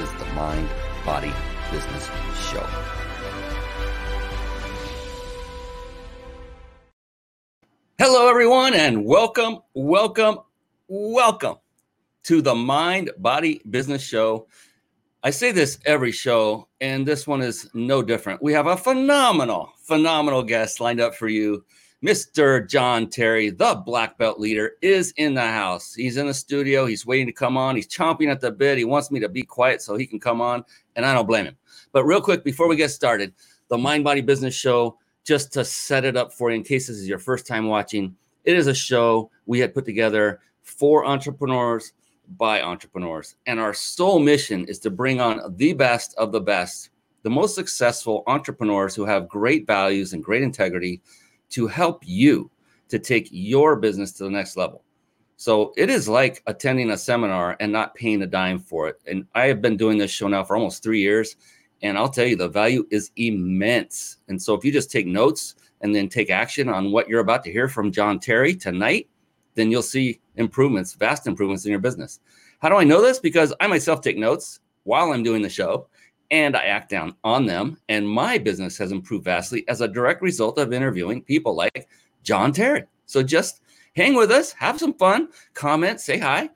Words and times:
is 0.00 0.10
the 0.14 0.24
Mind 0.34 0.68
Body 1.06 1.32
Business 1.70 2.04
Show. 2.50 2.66
Hello, 7.98 8.28
everyone, 8.28 8.74
and 8.74 9.04
welcome, 9.04 9.60
welcome, 9.72 10.38
welcome 10.88 11.56
to 12.24 12.42
the 12.42 12.56
Mind 12.56 13.10
Body 13.18 13.62
Business 13.70 14.02
Show. 14.02 14.48
I 15.22 15.30
say 15.30 15.52
this 15.52 15.78
every 15.86 16.10
show, 16.10 16.66
and 16.80 17.06
this 17.06 17.28
one 17.28 17.40
is 17.40 17.70
no 17.72 18.02
different. 18.02 18.42
We 18.42 18.52
have 18.52 18.66
a 18.66 18.76
phenomenal, 18.76 19.72
phenomenal 19.84 20.42
guest 20.42 20.80
lined 20.80 21.00
up 21.00 21.14
for 21.14 21.28
you. 21.28 21.64
Mr. 22.04 22.68
John 22.68 23.08
Terry, 23.08 23.48
the 23.48 23.82
black 23.86 24.18
belt 24.18 24.38
leader, 24.38 24.72
is 24.82 25.14
in 25.16 25.32
the 25.32 25.40
house. 25.40 25.94
He's 25.94 26.18
in 26.18 26.26
the 26.26 26.34
studio. 26.34 26.84
He's 26.84 27.06
waiting 27.06 27.26
to 27.28 27.32
come 27.32 27.56
on. 27.56 27.76
He's 27.76 27.88
chomping 27.88 28.30
at 28.30 28.42
the 28.42 28.50
bit. 28.50 28.76
He 28.76 28.84
wants 28.84 29.10
me 29.10 29.20
to 29.20 29.28
be 29.30 29.42
quiet 29.42 29.80
so 29.80 29.96
he 29.96 30.06
can 30.06 30.20
come 30.20 30.42
on, 30.42 30.66
and 30.96 31.06
I 31.06 31.14
don't 31.14 31.26
blame 31.26 31.46
him. 31.46 31.56
But 31.92 32.04
real 32.04 32.20
quick, 32.20 32.44
before 32.44 32.68
we 32.68 32.76
get 32.76 32.90
started, 32.90 33.32
the 33.68 33.78
Mind 33.78 34.04
Body 34.04 34.20
Business 34.20 34.54
Show, 34.54 34.98
just 35.24 35.50
to 35.54 35.64
set 35.64 36.04
it 36.04 36.14
up 36.14 36.30
for 36.30 36.50
you 36.50 36.56
in 36.56 36.62
case 36.62 36.88
this 36.88 36.98
is 36.98 37.08
your 37.08 37.18
first 37.18 37.46
time 37.46 37.68
watching, 37.68 38.14
it 38.44 38.54
is 38.54 38.66
a 38.66 38.74
show 38.74 39.30
we 39.46 39.58
had 39.58 39.72
put 39.72 39.86
together 39.86 40.40
for 40.60 41.06
entrepreneurs 41.06 41.94
by 42.36 42.60
entrepreneurs. 42.60 43.36
And 43.46 43.58
our 43.58 43.72
sole 43.72 44.18
mission 44.18 44.66
is 44.66 44.78
to 44.80 44.90
bring 44.90 45.22
on 45.22 45.56
the 45.56 45.72
best 45.72 46.14
of 46.18 46.32
the 46.32 46.40
best, 46.42 46.90
the 47.22 47.30
most 47.30 47.54
successful 47.54 48.24
entrepreneurs 48.26 48.94
who 48.94 49.06
have 49.06 49.26
great 49.26 49.66
values 49.66 50.12
and 50.12 50.22
great 50.22 50.42
integrity 50.42 51.00
to 51.54 51.66
help 51.68 52.02
you 52.04 52.50
to 52.88 52.98
take 52.98 53.28
your 53.30 53.76
business 53.76 54.12
to 54.12 54.24
the 54.24 54.30
next 54.30 54.56
level. 54.56 54.82
So 55.36 55.72
it 55.76 55.90
is 55.90 56.08
like 56.08 56.42
attending 56.46 56.90
a 56.90 56.96
seminar 56.96 57.56
and 57.60 57.72
not 57.72 57.94
paying 57.94 58.22
a 58.22 58.26
dime 58.26 58.58
for 58.58 58.88
it. 58.88 59.00
And 59.06 59.26
I 59.34 59.46
have 59.46 59.62
been 59.62 59.76
doing 59.76 59.98
this 59.98 60.10
show 60.10 60.28
now 60.28 60.44
for 60.44 60.56
almost 60.56 60.82
three 60.82 61.00
years. 61.00 61.36
And 61.82 61.98
I'll 61.98 62.08
tell 62.08 62.26
you, 62.26 62.36
the 62.36 62.48
value 62.48 62.86
is 62.90 63.10
immense. 63.16 64.18
And 64.28 64.40
so 64.40 64.54
if 64.54 64.64
you 64.64 64.72
just 64.72 64.90
take 64.90 65.06
notes 65.06 65.54
and 65.80 65.94
then 65.94 66.08
take 66.08 66.30
action 66.30 66.68
on 66.68 66.92
what 66.92 67.08
you're 67.08 67.20
about 67.20 67.44
to 67.44 67.52
hear 67.52 67.68
from 67.68 67.92
John 67.92 68.18
Terry 68.18 68.54
tonight, 68.54 69.08
then 69.54 69.70
you'll 69.70 69.82
see 69.82 70.20
improvements, 70.36 70.94
vast 70.94 71.26
improvements 71.26 71.64
in 71.64 71.70
your 71.70 71.80
business. 71.80 72.20
How 72.58 72.68
do 72.68 72.76
I 72.76 72.84
know 72.84 73.02
this? 73.02 73.18
Because 73.18 73.52
I 73.60 73.66
myself 73.66 74.00
take 74.00 74.16
notes 74.16 74.60
while 74.84 75.12
I'm 75.12 75.22
doing 75.22 75.42
the 75.42 75.50
show 75.50 75.88
and 76.30 76.56
I 76.56 76.64
act 76.64 76.90
down 76.90 77.14
on 77.24 77.46
them. 77.46 77.78
And 77.88 78.08
my 78.08 78.38
business 78.38 78.78
has 78.78 78.92
improved 78.92 79.24
vastly 79.24 79.66
as 79.68 79.80
a 79.80 79.88
direct 79.88 80.22
result 80.22 80.58
of 80.58 80.72
interviewing 80.72 81.22
people 81.22 81.54
like 81.54 81.88
John 82.22 82.52
Terry. 82.52 82.84
So 83.06 83.22
just 83.22 83.60
hang 83.96 84.14
with 84.14 84.30
us, 84.30 84.52
have 84.52 84.78
some 84.78 84.94
fun, 84.94 85.28
comment, 85.54 86.00
say 86.00 86.18
hi. 86.18 86.50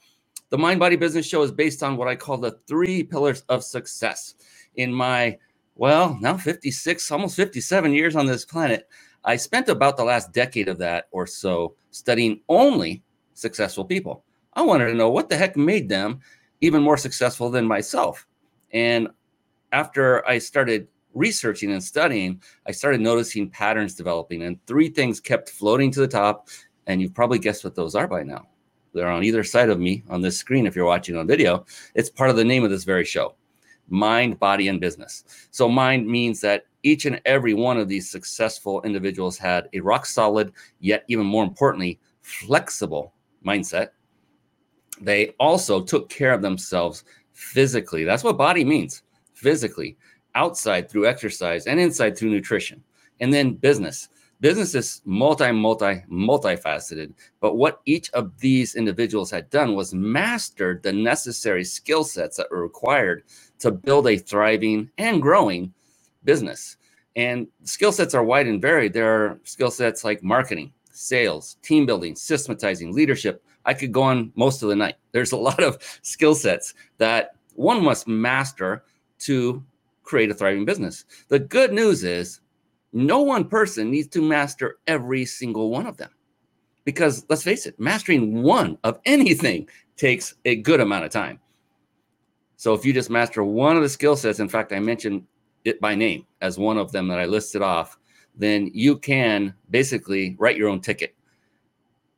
The 0.50 0.58
Mind 0.58 0.80
Body 0.80 0.96
Business 0.96 1.26
Show 1.26 1.42
is 1.42 1.52
based 1.52 1.82
on 1.82 1.96
what 1.96 2.08
I 2.08 2.16
call 2.16 2.38
the 2.38 2.58
three 2.66 3.02
pillars 3.02 3.42
of 3.48 3.62
success. 3.62 4.34
In 4.76 4.92
my, 4.92 5.38
well, 5.74 6.16
now 6.20 6.36
56, 6.38 7.10
almost 7.12 7.36
57 7.36 7.92
years 7.92 8.16
on 8.16 8.26
this 8.26 8.44
planet, 8.44 8.88
I 9.24 9.36
spent 9.36 9.68
about 9.68 9.96
the 9.96 10.04
last 10.04 10.32
decade 10.32 10.68
of 10.68 10.78
that 10.78 11.08
or 11.10 11.26
so 11.26 11.74
studying 11.90 12.40
only 12.48 13.02
successful 13.34 13.84
people. 13.84 14.24
I 14.54 14.62
wanted 14.62 14.86
to 14.86 14.94
know 14.94 15.10
what 15.10 15.28
the 15.28 15.36
heck 15.36 15.56
made 15.56 15.88
them 15.88 16.20
even 16.60 16.82
more 16.82 16.96
successful 16.96 17.50
than 17.50 17.66
myself. 17.66 18.26
And 18.72 19.08
after 19.72 20.26
I 20.26 20.38
started 20.38 20.88
researching 21.14 21.72
and 21.72 21.82
studying, 21.82 22.40
I 22.66 22.72
started 22.72 23.00
noticing 23.00 23.50
patterns 23.50 23.94
developing, 23.94 24.42
and 24.42 24.64
three 24.66 24.88
things 24.88 25.20
kept 25.20 25.50
floating 25.50 25.90
to 25.92 26.00
the 26.00 26.08
top. 26.08 26.48
And 26.86 27.02
you've 27.02 27.14
probably 27.14 27.38
guessed 27.38 27.64
what 27.64 27.74
those 27.74 27.94
are 27.94 28.08
by 28.08 28.22
now. 28.22 28.46
They're 28.94 29.10
on 29.10 29.24
either 29.24 29.44
side 29.44 29.68
of 29.68 29.78
me 29.78 30.04
on 30.08 30.22
this 30.22 30.38
screen 30.38 30.66
if 30.66 30.74
you're 30.74 30.86
watching 30.86 31.16
on 31.16 31.26
video. 31.26 31.66
It's 31.94 32.08
part 32.08 32.30
of 32.30 32.36
the 32.36 32.44
name 32.44 32.64
of 32.64 32.70
this 32.70 32.84
very 32.84 33.04
show 33.04 33.34
mind, 33.90 34.38
body, 34.38 34.68
and 34.68 34.80
business. 34.80 35.24
So, 35.50 35.68
mind 35.68 36.06
means 36.06 36.40
that 36.42 36.64
each 36.82 37.06
and 37.06 37.20
every 37.24 37.54
one 37.54 37.78
of 37.78 37.88
these 37.88 38.10
successful 38.10 38.82
individuals 38.82 39.38
had 39.38 39.68
a 39.72 39.80
rock 39.80 40.06
solid, 40.06 40.52
yet 40.80 41.04
even 41.08 41.26
more 41.26 41.44
importantly, 41.44 41.98
flexible 42.20 43.14
mindset. 43.44 43.88
They 45.00 45.28
also 45.40 45.82
took 45.82 46.08
care 46.08 46.32
of 46.32 46.42
themselves 46.42 47.04
physically. 47.32 48.04
That's 48.04 48.24
what 48.24 48.36
body 48.36 48.64
means 48.64 49.02
physically, 49.38 49.96
outside 50.34 50.90
through 50.90 51.06
exercise, 51.06 51.66
and 51.66 51.78
inside 51.78 52.16
through 52.16 52.30
nutrition. 52.30 52.82
And 53.20 53.32
then 53.32 53.54
business. 53.54 54.08
Business 54.40 54.74
is 54.74 55.02
multi, 55.04 55.50
multi, 55.50 56.02
multifaceted. 56.10 57.12
But 57.40 57.56
what 57.56 57.80
each 57.86 58.10
of 58.10 58.38
these 58.38 58.76
individuals 58.76 59.30
had 59.30 59.50
done 59.50 59.74
was 59.74 59.94
mastered 59.94 60.82
the 60.82 60.92
necessary 60.92 61.64
skill 61.64 62.04
sets 62.04 62.36
that 62.36 62.50
were 62.50 62.62
required 62.62 63.24
to 63.60 63.72
build 63.72 64.06
a 64.06 64.16
thriving 64.16 64.90
and 64.98 65.20
growing 65.20 65.72
business. 66.24 66.76
And 67.16 67.48
skill 67.64 67.90
sets 67.90 68.14
are 68.14 68.22
wide 68.22 68.46
and 68.46 68.62
varied. 68.62 68.92
There 68.92 69.12
are 69.12 69.40
skill 69.42 69.72
sets 69.72 70.04
like 70.04 70.22
marketing, 70.22 70.72
sales, 70.92 71.56
team 71.62 71.84
building, 71.84 72.14
systematizing, 72.14 72.92
leadership. 72.92 73.42
I 73.64 73.74
could 73.74 73.90
go 73.90 74.02
on 74.02 74.32
most 74.36 74.62
of 74.62 74.68
the 74.68 74.76
night. 74.76 74.96
There's 75.10 75.32
a 75.32 75.36
lot 75.36 75.62
of 75.62 75.78
skill 76.02 76.36
sets 76.36 76.74
that 76.98 77.32
one 77.56 77.82
must 77.82 78.06
master 78.06 78.84
to 79.20 79.64
create 80.02 80.30
a 80.30 80.34
thriving 80.34 80.64
business. 80.64 81.04
The 81.28 81.38
good 81.38 81.72
news 81.72 82.04
is 82.04 82.40
no 82.92 83.20
one 83.20 83.44
person 83.44 83.90
needs 83.90 84.08
to 84.08 84.22
master 84.22 84.78
every 84.86 85.24
single 85.24 85.70
one 85.70 85.86
of 85.86 85.96
them. 85.96 86.10
Because 86.84 87.26
let's 87.28 87.42
face 87.42 87.66
it, 87.66 87.78
mastering 87.78 88.42
one 88.42 88.78
of 88.84 89.00
anything 89.04 89.68
takes 89.96 90.34
a 90.44 90.56
good 90.56 90.80
amount 90.80 91.04
of 91.04 91.10
time. 91.10 91.40
So 92.56 92.74
if 92.74 92.84
you 92.84 92.92
just 92.92 93.10
master 93.10 93.44
one 93.44 93.76
of 93.76 93.82
the 93.82 93.88
skill 93.88 94.16
sets, 94.16 94.40
in 94.40 94.48
fact, 94.48 94.72
I 94.72 94.80
mentioned 94.80 95.24
it 95.64 95.80
by 95.80 95.94
name 95.94 96.26
as 96.40 96.58
one 96.58 96.78
of 96.78 96.90
them 96.90 97.06
that 97.08 97.20
I 97.20 97.24
listed 97.24 97.62
off, 97.62 97.98
then 98.34 98.70
you 98.72 98.96
can 98.96 99.54
basically 99.70 100.36
write 100.38 100.56
your 100.56 100.68
own 100.68 100.80
ticket. 100.80 101.14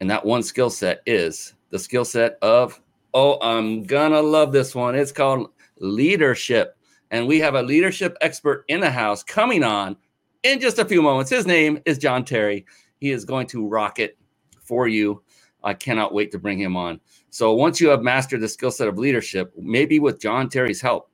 And 0.01 0.09
that 0.11 0.25
one 0.25 0.43
skill 0.43 0.71
set 0.71 1.03
is 1.05 1.55
the 1.71 1.79
skill 1.79 2.05
set 2.05 2.39
of, 2.41 2.81
oh, 3.13 3.39
I'm 3.41 3.85
gonna 3.85 4.23
love 4.23 4.53
this 4.53 4.75
one. 4.75 4.95
It's 4.95 5.13
called 5.13 5.51
leadership. 5.79 6.77
And 7.11 7.27
we 7.27 7.41
have 7.41 7.55
a 7.55 7.63
leadership 7.63 8.17
expert 8.21 8.65
in 8.69 8.81
the 8.81 8.91
house 8.91 9.23
coming 9.23 9.65
on 9.65 9.97
in 10.43 10.61
just 10.61 10.79
a 10.79 10.85
few 10.85 11.03
moments. 11.03 11.31
His 11.31 11.47
name 11.47 11.81
is 11.85 11.99
John 11.99 12.25
Terry. 12.25 12.67
He 13.01 13.11
is 13.11 13.25
going 13.25 13.47
to 13.49 13.67
rock 13.67 13.99
it 13.99 14.17
for 14.63 14.87
you. 14.87 15.23
I 15.63 15.75
cannot 15.75 16.15
wait 16.15 16.31
to 16.33 16.39
bring 16.39 16.59
him 16.59 16.77
on. 16.77 17.01
So 17.31 17.55
once 17.55 17.81
you 17.81 17.89
have 17.89 18.03
mastered 18.03 18.41
the 18.41 18.49
skill 18.49 18.71
set 18.71 18.89
of 18.89 18.99
leadership, 18.99 19.53
maybe 19.59 19.99
with 19.99 20.21
John 20.21 20.49
Terry's 20.49 20.81
help, 20.81 21.11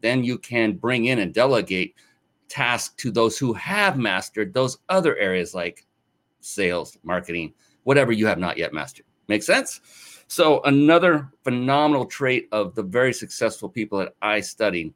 then 0.00 0.22
you 0.22 0.38
can 0.38 0.72
bring 0.72 1.06
in 1.06 1.18
and 1.18 1.32
delegate 1.32 1.94
tasks 2.48 2.94
to 2.98 3.10
those 3.10 3.38
who 3.38 3.52
have 3.54 3.98
mastered 3.98 4.52
those 4.52 4.78
other 4.88 5.16
areas 5.16 5.54
like 5.54 5.86
sales, 6.40 6.98
marketing, 7.02 7.54
whatever 7.84 8.12
you 8.12 8.26
have 8.26 8.38
not 8.38 8.58
yet 8.58 8.72
mastered. 8.72 9.06
Make 9.28 9.42
sense? 9.42 9.80
So 10.28 10.62
another 10.62 11.30
phenomenal 11.42 12.04
trait 12.04 12.48
of 12.52 12.74
the 12.74 12.82
very 12.82 13.12
successful 13.12 13.68
people 13.68 13.98
that 13.98 14.14
I 14.20 14.40
studied 14.40 14.92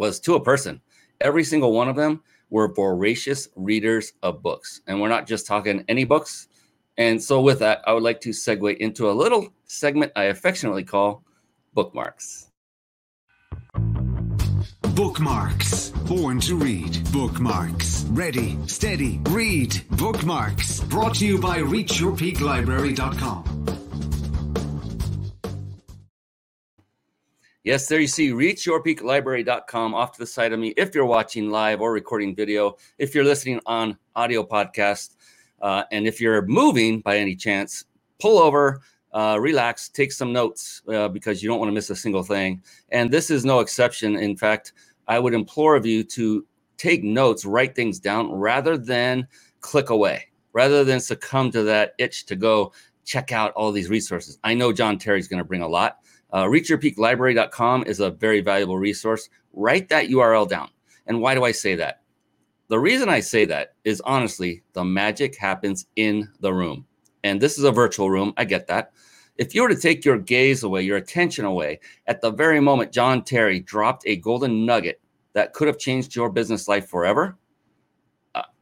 was 0.00 0.18
to 0.18 0.34
a 0.34 0.42
person. 0.42 0.80
Every 1.20 1.44
single 1.44 1.72
one 1.72 1.90
of 1.90 1.94
them 1.94 2.22
were 2.48 2.72
voracious 2.72 3.48
readers 3.54 4.14
of 4.22 4.42
books. 4.42 4.80
And 4.86 4.98
we're 4.98 5.10
not 5.10 5.26
just 5.26 5.46
talking 5.46 5.84
any 5.88 6.04
books. 6.04 6.48
And 6.96 7.22
so, 7.22 7.42
with 7.42 7.58
that, 7.60 7.82
I 7.86 7.92
would 7.92 8.02
like 8.02 8.22
to 8.22 8.30
segue 8.30 8.78
into 8.78 9.10
a 9.10 9.12
little 9.12 9.52
segment 9.66 10.12
I 10.16 10.24
affectionately 10.24 10.84
call 10.84 11.22
bookmarks. 11.74 12.46
Bookmarks. 14.94 15.90
Born 16.08 16.40
to 16.40 16.56
read. 16.56 17.12
Bookmarks. 17.12 18.06
Ready, 18.08 18.56
steady, 18.66 19.20
read. 19.28 19.82
Bookmarks. 19.90 20.80
Brought 20.80 21.16
to 21.16 21.26
you 21.26 21.36
by 21.38 21.58
ReachYourPeakLibrary.com. 21.58 23.79
Yes, 27.62 27.88
there 27.88 28.00
you 28.00 28.06
see 28.06 28.30
reachyourpeaklibrary.com 28.30 29.94
off 29.94 30.12
to 30.12 30.18
the 30.18 30.26
side 30.26 30.54
of 30.54 30.58
me 30.58 30.68
if 30.78 30.94
you're 30.94 31.04
watching 31.04 31.50
live 31.50 31.82
or 31.82 31.92
recording 31.92 32.34
video, 32.34 32.78
if 32.96 33.14
you're 33.14 33.22
listening 33.22 33.60
on 33.66 33.98
audio 34.16 34.42
podcast, 34.42 35.16
uh, 35.60 35.82
and 35.92 36.06
if 36.06 36.22
you're 36.22 36.46
moving 36.46 37.00
by 37.00 37.18
any 37.18 37.36
chance, 37.36 37.84
pull 38.18 38.38
over, 38.38 38.80
uh, 39.12 39.36
relax, 39.38 39.90
take 39.90 40.10
some 40.10 40.32
notes 40.32 40.80
uh, 40.88 41.08
because 41.08 41.42
you 41.42 41.50
don't 41.50 41.58
want 41.58 41.68
to 41.68 41.74
miss 41.74 41.90
a 41.90 41.96
single 41.96 42.22
thing. 42.22 42.62
And 42.92 43.10
this 43.10 43.28
is 43.30 43.44
no 43.44 43.60
exception. 43.60 44.16
In 44.16 44.38
fact, 44.38 44.72
I 45.06 45.18
would 45.18 45.34
implore 45.34 45.76
of 45.76 45.84
you 45.84 46.02
to 46.04 46.46
take 46.78 47.04
notes, 47.04 47.44
write 47.44 47.74
things 47.74 48.00
down 48.00 48.32
rather 48.32 48.78
than 48.78 49.28
click 49.60 49.90
away, 49.90 50.28
rather 50.54 50.82
than 50.82 50.98
succumb 50.98 51.50
to 51.50 51.62
that 51.64 51.92
itch 51.98 52.24
to 52.24 52.36
go 52.36 52.72
check 53.04 53.32
out 53.32 53.52
all 53.52 53.70
these 53.70 53.90
resources. 53.90 54.38
I 54.44 54.54
know 54.54 54.72
John 54.72 54.96
Terry's 54.96 55.28
going 55.28 55.42
to 55.42 55.44
bring 55.44 55.60
a 55.60 55.68
lot. 55.68 55.98
Uh, 56.32 56.44
reachyourpeaklibrary.com 56.44 57.84
is 57.84 58.00
a 58.00 58.10
very 58.10 58.40
valuable 58.40 58.78
resource. 58.78 59.28
Write 59.52 59.88
that 59.88 60.08
URL 60.08 60.48
down. 60.48 60.70
And 61.06 61.20
why 61.20 61.34
do 61.34 61.44
I 61.44 61.52
say 61.52 61.74
that? 61.76 62.02
The 62.68 62.78
reason 62.78 63.08
I 63.08 63.18
say 63.20 63.44
that 63.46 63.74
is 63.84 64.00
honestly, 64.02 64.62
the 64.74 64.84
magic 64.84 65.36
happens 65.36 65.86
in 65.96 66.28
the 66.40 66.52
room. 66.52 66.86
And 67.24 67.40
this 67.40 67.58
is 67.58 67.64
a 67.64 67.72
virtual 67.72 68.10
room. 68.10 68.32
I 68.36 68.44
get 68.44 68.68
that. 68.68 68.92
If 69.36 69.54
you 69.54 69.62
were 69.62 69.68
to 69.70 69.80
take 69.80 70.04
your 70.04 70.18
gaze 70.18 70.62
away, 70.62 70.82
your 70.82 70.98
attention 70.98 71.44
away, 71.44 71.80
at 72.06 72.20
the 72.20 72.30
very 72.30 72.60
moment 72.60 72.92
John 72.92 73.24
Terry 73.24 73.58
dropped 73.58 74.04
a 74.06 74.16
golden 74.16 74.64
nugget 74.64 75.00
that 75.32 75.52
could 75.52 75.66
have 75.66 75.78
changed 75.78 76.14
your 76.14 76.30
business 76.30 76.68
life 76.68 76.88
forever, 76.88 77.36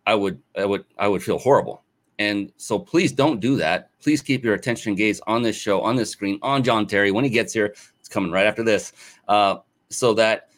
I 0.06 0.14
would, 0.14 0.40
I 0.56 0.64
would, 0.64 0.84
I 0.96 1.06
would 1.06 1.22
feel 1.22 1.38
horrible. 1.38 1.82
And 2.18 2.52
so 2.56 2.78
please 2.78 3.12
don't 3.12 3.40
do 3.40 3.56
that. 3.56 3.90
Please 4.00 4.22
keep 4.22 4.44
your 4.44 4.54
attention 4.54 4.94
gaze 4.94 5.20
on 5.26 5.42
this 5.42 5.56
show, 5.56 5.80
on 5.80 5.96
this 5.96 6.10
screen, 6.10 6.38
on 6.42 6.62
John 6.62 6.86
Terry. 6.86 7.10
When 7.10 7.24
he 7.24 7.30
gets 7.30 7.52
here, 7.52 7.74
it's 8.00 8.08
coming 8.08 8.32
right 8.32 8.46
after 8.46 8.62
this, 8.62 8.92
uh, 9.28 9.58
so 9.90 10.14
that 10.14 10.50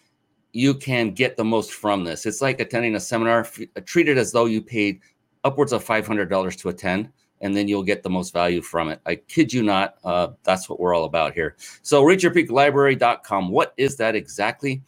you 0.52 0.74
can 0.74 1.10
get 1.10 1.36
the 1.36 1.44
most 1.44 1.72
from 1.72 2.04
this. 2.04 2.26
It's 2.26 2.40
like 2.40 2.60
attending 2.60 2.96
a 2.96 3.00
seminar. 3.00 3.46
Treat 3.84 4.08
it 4.08 4.18
as 4.18 4.32
though 4.32 4.46
you 4.46 4.62
paid 4.62 5.00
upwards 5.44 5.72
of 5.72 5.84
$500 5.84 6.58
to 6.58 6.68
attend 6.68 7.10
and 7.40 7.56
then 7.56 7.68
you'll 7.68 7.82
get 7.82 8.02
the 8.02 8.10
most 8.10 8.32
value 8.32 8.60
from 8.60 8.88
it. 8.88 9.00
I 9.06 9.16
kid 9.16 9.52
you 9.52 9.62
not. 9.62 9.96
Uh, 10.04 10.28
that's 10.42 10.68
what 10.68 10.78
we're 10.78 10.94
all 10.94 11.04
about 11.04 11.32
here. 11.32 11.56
So, 11.82 12.02
reachyourpeaklibrary.com. 12.02 13.48
What 13.50 13.72
is 13.76 13.96
that 13.96 14.14
exactly? 14.14 14.82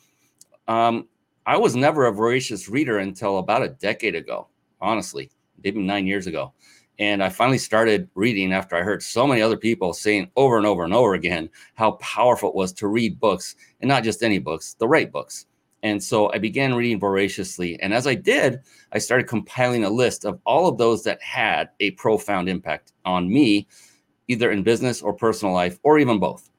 Um, 0.68 1.08
I 1.46 1.56
was 1.56 1.75
never 1.75 2.06
a 2.06 2.12
voracious 2.12 2.68
reader 2.68 2.98
until 2.98 3.38
about 3.38 3.62
a 3.62 3.68
decade 3.68 4.14
ago, 4.14 4.48
honestly, 4.80 5.30
maybe 5.62 5.81
nine 5.81 6.06
years 6.06 6.26
ago. 6.26 6.53
And 6.99 7.23
I 7.23 7.31
finally 7.31 7.59
started 7.59 8.09
reading 8.14 8.53
after 8.53 8.76
I 8.76 8.82
heard 8.82 9.03
so 9.03 9.26
many 9.26 9.41
other 9.41 9.56
people 9.56 9.93
saying 9.93 10.31
over 10.37 10.59
and 10.59 10.67
over 10.67 10.85
and 10.85 10.94
over 10.94 11.14
again 11.14 11.49
how 11.75 11.93
powerful 11.93 12.50
it 12.50 12.55
was 12.55 12.73
to 12.75 12.87
read 12.87 13.19
books 13.19 13.56
and 13.81 13.88
not 13.88 14.05
just 14.05 14.23
any 14.23 14.38
books, 14.38 14.75
the 14.75 14.87
right 14.87 15.11
books. 15.11 15.47
And 15.82 16.03
so 16.03 16.32
I 16.32 16.38
began 16.38 16.75
reading 16.75 17.00
voraciously. 17.00 17.81
And 17.81 17.93
as 17.93 18.06
I 18.06 18.14
did, 18.14 18.61
I 18.93 18.99
started 18.99 19.26
compiling 19.26 19.85
a 19.85 19.91
list 19.91 20.25
of 20.25 20.38
all 20.47 20.69
of 20.69 20.79
those 20.79 21.03
that 21.05 21.20
had 21.20 21.70
a 21.81 21.91
profound 21.93 22.49
impact 22.49 22.93
on 23.05 23.29
me, 23.29 23.67
either 24.29 24.53
in 24.53 24.62
business 24.62 25.03
or 25.03 25.12
personal 25.12 25.53
life, 25.53 25.79
or 25.82 25.99
even 25.99 26.20
both. 26.20 26.50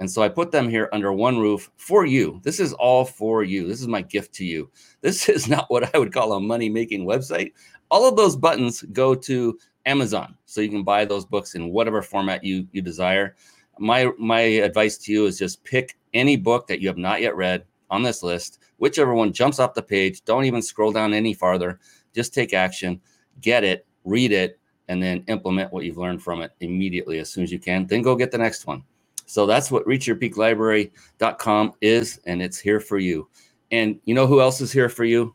And 0.00 0.10
so 0.10 0.20
I 0.20 0.28
put 0.28 0.50
them 0.50 0.68
here 0.68 0.88
under 0.92 1.12
one 1.12 1.38
roof 1.38 1.70
for 1.76 2.04
you. 2.04 2.40
This 2.42 2.58
is 2.58 2.72
all 2.72 3.04
for 3.04 3.44
you. 3.44 3.68
This 3.68 3.80
is 3.80 3.86
my 3.86 4.02
gift 4.02 4.34
to 4.34 4.44
you. 4.44 4.68
This 5.00 5.28
is 5.28 5.48
not 5.48 5.70
what 5.70 5.94
I 5.94 5.98
would 5.98 6.12
call 6.12 6.32
a 6.32 6.40
money 6.40 6.68
making 6.68 7.06
website. 7.06 7.52
All 7.92 8.08
of 8.08 8.16
those 8.16 8.34
buttons 8.34 8.82
go 8.92 9.14
to 9.14 9.56
Amazon. 9.86 10.36
So 10.46 10.60
you 10.60 10.68
can 10.68 10.82
buy 10.82 11.04
those 11.04 11.24
books 11.24 11.54
in 11.54 11.70
whatever 11.70 12.02
format 12.02 12.42
you, 12.42 12.66
you 12.72 12.82
desire. 12.82 13.36
My, 13.78 14.10
my 14.18 14.40
advice 14.40 14.98
to 14.98 15.12
you 15.12 15.26
is 15.26 15.38
just 15.38 15.62
pick 15.62 15.96
any 16.12 16.36
book 16.36 16.66
that 16.66 16.80
you 16.80 16.88
have 16.88 16.98
not 16.98 17.20
yet 17.20 17.36
read 17.36 17.64
on 17.90 18.02
this 18.02 18.24
list 18.24 18.58
whichever 18.82 19.14
one 19.14 19.32
jumps 19.32 19.60
off 19.60 19.74
the 19.74 19.82
page. 19.82 20.24
Don't 20.24 20.44
even 20.44 20.60
scroll 20.60 20.90
down 20.90 21.14
any 21.14 21.34
farther. 21.34 21.78
Just 22.12 22.34
take 22.34 22.52
action, 22.52 23.00
get 23.40 23.62
it, 23.62 23.86
read 24.04 24.32
it, 24.32 24.58
and 24.88 25.00
then 25.00 25.22
implement 25.28 25.72
what 25.72 25.84
you've 25.84 25.98
learned 25.98 26.20
from 26.20 26.42
it 26.42 26.50
immediately 26.58 27.20
as 27.20 27.30
soon 27.30 27.44
as 27.44 27.52
you 27.52 27.60
can. 27.60 27.86
Then 27.86 28.02
go 28.02 28.16
get 28.16 28.32
the 28.32 28.38
next 28.38 28.66
one. 28.66 28.82
So 29.26 29.46
that's 29.46 29.70
what 29.70 29.86
reachyourpeaklibrary.com 29.86 31.74
is, 31.80 32.20
and 32.26 32.42
it's 32.42 32.58
here 32.58 32.80
for 32.80 32.98
you. 32.98 33.28
And 33.70 34.00
you 34.04 34.16
know 34.16 34.26
who 34.26 34.40
else 34.40 34.60
is 34.60 34.72
here 34.72 34.88
for 34.88 35.04
you? 35.04 35.32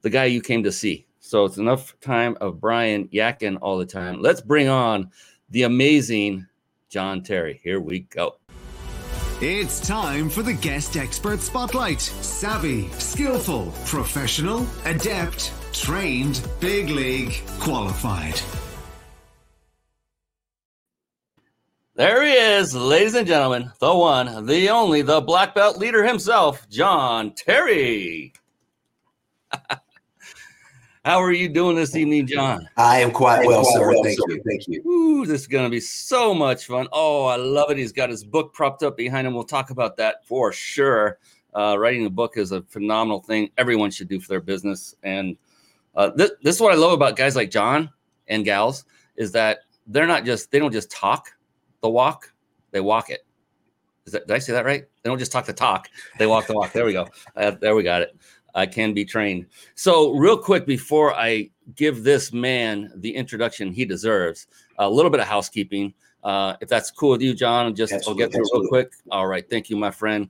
The 0.00 0.10
guy 0.10 0.24
you 0.24 0.40
came 0.40 0.62
to 0.62 0.72
see. 0.72 1.05
So 1.26 1.44
it's 1.44 1.56
enough 1.56 1.98
time 2.00 2.36
of 2.40 2.60
Brian 2.60 3.08
yakking 3.08 3.58
all 3.60 3.78
the 3.78 3.84
time. 3.84 4.22
Let's 4.22 4.40
bring 4.40 4.68
on 4.68 5.10
the 5.50 5.64
amazing 5.64 6.46
John 6.88 7.20
Terry. 7.20 7.58
Here 7.64 7.80
we 7.80 8.00
go. 8.00 8.36
It's 9.40 9.84
time 9.84 10.30
for 10.30 10.44
the 10.44 10.52
guest 10.52 10.96
expert 10.96 11.40
spotlight. 11.40 12.00
Savvy, 12.00 12.88
skillful, 12.90 13.72
professional, 13.86 14.68
adept, 14.84 15.52
trained, 15.72 16.46
big 16.60 16.90
league, 16.90 17.34
qualified. 17.58 18.40
There 21.96 22.24
he 22.24 22.34
is, 22.34 22.72
ladies 22.72 23.16
and 23.16 23.26
gentlemen, 23.26 23.72
the 23.80 23.92
one, 23.92 24.46
the 24.46 24.70
only, 24.70 25.02
the 25.02 25.20
black 25.20 25.56
belt 25.56 25.76
leader 25.76 26.04
himself, 26.04 26.68
John 26.68 27.32
Terry. 27.34 28.32
How 31.06 31.22
are 31.22 31.30
you 31.30 31.48
doing 31.48 31.76
this 31.76 31.94
evening, 31.94 32.26
John? 32.26 32.68
I 32.76 32.98
am 32.98 33.12
quite 33.12 33.46
well, 33.46 33.62
sir. 33.62 33.88
Well, 33.92 34.02
Thank 34.02 34.18
sir. 34.18 34.24
you. 34.26 34.42
Thank 34.44 34.66
you. 34.66 34.82
Ooh, 34.90 35.24
this 35.24 35.42
is 35.42 35.46
going 35.46 35.62
to 35.62 35.70
be 35.70 35.78
so 35.78 36.34
much 36.34 36.66
fun. 36.66 36.88
Oh, 36.90 37.26
I 37.26 37.36
love 37.36 37.70
it. 37.70 37.78
He's 37.78 37.92
got 37.92 38.10
his 38.10 38.24
book 38.24 38.52
propped 38.52 38.82
up 38.82 38.96
behind 38.96 39.24
him. 39.24 39.32
We'll 39.32 39.44
talk 39.44 39.70
about 39.70 39.96
that 39.98 40.26
for 40.26 40.50
sure. 40.52 41.20
Uh, 41.54 41.76
writing 41.78 42.06
a 42.06 42.10
book 42.10 42.36
is 42.36 42.50
a 42.50 42.62
phenomenal 42.62 43.20
thing. 43.20 43.50
Everyone 43.56 43.92
should 43.92 44.08
do 44.08 44.18
for 44.18 44.26
their 44.26 44.40
business. 44.40 44.96
And 45.04 45.36
uh, 45.94 46.10
th- 46.10 46.32
this 46.42 46.56
is 46.56 46.60
what 46.60 46.72
I 46.72 46.76
love 46.76 46.90
about 46.90 47.14
guys 47.14 47.36
like 47.36 47.52
John 47.52 47.88
and 48.26 48.44
gals 48.44 48.84
is 49.14 49.30
that 49.30 49.60
they're 49.86 50.08
not 50.08 50.24
just 50.24 50.50
they 50.50 50.58
don't 50.58 50.72
just 50.72 50.90
talk 50.90 51.28
the 51.82 51.88
walk, 51.88 52.32
they 52.72 52.80
walk 52.80 53.10
it. 53.10 53.24
Is 54.06 54.12
that, 54.12 54.26
did 54.26 54.34
I 54.34 54.38
say 54.40 54.52
that 54.54 54.64
right? 54.64 54.84
They 55.02 55.10
don't 55.10 55.18
just 55.18 55.32
talk 55.32 55.46
the 55.46 55.52
talk; 55.52 55.88
they 56.18 56.26
walk 56.26 56.46
the 56.46 56.54
walk. 56.54 56.72
There 56.72 56.84
we 56.84 56.92
go. 56.92 57.08
Uh, 57.36 57.52
there 57.52 57.74
we 57.74 57.82
got 57.82 58.02
it. 58.02 58.16
I 58.56 58.66
can 58.66 58.94
be 58.94 59.04
trained. 59.04 59.46
So, 59.74 60.12
real 60.12 60.38
quick 60.38 60.66
before 60.66 61.14
I 61.14 61.50
give 61.74 62.02
this 62.02 62.32
man 62.32 62.90
the 62.96 63.14
introduction 63.14 63.72
he 63.72 63.84
deserves, 63.84 64.46
a 64.78 64.88
little 64.88 65.10
bit 65.10 65.20
of 65.20 65.26
housekeeping. 65.26 65.92
Uh, 66.24 66.56
if 66.60 66.68
that's 66.68 66.90
cool 66.90 67.10
with 67.10 67.22
you, 67.22 67.34
John, 67.34 67.74
just 67.74 67.92
Absolutely. 67.92 68.24
I'll 68.24 68.28
get 68.30 68.34
through 68.34 68.60
real 68.60 68.68
quick. 68.68 68.92
All 69.10 69.26
right, 69.26 69.48
thank 69.48 69.70
you, 69.70 69.76
my 69.76 69.90
friend. 69.90 70.28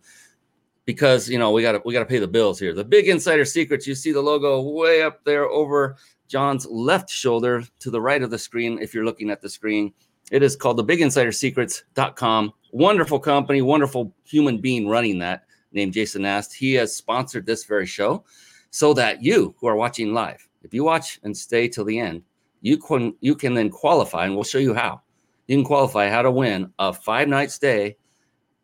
Because 0.85 1.29
you 1.29 1.39
know 1.39 1.51
we 1.51 1.63
got 1.63 1.73
to 1.73 1.83
we 1.85 1.93
got 1.93 2.01
to 2.01 2.07
pay 2.07 2.19
the 2.19 2.29
bills 2.29 2.61
here. 2.61 2.75
The 2.75 2.85
big 2.85 3.09
insider 3.09 3.45
secrets. 3.45 3.87
You 3.87 3.95
see 3.95 4.13
the 4.13 4.21
logo 4.21 4.61
way 4.61 5.03
up 5.03 5.25
there 5.25 5.47
over 5.47 5.97
John's 6.29 6.67
left 6.67 7.09
shoulder 7.09 7.65
to 7.81 7.91
the 7.91 8.01
right 8.01 8.23
of 8.23 8.31
the 8.31 8.39
screen. 8.39 8.79
If 8.81 8.95
you're 8.95 9.05
looking 9.05 9.31
at 9.31 9.41
the 9.41 9.49
screen, 9.49 9.93
it 10.31 10.43
is 10.43 10.55
called 10.55 10.77
the 10.77 10.85
Big 10.85 11.01
Insider 11.01 11.33
Secrets.com. 11.33 12.53
Wonderful 12.73 13.19
company, 13.19 13.63
wonderful 13.63 14.13
human 14.25 14.59
being 14.59 14.87
running 14.89 15.19
that 15.21 15.46
named 15.77 15.93
Jason 15.93 16.23
Nast. 16.23 16.53
He 16.53 16.75
has 16.75 16.97
sponsored 16.97 17.47
this 17.47 17.65
very 17.65 17.87
show 17.87 18.25
so 18.71 18.93
that 18.95 19.23
you 19.23 19.55
who 19.61 19.69
are 19.69 19.77
watching 19.77 20.13
live, 20.13 20.47
if 20.63 20.75
you 20.75 20.83
watch 20.83 21.21
and 21.23 21.37
stay 21.37 21.69
till 21.69 21.85
the 21.85 21.99
end, 21.99 22.23
you 22.63 22.77
can 22.79 23.15
you 23.21 23.37
can 23.37 23.55
then 23.55 23.71
qualify, 23.71 24.25
and 24.25 24.35
we'll 24.35 24.43
show 24.43 24.59
you 24.59 24.75
how. 24.75 25.01
You 25.47 25.57
can 25.57 25.65
qualify 25.65 26.09
how 26.09 26.23
to 26.23 26.31
win 26.31 26.73
a 26.81 26.93
five 26.93 27.29
night 27.29 27.53
stay 27.53 27.97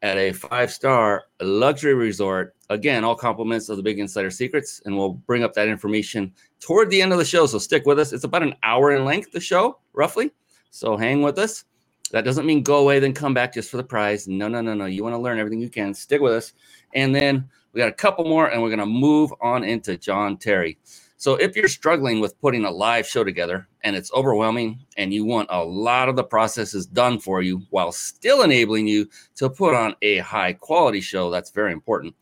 at 0.03 0.17
a 0.19 0.33
five 0.33 0.73
star 0.73 1.25
luxury 1.41 1.95
resort. 1.95 2.57
Again, 2.71 3.05
all 3.05 3.15
compliments 3.15 3.69
of 3.69 3.77
the 3.77 3.83
Big 3.83 4.01
Insider 4.01 4.31
Secrets, 4.31 4.83
and 4.85 4.97
we'll 4.97 5.13
bring 5.13 5.45
up 5.45 5.55
that 5.55 5.69
information 5.69 6.33
toward 6.59 6.91
the 6.91 7.01
end 7.01 7.13
of 7.13 7.19
the 7.19 7.25
show. 7.25 7.47
So 7.47 7.59
stick 7.59 7.87
with 7.87 7.99
us. 7.99 8.13
It's 8.13 8.25
about 8.25 8.43
an 8.43 8.55
hour 8.63 8.97
in 8.97 9.05
length, 9.05 9.31
the 9.31 9.41
show, 9.41 9.79
roughly. 9.93 10.33
So 10.71 10.97
hang 10.97 11.23
with 11.23 11.39
us. 11.39 11.65
That 12.13 12.25
doesn't 12.25 12.47
mean 12.47 12.63
go 12.63 12.77
away, 12.77 12.99
then 12.99 13.15
come 13.15 13.35
back 13.35 13.55
just 13.55 13.71
for 13.71 13.79
the 13.79 13.85
prize. 13.85 14.29
No, 14.29 14.47
no, 14.47 14.61
no, 14.61 14.75
no. 14.75 14.87
You 14.87 15.03
want 15.03 15.15
to 15.15 15.21
learn 15.21 15.39
everything 15.39 15.61
you 15.61 15.71
can. 15.71 15.95
Stick 15.95 16.21
with 16.21 16.33
us. 16.33 16.53
And 16.95 17.15
then 17.15 17.49
we 17.73 17.79
got 17.81 17.89
a 17.89 17.93
couple 17.93 18.25
more, 18.25 18.49
and 18.49 18.63
we're 18.63 18.69
going 18.69 18.79
to 18.81 18.87
move 18.87 19.33
on 19.41 19.65
into 19.65 19.97
John 19.97 20.37
Terry. 20.37 20.79
So 21.17 21.37
if 21.37 21.55
you're 21.55 21.69
struggling 21.69 22.21
with 22.21 22.41
putting 22.41 22.65
a 22.65 22.71
live 22.71 23.07
show 23.07 23.23
together 23.23 23.69
and 23.85 23.95
it's 23.95 24.13
overwhelming 24.13 24.85
and 24.97 25.15
you 25.15 25.25
want 25.25 25.49
a 25.53 25.65
lot 25.65 26.09
of 26.09 26.17
the 26.17 26.25
processes 26.25 26.85
done 26.85 27.21
for 27.21 27.43
you 27.43 27.63
while 27.71 27.93
still 27.93 28.43
enabling 28.43 28.89
you 28.89 29.09
to 29.37 29.49
put 29.49 29.73
on 29.73 29.95
a 30.03 30.19
high 30.19 30.53
quality 30.53 31.01
show, 31.01 31.31
that's 31.31 31.51
very 31.51 31.73
important, 31.73 32.15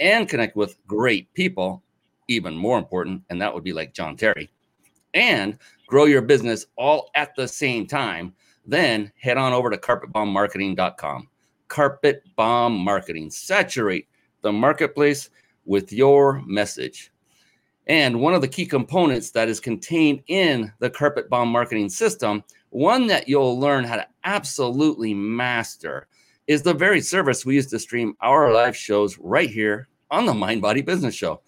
and 0.00 0.28
connect 0.28 0.56
with 0.56 0.78
great 0.86 1.32
people, 1.34 1.82
even 2.28 2.56
more 2.56 2.78
important, 2.78 3.22
and 3.28 3.42
that 3.42 3.52
would 3.52 3.62
be 3.62 3.74
like 3.74 3.92
John 3.92 4.16
Terry, 4.16 4.50
and 5.12 5.58
grow 5.86 6.06
your 6.06 6.22
business 6.22 6.64
all 6.76 7.10
at 7.14 7.36
the 7.36 7.46
same 7.46 7.86
time, 7.86 8.32
then 8.66 9.12
head 9.18 9.38
on 9.38 9.52
over 9.52 9.70
to 9.70 9.76
carpetbombmarketing.com. 9.76 11.28
Carpet 11.68 12.22
Bomb 12.36 12.76
Marketing. 12.76 13.30
Saturate 13.30 14.08
the 14.42 14.52
marketplace 14.52 15.30
with 15.64 15.92
your 15.92 16.42
message. 16.46 17.10
And 17.86 18.20
one 18.20 18.34
of 18.34 18.40
the 18.40 18.48
key 18.48 18.66
components 18.66 19.30
that 19.30 19.48
is 19.48 19.60
contained 19.60 20.22
in 20.26 20.72
the 20.80 20.90
Carpet 20.90 21.30
Bomb 21.30 21.48
marketing 21.48 21.88
system, 21.88 22.42
one 22.70 23.06
that 23.06 23.28
you'll 23.28 23.60
learn 23.60 23.84
how 23.84 23.96
to 23.96 24.06
absolutely 24.24 25.14
master, 25.14 26.08
is 26.46 26.62
the 26.62 26.74
very 26.74 27.00
service 27.00 27.46
we 27.46 27.54
use 27.54 27.66
to 27.68 27.78
stream 27.78 28.16
our 28.20 28.52
live 28.52 28.76
shows 28.76 29.18
right 29.18 29.50
here 29.50 29.88
on 30.10 30.26
the 30.26 30.34
Mind 30.34 30.62
Body 30.62 30.82
Business 30.82 31.14
Show. 31.14 31.40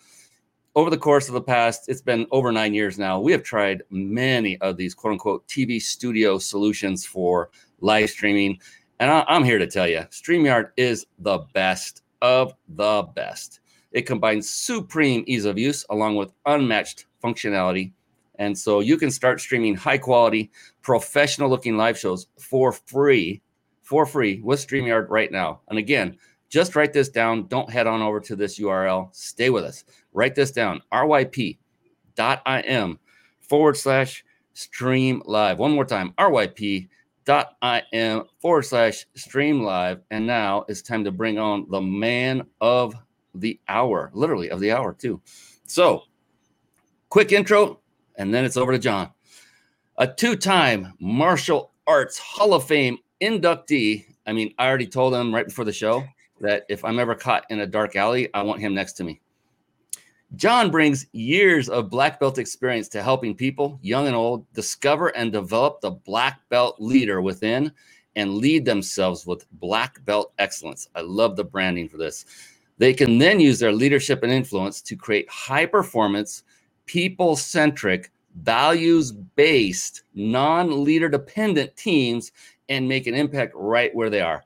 Over 0.78 0.90
the 0.90 0.96
course 0.96 1.26
of 1.26 1.34
the 1.34 1.42
past, 1.42 1.88
it's 1.88 2.00
been 2.00 2.24
over 2.30 2.52
nine 2.52 2.72
years 2.72 3.00
now, 3.00 3.18
we 3.18 3.32
have 3.32 3.42
tried 3.42 3.82
many 3.90 4.56
of 4.58 4.76
these 4.76 4.94
quote 4.94 5.14
unquote 5.14 5.44
TV 5.48 5.82
studio 5.82 6.38
solutions 6.38 7.04
for 7.04 7.50
live 7.80 8.10
streaming 8.10 8.60
And 9.00 9.10
I, 9.10 9.24
I'm 9.26 9.42
here 9.42 9.58
to 9.58 9.66
tell 9.66 9.88
you, 9.88 10.02
StreamYard 10.12 10.70
is 10.76 11.04
the 11.18 11.38
best 11.52 12.04
of 12.22 12.54
the 12.68 13.02
best. 13.16 13.58
It 13.90 14.02
combines 14.02 14.48
supreme 14.48 15.24
ease 15.26 15.46
of 15.46 15.58
use 15.58 15.84
along 15.90 16.14
with 16.14 16.30
unmatched 16.46 17.06
functionality. 17.24 17.90
And 18.36 18.56
so 18.56 18.78
you 18.78 18.98
can 18.98 19.10
start 19.10 19.40
streaming 19.40 19.74
high 19.74 19.98
quality, 19.98 20.48
professional 20.82 21.50
looking 21.50 21.76
live 21.76 21.98
shows 21.98 22.28
for 22.38 22.70
free, 22.70 23.42
for 23.82 24.06
free 24.06 24.40
with 24.44 24.64
StreamYard 24.64 25.08
right 25.10 25.32
now. 25.32 25.60
And 25.70 25.76
again, 25.76 26.18
just 26.48 26.74
write 26.74 26.92
this 26.92 27.08
down. 27.08 27.46
Don't 27.46 27.70
head 27.70 27.86
on 27.86 28.02
over 28.02 28.20
to 28.20 28.36
this 28.36 28.58
URL. 28.58 29.14
Stay 29.14 29.50
with 29.50 29.64
us. 29.64 29.84
Write 30.12 30.34
this 30.34 30.50
down 30.50 30.80
ryp.im 30.92 31.58
forward 33.40 33.76
slash 33.76 34.24
stream 34.54 35.22
live. 35.26 35.58
One 35.58 35.72
more 35.72 35.84
time 35.84 36.14
ryp.im 36.18 36.88
forward 38.40 38.62
slash 38.62 39.06
stream 39.14 39.62
live. 39.62 40.00
And 40.10 40.26
now 40.26 40.64
it's 40.68 40.82
time 40.82 41.04
to 41.04 41.12
bring 41.12 41.38
on 41.38 41.66
the 41.70 41.80
man 41.80 42.42
of 42.60 42.94
the 43.34 43.60
hour, 43.68 44.10
literally 44.14 44.50
of 44.50 44.60
the 44.60 44.72
hour, 44.72 44.94
too. 44.94 45.20
So, 45.66 46.04
quick 47.10 47.30
intro, 47.32 47.80
and 48.16 48.32
then 48.32 48.44
it's 48.44 48.56
over 48.56 48.72
to 48.72 48.78
John. 48.78 49.10
A 49.98 50.06
two 50.06 50.34
time 50.34 50.94
martial 50.98 51.72
arts 51.86 52.18
Hall 52.18 52.54
of 52.54 52.64
Fame 52.64 52.98
inductee. 53.20 54.06
I 54.26 54.32
mean, 54.32 54.54
I 54.58 54.66
already 54.66 54.86
told 54.86 55.14
him 55.14 55.34
right 55.34 55.46
before 55.46 55.64
the 55.64 55.72
show 55.72 56.04
that 56.40 56.64
if 56.68 56.84
I'm 56.84 56.98
ever 56.98 57.14
caught 57.14 57.44
in 57.50 57.60
a 57.60 57.66
dark 57.66 57.96
alley, 57.96 58.32
I 58.34 58.42
want 58.42 58.60
him 58.60 58.74
next 58.74 58.94
to 58.94 59.04
me. 59.04 59.20
John 60.36 60.70
brings 60.70 61.06
years 61.12 61.68
of 61.68 61.90
black 61.90 62.20
belt 62.20 62.38
experience 62.38 62.88
to 62.90 63.02
helping 63.02 63.34
people, 63.34 63.78
young 63.82 64.06
and 64.06 64.16
old, 64.16 64.50
discover 64.52 65.08
and 65.16 65.32
develop 65.32 65.80
the 65.80 65.92
black 65.92 66.40
belt 66.50 66.76
leader 66.78 67.22
within 67.22 67.72
and 68.14 68.36
lead 68.36 68.64
themselves 68.64 69.26
with 69.26 69.46
black 69.52 70.04
belt 70.04 70.32
excellence. 70.38 70.88
I 70.94 71.00
love 71.00 71.36
the 71.36 71.44
branding 71.44 71.88
for 71.88 71.96
this. 71.96 72.26
They 72.78 72.94
can 72.94 73.18
then 73.18 73.40
use 73.40 73.58
their 73.58 73.72
leadership 73.72 74.22
and 74.22 74.32
influence 74.32 74.82
to 74.82 74.96
create 74.96 75.28
high 75.30 75.66
performance, 75.66 76.44
people 76.86 77.34
centric, 77.34 78.10
values 78.42 79.12
based, 79.12 80.02
non 80.14 80.84
leader 80.84 81.08
dependent 81.08 81.74
teams 81.76 82.32
and 82.68 82.88
make 82.88 83.06
an 83.06 83.14
impact 83.14 83.52
right 83.54 83.94
where 83.94 84.10
they 84.10 84.20
are. 84.20 84.44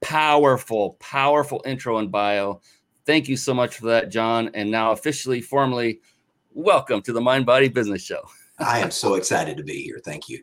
Powerful, 0.00 0.96
powerful 1.00 1.62
intro 1.64 1.98
and 1.98 2.10
bio. 2.10 2.60
Thank 3.06 3.28
you 3.28 3.36
so 3.36 3.52
much 3.52 3.76
for 3.76 3.86
that, 3.86 4.10
John. 4.10 4.50
And 4.54 4.70
now, 4.70 4.92
officially, 4.92 5.40
formally, 5.40 6.00
welcome 6.52 7.02
to 7.02 7.12
the 7.12 7.20
Mind 7.20 7.46
Body 7.46 7.68
Business 7.68 8.02
Show. 8.02 8.22
I 8.58 8.78
am 8.80 8.90
so 8.90 9.14
excited 9.14 9.56
to 9.56 9.62
be 9.62 9.82
here. 9.82 10.00
Thank 10.04 10.28
you. 10.28 10.42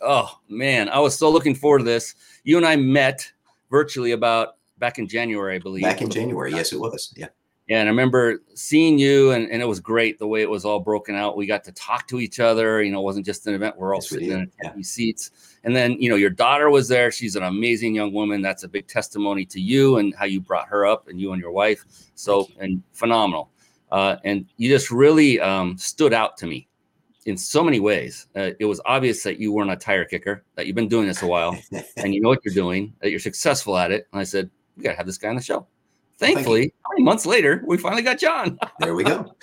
Oh, 0.00 0.38
man. 0.48 0.88
I 0.88 0.98
was 0.98 1.16
so 1.16 1.30
looking 1.30 1.54
forward 1.54 1.78
to 1.78 1.84
this. 1.84 2.14
You 2.44 2.56
and 2.56 2.66
I 2.66 2.76
met 2.76 3.30
virtually 3.70 4.12
about 4.12 4.56
back 4.78 4.98
in 4.98 5.08
January, 5.08 5.56
I 5.56 5.58
believe. 5.58 5.82
Back 5.82 6.02
in 6.02 6.10
January. 6.10 6.52
Yes, 6.52 6.72
it 6.72 6.80
was. 6.80 7.12
Yeah. 7.16 7.28
Yeah, 7.66 7.80
and 7.80 7.88
I 7.88 7.90
remember 7.90 8.42
seeing 8.54 8.96
you, 8.96 9.32
and, 9.32 9.50
and 9.50 9.60
it 9.60 9.64
was 9.64 9.80
great 9.80 10.20
the 10.20 10.26
way 10.26 10.40
it 10.40 10.48
was 10.48 10.64
all 10.64 10.78
broken 10.78 11.16
out. 11.16 11.36
We 11.36 11.46
got 11.46 11.64
to 11.64 11.72
talk 11.72 12.06
to 12.08 12.20
each 12.20 12.38
other. 12.38 12.80
You 12.80 12.92
know, 12.92 13.00
it 13.00 13.04
wasn't 13.04 13.26
just 13.26 13.44
an 13.48 13.54
event. 13.54 13.76
We're 13.76 13.92
all 13.92 14.00
yes, 14.00 14.10
sitting 14.10 14.30
in 14.30 14.52
yeah. 14.62 14.72
seats. 14.82 15.32
And 15.64 15.74
then, 15.74 16.00
you 16.00 16.08
know, 16.08 16.14
your 16.14 16.30
daughter 16.30 16.70
was 16.70 16.86
there. 16.86 17.10
She's 17.10 17.34
an 17.34 17.42
amazing 17.42 17.96
young 17.96 18.12
woman. 18.12 18.40
That's 18.40 18.62
a 18.62 18.68
big 18.68 18.86
testimony 18.86 19.44
to 19.46 19.60
you 19.60 19.98
and 19.98 20.14
how 20.14 20.26
you 20.26 20.40
brought 20.40 20.68
her 20.68 20.86
up, 20.86 21.08
and 21.08 21.20
you 21.20 21.32
and 21.32 21.42
your 21.42 21.50
wife. 21.50 21.84
So, 22.14 22.48
and 22.60 22.84
phenomenal. 22.92 23.50
Uh, 23.90 24.16
and 24.22 24.46
you 24.58 24.68
just 24.68 24.92
really 24.92 25.40
um, 25.40 25.76
stood 25.76 26.12
out 26.12 26.36
to 26.36 26.46
me 26.46 26.68
in 27.24 27.36
so 27.36 27.64
many 27.64 27.80
ways. 27.80 28.28
Uh, 28.36 28.50
it 28.60 28.66
was 28.66 28.80
obvious 28.86 29.24
that 29.24 29.40
you 29.40 29.52
weren't 29.52 29.72
a 29.72 29.76
tire 29.76 30.04
kicker, 30.04 30.44
that 30.54 30.66
you've 30.66 30.76
been 30.76 30.88
doing 30.88 31.08
this 31.08 31.22
a 31.22 31.26
while, 31.26 31.58
and 31.96 32.14
you 32.14 32.20
know 32.20 32.28
what 32.28 32.44
you're 32.44 32.54
doing, 32.54 32.94
that 33.00 33.10
you're 33.10 33.18
successful 33.18 33.76
at 33.76 33.90
it. 33.90 34.06
And 34.12 34.20
I 34.20 34.24
said, 34.24 34.50
we 34.76 34.84
got 34.84 34.90
to 34.90 34.96
have 34.96 35.06
this 35.06 35.18
guy 35.18 35.30
on 35.30 35.34
the 35.34 35.42
show 35.42 35.66
thankfully, 36.18 36.72
months 36.98 37.26
later, 37.26 37.62
we 37.66 37.76
finally 37.76 38.02
got 38.02 38.18
John. 38.18 38.58
there 38.80 38.94
we 38.94 39.04
go. 39.04 39.34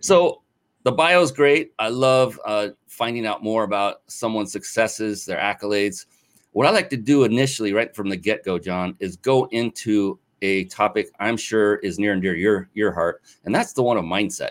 so 0.00 0.42
the 0.84 0.92
bio 0.92 1.22
is 1.22 1.32
great. 1.32 1.72
I 1.78 1.88
love 1.88 2.38
uh, 2.44 2.68
finding 2.88 3.26
out 3.26 3.42
more 3.42 3.64
about 3.64 4.02
someone's 4.06 4.52
successes, 4.52 5.24
their 5.24 5.38
accolades. 5.38 6.06
What 6.52 6.66
I 6.66 6.70
like 6.70 6.90
to 6.90 6.96
do 6.96 7.24
initially, 7.24 7.72
right 7.72 7.94
from 7.94 8.08
the 8.08 8.16
get 8.16 8.44
go, 8.44 8.58
John, 8.58 8.96
is 9.00 9.16
go 9.16 9.46
into 9.46 10.18
a 10.42 10.64
topic 10.66 11.10
I'm 11.18 11.36
sure 11.36 11.76
is 11.76 11.98
near 11.98 12.12
and 12.12 12.22
dear 12.22 12.36
your 12.36 12.68
your 12.74 12.92
heart, 12.92 13.22
and 13.44 13.54
that's 13.54 13.72
the 13.72 13.82
one 13.82 13.96
of 13.96 14.04
mindset. 14.04 14.50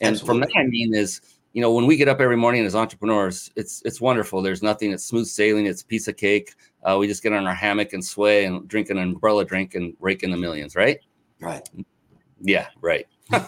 And 0.00 0.14
Absolutely. 0.14 0.26
from 0.26 0.40
that, 0.40 0.58
I 0.58 0.66
mean 0.66 0.94
is 0.94 1.20
you 1.52 1.60
know, 1.60 1.72
when 1.72 1.86
we 1.86 1.96
get 1.96 2.08
up 2.08 2.20
every 2.20 2.36
morning 2.36 2.64
as 2.64 2.74
entrepreneurs, 2.74 3.50
it's 3.56 3.82
it's 3.84 4.00
wonderful. 4.00 4.40
There's 4.40 4.62
nothing. 4.62 4.92
It's 4.92 5.04
smooth 5.04 5.26
sailing. 5.26 5.66
It's 5.66 5.82
a 5.82 5.86
piece 5.86 6.08
of 6.08 6.16
cake. 6.16 6.54
Uh, 6.82 6.96
we 6.98 7.06
just 7.06 7.22
get 7.22 7.32
on 7.32 7.46
our 7.46 7.54
hammock 7.54 7.92
and 7.92 8.04
sway 8.04 8.46
and 8.46 8.66
drink 8.68 8.90
an 8.90 8.98
umbrella 8.98 9.44
drink 9.44 9.74
and 9.74 9.94
rake 10.00 10.22
in 10.22 10.30
the 10.30 10.36
millions, 10.36 10.74
right? 10.74 10.98
Right. 11.40 11.68
Yeah, 12.40 12.68
right. 12.80 13.06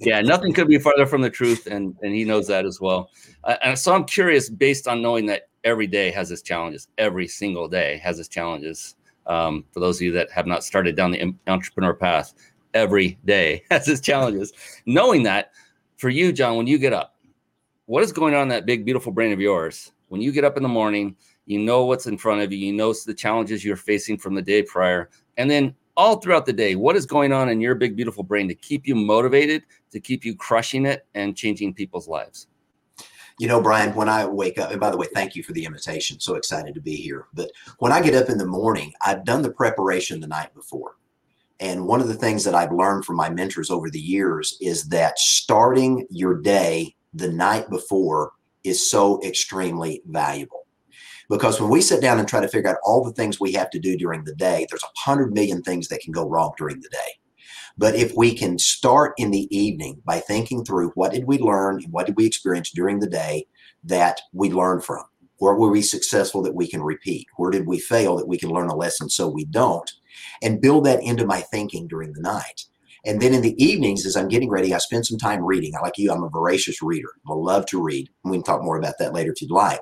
yeah, 0.00 0.20
nothing 0.20 0.52
could 0.52 0.68
be 0.68 0.78
farther 0.78 1.06
from 1.06 1.20
the 1.20 1.30
truth, 1.30 1.66
and 1.66 1.96
and 2.02 2.14
he 2.14 2.24
knows 2.24 2.46
that 2.46 2.64
as 2.64 2.80
well. 2.80 3.10
Uh, 3.44 3.56
and 3.62 3.78
so 3.78 3.94
I'm 3.94 4.04
curious, 4.04 4.48
based 4.48 4.86
on 4.86 5.02
knowing 5.02 5.26
that 5.26 5.48
every 5.64 5.86
day 5.86 6.10
has 6.10 6.30
its 6.30 6.42
challenges, 6.42 6.88
every 6.98 7.26
single 7.26 7.68
day 7.68 7.98
has 8.02 8.18
its 8.18 8.28
challenges. 8.28 8.96
Um, 9.26 9.64
for 9.72 9.80
those 9.80 9.98
of 9.98 10.02
you 10.02 10.12
that 10.12 10.30
have 10.30 10.46
not 10.46 10.64
started 10.64 10.96
down 10.96 11.10
the 11.10 11.34
entrepreneur 11.46 11.94
path, 11.94 12.34
every 12.74 13.18
day 13.24 13.62
has 13.70 13.88
its 13.88 14.00
challenges. 14.00 14.52
Knowing 14.86 15.22
that 15.24 15.52
for 16.00 16.08
you, 16.08 16.32
John, 16.32 16.56
when 16.56 16.66
you 16.66 16.78
get 16.78 16.94
up, 16.94 17.14
what 17.84 18.02
is 18.02 18.10
going 18.10 18.34
on 18.34 18.44
in 18.44 18.48
that 18.48 18.64
big, 18.64 18.86
beautiful 18.86 19.12
brain 19.12 19.32
of 19.32 19.40
yours? 19.40 19.92
When 20.08 20.22
you 20.22 20.32
get 20.32 20.44
up 20.44 20.56
in 20.56 20.62
the 20.62 20.68
morning, 20.68 21.14
you 21.44 21.58
know 21.58 21.84
what's 21.84 22.06
in 22.06 22.16
front 22.16 22.40
of 22.40 22.50
you, 22.50 22.58
you 22.58 22.72
know 22.72 22.94
the 22.94 23.12
challenges 23.12 23.62
you're 23.62 23.76
facing 23.76 24.16
from 24.16 24.34
the 24.34 24.40
day 24.40 24.62
prior. 24.62 25.10
And 25.36 25.50
then 25.50 25.74
all 25.98 26.16
throughout 26.16 26.46
the 26.46 26.54
day, 26.54 26.74
what 26.74 26.96
is 26.96 27.04
going 27.04 27.34
on 27.34 27.50
in 27.50 27.60
your 27.60 27.74
big, 27.74 27.96
beautiful 27.96 28.22
brain 28.22 28.48
to 28.48 28.54
keep 28.54 28.86
you 28.86 28.94
motivated, 28.94 29.62
to 29.90 30.00
keep 30.00 30.24
you 30.24 30.34
crushing 30.34 30.86
it 30.86 31.06
and 31.14 31.36
changing 31.36 31.74
people's 31.74 32.08
lives? 32.08 32.46
You 33.38 33.48
know, 33.48 33.60
Brian, 33.60 33.94
when 33.94 34.08
I 34.08 34.24
wake 34.24 34.58
up, 34.58 34.70
and 34.70 34.80
by 34.80 34.90
the 34.90 34.96
way, 34.96 35.08
thank 35.12 35.36
you 35.36 35.42
for 35.42 35.52
the 35.52 35.66
invitation. 35.66 36.18
So 36.18 36.34
excited 36.34 36.74
to 36.74 36.80
be 36.80 36.96
here. 36.96 37.26
But 37.34 37.50
when 37.78 37.92
I 37.92 38.00
get 38.00 38.14
up 38.14 38.30
in 38.30 38.38
the 38.38 38.46
morning, 38.46 38.94
I've 39.02 39.24
done 39.26 39.42
the 39.42 39.52
preparation 39.52 40.20
the 40.20 40.26
night 40.28 40.54
before. 40.54 40.96
And 41.60 41.86
one 41.86 42.00
of 42.00 42.08
the 42.08 42.14
things 42.14 42.44
that 42.44 42.54
I've 42.54 42.72
learned 42.72 43.04
from 43.04 43.16
my 43.16 43.28
mentors 43.28 43.70
over 43.70 43.90
the 43.90 44.00
years 44.00 44.56
is 44.60 44.88
that 44.88 45.18
starting 45.18 46.06
your 46.10 46.40
day 46.40 46.96
the 47.12 47.28
night 47.28 47.68
before 47.68 48.32
is 48.64 48.90
so 48.90 49.22
extremely 49.22 50.02
valuable. 50.06 50.66
Because 51.28 51.60
when 51.60 51.70
we 51.70 51.80
sit 51.80 52.00
down 52.00 52.18
and 52.18 52.26
try 52.26 52.40
to 52.40 52.48
figure 52.48 52.70
out 52.70 52.78
all 52.82 53.04
the 53.04 53.12
things 53.12 53.38
we 53.38 53.52
have 53.52 53.70
to 53.70 53.78
do 53.78 53.96
during 53.96 54.24
the 54.24 54.34
day, 54.34 54.66
there's 54.68 54.82
a 54.82 54.98
hundred 54.98 55.32
million 55.32 55.62
things 55.62 55.88
that 55.88 56.00
can 56.00 56.12
go 56.12 56.28
wrong 56.28 56.52
during 56.56 56.80
the 56.80 56.88
day. 56.88 57.20
But 57.78 57.94
if 57.94 58.12
we 58.16 58.34
can 58.34 58.58
start 58.58 59.14
in 59.16 59.30
the 59.30 59.46
evening 59.56 60.02
by 60.04 60.18
thinking 60.18 60.64
through 60.64 60.90
what 60.96 61.12
did 61.12 61.26
we 61.26 61.38
learn 61.38 61.82
and 61.84 61.92
what 61.92 62.06
did 62.06 62.16
we 62.16 62.26
experience 62.26 62.70
during 62.70 62.98
the 62.98 63.08
day 63.08 63.46
that 63.84 64.20
we 64.32 64.50
learned 64.50 64.84
from? 64.84 65.04
Where 65.38 65.54
were 65.54 65.70
we 65.70 65.82
successful 65.82 66.42
that 66.42 66.54
we 66.54 66.66
can 66.66 66.82
repeat? 66.82 67.26
Where 67.36 67.50
did 67.50 67.66
we 67.66 67.78
fail 67.78 68.16
that 68.16 68.28
we 68.28 68.36
can 68.36 68.50
learn 68.50 68.68
a 68.68 68.74
lesson 68.74 69.08
so 69.08 69.28
we 69.28 69.44
don't? 69.44 69.90
And 70.42 70.60
build 70.60 70.84
that 70.86 71.02
into 71.02 71.26
my 71.26 71.40
thinking 71.40 71.86
during 71.88 72.12
the 72.12 72.20
night. 72.20 72.64
And 73.04 73.20
then 73.20 73.32
in 73.32 73.40
the 73.40 73.62
evenings, 73.62 74.04
as 74.04 74.16
I'm 74.16 74.28
getting 74.28 74.50
ready, 74.50 74.74
I 74.74 74.78
spend 74.78 75.06
some 75.06 75.18
time 75.18 75.42
reading. 75.42 75.74
I 75.74 75.80
like 75.80 75.96
you, 75.96 76.12
I'm 76.12 76.22
a 76.22 76.28
voracious 76.28 76.82
reader. 76.82 77.08
I 77.28 77.32
love 77.32 77.64
to 77.66 77.82
read. 77.82 78.10
We 78.24 78.32
can 78.32 78.42
talk 78.42 78.62
more 78.62 78.76
about 78.76 78.94
that 78.98 79.14
later 79.14 79.32
if 79.32 79.40
you'd 79.40 79.50
like. 79.50 79.80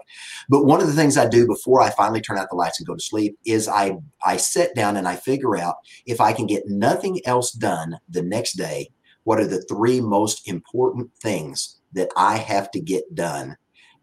But 0.48 0.66
one 0.66 0.80
of 0.80 0.86
the 0.86 0.92
things 0.92 1.16
I 1.16 1.28
do 1.28 1.46
before 1.46 1.80
I 1.82 1.90
finally 1.90 2.20
turn 2.20 2.38
out 2.38 2.48
the 2.50 2.56
lights 2.56 2.78
and 2.78 2.86
go 2.86 2.94
to 2.94 3.02
sleep 3.02 3.36
is 3.44 3.68
I, 3.68 3.96
I 4.24 4.36
sit 4.36 4.74
down 4.74 4.96
and 4.96 5.08
I 5.08 5.16
figure 5.16 5.56
out 5.56 5.76
if 6.06 6.20
I 6.20 6.32
can 6.32 6.46
get 6.46 6.68
nothing 6.68 7.20
else 7.26 7.50
done 7.50 7.98
the 8.08 8.22
next 8.22 8.52
day, 8.52 8.90
what 9.24 9.40
are 9.40 9.46
the 9.46 9.62
three 9.62 10.00
most 10.00 10.48
important 10.48 11.10
things 11.20 11.80
that 11.92 12.10
I 12.16 12.36
have 12.36 12.70
to 12.70 12.80
get 12.80 13.14
done? 13.14 13.56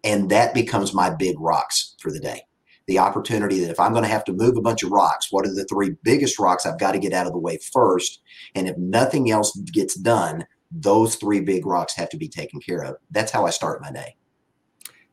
And 0.04 0.30
that 0.30 0.54
becomes 0.54 0.94
my 0.94 1.10
big 1.10 1.40
rocks 1.40 1.96
for 2.00 2.12
the 2.12 2.20
day 2.20 2.44
the 2.88 3.00
opportunity 3.00 3.60
that 3.60 3.72
if 3.72 3.80
I'm 3.80 3.92
going 3.92 4.04
to 4.04 4.10
have 4.10 4.26
to 4.26 4.34
move 4.34 4.58
a 4.58 4.62
bunch 4.62 4.84
of 4.84 4.92
rocks, 4.92 5.32
what 5.32 5.46
are 5.46 5.54
the 5.54 5.66
three 5.66 5.96
biggest 6.04 6.38
rocks 6.40 6.66
I've 6.66 6.80
got 6.80 6.92
to 6.92 7.00
get 7.00 7.14
out 7.14 7.26
of 7.28 7.34
the 7.34 7.40
way 7.40 7.58
first? 7.74 8.22
And 8.54 8.68
if 8.68 8.78
nothing 8.78 9.32
else 9.32 9.56
gets 9.72 9.96
done, 9.96 10.46
those 10.72 11.16
three 11.16 11.40
big 11.40 11.66
rocks 11.66 11.96
have 11.96 12.10
to 12.10 12.18
be 12.18 12.28
taken 12.28 12.60
care 12.60 12.84
of. 12.84 12.98
That's 13.12 13.32
how 13.32 13.46
I 13.46 13.50
start 13.50 13.82
my 13.82 13.92
day. 13.92 14.16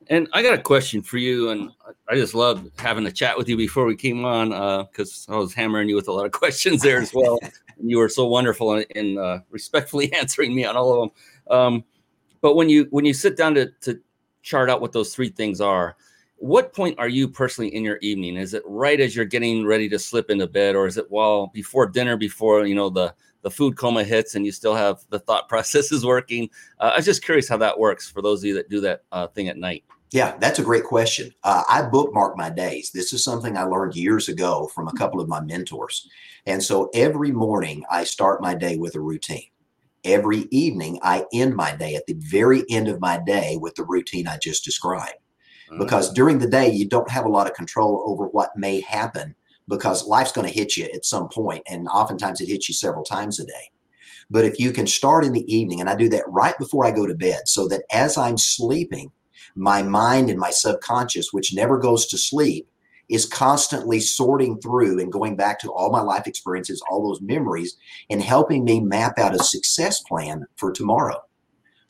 And 0.09 0.29
I 0.33 0.43
got 0.43 0.55
a 0.55 0.63
question 0.63 1.01
for 1.01 1.17
you, 1.19 1.51
and 1.51 1.71
I 2.09 2.17
just 2.17 2.35
loved 2.35 2.71
having 2.79 3.07
a 3.07 3.13
chat 3.13 3.39
with 3.39 3.49
you 3.49 3.57
before 3.57 3.87
we 3.87 3.97
came 3.97 4.25
on 4.25 4.51
because 4.87 5.27
uh, 5.29 5.35
I 5.35 5.39
was 5.39 5.55
hammering 5.55 5.89
you 5.89 5.95
with 5.95 6.09
a 6.09 6.13
lot 6.13 6.27
of 6.27 6.33
questions 6.33 6.83
there 6.83 6.99
as 6.99 7.15
well. 7.15 7.39
you 7.83 7.99
were 7.99 8.09
so 8.09 8.27
wonderful 8.27 8.75
in, 8.75 8.85
in 8.95 9.19
uh, 9.19 9.41
respectfully 9.51 10.13
answering 10.19 10.55
me 10.55 10.65
on 10.65 10.77
all 10.77 10.93
of 10.93 11.11
them. 11.49 11.57
Um, 11.57 11.85
but 12.41 12.57
when 12.57 12.69
you 12.69 12.89
when 12.91 13.05
you 13.05 13.15
sit 13.15 13.37
down 13.37 13.55
to 13.55 13.71
to 13.83 14.01
chart 14.43 14.69
out 14.69 14.81
what 14.81 14.93
those 14.93 15.15
three 15.15 15.29
things 15.29 15.61
are, 15.61 15.97
what 16.43 16.75
point 16.75 16.99
are 16.99 17.09
you 17.09 17.29
personally 17.29 17.73
in 17.73 17.85
your 17.85 17.99
evening 18.03 18.37
is 18.37 18.53
it 18.53 18.65
right 18.67 19.01
as 19.01 19.15
you're 19.15 19.25
getting 19.25 19.65
ready 19.65 19.89
to 19.89 19.97
slip 19.97 20.29
into 20.29 20.45
bed 20.45 20.75
or 20.75 20.89
is 20.89 20.99
it 20.99 21.09
while 21.09 21.47
before 21.55 21.87
dinner 21.87 22.17
before 22.17 22.67
you 22.67 22.75
know 22.75 22.91
the 22.91 23.15
the 23.43 23.51
food 23.51 23.77
coma 23.77 24.03
hits 24.03 24.35
and 24.35 24.45
you 24.45 24.51
still 24.51 24.75
have 24.75 25.05
the 25.11 25.21
thought 25.21 25.49
processes 25.49 26.05
working 26.05 26.51
uh, 26.81 26.91
i 26.95 26.97
was 26.97 27.05
just 27.05 27.25
curious 27.25 27.49
how 27.49 27.57
that 27.57 27.79
works 27.79 28.11
for 28.11 28.23
those 28.23 28.41
of 28.41 28.47
you 28.47 28.55
that 28.55 28.69
do 28.69 28.81
that 28.81 29.05
uh, 29.13 29.29
thing 29.29 29.47
at 29.49 29.57
night 29.57 29.85
Yeah, 30.11 30.37
that's 30.41 30.59
a 30.59 30.65
great 30.65 30.85
question. 30.85 31.33
Uh, 31.43 31.63
I 31.71 31.81
bookmark 31.89 32.37
my 32.37 32.51
days. 32.51 32.91
This 32.91 33.15
is 33.15 33.25
something 33.25 33.57
I 33.57 33.63
learned 33.63 33.95
years 33.97 34.29
ago 34.29 34.69
from 34.75 34.87
a 34.87 34.93
couple 34.93 35.23
of 35.23 35.29
my 35.29 35.41
mentors. 35.41 36.07
And 36.45 36.63
so 36.63 36.91
every 36.93 37.33
morning 37.33 37.83
I 37.91 38.05
start 38.05 38.43
my 38.43 38.55
day 38.55 38.77
with 38.77 38.95
a 38.95 39.01
routine. 39.01 39.49
Every 40.05 40.49
evening 40.51 40.99
I 41.03 41.25
end 41.33 41.55
my 41.55 41.75
day 41.75 41.95
at 41.95 42.05
the 42.07 42.19
very 42.19 42.63
end 42.69 42.89
of 42.89 43.01
my 43.01 43.17
day 43.25 43.57
with 43.59 43.75
the 43.75 43.85
routine 43.85 44.29
I 44.29 44.37
just 44.37 44.67
described. 44.67 45.22
Because 45.79 46.11
mm. 46.11 46.15
during 46.15 46.39
the 46.39 46.49
day, 46.49 46.71
you 46.71 46.87
don't 46.89 47.11
have 47.11 47.25
a 47.25 47.31
lot 47.31 47.47
of 47.47 47.55
control 47.55 48.05
over 48.07 48.27
what 48.27 48.57
may 48.57 48.81
happen 48.81 49.35
because 49.69 50.07
life's 50.07 50.33
going 50.33 50.47
to 50.47 50.53
hit 50.53 50.77
you 50.77 50.89
at 50.93 51.05
some 51.05 51.29
point, 51.29 51.63
and 51.69 51.89
oftentimes 51.89 52.41
it 52.41 52.49
hits 52.49 52.69
you 52.69 52.75
several 52.75 53.05
times 53.05 53.39
a 53.39 53.47
day. 53.47 53.71
But 54.31 54.45
if 54.45 54.59
you 54.59 54.73
can 54.73 54.87
start 54.87 55.25
in 55.25 55.33
the 55.33 55.55
evening, 55.55 55.81
and 55.81 55.89
I 55.89 55.95
do 55.95 56.09
that 56.11 56.29
right 56.29 56.57
before 56.59 56.85
I 56.85 56.91
go 56.91 57.07
to 57.07 57.15
bed, 57.15 57.43
so 57.47 57.69
that 57.69 57.85
as 57.93 58.17
I'm 58.17 58.39
sleeping, 58.39 59.11
my 59.55 59.83
mind 59.83 60.31
and 60.31 60.39
my 60.39 60.51
subconscious, 60.51 61.33
which 61.33 61.55
never 61.55 61.79
goes 61.79 62.07
to 62.07 62.19
sleep, 62.19 62.67
is 63.09 63.27
constantly 63.27 64.01
sorting 64.01 64.59
through 64.61 64.99
and 64.99 65.13
going 65.13 65.37
back 65.37 65.61
to 65.61 65.71
all 65.71 65.91
my 65.91 66.01
life 66.01 66.27
experiences, 66.27 66.83
all 66.91 67.07
those 67.07 67.21
memories, 67.21 67.77
and 68.09 68.23
helping 68.23 68.65
me 68.65 68.81
map 68.81 69.19
out 69.19 69.35
a 69.35 69.43
success 69.43 70.01
plan 70.03 70.47
for 70.57 70.73
tomorrow. 70.73 71.23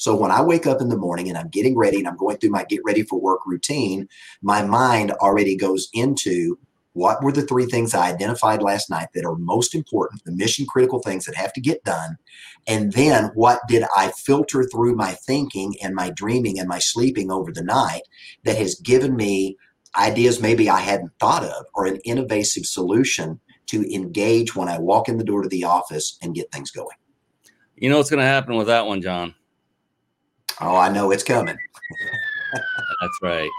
So 0.02 0.16
when 0.16 0.32
I 0.32 0.42
wake 0.42 0.66
up 0.66 0.80
in 0.80 0.88
the 0.88 0.96
morning 0.96 1.28
and 1.28 1.38
I'm 1.38 1.46
getting 1.46 1.78
ready 1.78 1.98
and 1.98 2.08
I'm 2.08 2.16
going 2.16 2.36
through 2.38 2.50
my 2.50 2.64
get 2.64 2.80
ready 2.84 3.04
for 3.04 3.20
work 3.20 3.46
routine, 3.46 4.08
my 4.42 4.60
mind 4.60 5.12
already 5.12 5.54
goes 5.54 5.88
into 5.92 6.58
what 6.94 7.22
were 7.22 7.30
the 7.30 7.46
three 7.46 7.66
things 7.66 7.94
I 7.94 8.10
identified 8.10 8.62
last 8.62 8.90
night 8.90 9.10
that 9.14 9.24
are 9.24 9.36
most 9.36 9.76
important, 9.76 10.24
the 10.24 10.32
mission 10.32 10.66
critical 10.66 10.98
things 10.98 11.24
that 11.26 11.36
have 11.36 11.52
to 11.52 11.60
get 11.60 11.84
done? 11.84 12.18
And 12.66 12.92
then 12.94 13.26
what 13.34 13.60
did 13.68 13.84
I 13.96 14.10
filter 14.16 14.64
through 14.64 14.96
my 14.96 15.12
thinking 15.12 15.76
and 15.80 15.94
my 15.94 16.10
dreaming 16.10 16.58
and 16.58 16.68
my 16.68 16.80
sleeping 16.80 17.30
over 17.30 17.52
the 17.52 17.62
night 17.62 18.02
that 18.42 18.58
has 18.58 18.74
given 18.80 19.14
me 19.14 19.56
ideas 19.96 20.40
maybe 20.40 20.68
I 20.68 20.80
hadn't 20.80 21.12
thought 21.20 21.44
of 21.44 21.66
or 21.76 21.86
an 21.86 21.98
innovative 21.98 22.66
solution 22.66 23.38
to 23.66 23.94
engage 23.94 24.56
when 24.56 24.68
I 24.68 24.80
walk 24.80 25.08
in 25.08 25.18
the 25.18 25.24
door 25.24 25.42
to 25.42 25.48
the 25.48 25.62
office 25.62 26.18
and 26.20 26.34
get 26.34 26.50
things 26.50 26.72
going? 26.72 26.96
You 27.76 27.88
know 27.88 27.98
what's 27.98 28.10
going 28.10 28.18
to 28.18 28.26
happen 28.26 28.56
with 28.56 28.66
that 28.66 28.86
one, 28.86 29.00
John? 29.00 29.36
Oh, 30.60 30.76
I 30.76 30.88
know 30.88 31.10
it's 31.10 31.24
coming. 31.24 31.56
That's 33.00 33.18
right 33.22 33.50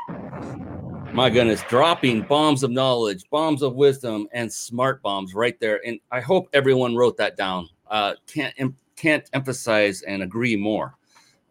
my 1.13 1.29
goodness, 1.29 1.61
dropping 1.69 2.23
bombs 2.23 2.63
of 2.63 2.71
knowledge, 2.71 3.23
bombs 3.29 3.61
of 3.61 3.75
wisdom, 3.75 4.27
and 4.31 4.51
smart 4.51 5.01
bombs 5.03 5.35
right 5.35 5.59
there. 5.59 5.79
And 5.85 5.99
I 6.11 6.21
hope 6.21 6.49
everyone 6.53 6.95
wrote 6.95 7.17
that 7.17 7.37
down. 7.37 7.69
Uh, 7.87 8.13
can't 8.25 8.55
can't 8.95 9.29
emphasize 9.33 10.01
and 10.01 10.23
agree 10.23 10.55
more 10.55 10.97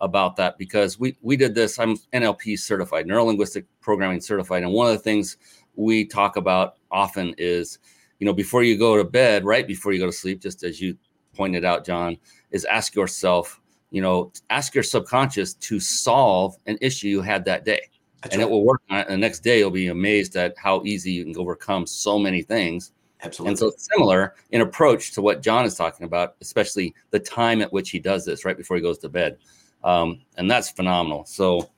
about 0.01 0.35
that 0.37 0.59
because 0.59 0.99
we 0.99 1.17
we 1.23 1.37
did 1.37 1.55
this. 1.55 1.79
I'm 1.79 1.97
NLP 2.13 2.59
certified, 2.59 3.07
neuro 3.07 3.25
linguistic 3.25 3.65
programming 3.81 4.21
certified, 4.21 4.65
and 4.65 4.73
one 4.73 4.89
of 4.89 4.95
the 4.95 4.99
things 4.99 5.37
we 5.77 6.05
talk 6.05 6.37
about 6.37 6.75
often 6.91 7.33
is, 7.39 7.79
you 8.19 8.27
know, 8.27 8.35
before 8.35 8.65
you 8.65 8.77
go 8.77 8.97
to 8.97 9.05
bed, 9.05 9.45
right 9.45 9.67
before 9.67 9.93
you 9.93 10.01
go 10.01 10.07
to 10.07 10.13
sleep, 10.13 10.41
just 10.41 10.65
as 10.65 10.81
you 10.81 10.99
pointed 11.37 11.65
out, 11.65 11.87
John, 11.87 12.19
is 12.51 12.65
ask 12.65 12.97
yourself, 12.97 13.61
you 13.93 14.03
know, 14.03 14.33
ask 14.51 14.75
your 14.75 14.83
subconscious 14.83 15.55
to 15.55 15.79
solve 15.79 16.57
an 16.67 16.79
issue 16.81 17.07
you 17.07 17.21
had 17.21 17.45
that 17.45 17.65
day 17.65 17.89
that's 18.23 18.35
and 18.35 18.43
right. 18.43 18.49
it 18.49 18.51
will 18.51 18.65
work 18.65 18.81
on 18.91 18.99
it. 19.01 19.07
And 19.09 19.15
the 19.15 19.19
next 19.19 19.41
day, 19.41 19.59
you'll 19.59 19.71
be 19.71 19.89
amazed 19.89 20.37
at 20.37 20.55
how 20.57 20.83
easy 20.85 21.13
you 21.13 21.25
can 21.25 21.37
overcome 21.37 21.87
so 21.87 22.19
many 22.19 22.43
things. 22.43 22.93
Absolutely. 23.23 23.51
And 23.51 23.59
so 23.59 23.73
similar 23.77 24.35
in 24.51 24.63
approach 24.63 25.13
to 25.13 25.23
what 25.23 25.43
John 25.43 25.65
is 25.65 25.75
talking 25.75 26.07
about, 26.07 26.37
especially 26.41 26.95
the 27.11 27.21
time 27.21 27.61
at 27.61 27.73
which 27.73 27.91
he 27.91 27.99
does 27.99 28.25
this 28.25 28.45
right 28.45 28.57
before 28.57 28.77
he 28.77 28.83
goes 28.83 28.99
to 28.99 29.09
bed. 29.09 29.39
Um, 29.85 30.23
and 30.37 30.51
that's 30.51 30.71
phenomenal. 30.71 31.25
So 31.25 31.71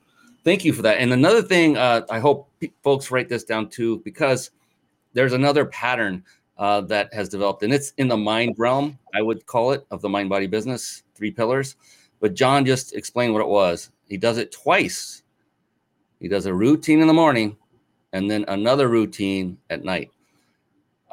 thank 0.43 0.63
you 0.63 0.73
for 0.73 0.81
that. 0.83 0.97
And 0.99 1.11
another 1.13 1.41
thing, 1.41 1.77
uh, 1.77 2.05
I 2.09 2.19
hope 2.19 2.49
folks 2.83 3.11
write 3.11 3.29
this 3.29 3.43
down 3.43 3.69
too, 3.69 4.01
because 4.05 4.51
there's 5.13 5.33
another 5.33 5.65
pattern 5.65 6.23
uh, 6.57 6.81
that 6.81 7.13
has 7.13 7.27
developed, 7.27 7.63
and 7.63 7.73
it's 7.73 7.91
in 7.97 8.07
the 8.07 8.17
mind 8.17 8.55
realm, 8.57 8.97
I 9.13 9.21
would 9.21 9.45
call 9.45 9.71
it, 9.71 9.85
of 9.91 10.01
the 10.01 10.09
mind 10.09 10.29
body 10.29 10.47
business, 10.47 11.03
three 11.15 11.31
pillars. 11.31 11.75
But 12.19 12.33
John 12.33 12.65
just 12.65 12.95
explained 12.95 13.33
what 13.33 13.41
it 13.41 13.47
was. 13.47 13.91
He 14.07 14.17
does 14.17 14.37
it 14.37 14.51
twice 14.51 15.23
he 16.19 16.27
does 16.27 16.45
a 16.45 16.53
routine 16.53 17.01
in 17.01 17.07
the 17.07 17.13
morning 17.13 17.57
and 18.13 18.29
then 18.29 18.45
another 18.47 18.87
routine 18.87 19.57
at 19.69 19.83
night. 19.83 20.11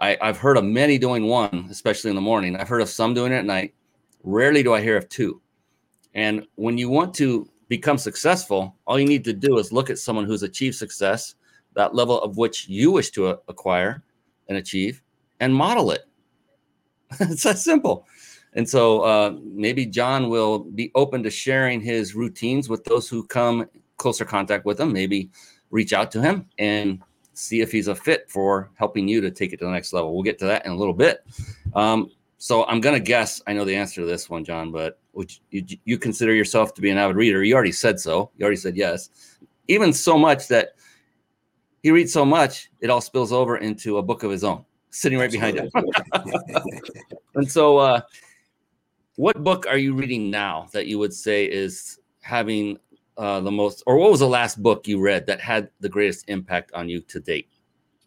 I, 0.00 0.16
I've 0.20 0.38
heard 0.38 0.56
of 0.56 0.64
many 0.64 0.98
doing 0.98 1.26
one, 1.26 1.66
especially 1.70 2.10
in 2.10 2.16
the 2.16 2.22
morning. 2.22 2.56
I've 2.56 2.68
heard 2.68 2.80
of 2.82 2.88
some 2.88 3.14
doing 3.14 3.32
it 3.32 3.36
at 3.36 3.44
night. 3.44 3.74
Rarely 4.22 4.62
do 4.62 4.72
I 4.72 4.80
hear 4.80 4.96
of 4.96 5.08
two. 5.08 5.40
And 6.14 6.46
when 6.54 6.78
you 6.78 6.88
want 6.88 7.14
to 7.16 7.48
become 7.68 7.98
successful, 7.98 8.76
all 8.86 8.98
you 8.98 9.06
need 9.06 9.24
to 9.24 9.32
do 9.32 9.58
is 9.58 9.72
look 9.72 9.90
at 9.90 9.98
someone 9.98 10.24
who's 10.24 10.42
achieved 10.42 10.76
success, 10.76 11.34
that 11.74 11.94
level 11.94 12.20
of 12.22 12.36
which 12.36 12.68
you 12.68 12.90
wish 12.90 13.10
to 13.10 13.38
acquire 13.48 14.02
and 14.48 14.58
achieve, 14.58 15.02
and 15.40 15.54
model 15.54 15.90
it. 15.90 16.02
it's 17.20 17.42
that 17.42 17.58
simple. 17.58 18.06
And 18.54 18.68
so 18.68 19.00
uh, 19.00 19.36
maybe 19.42 19.86
John 19.86 20.28
will 20.28 20.60
be 20.60 20.90
open 20.94 21.22
to 21.22 21.30
sharing 21.30 21.80
his 21.80 22.14
routines 22.14 22.68
with 22.68 22.84
those 22.84 23.08
who 23.08 23.26
come 23.26 23.66
closer 23.96 24.24
contact 24.24 24.66
with 24.66 24.80
him, 24.80 24.92
maybe 24.92 25.30
reach 25.70 25.92
out 25.92 26.10
to 26.12 26.20
him 26.20 26.46
and 26.58 27.00
see 27.34 27.62
if 27.62 27.72
he's 27.72 27.88
a 27.88 27.94
fit 27.94 28.30
for 28.30 28.70
helping 28.74 29.08
you 29.08 29.20
to 29.22 29.30
take 29.30 29.52
it 29.52 29.58
to 29.58 29.64
the 29.64 29.70
next 29.70 29.92
level. 29.92 30.12
We'll 30.12 30.22
get 30.22 30.38
to 30.40 30.46
that 30.46 30.66
in 30.66 30.72
a 30.72 30.76
little 30.76 30.92
bit. 30.92 31.24
Um, 31.74 32.10
so 32.36 32.64
I'm 32.66 32.80
going 32.80 32.94
to 32.94 33.00
guess 33.00 33.40
I 33.46 33.54
know 33.54 33.64
the 33.64 33.76
answer 33.76 34.00
to 34.02 34.06
this 34.06 34.28
one, 34.28 34.44
John, 34.44 34.70
but 34.70 34.98
would 35.14 35.32
you, 35.50 35.64
you 35.84 35.96
consider 35.96 36.34
yourself 36.34 36.74
to 36.74 36.82
be 36.82 36.90
an 36.90 36.98
avid 36.98 37.16
reader? 37.16 37.42
You 37.42 37.54
already 37.54 37.72
said 37.72 38.00
so. 38.00 38.30
You 38.36 38.44
already 38.44 38.56
said 38.56 38.76
yes. 38.76 39.08
Even 39.68 39.92
so 39.92 40.18
much 40.18 40.48
that 40.48 40.74
he 41.82 41.90
reads 41.90 42.12
so 42.12 42.24
much, 42.24 42.70
it 42.80 42.90
all 42.90 43.00
spills 43.00 43.32
over 43.32 43.56
into 43.56 43.96
a 43.98 44.02
book 44.02 44.24
of 44.24 44.30
his 44.30 44.44
own 44.44 44.64
sitting 44.92 45.18
right 45.18 45.32
behind 45.32 45.58
him. 45.58 45.70
and 47.34 47.50
so, 47.50 47.78
uh, 47.78 48.00
what 49.16 49.42
book 49.42 49.66
are 49.66 49.79
you 49.79 49.94
reading 49.94 50.31
now 50.31 50.68
that 50.72 50.87
you 50.87 50.98
would 50.98 51.12
say 51.12 51.44
is 51.44 51.98
having 52.20 52.79
uh, 53.18 53.40
the 53.40 53.51
most, 53.51 53.83
or 53.87 53.96
what 53.98 54.11
was 54.11 54.20
the 54.20 54.29
last 54.29 54.62
book 54.62 54.87
you 54.87 55.01
read 55.01 55.27
that 55.27 55.40
had 55.40 55.68
the 55.81 55.88
greatest 55.88 56.25
impact 56.29 56.72
on 56.72 56.88
you 56.88 57.01
to 57.01 57.20
date? 57.20 57.48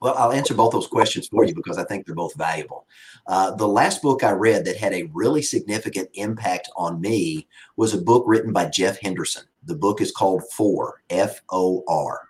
Well, 0.01 0.15
I'll 0.17 0.33
answer 0.33 0.53
both 0.53 0.73
those 0.73 0.87
questions 0.87 1.27
for 1.27 1.45
you 1.45 1.55
because 1.55 1.77
I 1.77 1.83
think 1.83 2.05
they're 2.05 2.15
both 2.15 2.35
valuable. 2.35 2.85
Uh, 3.27 3.55
the 3.55 3.67
last 3.67 4.01
book 4.01 4.23
I 4.23 4.31
read 4.31 4.65
that 4.65 4.77
had 4.77 4.93
a 4.93 5.09
really 5.13 5.41
significant 5.41 6.09
impact 6.15 6.69
on 6.75 7.01
me 7.01 7.47
was 7.77 7.93
a 7.93 8.01
book 8.01 8.23
written 8.27 8.51
by 8.51 8.65
Jeff 8.65 8.99
Henderson. 8.99 9.45
The 9.63 9.75
book 9.75 10.01
is 10.01 10.11
called 10.11 10.43
For, 10.51 11.01
F 11.09 11.41
O 11.49 11.83
R. 11.87 12.29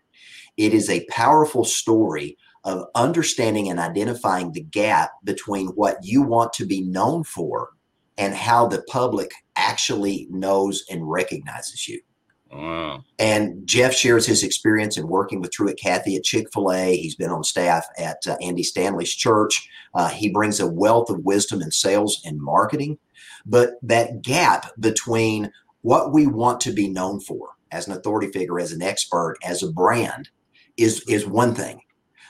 It 0.58 0.74
is 0.74 0.90
a 0.90 1.06
powerful 1.08 1.66
story 1.66 2.38
of 2.64 2.88
understanding 2.96 3.70
and 3.70 3.80
identifying 3.80 4.52
the 4.52 4.62
gap 4.62 5.12
between 5.24 5.68
what 5.70 5.98
you 6.04 6.22
want 6.22 6.54
to 6.54 6.66
be 6.66 6.82
known 6.82 7.24
for 7.24 7.72
and 8.18 8.34
how 8.34 8.68
the 8.68 8.84
public 8.84 9.32
actually 9.56 10.28
knows 10.30 10.84
and 10.90 11.10
recognizes 11.10 11.88
you. 11.88 12.00
Wow. 12.52 13.04
And 13.20 13.68
Jeff 13.68 13.94
shares 13.94 14.26
his 14.26 14.44
experience 14.44 14.98
in 14.98 15.08
working 15.08 15.42
with 15.42 15.52
Truett 15.52 15.78
Cathy 15.78 16.16
at 16.16 16.24
Chick 16.24 16.48
fil 16.54 16.72
A. 16.72 16.96
He's 16.96 17.16
been 17.16 17.32
on 17.32 17.44
staff 17.44 17.86
at 17.98 18.18
uh, 18.28 18.38
Andy 18.42 18.64
Stanley's 18.64 19.14
church. 19.14 19.68
Uh, 19.94 20.10
he 20.10 20.30
brings 20.30 20.60
a 20.60 20.68
wealth 20.68 21.10
of 21.10 21.26
wisdom 21.26 21.62
in 21.62 21.72
sales 21.72 22.22
and 22.24 22.40
marketing. 22.40 22.98
But 23.46 23.72
that 23.82 24.22
gap 24.22 24.72
between 24.80 25.52
what 25.82 26.14
we 26.14 26.28
want 26.28 26.62
to 26.62 26.72
be 26.72 26.88
known 26.88 27.20
for 27.20 27.50
as 27.72 27.88
an 27.88 27.94
authority 27.94 28.32
figure, 28.32 28.60
as 28.60 28.72
an 28.72 28.82
expert, 28.82 29.36
as 29.44 29.62
a 29.62 29.72
brand 29.72 30.30
is, 30.78 31.04
is 31.10 31.26
one 31.26 31.54
thing. 31.54 31.82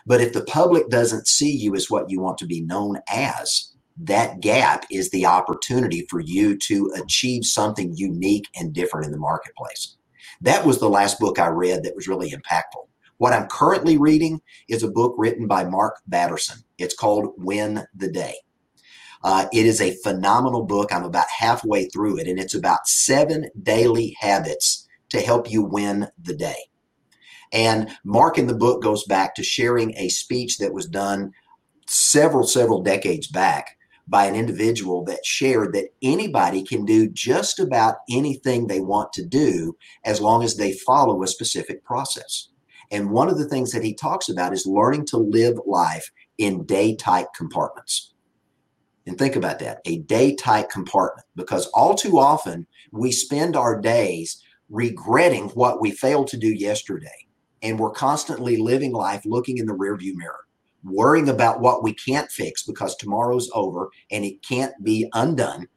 But 0.08 0.22
if 0.22 0.34
the 0.34 0.44
public 0.44 0.90
doesn't 0.90 1.28
see 1.28 1.52
you 1.52 1.76
as 1.76 1.90
what 1.90 2.10
you 2.10 2.20
want 2.20 2.38
to 2.40 2.46
be 2.46 2.62
known 2.62 3.00
as, 3.10 3.75
that 3.98 4.42
gap 4.42 4.86
is 4.92 5.10
the 5.10 5.26
opportunity 5.26 6.06
for 6.10 6.20
you 6.20 6.58
to 6.58 6.92
achieve 7.02 7.46
something 7.46 7.96
unique 7.96 8.48
and 8.56 8.74
different 8.74 9.06
in 9.06 9.12
the 9.12 9.18
marketplace. 9.18 9.96
That 10.42 10.66
was 10.66 10.80
the 10.80 10.90
last 10.90 11.20
book 11.20 11.40
I 11.40 11.48
read 11.48 11.84
that 11.84 11.96
was 11.96 12.08
really 12.08 12.32
impactful. 12.32 12.88
What 13.18 13.32
I'm 13.34 13.48
currently 13.48 13.98
reading 13.98 14.42
is 14.68 14.84
a 14.84 14.92
book 14.92 15.16
written 15.18 15.48
by 15.48 15.64
Mark 15.64 16.02
Batterson. 16.08 16.64
It's 16.78 16.96
called 16.96 17.34
Win 17.38 17.86
the 17.96 18.12
Day. 18.12 18.36
Uh, 19.24 19.48
it 19.54 19.66
is 19.66 19.82
a 19.82 19.96
phenomenal 20.04 20.64
book. 20.64 20.94
I'm 20.94 21.06
about 21.06 21.28
halfway 21.30 21.86
through 21.86 22.20
it, 22.20 22.28
and 22.28 22.38
it's 22.38 22.54
about 22.54 22.88
seven 22.88 23.50
daily 23.64 24.16
habits 24.20 24.88
to 25.10 25.22
help 25.22 25.50
you 25.50 25.64
win 25.64 26.08
the 26.22 26.36
day. 26.36 26.58
And 27.54 27.90
Mark 28.04 28.38
in 28.38 28.48
the 28.48 28.54
book 28.54 28.84
goes 28.84 29.06
back 29.06 29.34
to 29.36 29.44
sharing 29.44 29.96
a 29.96 30.10
speech 30.10 30.58
that 30.58 30.74
was 30.74 30.88
done 30.88 31.32
several, 31.88 32.46
several 32.46 32.82
decades 32.82 33.28
back 33.28 33.75
by 34.08 34.26
an 34.26 34.36
individual 34.36 35.04
that 35.06 35.26
shared 35.26 35.74
that 35.74 35.90
anybody 36.02 36.64
can 36.64 36.86
do 36.86 37.10
just 37.10 37.60
about 37.60 37.96
anything 38.10 38.68
they 38.68 38.80
want 38.80 39.12
to 39.14 39.26
do 39.26 39.76
as 40.04 40.22
long 40.22 40.44
as 40.44 40.56
they 40.56 40.74
follow 40.74 41.24
a 41.24 41.28
specific 41.28 41.84
process. 41.84 42.50
And 42.92 43.12
one 43.12 43.30
of 43.30 43.38
the 43.38 43.50
things 43.50 43.72
that 43.72 43.84
he 43.84 43.94
talks 43.94 44.30
about 44.30 44.54
is 44.54 44.68
learning 44.68 45.06
to 45.08 45.18
live 45.18 45.58
life 45.66 46.12
in 46.38 46.66
day 46.66 46.96
tight 46.96 47.28
compartments. 47.36 48.14
And 49.08 49.18
think 49.18 49.36
about 49.36 49.60
that 49.60 49.82
a 49.86 50.00
day 50.00 50.36
tight 50.36 50.70
compartment, 50.70 51.26
because 51.36 51.68
all 51.68 51.96
too 51.96 52.20
often 52.20 52.68
we 52.92 53.12
spend 53.12 53.56
our 53.56 53.80
days 53.80 54.42
regretting 54.70 55.50
what 55.50 55.80
we 55.80 55.92
failed 55.92 56.28
to 56.28 56.38
do 56.38 56.52
yesterday 56.54 57.26
and 57.62 57.80
we're 57.80 57.92
constantly 57.92 58.58
living 58.58 58.94
life 58.94 59.24
looking 59.26 59.58
in 59.58 59.66
the 59.66 59.74
rearview 59.74 60.14
mirror, 60.16 60.45
worrying 60.86 61.30
about 61.30 61.60
what 61.60 61.84
we 61.84 61.94
can't 61.94 62.32
fix 62.32 62.64
because 62.64 62.96
tomorrow's 62.96 63.50
over 63.54 63.90
and 64.12 64.24
it 64.24 64.42
can't 64.48 64.74
be 64.84 65.10
undone. 65.14 65.68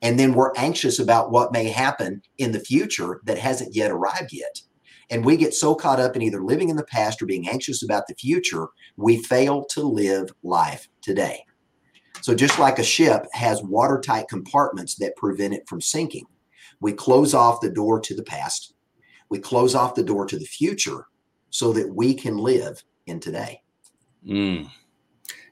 And 0.00 0.18
then 0.18 0.34
we're 0.34 0.52
anxious 0.56 0.98
about 0.98 1.30
what 1.30 1.52
may 1.52 1.68
happen 1.68 2.22
in 2.38 2.52
the 2.52 2.60
future 2.60 3.20
that 3.24 3.38
hasn't 3.38 3.74
yet 3.74 3.90
arrived 3.90 4.32
yet. 4.32 4.60
And 5.10 5.24
we 5.24 5.36
get 5.36 5.54
so 5.54 5.74
caught 5.74 6.00
up 6.00 6.16
in 6.16 6.22
either 6.22 6.42
living 6.42 6.68
in 6.68 6.76
the 6.76 6.84
past 6.84 7.20
or 7.20 7.26
being 7.26 7.48
anxious 7.48 7.82
about 7.82 8.06
the 8.06 8.14
future, 8.14 8.68
we 8.96 9.22
fail 9.22 9.64
to 9.66 9.82
live 9.82 10.30
life 10.42 10.88
today. 11.02 11.44
So, 12.22 12.34
just 12.34 12.58
like 12.58 12.78
a 12.78 12.84
ship 12.84 13.26
has 13.32 13.62
watertight 13.62 14.28
compartments 14.28 14.94
that 14.96 15.16
prevent 15.16 15.54
it 15.54 15.68
from 15.68 15.80
sinking, 15.80 16.26
we 16.80 16.92
close 16.92 17.34
off 17.34 17.60
the 17.60 17.70
door 17.70 18.00
to 18.00 18.14
the 18.14 18.22
past, 18.22 18.74
we 19.28 19.38
close 19.38 19.74
off 19.74 19.94
the 19.94 20.04
door 20.04 20.24
to 20.26 20.38
the 20.38 20.44
future 20.44 21.06
so 21.50 21.72
that 21.72 21.94
we 21.94 22.14
can 22.14 22.36
live 22.36 22.82
in 23.06 23.20
today. 23.20 23.61
Mm. 24.26 24.68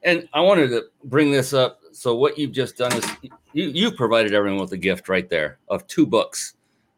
And 0.03 0.27
I 0.33 0.41
wanted 0.41 0.69
to 0.69 0.85
bring 1.03 1.31
this 1.31 1.53
up. 1.53 1.79
So, 1.91 2.15
what 2.15 2.37
you've 2.37 2.51
just 2.51 2.77
done 2.77 2.93
is 2.93 3.05
you, 3.53 3.69
you've 3.69 3.95
provided 3.95 4.33
everyone 4.33 4.61
with 4.61 4.71
a 4.71 4.77
gift 4.77 5.09
right 5.09 5.29
there 5.29 5.59
of 5.67 5.85
two 5.87 6.05
books 6.05 6.55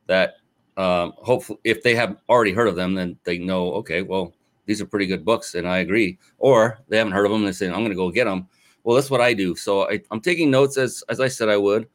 that 0.08 0.36
um, 0.78 1.14
hopefully, 1.18 1.60
if 1.64 1.84
they 1.84 1.96
have 1.96 2.18
already 2.30 2.52
heard 2.52 2.68
of 2.68 2.76
them, 2.76 2.94
then 2.94 3.18
they 3.24 3.38
know, 3.38 3.74
okay, 3.74 4.02
well, 4.02 4.34
these 4.66 4.82
are 4.82 4.86
pretty 4.86 5.06
good 5.06 5.26
books, 5.26 5.56
and 5.56 5.68
I 5.68 5.80
agree. 5.80 6.18
Or 6.38 6.80
they 6.88 6.98
haven't 6.98 7.14
heard 7.14 7.26
of 7.26 7.32
them 7.32 7.42
and 7.42 7.48
they 7.48 7.54
say, 7.54 7.68
I'm 7.68 7.74
going 7.74 7.90
to 7.90 7.96
go 7.96 8.10
get 8.10 8.26
them. 8.26 8.48
Well, 8.84 8.96
that's 8.96 9.10
what 9.10 9.22
I 9.22 9.34
do. 9.34 9.56
So 9.56 9.90
I, 9.90 10.02
I'm 10.12 10.22
taking 10.22 10.52
notes 10.52 10.78
as 10.78 11.04
as 11.10 11.20
I 11.20 11.28
said 11.28 11.50
I 11.50 11.58
would, 11.58 11.88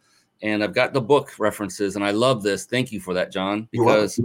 and 0.42 0.62
I've 0.62 0.74
got 0.74 0.92
the 0.92 1.00
book 1.00 1.38
references, 1.38 1.96
and 1.96 2.04
I 2.04 2.12
love 2.12 2.42
this. 2.42 2.64
Thank 2.64 2.92
you 2.92 3.00
for 3.00 3.14
that, 3.14 3.32
John, 3.32 3.68
because 3.72 4.20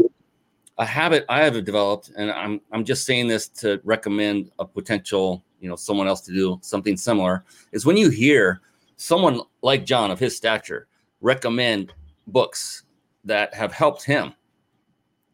a 0.78 0.86
habit 0.86 1.26
I 1.30 1.44
have 1.44 1.64
developed, 1.66 2.12
and 2.18 2.32
I'm 2.32 2.62
I'm 2.72 2.84
just 2.84 3.06
saying 3.06 3.28
this 3.28 3.48
to 3.50 3.80
recommend 3.84 4.52
a 4.60 4.66
potential, 4.66 5.44
you 5.60 5.70
know, 5.70 5.76
someone 5.76 6.08
else 6.08 6.22
to 6.22 6.34
do 6.34 6.60
something 6.62 6.98
similar, 6.98 7.46
is 7.72 7.86
when 7.86 7.98
you 7.98 8.10
hear 8.10 8.62
someone 8.98 9.42
like 9.62 9.86
John 9.86 10.12
of 10.12 10.20
his 10.20 10.36
stature 10.36 10.88
recommend 11.22 11.94
books 12.28 12.84
that 13.24 13.54
have 13.54 13.72
helped 13.72 14.04
him, 14.04 14.34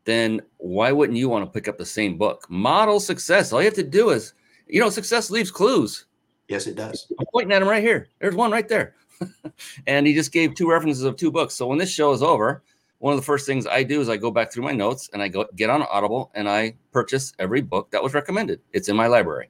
then 0.05 0.41
why 0.57 0.91
wouldn't 0.91 1.17
you 1.17 1.29
want 1.29 1.45
to 1.45 1.51
pick 1.51 1.67
up 1.67 1.77
the 1.77 1.85
same 1.85 2.17
book? 2.17 2.45
Model 2.49 2.99
success. 2.99 3.53
All 3.53 3.61
you 3.61 3.65
have 3.65 3.73
to 3.75 3.83
do 3.83 4.09
is, 4.09 4.33
you 4.67 4.79
know, 4.79 4.89
success 4.89 5.29
leaves 5.29 5.51
clues. 5.51 6.05
Yes, 6.47 6.67
it 6.67 6.75
does. 6.75 7.11
I'm 7.19 7.25
pointing 7.31 7.51
at 7.53 7.61
him 7.61 7.67
right 7.67 7.83
here. 7.83 8.09
There's 8.19 8.35
one 8.35 8.51
right 8.51 8.67
there. 8.67 8.95
and 9.87 10.07
he 10.07 10.13
just 10.13 10.31
gave 10.31 10.55
two 10.55 10.69
references 10.69 11.03
of 11.03 11.15
two 11.15 11.31
books. 11.31 11.53
So 11.53 11.67
when 11.67 11.77
this 11.77 11.91
show 11.91 12.11
is 12.11 12.23
over, 12.23 12.63
one 12.99 13.13
of 13.13 13.19
the 13.19 13.25
first 13.25 13.45
things 13.45 13.65
I 13.65 13.83
do 13.83 14.01
is 14.01 14.09
I 14.09 14.17
go 14.17 14.29
back 14.29 14.51
through 14.51 14.63
my 14.63 14.73
notes 14.73 15.09
and 15.13 15.21
I 15.21 15.29
go 15.29 15.45
get 15.55 15.69
on 15.69 15.81
Audible 15.83 16.31
and 16.35 16.47
I 16.47 16.75
purchase 16.91 17.33
every 17.39 17.61
book 17.61 17.89
that 17.91 18.03
was 18.03 18.13
recommended. 18.13 18.59
It's 18.73 18.89
in 18.89 18.95
my 18.95 19.07
library, 19.07 19.49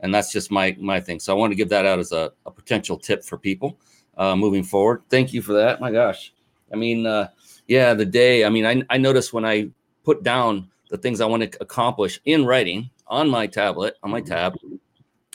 and 0.00 0.14
that's 0.14 0.32
just 0.32 0.50
my 0.50 0.76
my 0.80 1.00
thing. 1.00 1.20
So 1.20 1.34
I 1.34 1.38
want 1.38 1.50
to 1.50 1.56
give 1.56 1.68
that 1.70 1.84
out 1.84 1.98
as 1.98 2.12
a, 2.12 2.32
a 2.46 2.50
potential 2.50 2.96
tip 2.96 3.24
for 3.24 3.36
people 3.36 3.78
uh, 4.16 4.36
moving 4.36 4.62
forward. 4.62 5.02
Thank 5.10 5.32
you 5.32 5.42
for 5.42 5.52
that. 5.54 5.80
My 5.80 5.90
gosh, 5.90 6.32
I 6.72 6.76
mean, 6.76 7.04
uh, 7.04 7.28
yeah, 7.66 7.94
the 7.94 8.06
day. 8.06 8.44
I 8.44 8.48
mean, 8.48 8.64
I 8.64 8.82
I 8.90 8.96
notice 8.96 9.32
when 9.32 9.44
I 9.44 9.70
put 10.04 10.22
down 10.22 10.68
the 10.90 10.98
things 10.98 11.20
I 11.20 11.26
want 11.26 11.50
to 11.50 11.62
accomplish 11.62 12.20
in 12.24 12.46
writing 12.46 12.90
on 13.08 13.28
my 13.28 13.46
tablet 13.46 13.96
on 14.04 14.10
my 14.10 14.20
tab, 14.20 14.54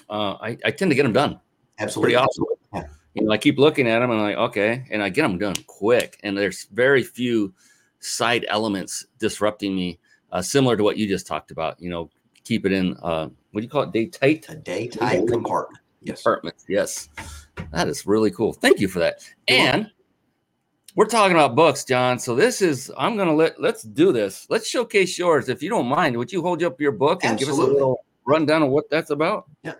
uh, 0.10 0.36
I 0.41 0.58
I 0.63 0.71
tend 0.71 0.91
to 0.91 0.95
get 0.95 1.03
them 1.03 1.13
done. 1.13 1.39
Absolutely, 1.77 2.13
pretty 2.13 2.25
awesome. 2.25 2.45
You 3.13 3.23
know, 3.23 3.32
I 3.32 3.38
keep 3.38 3.60
looking 3.60 3.88
at 3.88 3.99
them 3.99 4.12
and 4.12 4.19
I'm 4.19 4.26
like, 4.26 4.38
okay, 4.49 4.86
and 4.89 5.04
I 5.04 5.10
get 5.10 5.23
them 5.23 5.38
done 5.38 5.56
quick. 5.67 6.19
And 6.23 6.38
there's 6.38 6.65
very 6.71 7.04
few 7.04 7.54
side 7.99 8.45
elements 8.49 9.06
disrupting 9.19 9.76
me, 9.76 9.99
uh, 10.32 10.41
similar 10.41 10.76
to 10.76 10.84
what 10.84 10.97
you 10.97 11.08
just 11.08 11.28
talked 11.28 11.52
about. 11.52 11.80
You 11.80 11.89
know, 11.89 12.10
keep 12.43 12.65
it 12.65 12.71
in 12.71 12.97
uh, 13.04 13.30
what 13.52 13.62
do 13.62 13.65
you 13.65 13.69
call 13.69 13.84
it? 13.84 13.91
Day 13.91 14.08
tight. 14.08 14.45
A 14.49 14.56
day 14.56 14.88
tight 14.88 15.28
compartment. 15.28 15.80
Yes. 16.02 16.21
Compartment. 16.21 16.56
Yes. 16.67 17.10
That 17.71 17.88
is 17.88 18.06
really 18.06 18.32
cool. 18.32 18.54
Thank 18.54 18.80
you 18.80 18.88
for 18.88 18.99
that. 18.99 19.23
And 19.47 19.89
we're 20.95 21.06
talking 21.06 21.36
about 21.36 21.56
books, 21.56 21.84
John. 21.84 22.19
So 22.19 22.36
this 22.36 22.62
is 22.62 22.91
I'm 22.97 23.15
gonna 23.15 23.36
let 23.36 23.62
let's 23.62 23.84
do 23.84 24.12
this. 24.12 24.47
Let's 24.49 24.67
showcase 24.67 25.17
yours. 25.17 25.49
If 25.49 25.63
you 25.63 25.69
don't 25.69 25.88
mind, 25.88 26.17
would 26.17 26.32
you 26.32 26.41
hold 26.41 26.63
up 26.63 26.80
your 26.82 26.91
book 26.91 27.23
and 27.23 27.34
Absolutely. 27.34 27.58
give 27.58 27.63
us 27.63 27.69
a 27.69 27.73
little 27.73 28.06
rundown 28.26 28.63
of 28.63 28.69
what 28.69 28.89
that's 28.89 29.10
about? 29.10 29.45
Yeah. 29.63 29.73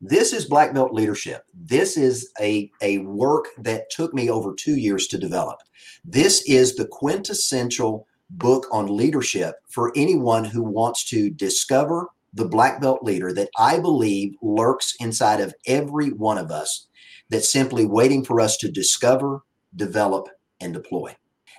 This 0.00 0.32
is 0.32 0.44
Black 0.44 0.72
Belt 0.72 0.92
Leadership. 0.92 1.44
This 1.54 1.96
is 1.96 2.30
a, 2.40 2.70
a 2.82 2.98
work 2.98 3.48
that 3.58 3.90
took 3.90 4.14
me 4.14 4.30
over 4.30 4.54
two 4.54 4.76
years 4.76 5.06
to 5.08 5.18
develop. 5.18 5.58
This 6.04 6.42
is 6.42 6.76
the 6.76 6.86
quintessential 6.86 8.06
book 8.30 8.66
on 8.70 8.96
leadership 8.96 9.56
for 9.68 9.92
anyone 9.96 10.44
who 10.44 10.62
wants 10.62 11.04
to 11.06 11.30
discover 11.30 12.08
the 12.34 12.44
Black 12.44 12.80
Belt 12.80 13.02
leader 13.02 13.32
that 13.32 13.50
I 13.58 13.78
believe 13.78 14.34
lurks 14.42 14.94
inside 15.00 15.40
of 15.40 15.54
every 15.66 16.10
one 16.10 16.38
of 16.38 16.50
us 16.50 16.86
that's 17.30 17.50
simply 17.50 17.86
waiting 17.86 18.24
for 18.24 18.40
us 18.40 18.56
to 18.58 18.70
discover, 18.70 19.42
develop, 19.74 20.28
and 20.60 20.72
deploy. 20.72 21.16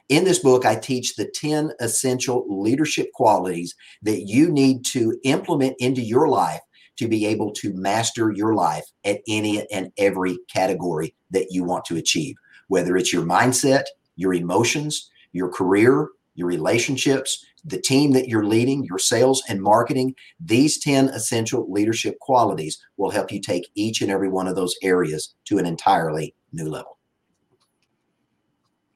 In 0.10 0.24
this 0.24 0.40
book, 0.40 0.66
I 0.66 0.76
teach 0.76 1.16
the 1.16 1.26
10 1.26 1.74
essential 1.80 2.46
leadership 2.50 3.12
qualities 3.14 3.76
that 4.02 4.22
you 4.22 4.50
need 4.50 4.84
to 4.86 5.20
implement 5.24 5.76
into 5.80 6.02
your 6.02 6.28
life 6.28 6.62
to 7.00 7.08
be 7.08 7.26
able 7.26 7.52
to 7.54 7.74
master 7.74 8.30
your 8.32 8.54
life 8.54 8.84
at 9.06 9.22
any 9.26 9.66
and 9.72 9.90
every 9.98 10.38
category 10.54 11.16
that 11.32 11.48
you 11.50 11.64
want 11.64 11.86
to 11.86 11.96
achieve, 11.96 12.36
whether 12.68 12.98
it's 12.98 13.14
your 13.14 13.24
mindset, 13.24 13.84
your 14.18 14.34
emotions, 14.34 15.10
your 15.32 15.48
career, 15.48 16.10
your 16.36 16.48
relationships, 16.48 17.46
the 17.64 17.80
team 17.80 18.12
that 18.12 18.28
you're 18.28 18.44
leading, 18.44 18.84
your 18.84 19.00
sales 19.00 19.42
and 19.48 19.62
marketing. 19.62 20.14
These 20.42 20.78
10 20.80 21.08
essential 21.10 21.72
leadership 21.72 22.20
qualities 22.20 22.78
will 22.98 23.12
help 23.12 23.32
you 23.32 23.40
take 23.40 23.70
each 23.76 24.02
and 24.02 24.12
every 24.12 24.28
one 24.28 24.48
of 24.48 24.58
those 24.58 24.76
areas 24.84 25.34
to 25.46 25.58
an 25.58 25.66
entirely 25.66 26.36
new 26.52 26.70
level. 26.70 26.98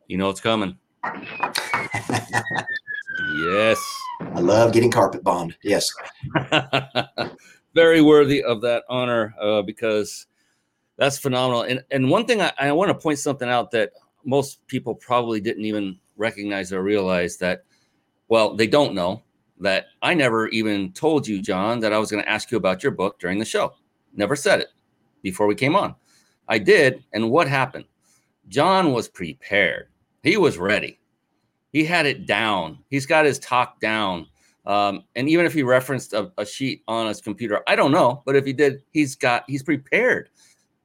You 0.08 0.18
know 0.18 0.30
it's 0.30 0.42
coming. 0.42 0.78
yes. 3.46 3.80
I 4.20 4.40
love 4.42 4.74
getting 4.74 4.92
carpet 4.92 5.24
bombed. 5.24 5.56
Yes. 5.64 5.90
very 7.74 8.02
worthy 8.02 8.44
of 8.44 8.62
that 8.62 8.84
honor 8.90 9.34
uh, 9.42 9.62
because 9.62 10.28
that's 10.98 11.18
phenomenal. 11.18 11.64
And 11.64 11.84
and 11.92 12.10
one 12.10 12.26
thing 12.26 12.42
I, 12.42 12.52
I 12.60 12.72
want 12.72 12.90
to 12.90 12.96
point 12.96 13.20
something 13.20 13.50
out 13.50 13.72
that 13.72 13.92
most 14.26 14.66
people 14.68 14.96
probably 14.96 15.42
didn't 15.42 15.66
even 15.66 16.00
recognize 16.16 16.72
or 16.72 16.82
realize 16.84 17.38
that, 17.38 17.64
well, 18.28 18.56
they 18.56 18.68
don't 18.68 18.94
know 18.94 19.24
that 19.60 19.88
I 20.02 20.14
never 20.14 20.48
even 20.50 20.92
told 20.94 21.28
you, 21.28 21.42
John, 21.42 21.80
that 21.82 21.94
I 21.94 21.98
was 21.98 22.12
going 22.12 22.24
to 22.24 22.30
ask 22.30 22.52
you 22.52 22.58
about 22.58 22.84
your 22.84 22.92
book 22.92 23.20
during 23.20 23.40
the 23.40 23.46
show. 23.46 23.74
Never 24.16 24.36
said 24.36 24.60
it 24.60 24.68
before 25.22 25.48
we 25.48 25.56
came 25.56 25.76
on. 25.76 25.96
I 26.48 26.58
did. 26.60 27.04
And 27.14 27.32
what 27.32 27.48
happened? 27.48 27.86
John 28.48 28.92
was 28.92 29.08
prepared. 29.08 29.88
He 30.22 30.38
was 30.38 30.58
ready. 30.58 31.00
He 31.72 31.86
had 31.86 32.06
it 32.06 32.28
down. 32.28 32.80
He's 32.90 33.06
got 33.06 33.26
his 33.26 33.40
talk 33.40 33.80
down. 33.80 34.28
Um, 34.66 35.04
and 35.16 35.28
even 35.28 35.46
if 35.46 35.54
he 35.54 35.64
referenced 35.64 36.14
a, 36.14 36.32
a, 36.38 36.46
sheet 36.46 36.84
on 36.88 37.08
his 37.08 37.20
computer, 37.20 37.62
I 37.68 37.76
don't 37.76 37.92
know, 37.92 38.24
but 38.26 38.36
if 38.36 38.46
he 38.46 38.54
did, 38.54 38.82
he's 38.92 39.16
got 39.16 39.44
he's 39.48 39.64
prepared. 39.64 40.30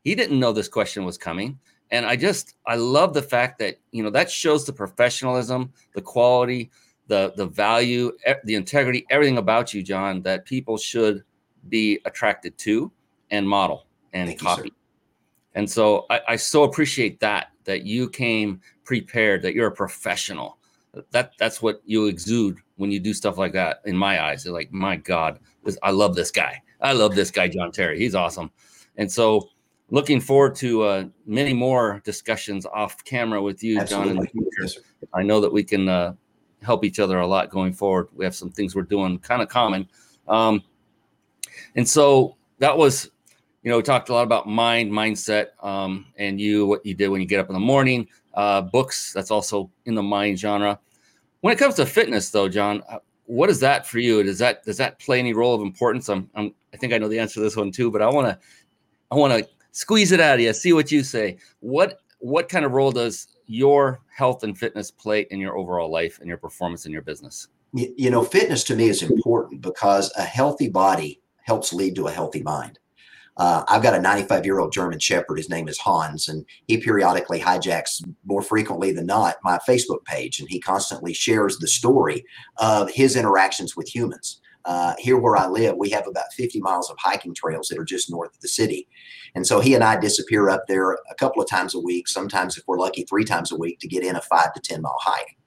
He 0.02 0.14
didn't 0.14 0.40
know 0.40 0.52
this 0.52 0.68
question 0.68 1.04
was 1.04 1.16
coming, 1.16 1.58
and 1.92 2.04
I 2.04 2.16
just 2.16 2.56
I 2.66 2.74
love 2.74 3.14
the 3.14 3.22
fact 3.22 3.58
that 3.60 3.78
you 3.92 4.02
know 4.02 4.10
that 4.10 4.30
shows 4.30 4.66
the 4.66 4.72
professionalism, 4.72 5.72
the 5.94 6.02
quality, 6.02 6.70
the 7.06 7.32
the 7.36 7.46
value, 7.46 8.12
the 8.44 8.56
integrity, 8.56 9.06
everything 9.10 9.38
about 9.38 9.72
you, 9.72 9.82
John, 9.82 10.22
that 10.22 10.44
people 10.44 10.76
should 10.76 11.22
be 11.68 12.00
attracted 12.04 12.58
to 12.58 12.90
and 13.30 13.48
model 13.48 13.86
and 14.12 14.28
Thank 14.28 14.40
copy. 14.40 14.62
You, 14.64 14.74
and 15.54 15.70
so 15.70 16.06
I, 16.10 16.20
I 16.28 16.36
so 16.36 16.64
appreciate 16.64 17.20
that 17.20 17.52
that 17.62 17.84
you 17.84 18.10
came 18.10 18.60
prepared, 18.84 19.42
that 19.42 19.54
you're 19.54 19.68
a 19.68 19.72
professional 19.72 20.58
that 21.10 21.32
that's 21.38 21.62
what 21.62 21.80
you 21.84 22.06
exude 22.06 22.58
when 22.78 22.90
you 22.90 22.98
do 22.98 23.12
stuff 23.12 23.36
like 23.36 23.52
that 23.52 23.80
in 23.84 23.96
my 23.96 24.22
eyes 24.22 24.42
they're 24.42 24.52
like 24.52 24.72
my 24.72 24.96
god 24.96 25.38
this, 25.64 25.78
i 25.82 25.90
love 25.90 26.14
this 26.14 26.30
guy. 26.30 26.62
I 26.80 26.92
love 26.92 27.14
this 27.14 27.30
guy 27.30 27.48
john 27.48 27.72
terry. 27.72 27.98
He's 27.98 28.14
awesome. 28.14 28.50
And 28.96 29.10
so 29.10 29.48
looking 29.90 30.20
forward 30.20 30.54
to 30.56 30.82
uh, 30.82 31.04
many 31.26 31.52
more 31.52 32.00
discussions 32.04 32.66
off 32.66 33.04
camera 33.04 33.42
with 33.42 33.62
you 33.62 33.78
Absolutely. 33.78 34.08
john 34.08 34.16
in 34.16 34.22
the 34.22 34.30
future. 34.30 34.62
Yes, 34.62 34.78
i 35.14 35.22
know 35.22 35.40
that 35.40 35.52
we 35.52 35.62
can 35.62 35.88
uh, 35.88 36.14
help 36.62 36.84
each 36.84 36.98
other 36.98 37.18
a 37.20 37.26
lot 37.26 37.50
going 37.50 37.72
forward. 37.72 38.08
We 38.14 38.24
have 38.24 38.34
some 38.34 38.50
things 38.50 38.74
we're 38.74 38.82
doing 38.82 39.18
kind 39.18 39.42
of 39.42 39.48
common. 39.48 39.88
Um, 40.26 40.62
and 41.76 41.88
so 41.88 42.36
that 42.58 42.76
was 42.76 43.10
you 43.62 43.70
know 43.70 43.76
we 43.76 43.82
talked 43.82 44.08
a 44.08 44.14
lot 44.14 44.22
about 44.22 44.48
mind 44.48 44.90
mindset 44.92 45.48
um, 45.62 46.06
and 46.16 46.40
you 46.40 46.66
what 46.66 46.84
you 46.86 46.94
did 46.94 47.08
when 47.08 47.20
you 47.20 47.26
get 47.26 47.40
up 47.40 47.48
in 47.48 47.54
the 47.54 47.60
morning. 47.60 48.08
Uh, 48.34 48.62
books 48.62 49.12
that's 49.12 49.32
also 49.32 49.68
in 49.84 49.96
the 49.96 50.02
mind 50.02 50.38
genre 50.38 50.78
when 51.40 51.52
it 51.52 51.58
comes 51.58 51.74
to 51.76 51.86
fitness, 51.86 52.30
though, 52.30 52.48
John, 52.48 52.82
uh, 52.88 52.98
what 53.26 53.50
is 53.50 53.60
that 53.60 53.86
for 53.86 53.98
you? 53.98 54.22
Does 54.22 54.38
that 54.38 54.64
does 54.64 54.78
that 54.78 54.98
play 54.98 55.18
any 55.18 55.34
role 55.34 55.54
of 55.54 55.60
importance? 55.60 56.08
I'm, 56.08 56.30
I'm 56.34 56.54
I 56.72 56.76
think 56.76 56.92
I 56.92 56.98
know 56.98 57.08
the 57.08 57.18
answer 57.18 57.34
to 57.34 57.40
this 57.40 57.56
one 57.56 57.70
too, 57.70 57.90
but 57.90 58.02
I 58.02 58.08
want 58.08 58.26
to 58.26 58.38
I 59.10 59.14
want 59.14 59.32
to 59.32 59.48
squeeze 59.72 60.12
it 60.12 60.20
out 60.20 60.36
of 60.36 60.40
you. 60.40 60.52
See 60.52 60.72
what 60.72 60.90
you 60.90 61.02
say. 61.02 61.36
What 61.60 62.00
what 62.20 62.48
kind 62.48 62.64
of 62.64 62.72
role 62.72 62.90
does 62.90 63.28
your 63.46 64.00
health 64.08 64.42
and 64.44 64.56
fitness 64.58 64.90
play 64.90 65.26
in 65.30 65.38
your 65.38 65.56
overall 65.56 65.90
life 65.90 66.18
and 66.20 66.28
your 66.28 66.38
performance 66.38 66.86
in 66.86 66.92
your 66.92 67.02
business? 67.02 67.48
You, 67.74 67.94
you 67.96 68.10
know, 68.10 68.24
fitness 68.24 68.64
to 68.64 68.76
me 68.76 68.88
is 68.88 69.02
important 69.02 69.60
because 69.60 70.12
a 70.16 70.22
healthy 70.22 70.68
body 70.68 71.20
helps 71.42 71.72
lead 71.72 71.94
to 71.96 72.06
a 72.06 72.10
healthy 72.10 72.42
mind. 72.42 72.78
Uh, 73.38 73.64
I've 73.68 73.82
got 73.82 73.94
a 73.94 74.00
95 74.00 74.44
year 74.44 74.58
old 74.58 74.72
German 74.72 74.98
Shepherd. 74.98 75.38
His 75.38 75.48
name 75.48 75.68
is 75.68 75.78
Hans, 75.78 76.28
and 76.28 76.44
he 76.66 76.78
periodically 76.78 77.40
hijacks 77.40 78.02
more 78.24 78.42
frequently 78.42 78.92
than 78.92 79.06
not 79.06 79.36
my 79.44 79.58
Facebook 79.66 80.04
page, 80.04 80.40
and 80.40 80.48
he 80.48 80.60
constantly 80.60 81.14
shares 81.14 81.58
the 81.58 81.68
story 81.68 82.24
of 82.56 82.90
his 82.90 83.16
interactions 83.16 83.76
with 83.76 83.94
humans. 83.94 84.40
Uh, 84.64 84.94
here 84.98 85.16
where 85.16 85.36
I 85.36 85.46
live, 85.46 85.76
we 85.78 85.88
have 85.90 86.06
about 86.06 86.32
50 86.36 86.60
miles 86.60 86.90
of 86.90 86.98
hiking 87.00 87.32
trails 87.32 87.68
that 87.68 87.78
are 87.78 87.84
just 87.84 88.10
north 88.10 88.34
of 88.34 88.40
the 88.40 88.48
city. 88.48 88.86
And 89.34 89.46
so 89.46 89.60
he 89.60 89.74
and 89.74 89.82
I 89.82 89.98
disappear 89.98 90.50
up 90.50 90.64
there 90.68 90.92
a 90.92 91.14
couple 91.16 91.40
of 91.40 91.48
times 91.48 91.74
a 91.74 91.80
week, 91.80 92.06
sometimes 92.06 92.58
if 92.58 92.64
we're 92.66 92.78
lucky, 92.78 93.04
three 93.04 93.24
times 93.24 93.50
a 93.50 93.56
week 93.56 93.78
to 93.78 93.88
get 93.88 94.02
in 94.02 94.16
a 94.16 94.20
five 94.20 94.52
to 94.52 94.60
10 94.60 94.82
mile 94.82 94.98
hike. 95.00 95.38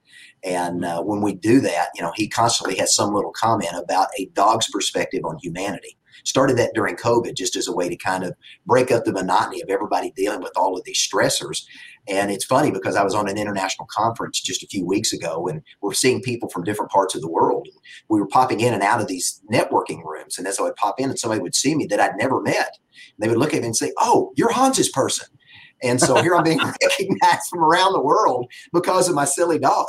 And 0.42 0.84
uh, 0.84 1.02
when 1.02 1.20
we 1.20 1.34
do 1.34 1.60
that, 1.60 1.90
you 1.94 2.02
know, 2.02 2.12
he 2.16 2.28
constantly 2.28 2.76
has 2.78 2.96
some 2.96 3.14
little 3.14 3.32
comment 3.32 3.74
about 3.76 4.08
a 4.18 4.26
dog's 4.32 4.68
perspective 4.70 5.24
on 5.24 5.38
humanity. 5.40 5.96
Started 6.24 6.56
that 6.58 6.72
during 6.74 6.96
COVID 6.96 7.34
just 7.34 7.56
as 7.56 7.68
a 7.68 7.72
way 7.74 7.88
to 7.88 7.96
kind 7.96 8.24
of 8.24 8.34
break 8.66 8.90
up 8.90 9.04
the 9.04 9.12
monotony 9.12 9.60
of 9.60 9.68
everybody 9.68 10.12
dealing 10.16 10.40
with 10.40 10.52
all 10.56 10.76
of 10.76 10.84
these 10.84 10.98
stressors. 10.98 11.64
And 12.08 12.30
it's 12.30 12.44
funny 12.44 12.70
because 12.70 12.96
I 12.96 13.04
was 13.04 13.14
on 13.14 13.28
an 13.28 13.38
international 13.38 13.86
conference 13.90 14.40
just 14.40 14.62
a 14.62 14.66
few 14.66 14.84
weeks 14.84 15.12
ago 15.12 15.46
and 15.46 15.62
we're 15.80 15.92
seeing 15.92 16.20
people 16.20 16.48
from 16.48 16.64
different 16.64 16.90
parts 16.90 17.14
of 17.14 17.20
the 17.20 17.30
world. 17.30 17.68
We 18.08 18.20
were 18.20 18.26
popping 18.26 18.60
in 18.60 18.74
and 18.74 18.82
out 18.82 19.00
of 19.00 19.06
these 19.06 19.40
networking 19.52 20.04
rooms. 20.04 20.36
And 20.36 20.46
as 20.46 20.58
I 20.58 20.64
would 20.64 20.76
pop 20.76 20.98
in 20.98 21.10
and 21.10 21.18
somebody 21.18 21.40
would 21.40 21.54
see 21.54 21.74
me 21.74 21.86
that 21.86 22.00
I'd 22.00 22.16
never 22.16 22.40
met, 22.40 22.76
they 23.18 23.28
would 23.28 23.38
look 23.38 23.54
at 23.54 23.60
me 23.60 23.66
and 23.66 23.76
say, 23.76 23.92
Oh, 23.98 24.32
you're 24.36 24.52
Hans's 24.52 24.88
person. 24.88 25.28
And 25.82 26.00
so 26.00 26.20
here 26.22 26.34
I'm 26.34 26.44
being 26.44 26.58
recognized 26.82 27.48
from 27.50 27.60
around 27.60 27.92
the 27.92 28.02
world 28.02 28.50
because 28.72 29.08
of 29.08 29.14
my 29.14 29.24
silly 29.24 29.58
dog. 29.58 29.86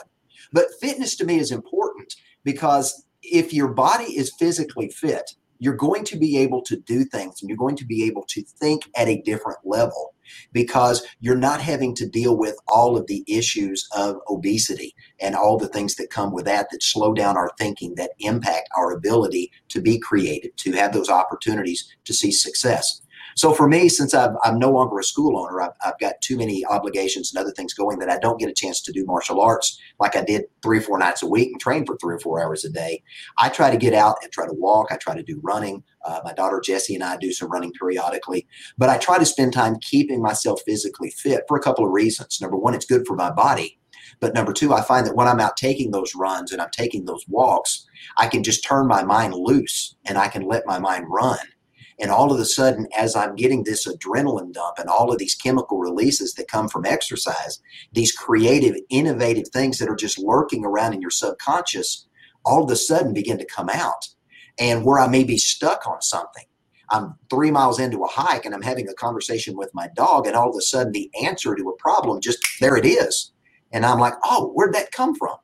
But 0.52 0.66
fitness 0.80 1.16
to 1.18 1.26
me 1.26 1.40
is 1.40 1.52
important 1.52 2.16
because 2.44 3.06
if 3.24 3.54
your 3.54 3.70
body 3.70 4.18
is 4.18 4.34
physically 4.38 4.90
fit, 4.90 5.36
you're 5.60 5.76
going 5.76 6.04
to 6.06 6.18
be 6.18 6.38
able 6.38 6.62
to 6.64 6.76
do 6.76 7.04
things 7.06 7.42
and 7.42 7.50
you're 7.50 7.58
going 7.58 7.76
to 7.76 7.86
be 7.86 8.04
able 8.04 8.26
to 8.30 8.42
think 8.42 8.84
at 8.96 9.08
a 9.08 9.22
different 9.22 9.60
level 9.64 10.14
because 10.52 11.06
you're 11.20 11.36
not 11.36 11.62
having 11.62 11.94
to 11.96 12.08
deal 12.08 12.38
with 12.38 12.56
all 12.68 12.98
of 12.98 13.08
the 13.08 13.24
issues 13.28 13.88
of 13.96 14.18
obesity 14.30 14.96
and 15.20 15.36
all 15.36 15.58
the 15.58 15.68
things 15.68 15.96
that 15.96 16.10
come 16.10 16.34
with 16.34 16.46
that 16.46 16.68
that 16.72 16.82
slow 16.82 17.14
down 17.14 17.38
our 17.38 17.52
thinking 17.58 17.96
that 17.96 18.12
impact 18.20 18.70
our 18.76 18.92
ability 18.92 19.52
to 19.70 19.82
be 19.82 20.00
creative 20.00 20.56
to 20.56 20.72
have 20.72 20.94
those 20.94 21.10
opportunities 21.10 21.88
to 22.06 22.14
see 22.14 22.32
success 22.32 23.02
so 23.36 23.54
for 23.54 23.68
me, 23.68 23.90
since 23.90 24.14
i 24.14 24.30
am 24.46 24.60
no 24.60 24.72
longer 24.72 25.00
a 25.00 25.04
school 25.04 25.38
owner, 25.38 25.62
I've, 25.62 25.72
I've, 25.86 26.00
got 26.00 26.22
too 26.22 26.38
many 26.38 26.66
obligations 26.66 27.34
and 27.34 27.42
other 27.42 27.52
things 27.52 27.74
going 27.74 28.00
that 28.00 28.10
I 28.10 28.20
don't 28.20 28.40
get 28.40 28.50
a 28.50 28.54
chance 28.54 28.82
to 28.82 28.92
do 28.92 29.06
martial 29.06 29.42
arts 29.42 29.80
like 30.00 30.16
I 30.16 30.24
did 30.24 30.44
three 30.62 30.80
or 30.80 30.82
four 30.82 30.98
nights 30.98 31.24
a 31.24 31.28
week 31.28 31.50
and 31.50 31.62
train 31.62 31.86
for 31.86 31.98
three 31.98 32.16
or 32.16 32.20
four 32.20 32.42
hours 32.42 32.66
a 32.66 32.70
day. 32.70 33.04
I 33.38 33.50
try 33.50 33.72
to 33.72 33.78
get 33.78 33.94
out 33.94 34.18
and 34.22 34.32
try 34.32 34.46
to 34.46 34.54
walk. 34.54 34.92
I 34.92 34.98
try 34.98 35.16
to 35.16 35.24
do 35.24 35.40
running. 35.44 35.84
Uh, 36.06 36.20
my 36.24 36.34
daughter 36.34 36.62
Jessie 36.64 36.96
and 36.96 37.04
I 37.04 37.18
do 37.18 37.32
some 37.32 37.50
running 37.50 37.72
periodically, 37.72 38.46
but 38.78 38.90
I 38.90 38.98
try 38.98 39.18
to 39.18 39.26
spend 39.26 39.54
time 39.54 39.78
keeping 39.80 40.22
myself 40.22 40.62
physically 40.66 41.12
fit 41.12 41.44
for 41.48 41.58
a 41.58 41.62
couple 41.62 41.86
of 41.86 41.92
reasons. 41.92 42.42
Number 42.42 42.58
one, 42.58 42.74
it's 42.74 42.86
good 42.86 43.08
for 43.08 43.16
my 43.16 43.32
body. 43.32 43.80
But 44.20 44.34
number 44.34 44.54
two, 44.54 44.74
I 44.74 44.82
find 44.82 45.08
that 45.08 45.16
when 45.16 45.28
I'm 45.28 45.40
out 45.40 45.58
taking 45.58 45.92
those 45.92 46.14
runs 46.14 46.52
and 46.52 46.62
I'm 46.62 46.70
taking 46.72 47.06
those 47.06 47.26
walks, 47.28 47.86
I 48.18 48.28
can 48.28 48.44
just 48.44 48.64
turn 48.64 48.88
my 48.88 49.04
mind 49.04 49.34
loose 49.34 49.96
and 50.06 50.18
I 50.18 50.28
can 50.28 50.44
let 50.44 50.66
my 50.66 50.78
mind 50.78 51.06
run 51.10 51.38
and 52.00 52.12
all 52.12 52.32
of 52.32 52.40
a 52.40 52.46
sudden, 52.46 52.88
as 52.98 53.16
I'm 53.16 53.36
getting 53.36 53.64
this 53.64 53.88
adrenaline 53.88 54.52
dump 54.52 54.80
and 54.80 54.90
all 54.90 55.12
of 55.12 55.20
these 55.20 55.36
chemical 55.36 55.78
releases 55.78 56.34
that 56.34 56.48
come 56.48 56.68
from 56.68 56.86
exercise, 56.86 57.60
these 57.92 58.12
creative, 58.12 58.76
innovative 58.90 59.48
things 59.50 59.78
that 59.78 59.90
are 59.90 59.96
just 59.96 60.18
lurking 60.18 60.66
around 60.66 60.94
in 60.94 61.02
your 61.02 61.12
subconscious, 61.12 62.08
all 62.46 62.64
of 62.64 62.72
a 62.72 62.76
sudden 62.76 63.14
begin 63.14 63.38
to 63.38 63.46
come 63.46 63.70
out. 63.70 64.08
And 64.60 64.86
where 64.86 65.00
I 65.00 65.08
may 65.08 65.24
be 65.24 65.38
stuck 65.38 65.88
on 65.88 66.02
something, 66.02 66.46
I'm 66.90 67.16
three 67.30 67.52
miles 67.52 67.80
into 67.80 68.04
a 68.04 68.08
hike 68.08 68.46
and 68.46 68.54
I'm 68.54 68.62
having 68.62 68.88
a 68.88 68.94
conversation 68.94 69.56
with 69.58 69.72
my 69.74 69.88
dog, 69.96 70.28
and 70.28 70.36
all 70.36 70.50
of 70.50 70.56
a 70.56 70.62
sudden 70.62 70.92
the 70.92 71.10
answer 71.24 71.56
to 71.56 71.70
a 71.70 71.78
problem 71.78 72.22
just 72.22 72.46
there 72.60 72.78
it 72.78 72.86
is. 72.86 73.32
And 73.72 73.86
I'm 73.86 74.00
like, 74.00 74.14
oh, 74.24 74.52
where'd 74.54 74.76
that 74.76 74.92
come 74.92 75.16
from? 75.16 75.36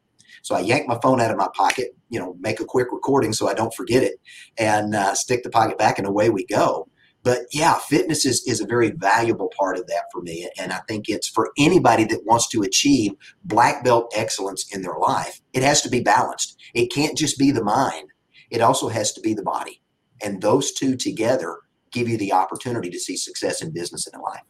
So 0.49 0.55
I 0.55 0.61
yank 0.61 0.87
my 0.87 0.97
phone 1.03 1.21
out 1.21 1.29
of 1.29 1.37
my 1.37 1.47
pocket, 1.53 1.95
you 2.09 2.19
know, 2.19 2.35
make 2.39 2.59
a 2.59 2.65
quick 2.65 2.87
recording 2.91 3.33
so 3.33 3.47
I 3.47 3.53
don't 3.53 3.71
forget 3.71 4.01
it, 4.01 4.19
and 4.57 4.95
uh, 4.95 5.13
stick 5.13 5.43
the 5.43 5.51
pocket 5.51 5.77
back, 5.77 5.99
and 5.99 6.07
away 6.07 6.31
we 6.31 6.43
go. 6.47 6.89
But 7.21 7.41
yeah, 7.53 7.75
fitness 7.75 8.25
is, 8.25 8.43
is 8.47 8.59
a 8.59 8.65
very 8.65 8.89
valuable 8.89 9.51
part 9.55 9.77
of 9.77 9.85
that 9.85 10.05
for 10.11 10.23
me. 10.23 10.49
And 10.59 10.73
I 10.73 10.79
think 10.87 11.07
it's 11.07 11.27
for 11.27 11.51
anybody 11.55 12.03
that 12.05 12.25
wants 12.25 12.47
to 12.47 12.63
achieve 12.63 13.11
black 13.43 13.83
belt 13.83 14.11
excellence 14.15 14.73
in 14.73 14.81
their 14.81 14.97
life, 14.99 15.39
it 15.53 15.61
has 15.61 15.83
to 15.83 15.89
be 15.89 15.99
balanced. 15.99 16.59
It 16.73 16.91
can't 16.91 17.15
just 17.15 17.37
be 17.37 17.51
the 17.51 17.63
mind, 17.63 18.09
it 18.49 18.59
also 18.59 18.89
has 18.89 19.13
to 19.13 19.21
be 19.21 19.35
the 19.35 19.43
body. 19.43 19.83
And 20.23 20.41
those 20.41 20.71
two 20.71 20.95
together 20.95 21.59
give 21.91 22.09
you 22.09 22.17
the 22.17 22.33
opportunity 22.33 22.89
to 22.89 22.99
see 22.99 23.17
success 23.17 23.61
in 23.61 23.71
business 23.71 24.07
and 24.07 24.15
in 24.15 24.21
life. 24.21 24.41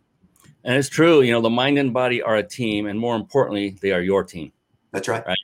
And 0.64 0.78
it's 0.78 0.88
true, 0.88 1.20
you 1.20 1.34
know, 1.34 1.42
the 1.42 1.50
mind 1.50 1.78
and 1.78 1.94
body 1.94 2.22
are 2.22 2.38
a 2.38 2.48
team, 2.48 2.86
and 2.86 2.98
more 2.98 3.18
importantly, 3.18 3.76
they 3.82 3.92
are 3.92 4.02
your 4.02 4.24
team. 4.24 4.54
That's 4.94 5.10
right. 5.10 5.26
Right. 5.28 5.38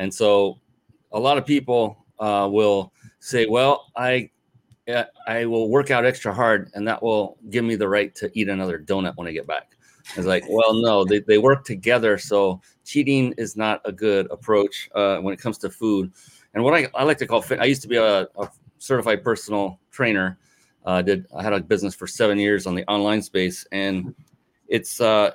And 0.00 0.12
so 0.12 0.58
a 1.12 1.20
lot 1.20 1.36
of 1.36 1.44
people 1.44 2.06
uh, 2.18 2.48
will 2.50 2.92
say, 3.18 3.44
well, 3.46 3.92
I, 3.94 4.30
I 5.26 5.44
will 5.44 5.68
work 5.68 5.90
out 5.90 6.06
extra 6.06 6.32
hard 6.32 6.70
and 6.74 6.88
that 6.88 7.02
will 7.02 7.36
give 7.50 7.66
me 7.66 7.76
the 7.76 7.86
right 7.86 8.14
to 8.14 8.30
eat 8.32 8.48
another 8.48 8.78
donut 8.78 9.16
when 9.16 9.28
I 9.28 9.32
get 9.32 9.46
back. 9.46 9.76
It's 10.16 10.26
like, 10.26 10.44
well, 10.48 10.72
no, 10.72 11.04
they, 11.04 11.20
they 11.20 11.36
work 11.36 11.66
together. 11.66 12.16
So 12.16 12.62
cheating 12.84 13.34
is 13.36 13.56
not 13.56 13.82
a 13.84 13.92
good 13.92 14.26
approach 14.30 14.88
uh, 14.94 15.18
when 15.18 15.34
it 15.34 15.38
comes 15.38 15.58
to 15.58 15.68
food. 15.70 16.10
And 16.54 16.64
what 16.64 16.72
I, 16.72 16.88
I 16.94 17.04
like 17.04 17.18
to 17.18 17.26
call 17.26 17.42
fit, 17.42 17.60
I 17.60 17.66
used 17.66 17.82
to 17.82 17.88
be 17.88 17.96
a, 17.96 18.22
a 18.22 18.48
certified 18.78 19.22
personal 19.22 19.78
trainer. 19.90 20.38
Uh, 20.86 21.02
did 21.02 21.26
I 21.36 21.42
had 21.42 21.52
a 21.52 21.60
business 21.60 21.94
for 21.94 22.06
seven 22.06 22.38
years 22.38 22.66
on 22.66 22.74
the 22.74 22.84
online 22.90 23.20
space, 23.20 23.66
and 23.70 24.14
it's 24.66 24.98
uh, 24.98 25.32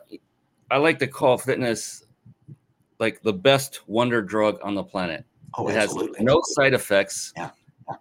I 0.72 0.78
like 0.78 0.98
to 1.00 1.08
call 1.08 1.38
fitness 1.38 2.05
like 3.00 3.22
the 3.22 3.34
best 3.34 3.82
wonder 3.88 4.22
drug 4.22 4.60
on 4.64 4.76
the 4.76 4.84
planet. 4.84 5.26
Oh, 5.58 5.68
it 5.68 5.76
absolutely. 5.76 6.18
has 6.18 6.26
no 6.26 6.42
side 6.44 6.74
effects, 6.74 7.34
yeah. 7.36 7.52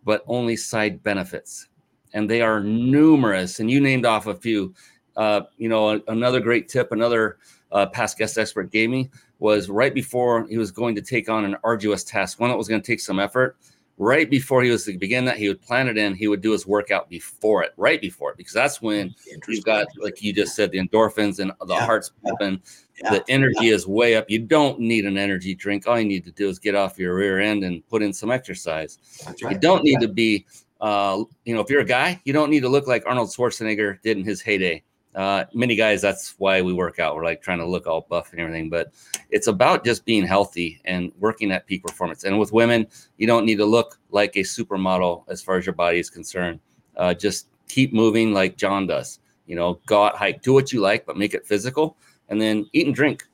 but 0.04 0.24
only 0.26 0.57
side 0.57 1.02
benefits, 1.02 1.68
and 2.12 2.28
they 2.28 2.42
are 2.42 2.61
numerous. 2.61 3.61
And 3.61 3.70
you 3.70 3.80
named 3.80 4.07
off 4.07 4.26
a 4.26 4.35
few. 4.35 4.74
Uh, 5.16 5.42
you 5.59 5.68
know, 5.68 6.02
another 6.09 6.40
great 6.40 6.68
tip, 6.68 6.90
another 6.90 7.38
uh, 7.70 7.87
past 7.87 8.18
guest 8.18 8.37
expert 8.37 8.72
gave 8.72 8.90
me 8.90 9.11
was 9.38 9.68
right 9.68 9.94
before 9.94 10.46
he 10.48 10.59
was 10.59 10.72
going 10.72 10.96
to 10.96 11.02
take 11.02 11.28
on 11.28 11.44
an 11.44 11.57
arduous 11.62 12.02
task, 12.02 12.40
one 12.40 12.50
that 12.50 12.57
was 12.57 12.66
going 12.66 12.80
to 12.80 12.87
take 12.87 13.00
some 13.00 13.20
effort 13.20 13.57
right 13.98 14.28
before 14.28 14.62
he 14.62 14.70
was 14.70 14.85
to 14.85 14.98
begin 14.98 15.24
that, 15.24 15.37
he 15.37 15.48
would 15.48 15.62
plan 15.62 15.88
it 15.88 15.96
in. 15.96 16.14
He 16.14 16.28
would 16.28 16.40
do 16.40 16.52
his 16.52 16.66
workout 16.66 17.09
before 17.09 17.62
it, 17.62 17.72
right 17.76 18.00
before 18.00 18.33
it, 18.33 18.37
because 18.37 18.52
that's 18.52 18.83
when 18.83 19.14
you've 19.48 19.64
got, 19.64 19.87
like 19.98 20.22
you 20.22 20.33
just 20.33 20.57
said, 20.57 20.70
the 20.70 20.78
endorphins 20.78 21.38
and 21.38 21.52
the 21.66 21.74
yeah. 21.74 21.87
heart's 21.87 22.11
pumping. 22.24 22.61
Yeah. 23.02 23.11
The 23.11 23.24
energy 23.28 23.66
yeah. 23.66 23.74
is 23.74 23.87
way 23.87 24.16
up. 24.16 24.30
You 24.30 24.38
don't 24.38 24.78
need 24.78 25.04
an 25.04 25.18
energy 25.18 25.54
drink. 25.54 25.87
All 25.87 25.98
you 25.98 26.07
need 26.07 26.24
to 26.24 26.30
do 26.30 26.48
is 26.48 26.59
get 26.59 26.74
off 26.74 26.98
your 26.98 27.14
rear 27.14 27.40
end 27.40 27.64
and 27.64 27.87
put 27.88 28.02
in 28.02 28.12
some 28.12 28.30
exercise. 28.30 28.98
Right. 29.26 29.52
You 29.52 29.59
don't 29.59 29.83
need 29.83 30.00
to 30.00 30.09
be, 30.09 30.46
uh, 30.80 31.24
you 31.44 31.54
know, 31.54 31.61
if 31.61 31.70
you're 31.70 31.80
a 31.80 31.85
guy, 31.85 32.20
you 32.24 32.33
don't 32.33 32.50
need 32.50 32.61
to 32.61 32.68
look 32.68 32.87
like 32.87 33.04
Arnold 33.07 33.30
Schwarzenegger 33.30 34.00
did 34.02 34.16
in 34.16 34.24
his 34.24 34.40
heyday. 34.40 34.83
Uh, 35.14 35.44
many 35.55 35.77
guys, 35.77 36.03
that's 36.03 36.35
why 36.38 36.61
we 36.61 36.72
work 36.72 36.98
out. 36.98 37.14
We're 37.14 37.24
like 37.24 37.40
trying 37.40 37.59
to 37.59 37.66
look 37.66 37.87
all 37.87 38.07
buff 38.09 38.33
and 38.33 38.40
everything, 38.40 38.68
but 38.68 38.92
it's 39.31 39.46
about 39.46 39.85
just 39.85 40.05
being 40.05 40.27
healthy 40.27 40.81
and 40.85 41.12
working 41.18 41.53
at 41.53 41.66
peak 41.66 41.85
performance. 41.85 42.24
And 42.24 42.38
with 42.38 42.53
women, 42.53 42.87
you 43.16 43.27
don't 43.27 43.46
need 43.46 43.59
to 43.59 43.64
look 43.64 43.98
like 44.11 44.37
a 44.37 44.40
supermodel 44.40 45.24
as 45.29 45.40
far 45.40 45.57
as 45.57 45.66
your 45.66 45.74
body 45.74 46.00
is 46.00 46.11
concerned. 46.11 46.59
Uh, 46.96 47.14
just 47.14 47.48
keep 47.68 47.92
moving 47.92 48.33
like 48.33 48.57
John 48.57 48.87
does. 48.87 49.20
You 49.46 49.57
know, 49.57 49.81
go 49.87 50.05
out, 50.05 50.16
hike, 50.16 50.42
do 50.42 50.53
what 50.53 50.72
you 50.72 50.81
like, 50.81 51.07
but 51.07 51.16
make 51.16 51.35
it 51.35 51.46
physical, 51.46 51.96
and 52.29 52.40
then 52.40 52.68
eat 52.72 52.87
and 52.87 52.94
drink 52.94 53.24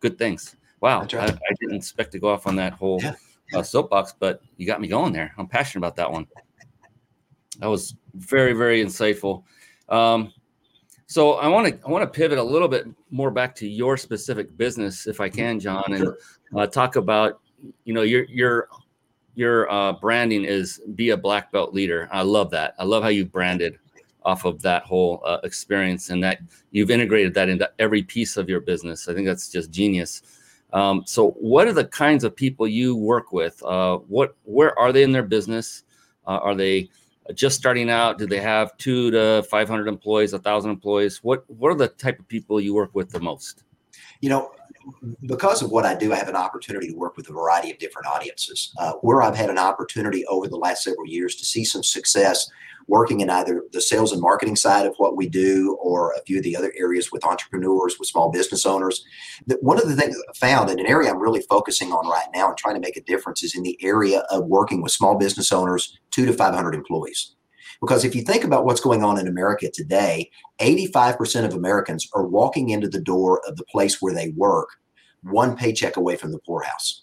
good 0.00 0.16
things. 0.16 0.56
Wow, 0.80 1.00
right. 1.00 1.14
I, 1.14 1.26
I, 1.26 1.54
didn't 1.58 1.76
expect 1.76 2.12
to 2.12 2.18
go 2.18 2.28
off 2.28 2.46
on 2.46 2.54
that 2.56 2.74
whole 2.74 3.00
yeah. 3.02 3.14
uh, 3.54 3.62
soapbox, 3.62 4.14
but 4.18 4.40
you 4.56 4.66
got 4.66 4.80
me 4.80 4.88
going 4.88 5.12
there. 5.12 5.34
I'm 5.36 5.48
passionate 5.48 5.80
about 5.80 5.96
that 5.96 6.10
one. 6.10 6.26
That 7.58 7.66
was 7.66 7.96
very, 8.14 8.52
very 8.52 8.84
insightful. 8.84 9.42
Um, 9.88 10.32
so 11.06 11.34
I 11.34 11.48
want 11.48 11.68
to 11.68 11.86
I 11.86 11.90
want 11.90 12.02
to 12.02 12.18
pivot 12.18 12.38
a 12.38 12.42
little 12.42 12.68
bit 12.68 12.86
more 13.10 13.30
back 13.30 13.54
to 13.56 13.68
your 13.68 13.96
specific 13.96 14.56
business, 14.56 15.06
if 15.06 15.20
I 15.20 15.28
can, 15.28 15.60
John, 15.60 15.84
and 15.92 16.08
uh, 16.56 16.66
talk 16.66 16.96
about 16.96 17.40
you 17.84 17.94
know 17.94 18.02
your 18.02 18.24
your 18.24 18.68
your 19.34 19.70
uh, 19.70 19.92
branding 19.92 20.44
is 20.44 20.80
be 20.94 21.10
a 21.10 21.16
black 21.16 21.52
belt 21.52 21.72
leader. 21.72 22.08
I 22.10 22.22
love 22.22 22.50
that. 22.50 22.74
I 22.78 22.84
love 22.84 23.02
how 23.02 23.10
you 23.10 23.24
branded 23.24 23.78
off 24.24 24.44
of 24.44 24.60
that 24.62 24.82
whole 24.82 25.22
uh, 25.24 25.38
experience 25.44 26.10
and 26.10 26.22
that 26.24 26.40
you've 26.72 26.90
integrated 26.90 27.32
that 27.34 27.48
into 27.48 27.70
every 27.78 28.02
piece 28.02 28.36
of 28.36 28.48
your 28.48 28.60
business. 28.60 29.08
I 29.08 29.14
think 29.14 29.26
that's 29.26 29.48
just 29.48 29.70
genius. 29.70 30.22
Um, 30.72 31.04
so, 31.06 31.30
what 31.32 31.68
are 31.68 31.72
the 31.72 31.84
kinds 31.84 32.24
of 32.24 32.34
people 32.34 32.66
you 32.66 32.96
work 32.96 33.32
with? 33.32 33.62
Uh, 33.62 33.98
what 33.98 34.34
where 34.42 34.76
are 34.76 34.92
they 34.92 35.04
in 35.04 35.12
their 35.12 35.22
business? 35.22 35.84
Uh, 36.26 36.38
are 36.42 36.56
they 36.56 36.88
just 37.34 37.56
starting 37.56 37.90
out? 37.90 38.18
Do 38.18 38.26
they 38.26 38.40
have 38.40 38.76
two 38.76 39.10
to 39.10 39.42
500 39.44 39.88
employees, 39.88 40.32
a 40.32 40.38
thousand 40.38 40.70
employees? 40.70 41.22
What, 41.22 41.48
what 41.48 41.70
are 41.70 41.76
the 41.76 41.88
type 41.88 42.18
of 42.18 42.28
people 42.28 42.60
you 42.60 42.74
work 42.74 42.94
with 42.94 43.10
the 43.10 43.20
most? 43.20 43.64
You 44.20 44.30
know, 44.30 44.52
because 45.26 45.62
of 45.62 45.70
what 45.70 45.84
I 45.84 45.94
do, 45.94 46.12
I 46.12 46.16
have 46.16 46.28
an 46.28 46.36
opportunity 46.36 46.88
to 46.88 46.96
work 46.96 47.16
with 47.16 47.28
a 47.28 47.32
variety 47.32 47.70
of 47.70 47.78
different 47.78 48.06
audiences. 48.06 48.72
Uh, 48.78 48.92
where 49.02 49.22
I've 49.22 49.36
had 49.36 49.50
an 49.50 49.58
opportunity 49.58 50.24
over 50.26 50.48
the 50.48 50.56
last 50.56 50.84
several 50.84 51.06
years 51.06 51.34
to 51.36 51.44
see 51.44 51.64
some 51.64 51.82
success 51.82 52.48
working 52.88 53.20
in 53.20 53.30
either 53.30 53.64
the 53.72 53.80
sales 53.80 54.12
and 54.12 54.20
marketing 54.20 54.56
side 54.56 54.86
of 54.86 54.94
what 54.98 55.16
we 55.16 55.28
do 55.28 55.76
or 55.80 56.12
a 56.12 56.22
few 56.22 56.38
of 56.38 56.44
the 56.44 56.56
other 56.56 56.72
areas 56.78 57.10
with 57.10 57.24
entrepreneurs, 57.24 57.98
with 57.98 58.08
small 58.08 58.30
business 58.30 58.64
owners. 58.64 59.04
One 59.60 59.78
of 59.80 59.88
the 59.88 59.96
things 59.96 60.16
I 60.16 60.32
found 60.36 60.70
in 60.70 60.78
an 60.78 60.86
area 60.86 61.10
I'm 61.10 61.18
really 61.18 61.42
focusing 61.48 61.92
on 61.92 62.08
right 62.08 62.28
now 62.34 62.48
and 62.48 62.56
trying 62.56 62.74
to 62.74 62.80
make 62.80 62.96
a 62.96 63.02
difference 63.02 63.42
is 63.42 63.56
in 63.56 63.62
the 63.62 63.78
area 63.82 64.20
of 64.30 64.46
working 64.46 64.82
with 64.82 64.92
small 64.92 65.16
business 65.18 65.50
owners, 65.50 65.98
two 66.10 66.26
to 66.26 66.32
500 66.32 66.74
employees. 66.74 67.34
Because 67.80 68.04
if 68.04 68.14
you 68.14 68.22
think 68.22 68.44
about 68.44 68.64
what's 68.64 68.80
going 68.80 69.02
on 69.02 69.18
in 69.18 69.28
America 69.28 69.70
today, 69.70 70.30
85% 70.60 71.44
of 71.44 71.54
Americans 71.54 72.08
are 72.14 72.26
walking 72.26 72.70
into 72.70 72.88
the 72.88 73.00
door 73.00 73.42
of 73.46 73.56
the 73.56 73.64
place 73.64 74.00
where 74.00 74.14
they 74.14 74.30
work 74.30 74.68
one 75.22 75.56
paycheck 75.56 75.96
away 75.96 76.16
from 76.16 76.32
the 76.32 76.38
poorhouse. 76.40 77.02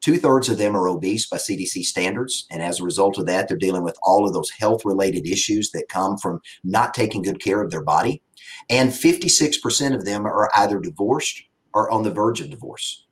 Two 0.00 0.16
thirds 0.16 0.48
of 0.48 0.56
them 0.56 0.74
are 0.74 0.88
obese 0.88 1.28
by 1.28 1.36
CDC 1.36 1.84
standards. 1.84 2.46
And 2.50 2.62
as 2.62 2.80
a 2.80 2.84
result 2.84 3.18
of 3.18 3.26
that, 3.26 3.48
they're 3.48 3.56
dealing 3.58 3.82
with 3.82 3.98
all 4.02 4.26
of 4.26 4.32
those 4.32 4.50
health 4.50 4.84
related 4.84 5.26
issues 5.26 5.70
that 5.72 5.90
come 5.90 6.16
from 6.16 6.40
not 6.64 6.94
taking 6.94 7.22
good 7.22 7.42
care 7.42 7.62
of 7.62 7.70
their 7.70 7.82
body. 7.84 8.22
And 8.70 8.90
56% 8.90 9.94
of 9.94 10.06
them 10.06 10.26
are 10.26 10.50
either 10.56 10.80
divorced 10.80 11.42
or 11.74 11.90
on 11.90 12.02
the 12.02 12.10
verge 12.10 12.40
of 12.40 12.50
divorce. 12.50 13.06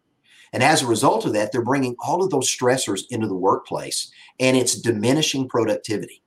And 0.53 0.62
as 0.62 0.83
a 0.83 0.87
result 0.87 1.27
of 1.27 1.35
that, 1.35 1.53
they're 1.53 1.62
bringing 1.62 1.94
all 1.98 2.24
of 2.24 2.31
those 2.31 2.48
stressors 2.48 3.03
into 3.11 3.27
the 3.27 3.35
workplace 3.35 4.11
and 4.40 4.57
it's 4.57 4.81
diminishing 4.81 5.46
productivity. 5.46 6.22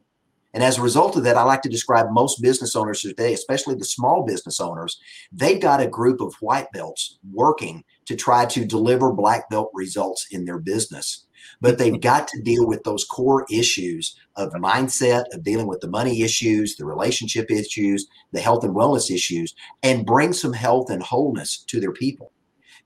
And 0.54 0.64
as 0.64 0.78
a 0.78 0.82
result 0.82 1.16
of 1.16 1.24
that, 1.24 1.38
I 1.38 1.44
like 1.44 1.62
to 1.62 1.70
describe 1.70 2.12
most 2.12 2.42
business 2.42 2.76
owners 2.76 3.02
today, 3.02 3.34
especially 3.34 3.76
the 3.76 3.86
small 3.86 4.26
business 4.26 4.60
owners, 4.60 5.00
they've 5.32 5.62
got 5.62 5.82
a 5.82 5.88
group 5.88 6.20
of 6.20 6.36
white 6.42 6.72
belts 6.74 7.18
working 7.32 7.84
to 8.06 8.16
try 8.16 8.46
to 8.48 8.66
deliver 8.66 9.14
black 9.14 9.50
belt 9.50 9.72
results 9.74 10.28
in 10.32 10.44
their 10.44 10.60
business. 10.60 11.26
But 11.62 11.78
they've 11.78 12.00
got 12.12 12.28
to 12.30 12.42
deal 12.42 12.68
with 12.68 12.84
those 12.84 13.06
core 13.06 13.46
issues 13.50 14.20
of 14.36 14.52
mindset, 14.52 15.24
of 15.34 15.44
dealing 15.44 15.68
with 15.68 15.80
the 15.80 15.88
money 15.88 16.22
issues, 16.22 16.76
the 16.76 16.86
relationship 16.86 17.50
issues, 17.50 18.08
the 18.34 18.42
health 18.42 18.66
and 18.66 18.76
wellness 18.76 19.10
issues, 19.10 19.56
and 19.84 20.06
bring 20.06 20.34
some 20.34 20.54
health 20.54 20.90
and 20.90 21.02
wholeness 21.02 21.64
to 21.68 21.80
their 21.80 21.94
people. 21.94 22.34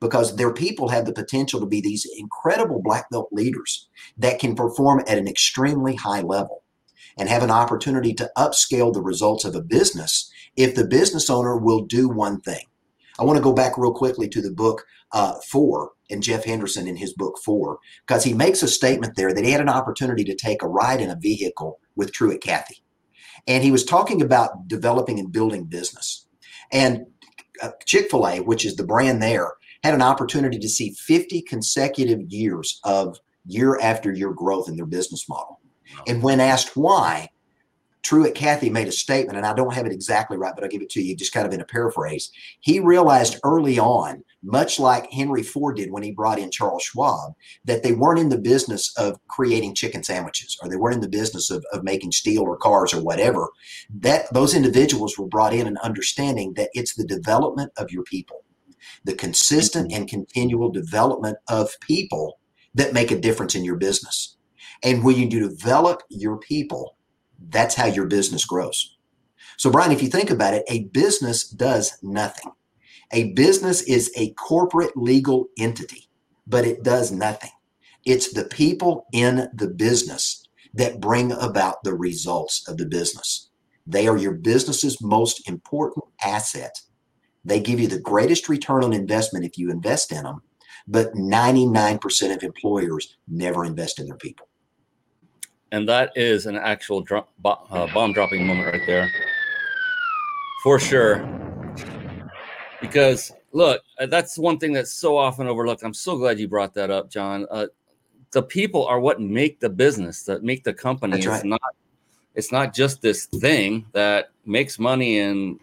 Because 0.02 0.36
their 0.36 0.54
people 0.54 0.90
have 0.90 1.06
the 1.06 1.14
potential 1.14 1.60
to 1.62 1.66
be 1.66 1.82
these 1.82 2.06
incredible 2.18 2.82
black 2.84 3.10
belt 3.10 3.30
leaders 3.32 3.88
that 4.18 4.40
can 4.40 4.54
perform 4.54 5.02
at 5.08 5.18
an 5.18 5.28
extremely 5.28 5.96
high 5.96 6.22
level 6.22 6.65
and 7.18 7.30
have 7.30 7.44
an 7.44 7.52
opportunity 7.52 8.14
to 8.14 8.32
upscale 8.38 8.94
the 8.94 9.02
results 9.02 9.46
of 9.46 9.56
a 9.56 9.62
business 9.62 10.32
if 10.56 10.76
the 10.76 10.86
business 10.86 11.30
owner 11.30 11.58
will 11.58 11.82
do 11.82 12.08
one 12.10 12.42
thing. 12.42 12.66
I 13.20 13.24
want 13.24 13.38
to 13.38 13.44
go 13.44 13.54
back 13.54 13.78
real 13.78 13.94
quickly 13.94 14.28
to 14.30 14.42
the 14.42 14.52
book 14.52 14.86
uh, 15.12 15.36
Four 15.50 15.92
and 16.10 16.22
Jeff 16.22 16.44
Henderson 16.44 16.88
in 16.88 16.98
his 16.98 17.14
book 17.14 17.38
Four, 17.44 17.80
because 18.06 18.24
he 18.24 18.34
makes 18.34 18.62
a 18.62 18.68
statement 18.68 19.16
there 19.16 19.34
that 19.34 19.46
he 19.46 19.52
had 19.52 19.62
an 19.62 19.70
opportunity 19.70 20.24
to 20.26 20.36
take 20.36 20.62
a 20.62 20.68
ride 20.68 21.02
in 21.02 21.10
a 21.10 21.16
vehicle 21.16 21.80
with 21.96 22.12
Truett 22.12 22.42
Cathy. 22.42 22.84
And 23.48 23.64
he 23.64 23.72
was 23.72 23.86
talking 23.86 24.22
about 24.22 24.68
developing 24.68 25.20
and 25.20 25.32
building 25.32 25.66
business. 25.66 26.28
And 26.72 27.06
uh, 27.62 27.72
Chick 27.86 28.10
fil 28.12 28.28
A, 28.28 28.40
which 28.42 28.66
is 28.66 28.76
the 28.76 28.84
brand 28.84 29.22
there, 29.22 29.54
had 29.84 29.94
an 29.94 30.02
opportunity 30.02 30.60
to 30.60 30.70
see 30.70 30.92
50 30.92 31.42
consecutive 31.44 32.20
years 32.28 32.80
of 32.84 33.18
year 33.46 33.80
after 33.80 34.12
year 34.12 34.34
growth 34.34 34.68
in 34.68 34.76
their 34.76 34.86
business 34.86 35.30
model. 35.30 35.60
And 36.08 36.22
when 36.22 36.40
asked 36.40 36.76
why, 36.76 37.30
Truett 38.06 38.36
Cathy 38.36 38.70
made 38.70 38.88
a 38.88 38.92
statement, 38.92 39.36
and 39.36 39.48
I 39.48 39.54
don't 39.56 39.74
have 39.74 39.88
it 39.88 39.92
exactly 39.92 40.38
right, 40.38 40.54
but 40.54 40.64
I'll 40.64 40.70
give 40.70 40.84
it 40.84 40.92
to 40.92 41.02
you 41.02 41.16
just 41.16 41.34
kind 41.34 41.48
of 41.48 41.52
in 41.54 41.60
a 41.60 41.66
paraphrase. 41.66 42.30
He 42.60 42.80
realized 42.80 43.40
early 43.44 43.80
on, 43.80 44.24
much 44.44 44.80
like 44.80 45.12
Henry 45.12 45.42
Ford 45.42 45.78
did 45.78 45.90
when 45.90 46.04
he 46.04 46.12
brought 46.12 46.38
in 46.38 46.52
Charles 46.52 46.84
Schwab, 46.84 47.34
that 47.64 47.82
they 47.82 47.94
weren't 47.94 48.20
in 48.20 48.30
the 48.30 48.38
business 48.38 48.96
of 48.96 49.18
creating 49.28 49.74
chicken 49.74 50.04
sandwiches 50.04 50.56
or 50.62 50.70
they 50.70 50.76
weren't 50.76 50.94
in 50.94 51.02
the 51.02 51.10
business 51.10 51.50
of, 51.50 51.66
of 51.74 51.84
making 51.84 52.12
steel 52.12 52.44
or 52.44 52.58
cars 52.58 52.94
or 52.94 53.02
whatever. 53.02 53.50
That 53.90 54.32
those 54.32 54.54
individuals 54.54 55.18
were 55.18 55.26
brought 55.26 55.56
in 55.56 55.66
and 55.66 55.80
understanding 55.80 56.54
that 56.54 56.70
it's 56.76 56.94
the 56.94 57.08
development 57.08 57.72
of 57.76 57.92
your 57.92 58.04
people, 58.04 58.44
the 59.04 59.16
consistent 59.16 59.90
mm-hmm. 59.90 60.02
and 60.02 60.08
continual 60.08 60.70
development 60.70 61.40
of 61.50 61.72
people 61.80 62.40
that 62.76 62.94
make 62.94 63.10
a 63.10 63.20
difference 63.20 63.56
in 63.56 63.66
your 63.66 63.78
business. 63.78 64.35
And 64.86 65.04
when 65.04 65.18
you 65.18 65.28
develop 65.28 66.04
your 66.10 66.38
people, 66.38 66.96
that's 67.50 67.74
how 67.74 67.88
your 67.88 68.06
business 68.06 68.46
grows. 68.46 68.96
So, 69.58 69.72
Brian, 69.72 69.92
if 69.92 70.04
you 70.04 70.10
think 70.10 70.30
about 70.30 70.54
it, 70.54 70.64
a 70.70 70.84
business 70.86 71.50
does 71.50 71.98
nothing. 72.04 72.52
A 73.12 73.34
business 73.34 73.82
is 73.82 74.12
a 74.16 74.34
corporate 74.34 74.96
legal 74.96 75.48
entity, 75.58 76.08
but 76.46 76.66
it 76.66 76.84
does 76.84 77.12
nothing. 77.12 77.50
It's 78.06 78.32
the 78.32 78.46
people 78.46 79.08
in 79.12 79.48
the 79.54 79.68
business 79.68 80.48
that 80.76 81.02
bring 81.02 81.32
about 81.32 81.84
the 81.84 81.96
results 81.96 82.68
of 82.68 82.78
the 82.78 82.86
business. 82.86 83.50
They 83.88 84.08
are 84.08 84.18
your 84.18 84.34
business's 84.34 85.02
most 85.02 85.50
important 85.50 86.06
asset. 86.24 86.82
They 87.44 87.60
give 87.60 87.80
you 87.80 87.88
the 87.88 88.00
greatest 88.00 88.50
return 88.50 88.84
on 88.84 88.94
investment 88.94 89.46
if 89.46 89.58
you 89.58 89.72
invest 89.72 90.12
in 90.12 90.24
them, 90.24 90.42
but 90.88 91.14
99% 91.14 92.36
of 92.36 92.44
employers 92.44 93.18
never 93.28 93.66
invest 93.66 94.00
in 94.00 94.06
their 94.06 94.18
people 94.18 94.48
and 95.72 95.88
that 95.90 96.12
is 96.16 96.46
an 96.46 96.56
actual 96.56 97.02
dro- 97.02 97.28
uh, 97.46 97.88
bomb 97.94 98.14
dropping 98.14 98.46
moment 98.46 98.74
right 98.74 98.82
there 98.86 99.10
for 100.64 100.80
sure 100.80 101.28
because 102.82 103.32
look 103.52 103.82
uh, 104.00 104.06
that's 104.06 104.38
one 104.38 104.58
thing 104.58 104.74
that's 104.74 104.94
so 104.94 105.18
often 105.18 105.48
overlooked 105.48 105.84
i'm 105.84 105.94
so 105.94 106.18
glad 106.18 106.40
you 106.40 106.48
brought 106.48 106.74
that 106.74 106.90
up 106.90 107.10
john 107.10 107.46
uh, 107.52 107.68
the 108.32 108.44
people 108.44 108.86
are 108.86 109.00
what 109.00 109.22
make 109.22 109.60
the 109.60 109.70
business 109.70 110.24
that 110.24 110.44
make 110.44 110.64
the 110.64 110.74
company 110.74 111.14
that's 111.14 111.28
right. 111.28 111.36
it's 111.36 111.46
not 111.46 111.62
it's 112.36 112.52
not 112.52 112.74
just 112.74 113.02
this 113.02 113.26
thing 113.26 113.86
that 113.94 114.30
makes 114.46 114.78
money 114.78 115.20
and 115.20 115.60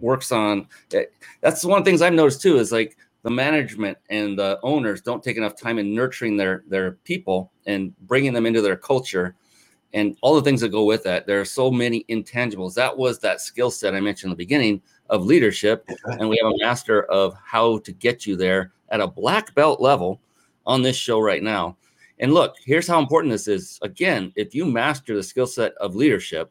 works 0.00 0.30
on 0.30 0.66
it. 0.92 0.96
Eh, 0.96 1.26
that's 1.40 1.64
one 1.64 1.78
of 1.78 1.84
the 1.84 1.90
things 1.90 2.00
i've 2.00 2.12
noticed 2.12 2.40
too 2.40 2.58
is 2.58 2.72
like 2.72 2.96
the 3.22 3.30
management 3.30 3.96
and 4.10 4.38
the 4.38 4.58
owners 4.62 5.00
don't 5.00 5.22
take 5.22 5.36
enough 5.36 5.56
time 5.56 5.78
in 5.78 5.94
nurturing 5.94 6.36
their 6.36 6.64
their 6.68 6.92
people 7.04 7.50
and 7.66 7.96
bringing 8.06 8.32
them 8.32 8.46
into 8.46 8.60
their 8.60 8.76
culture 8.76 9.34
and 9.94 10.16
all 10.20 10.34
the 10.34 10.42
things 10.42 10.60
that 10.60 10.70
go 10.70 10.84
with 10.84 11.02
that. 11.04 11.26
There 11.26 11.40
are 11.40 11.44
so 11.44 11.70
many 11.70 12.04
intangibles. 12.08 12.74
That 12.74 12.96
was 12.96 13.18
that 13.18 13.40
skill 13.40 13.70
set 13.70 13.94
I 13.94 14.00
mentioned 14.00 14.28
in 14.28 14.32
the 14.32 14.44
beginning 14.44 14.80
of 15.10 15.26
leadership. 15.26 15.88
And 16.04 16.28
we 16.28 16.38
have 16.42 16.52
a 16.52 16.58
master 16.58 17.04
of 17.04 17.34
how 17.44 17.78
to 17.78 17.92
get 17.92 18.26
you 18.26 18.36
there 18.36 18.72
at 18.88 19.00
a 19.00 19.06
black 19.06 19.54
belt 19.54 19.80
level 19.80 20.20
on 20.66 20.82
this 20.82 20.96
show 20.96 21.20
right 21.20 21.42
now. 21.42 21.76
And 22.18 22.32
look, 22.32 22.56
here's 22.64 22.86
how 22.86 22.98
important 22.98 23.32
this 23.32 23.48
is. 23.48 23.78
Again, 23.82 24.32
if 24.36 24.54
you 24.54 24.64
master 24.64 25.16
the 25.16 25.22
skill 25.22 25.46
set 25.46 25.72
of 25.74 25.96
leadership, 25.96 26.50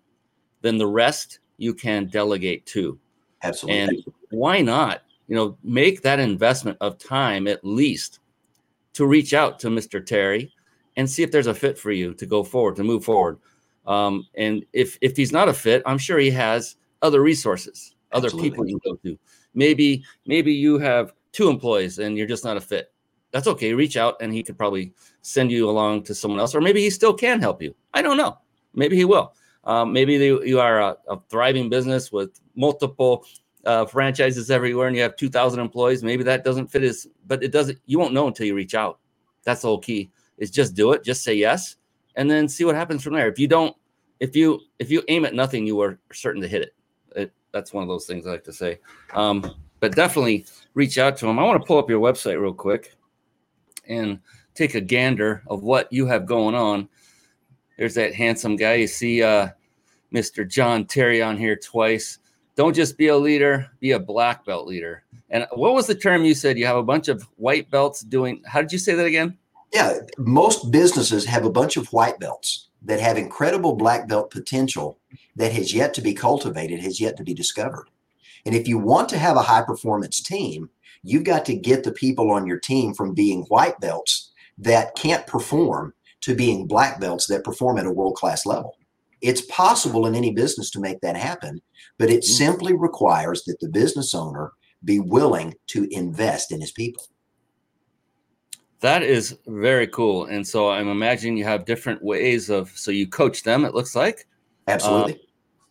then 0.61 0.77
the 0.77 0.87
rest 0.87 1.39
you 1.57 1.73
can 1.73 2.07
delegate 2.07 2.65
to. 2.67 2.99
Absolutely. 3.43 3.79
And 3.79 4.03
why 4.29 4.61
not? 4.61 5.01
You 5.27 5.35
know, 5.35 5.57
make 5.63 6.01
that 6.01 6.19
investment 6.19 6.77
of 6.81 6.97
time 6.97 7.47
at 7.47 7.63
least 7.63 8.19
to 8.93 9.05
reach 9.05 9.33
out 9.33 9.59
to 9.59 9.69
Mr. 9.69 10.05
Terry 10.05 10.51
and 10.97 11.09
see 11.09 11.23
if 11.23 11.31
there's 11.31 11.47
a 11.47 11.53
fit 11.53 11.77
for 11.77 11.91
you 11.91 12.13
to 12.15 12.25
go 12.25 12.43
forward, 12.43 12.75
to 12.77 12.83
move 12.83 13.03
forward. 13.03 13.39
Um, 13.85 14.27
and 14.35 14.65
if 14.73 14.97
if 15.01 15.17
he's 15.17 15.31
not 15.31 15.49
a 15.49 15.53
fit, 15.53 15.81
I'm 15.85 15.97
sure 15.97 16.19
he 16.19 16.31
has 16.31 16.75
other 17.01 17.21
resources, 17.21 17.95
other 18.11 18.27
Absolutely. 18.27 18.49
people 18.49 18.67
you 18.67 18.79
can 18.79 18.91
go 18.91 18.99
to. 19.03 19.17
Maybe 19.53 20.03
maybe 20.25 20.53
you 20.53 20.77
have 20.79 21.13
two 21.31 21.49
employees 21.49 21.99
and 21.99 22.17
you're 22.17 22.27
just 22.27 22.45
not 22.45 22.57
a 22.57 22.61
fit. 22.61 22.93
That's 23.31 23.47
okay. 23.47 23.73
Reach 23.73 23.97
out 23.97 24.17
and 24.21 24.33
he 24.33 24.43
could 24.43 24.57
probably 24.57 24.93
send 25.21 25.51
you 25.51 25.69
along 25.69 26.03
to 26.03 26.15
someone 26.15 26.39
else, 26.39 26.53
or 26.53 26.61
maybe 26.61 26.81
he 26.81 26.89
still 26.89 27.13
can 27.13 27.39
help 27.39 27.61
you. 27.61 27.73
I 27.93 28.01
don't 28.01 28.17
know. 28.17 28.37
Maybe 28.73 28.95
he 28.95 29.05
will. 29.05 29.33
Um, 29.63 29.93
maybe 29.93 30.17
they, 30.17 30.27
you 30.47 30.59
are 30.59 30.79
a, 30.79 30.97
a, 31.07 31.19
thriving 31.29 31.69
business 31.69 32.11
with 32.11 32.39
multiple 32.55 33.25
uh, 33.63 33.85
franchises 33.85 34.49
everywhere, 34.49 34.87
and 34.87 34.95
you 34.95 35.03
have 35.03 35.15
2,000 35.15 35.59
employees. 35.59 36.03
Maybe 36.03 36.23
that 36.23 36.43
doesn't 36.43 36.67
fit 36.67 36.81
his, 36.81 37.07
but 37.27 37.43
it 37.43 37.51
doesn't. 37.51 37.77
You 37.85 37.99
won't 37.99 38.13
know 38.13 38.25
until 38.25 38.47
you 38.47 38.55
reach 38.55 38.73
out. 38.73 38.99
That's 39.43 39.61
the 39.61 39.67
whole 39.67 39.79
key 39.79 40.11
is 40.41 40.51
just 40.51 40.75
do 40.75 40.91
it, 40.91 41.03
just 41.03 41.23
say 41.23 41.35
yes, 41.35 41.77
and 42.15 42.29
then 42.29 42.49
see 42.49 42.65
what 42.65 42.75
happens 42.75 43.03
from 43.03 43.13
there. 43.13 43.29
If 43.29 43.39
you 43.39 43.47
don't, 43.47 43.73
if 44.19 44.35
you 44.35 44.59
if 44.79 44.91
you 44.91 45.03
aim 45.07 45.23
at 45.23 45.33
nothing, 45.33 45.65
you 45.65 45.79
are 45.79 45.99
certain 46.11 46.41
to 46.41 46.47
hit 46.47 46.63
it. 46.63 46.75
it 47.15 47.33
that's 47.53 47.71
one 47.71 47.83
of 47.83 47.87
those 47.87 48.05
things 48.05 48.25
I 48.25 48.31
like 48.31 48.43
to 48.45 48.53
say. 48.53 48.79
Um, 49.13 49.55
but 49.79 49.95
definitely 49.95 50.45
reach 50.73 50.97
out 50.97 51.15
to 51.17 51.27
them. 51.27 51.39
I 51.39 51.43
want 51.43 51.61
to 51.61 51.65
pull 51.65 51.77
up 51.77 51.89
your 51.89 52.01
website 52.01 52.41
real 52.41 52.53
quick 52.53 52.95
and 53.87 54.19
take 54.55 54.75
a 54.75 54.81
gander 54.81 55.43
of 55.47 55.63
what 55.63 55.91
you 55.93 56.07
have 56.07 56.25
going 56.25 56.55
on. 56.55 56.89
There's 57.77 57.95
that 57.95 58.13
handsome 58.13 58.55
guy. 58.55 58.75
You 58.75 58.87
see 58.87 59.23
uh, 59.23 59.49
Mr. 60.13 60.47
John 60.47 60.85
Terry 60.85 61.21
on 61.21 61.37
here 61.37 61.55
twice. 61.55 62.19
Don't 62.55 62.75
just 62.75 62.97
be 62.97 63.07
a 63.07 63.17
leader, 63.17 63.67
be 63.79 63.91
a 63.91 63.99
black 63.99 64.45
belt 64.45 64.67
leader. 64.67 65.03
And 65.29 65.47
what 65.53 65.73
was 65.73 65.87
the 65.87 65.95
term 65.95 66.25
you 66.25 66.35
said? 66.35 66.57
You 66.57 66.65
have 66.65 66.77
a 66.77 66.83
bunch 66.83 67.07
of 67.07 67.23
white 67.37 67.71
belts 67.71 68.01
doing. 68.01 68.43
How 68.45 68.61
did 68.61 68.71
you 68.71 68.77
say 68.77 68.93
that 68.93 69.05
again? 69.05 69.37
Yeah, 69.73 69.99
most 70.17 70.71
businesses 70.71 71.25
have 71.25 71.45
a 71.45 71.51
bunch 71.51 71.77
of 71.77 71.93
white 71.93 72.19
belts 72.19 72.67
that 72.83 72.99
have 72.99 73.17
incredible 73.17 73.75
black 73.75 74.07
belt 74.07 74.31
potential 74.31 74.99
that 75.35 75.51
has 75.53 75.73
yet 75.73 75.93
to 75.93 76.01
be 76.01 76.13
cultivated, 76.13 76.81
has 76.81 76.99
yet 76.99 77.15
to 77.17 77.23
be 77.23 77.33
discovered. 77.33 77.87
And 78.45 78.55
if 78.55 78.67
you 78.67 78.77
want 78.77 79.07
to 79.09 79.19
have 79.19 79.37
a 79.37 79.43
high 79.43 79.61
performance 79.61 80.19
team, 80.19 80.69
You've 81.03 81.23
got 81.23 81.45
to 81.45 81.55
get 81.55 81.83
the 81.83 81.91
people 81.91 82.31
on 82.31 82.45
your 82.45 82.59
team 82.59 82.93
from 82.93 83.13
being 83.13 83.43
white 83.43 83.79
belts 83.79 84.31
that 84.57 84.95
can't 84.95 85.25
perform 85.25 85.93
to 86.21 86.35
being 86.35 86.67
black 86.67 86.99
belts 86.99 87.25
that 87.27 87.43
perform 87.43 87.79
at 87.79 87.87
a 87.87 87.91
world 87.91 88.15
class 88.15 88.45
level. 88.45 88.77
It's 89.21 89.41
possible 89.41 90.05
in 90.05 90.15
any 90.15 90.31
business 90.31 90.69
to 90.71 90.79
make 90.79 91.01
that 91.01 91.15
happen, 91.15 91.61
but 91.97 92.09
it 92.09 92.21
mm. 92.21 92.25
simply 92.25 92.73
requires 92.73 93.43
that 93.45 93.59
the 93.59 93.69
business 93.69 94.13
owner 94.13 94.51
be 94.83 94.99
willing 94.99 95.55
to 95.67 95.87
invest 95.91 96.51
in 96.51 96.61
his 96.61 96.71
people. 96.71 97.03
That 98.81 99.03
is 99.03 99.37
very 99.47 99.87
cool. 99.87 100.25
And 100.25 100.45
so 100.45 100.71
I'm 100.71 100.89
imagining 100.89 101.37
you 101.37 101.43
have 101.45 101.65
different 101.65 102.03
ways 102.03 102.49
of, 102.49 102.71
so 102.75 102.89
you 102.91 103.07
coach 103.07 103.43
them, 103.43 103.63
it 103.63 103.75
looks 103.75 103.95
like. 103.95 104.27
Absolutely. 104.67 105.13
Uh, 105.13 105.17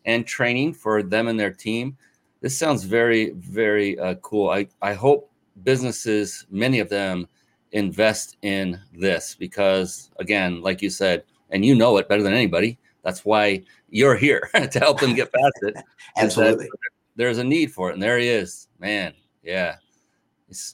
and 0.05 0.25
training 0.25 0.73
for 0.73 1.03
them 1.03 1.27
and 1.27 1.39
their 1.39 1.51
team. 1.51 1.97
This 2.39 2.57
sounds 2.57 2.85
very, 2.85 3.31
very 3.31 3.99
uh, 3.99 4.15
cool. 4.15 4.49
I, 4.49 4.67
I 4.81 4.93
hope 4.93 5.29
businesses, 5.63 6.47
many 6.49 6.79
of 6.79 6.89
them, 6.89 7.27
invest 7.73 8.37
in 8.41 8.79
this 8.93 9.35
because, 9.35 10.09
again, 10.19 10.61
like 10.61 10.81
you 10.81 10.89
said, 10.89 11.23
and 11.51 11.65
you 11.65 11.75
know 11.75 11.97
it 11.97 12.07
better 12.07 12.23
than 12.23 12.33
anybody, 12.33 12.79
that's 13.03 13.25
why 13.25 13.61
you're 13.89 14.15
here 14.15 14.49
to 14.71 14.79
help 14.79 14.99
them 14.99 15.15
get 15.15 15.31
past 15.33 15.59
it. 15.63 15.75
Absolutely. 16.17 16.69
There's 17.15 17.39
a 17.39 17.43
need 17.43 17.73
for 17.73 17.89
it. 17.89 17.93
And 17.93 18.01
there 18.01 18.17
he 18.17 18.27
is. 18.27 18.67
Man, 18.79 19.13
yeah. 19.43 19.75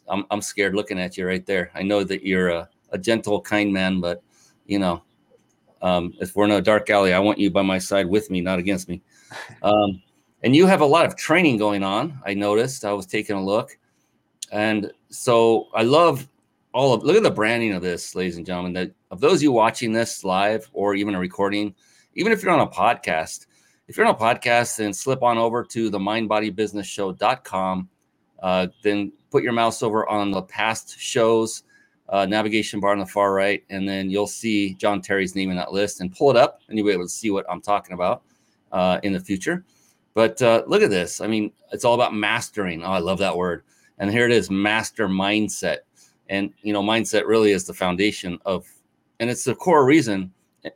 I'm, 0.07 0.25
I'm 0.31 0.41
scared 0.41 0.75
looking 0.75 0.99
at 0.99 1.17
you 1.17 1.25
right 1.25 1.45
there. 1.45 1.71
I 1.75 1.83
know 1.83 2.03
that 2.03 2.25
you're 2.25 2.49
a, 2.49 2.69
a 2.91 2.97
gentle, 2.97 3.41
kind 3.41 3.71
man, 3.71 4.01
but 4.01 4.21
you 4.65 4.79
know, 4.79 5.03
um, 5.81 6.13
if 6.19 6.35
we're 6.35 6.45
in 6.45 6.51
a 6.51 6.61
dark 6.61 6.89
alley, 6.89 7.13
I 7.13 7.19
want 7.19 7.39
you 7.39 7.49
by 7.51 7.61
my 7.61 7.77
side 7.77 8.07
with 8.07 8.29
me, 8.29 8.41
not 8.41 8.59
against 8.59 8.89
me. 8.89 9.01
Um, 9.61 10.01
and 10.43 10.55
you 10.55 10.67
have 10.67 10.79
a 10.81 10.85
lot 10.85 11.05
of 11.05 11.17
training 11.17 11.57
going 11.57 11.83
on. 11.83 12.21
I 12.25 12.33
noticed. 12.33 12.85
I 12.85 12.93
was 12.93 13.05
taking 13.05 13.35
a 13.35 13.43
look, 13.43 13.77
and 14.51 14.91
so 15.09 15.67
I 15.73 15.83
love 15.83 16.27
all 16.73 16.93
of. 16.93 17.03
Look 17.03 17.17
at 17.17 17.23
the 17.23 17.31
branding 17.31 17.73
of 17.73 17.81
this, 17.81 18.15
ladies 18.15 18.37
and 18.37 18.45
gentlemen. 18.45 18.71
That 18.73 18.91
of 19.11 19.19
those 19.19 19.43
you 19.43 19.51
watching 19.51 19.91
this 19.91 20.23
live 20.23 20.69
or 20.71 20.95
even 20.95 21.15
a 21.15 21.19
recording, 21.19 21.75
even 22.13 22.31
if 22.31 22.41
you're 22.41 22.53
on 22.53 22.65
a 22.65 22.67
podcast, 22.67 23.47
if 23.87 23.97
you're 23.97 24.05
on 24.05 24.15
a 24.15 24.17
podcast, 24.17 24.77
then 24.77 24.93
slip 24.93 25.23
on 25.23 25.37
over 25.37 25.63
to 25.63 25.89
the 25.89 25.99
mindbodybusinessshow.com. 25.99 27.89
Uh, 28.41 28.67
then 28.83 29.11
put 29.31 29.43
your 29.43 29.53
mouse 29.53 29.83
over 29.83 30.07
on 30.07 30.31
the 30.31 30.41
past 30.43 30.99
shows, 30.99 31.63
uh, 32.09 32.25
navigation 32.25 32.79
bar 32.79 32.91
on 32.91 32.99
the 32.99 33.05
far 33.05 33.33
right, 33.33 33.63
and 33.69 33.87
then 33.87 34.09
you'll 34.09 34.27
see 34.27 34.73
John 34.75 35.01
Terry's 35.01 35.35
name 35.35 35.49
in 35.49 35.57
that 35.57 35.73
list 35.73 36.01
and 36.01 36.15
pull 36.15 36.29
it 36.29 36.37
up, 36.37 36.61
and 36.67 36.77
you'll 36.77 36.87
be 36.87 36.93
able 36.93 37.03
to 37.05 37.09
see 37.09 37.31
what 37.31 37.45
I'm 37.49 37.61
talking 37.61 37.93
about 37.93 38.23
uh, 38.71 38.99
in 39.03 39.13
the 39.13 39.19
future. 39.19 39.65
But 40.13 40.41
uh, 40.41 40.63
look 40.67 40.81
at 40.81 40.89
this. 40.89 41.21
I 41.21 41.27
mean, 41.27 41.51
it's 41.71 41.85
all 41.85 41.93
about 41.93 42.13
mastering. 42.13 42.83
Oh, 42.83 42.91
I 42.91 42.99
love 42.99 43.19
that 43.19 43.35
word. 43.37 43.63
And 43.99 44.09
here 44.09 44.25
it 44.25 44.31
is 44.31 44.49
master 44.49 45.07
mindset. 45.07 45.77
And, 46.29 46.53
you 46.61 46.73
know, 46.73 46.81
mindset 46.81 47.27
really 47.27 47.51
is 47.51 47.65
the 47.65 47.73
foundation 47.73 48.39
of, 48.45 48.67
and 49.19 49.29
it's 49.29 49.43
the 49.43 49.55
core 49.55 49.85
reason 49.85 50.31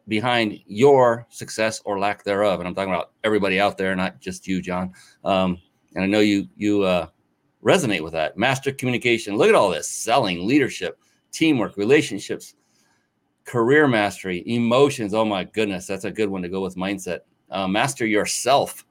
behind 0.07 0.59
your 0.67 1.25
success 1.29 1.81
or 1.85 1.99
lack 1.99 2.23
thereof. 2.23 2.59
And 2.59 2.67
I'm 2.67 2.75
talking 2.75 2.93
about 2.93 3.11
everybody 3.23 3.59
out 3.59 3.77
there, 3.77 3.95
not 3.95 4.19
just 4.21 4.47
you, 4.47 4.61
John. 4.61 4.93
Um, 5.23 5.57
and 5.95 6.03
I 6.03 6.07
know 6.07 6.19
you 6.19 6.47
you 6.55 6.83
uh, 6.83 7.07
resonate 7.63 8.03
with 8.03 8.13
that. 8.13 8.37
Master 8.37 8.71
communication. 8.71 9.37
Look 9.37 9.49
at 9.49 9.55
all 9.55 9.69
this: 9.69 9.87
selling, 9.87 10.47
leadership, 10.47 10.99
teamwork, 11.31 11.77
relationships, 11.77 12.55
career 13.45 13.87
mastery, 13.87 14.43
emotions. 14.47 15.13
Oh 15.13 15.25
my 15.25 15.43
goodness, 15.43 15.87
that's 15.87 16.05
a 16.05 16.11
good 16.11 16.29
one 16.29 16.41
to 16.41 16.49
go 16.49 16.61
with 16.61 16.75
mindset. 16.75 17.19
Uh, 17.49 17.67
master 17.67 18.05
yourself. 18.05 18.85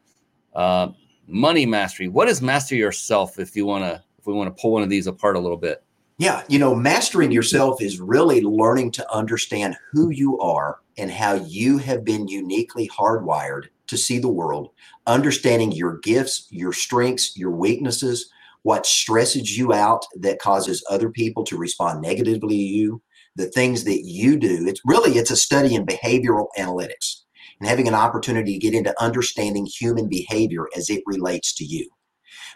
Uh, 0.55 0.89
money 1.27 1.65
mastery. 1.65 2.09
What 2.09 2.29
is 2.29 2.43
master 2.43 2.75
yourself? 2.75 3.39
If 3.39 3.57
you 3.57 3.67
want 3.67 3.85
to, 3.85 4.03
if 4.19 4.27
we 4.27 4.35
want 4.35 4.55
to 4.55 4.61
pull 4.61 4.73
one 4.73 4.83
of 4.83 4.91
these 4.91 5.07
apart 5.07 5.37
a 5.37 5.41
little 5.41 5.57
bit. 5.57 5.83
Yeah, 6.19 6.43
you 6.49 6.59
know, 6.59 6.75
mastering 6.75 7.33
yourself 7.33 7.81
is 7.81 7.99
really 7.99 8.43
learning 8.43 8.91
to 8.93 9.11
understand 9.11 9.75
who 9.91 10.11
you 10.11 10.39
are 10.39 10.81
and 10.99 11.11
how 11.11 11.35
you 11.35 11.79
have 11.79 12.05
been 12.05 12.29
uniquely 12.29 12.89
hardwired 12.89 13.69
to 13.87 13.97
see 13.97 14.19
the 14.19 14.29
world, 14.29 14.71
understanding 15.07 15.73
your 15.73 15.97
gifts, 15.99 16.47
your 16.51 16.75
strengths, 16.75 17.39
your 17.39 17.53
weaknesses, 17.53 18.31
what 18.63 18.87
stresses 18.87 19.57
you 19.57 19.73
out 19.73 20.05
that 20.17 20.39
causes 20.39 20.85
other 20.91 21.11
people 21.11 21.45
to 21.45 21.57
respond 21.57 22.01
negatively 22.01 22.57
to 22.57 22.63
you, 22.63 23.03
the 23.37 23.47
things 23.47 23.85
that 23.85 24.03
you 24.05 24.39
do. 24.39 24.67
It's 24.67 24.81
really 24.85 25.13
it's 25.13 25.31
a 25.31 25.37
study 25.37 25.75
in 25.75 25.87
behavioral 25.87 26.47
analytics 26.59 27.23
and 27.59 27.69
having 27.69 27.89
an 27.89 27.95
opportunity 27.95 28.55
to 28.55 28.59
get 28.59 28.75
into 28.75 29.03
understanding 29.03 29.67
human 29.67 30.09
behavior 30.09 30.69
as 30.77 30.91
it 30.91 31.03
relates 31.07 31.55
to 31.55 31.65
you. 31.65 31.89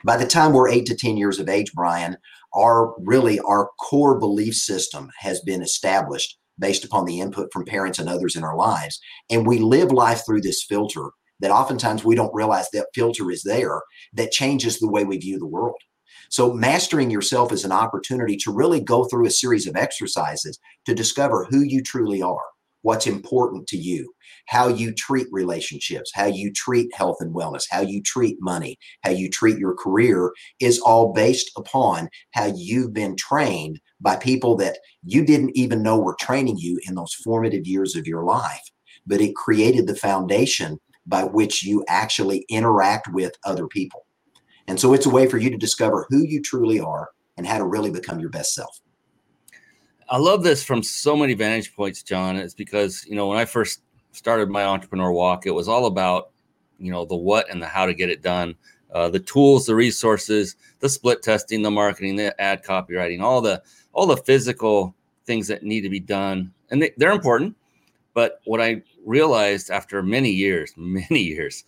By 0.05 0.17
the 0.17 0.27
time 0.27 0.53
we're 0.53 0.69
8 0.69 0.87
to 0.87 0.97
10 0.97 1.17
years 1.17 1.39
of 1.39 1.49
age, 1.49 1.73
Brian, 1.73 2.17
our 2.55 2.95
really 3.01 3.41
our 3.41 3.71
core 3.81 4.19
belief 4.19 4.55
system 4.55 5.11
has 5.19 5.41
been 5.41 5.63
established 5.63 6.39
based 6.59 6.85
upon 6.85 7.05
the 7.05 7.21
input 7.21 7.53
from 7.53 7.65
parents 7.65 7.99
and 7.99 8.09
others 8.09 8.37
in 8.37 8.45
our 8.45 8.57
lives 8.57 9.01
and 9.29 9.47
we 9.47 9.59
live 9.59 9.91
life 9.91 10.23
through 10.25 10.41
this 10.41 10.63
filter 10.63 11.11
that 11.41 11.51
oftentimes 11.51 12.05
we 12.05 12.15
don't 12.15 12.35
realize 12.35 12.69
that 12.73 12.87
filter 12.95 13.29
is 13.31 13.43
there 13.43 13.83
that 14.13 14.31
changes 14.31 14.79
the 14.79 14.89
way 14.89 15.05
we 15.05 15.19
view 15.19 15.37
the 15.39 15.47
world 15.47 15.75
so 16.31 16.53
mastering 16.53 17.11
yourself 17.11 17.53
is 17.53 17.65
an 17.65 17.73
opportunity 17.73 18.37
to 18.39 18.53
really 18.53 18.81
go 18.81 19.05
through 19.05 19.27
a 19.27 19.31
series 19.31 19.67
of 19.67 19.77
exercises 19.77 20.59
to 20.87 20.95
discover 20.95 21.47
who 21.51 21.61
you 21.61 21.83
truly 21.83 22.23
are 22.23 22.43
what's 22.85 23.07
important 23.07 23.67
to 23.67 23.79
you, 23.79 24.13
how 24.47 24.69
you 24.69 24.93
treat 24.93 25.27
relationships, 25.33 26.13
how 26.15 26.27
you 26.27 26.53
treat 26.53 26.95
health 26.95 27.17
and 27.19 27.35
wellness, 27.35 27.65
how 27.71 27.81
you 27.81 28.03
treat 28.03 28.37
money, 28.41 28.77
how 29.03 29.11
you 29.11 29.31
treat 29.31 29.57
your 29.57 29.75
career 29.75 30.31
is 30.61 30.79
all 30.81 31.15
based 31.15 31.51
upon 31.57 32.11
how 32.33 32.53
you've 32.55 32.93
been 32.93 33.17
trained 33.17 33.81
by 34.03 34.17
people 34.17 34.55
that 34.55 34.77
you 35.03 35.25
didn't 35.25 35.57
even 35.57 35.83
know 35.83 35.99
were 35.99 36.17
training 36.21 36.59
you 36.59 36.79
in 36.87 36.95
those 36.95 37.15
formative 37.15 37.67
years 37.67 37.97
of 37.97 38.07
your 38.07 38.23
life. 38.23 38.71
But 39.07 39.23
it 39.23 39.35
created 39.35 39.87
the 39.87 39.97
foundation 39.97 40.79
by 41.07 41.25
which 41.25 41.65
you 41.65 41.87
actually 41.89 42.45
interact 42.51 43.09
with 43.09 43.33
other 43.45 43.67
people. 43.67 44.04
And 44.67 44.81
so 44.81 44.95
it's 44.95 45.07
a 45.07 45.11
way 45.11 45.27
for 45.27 45.39
you 45.39 45.51
to 45.51 45.57
discover 45.57 46.07
who 46.09 46.25
you 46.25 46.41
truly 46.41 46.81
are 46.81 47.11
and 47.37 47.47
how 47.47 47.59
to 47.59 47.65
really 47.65 47.91
become 47.91 48.21
your 48.21 48.31
best 48.31 48.55
self. 48.55 48.81
I 50.09 50.19
love 50.19 50.43
this 50.43 50.63
from 50.63 50.83
so 50.83 51.17
many 51.17 51.35
vantage 51.35 51.75
points, 51.75 52.03
John. 52.03 52.37
It's 52.37 52.55
because, 52.55 53.05
you 53.07 53.17
know, 53.17 53.27
when 53.29 53.39
I 53.39 53.45
first 53.45 53.81
started 54.13 54.49
my 54.49 54.65
entrepreneur 54.65 55.13
walk, 55.13 55.47
it 55.47 55.51
was 55.51 55.69
all 55.69 55.87
about, 55.87 56.31
you 56.79 56.93
know, 56.93 57.05
the 57.05 57.17
what 57.17 57.51
and 57.51 57.61
the 57.61 57.67
how 57.67 57.87
to 57.87 57.95
get 57.95 58.11
it 58.11 58.23
done, 58.23 58.55
uh, 58.93 59.09
the 59.09 59.19
tools, 59.19 59.67
the 59.67 59.75
resources, 59.75 60.57
the 60.81 60.89
split 60.89 61.23
testing, 61.23 61.63
the 61.63 61.71
marketing, 61.71 62.17
the 62.17 62.39
ad 62.41 62.63
copywriting, 62.63 63.23
all 63.23 63.41
the 63.41 63.63
all 63.93 64.07
the 64.07 64.17
physical 64.19 64.95
things 65.25 65.49
that 65.49 65.63
need 65.63 65.81
to 65.81 65.89
be 65.89 66.01
done, 66.01 66.53
and 66.71 66.83
they, 66.83 66.93
they're 66.97 67.13
important. 67.13 67.57
But 68.13 68.41
what 68.45 68.61
I 68.61 68.83
realized 69.05 69.71
after 69.71 70.03
many 70.03 70.31
years, 70.31 70.73
many 70.77 71.21
years, 71.21 71.65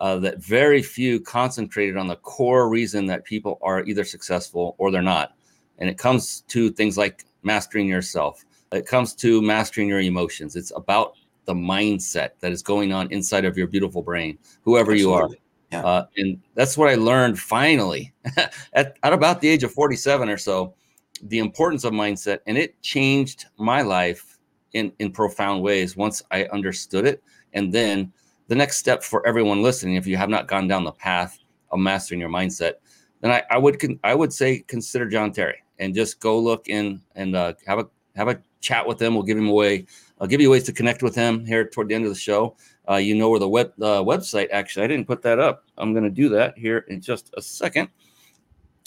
uh, 0.00 0.18
that 0.18 0.38
very 0.38 0.82
few 0.82 1.20
concentrated 1.20 1.96
on 1.96 2.06
the 2.06 2.16
core 2.16 2.68
reason 2.68 3.06
that 3.06 3.24
people 3.24 3.58
are 3.62 3.84
either 3.84 4.04
successful 4.04 4.74
or 4.78 4.90
they're 4.90 5.02
not. 5.02 5.34
And 5.78 5.88
it 5.88 5.98
comes 5.98 6.40
to 6.48 6.70
things 6.70 6.96
like 6.98 7.24
mastering 7.42 7.86
yourself. 7.86 8.44
It 8.72 8.86
comes 8.86 9.14
to 9.16 9.42
mastering 9.42 9.88
your 9.88 10.00
emotions. 10.00 10.56
It's 10.56 10.72
about 10.74 11.14
the 11.44 11.54
mindset 11.54 12.30
that 12.40 12.52
is 12.52 12.62
going 12.62 12.92
on 12.92 13.10
inside 13.12 13.44
of 13.44 13.56
your 13.56 13.66
beautiful 13.66 14.02
brain, 14.02 14.38
whoever 14.62 14.92
Absolutely. 14.92 15.02
you 15.02 15.14
are. 15.14 15.30
Yeah. 15.72 15.84
Uh, 15.84 16.06
and 16.16 16.40
that's 16.54 16.76
what 16.76 16.88
I 16.88 16.94
learned 16.94 17.38
finally 17.38 18.12
at, 18.72 18.96
at 19.02 19.12
about 19.12 19.40
the 19.40 19.48
age 19.48 19.64
of 19.64 19.72
47 19.72 20.28
or 20.28 20.36
so 20.36 20.74
the 21.22 21.38
importance 21.38 21.84
of 21.84 21.92
mindset. 21.92 22.38
And 22.46 22.56
it 22.56 22.80
changed 22.82 23.46
my 23.58 23.82
life 23.82 24.38
in, 24.72 24.92
in 24.98 25.12
profound 25.12 25.62
ways 25.62 25.96
once 25.96 26.22
I 26.30 26.44
understood 26.46 27.06
it. 27.06 27.22
And 27.52 27.72
then 27.72 28.12
the 28.50 28.56
next 28.56 28.78
step 28.78 29.04
for 29.04 29.24
everyone 29.28 29.62
listening, 29.62 29.94
if 29.94 30.08
you 30.08 30.16
have 30.16 30.28
not 30.28 30.48
gone 30.48 30.66
down 30.66 30.82
the 30.82 30.90
path 30.90 31.38
of 31.70 31.78
mastering 31.78 32.20
your 32.20 32.28
mindset, 32.28 32.72
then 33.20 33.30
I, 33.30 33.44
I 33.48 33.56
would 33.56 33.78
con- 33.78 34.00
I 34.02 34.12
would 34.12 34.32
say 34.32 34.58
consider 34.66 35.08
John 35.08 35.30
Terry 35.30 35.62
and 35.78 35.94
just 35.94 36.18
go 36.18 36.36
look 36.36 36.68
in 36.68 37.00
and 37.14 37.36
uh, 37.36 37.52
have 37.64 37.78
a 37.78 37.88
have 38.16 38.26
a 38.26 38.42
chat 38.60 38.84
with 38.84 39.00
him. 39.00 39.14
We'll 39.14 39.22
give 39.22 39.38
him 39.38 39.48
away. 39.48 39.86
I'll 40.20 40.26
give 40.26 40.40
you 40.40 40.50
ways 40.50 40.64
to 40.64 40.72
connect 40.72 41.00
with 41.00 41.14
him 41.14 41.46
here 41.46 41.64
toward 41.64 41.90
the 41.90 41.94
end 41.94 42.06
of 42.06 42.10
the 42.10 42.18
show. 42.18 42.56
Uh, 42.88 42.96
you 42.96 43.14
know 43.14 43.30
where 43.30 43.38
the 43.38 43.48
web 43.48 43.72
uh, 43.80 44.02
website 44.02 44.48
actually. 44.50 44.84
I 44.84 44.88
didn't 44.88 45.06
put 45.06 45.22
that 45.22 45.38
up. 45.38 45.62
I'm 45.78 45.92
going 45.92 46.02
to 46.02 46.10
do 46.10 46.28
that 46.30 46.58
here 46.58 46.78
in 46.88 47.00
just 47.00 47.30
a 47.36 47.42
second, 47.42 47.88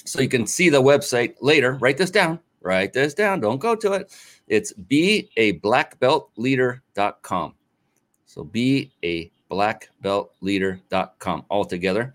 so 0.04 0.20
you 0.20 0.28
can 0.28 0.46
see 0.46 0.68
the 0.68 0.82
website 0.82 1.36
later. 1.40 1.78
Write 1.80 1.98
this 1.98 2.12
down. 2.12 2.38
Write 2.60 2.92
this 2.92 3.14
down. 3.14 3.40
Don't 3.40 3.60
go 3.60 3.78
to 3.78 3.94
it. 3.94 4.14
It's 4.46 4.74
be 4.74 5.30
a 5.38 5.54
black 5.54 6.02
belt 6.02 6.32
leader.com. 6.36 7.56
So 8.26 8.44
be 8.44 8.92
a 9.06 9.32
black 9.54 9.90
belt 10.02 10.34
all 11.50 11.66
together. 11.66 12.14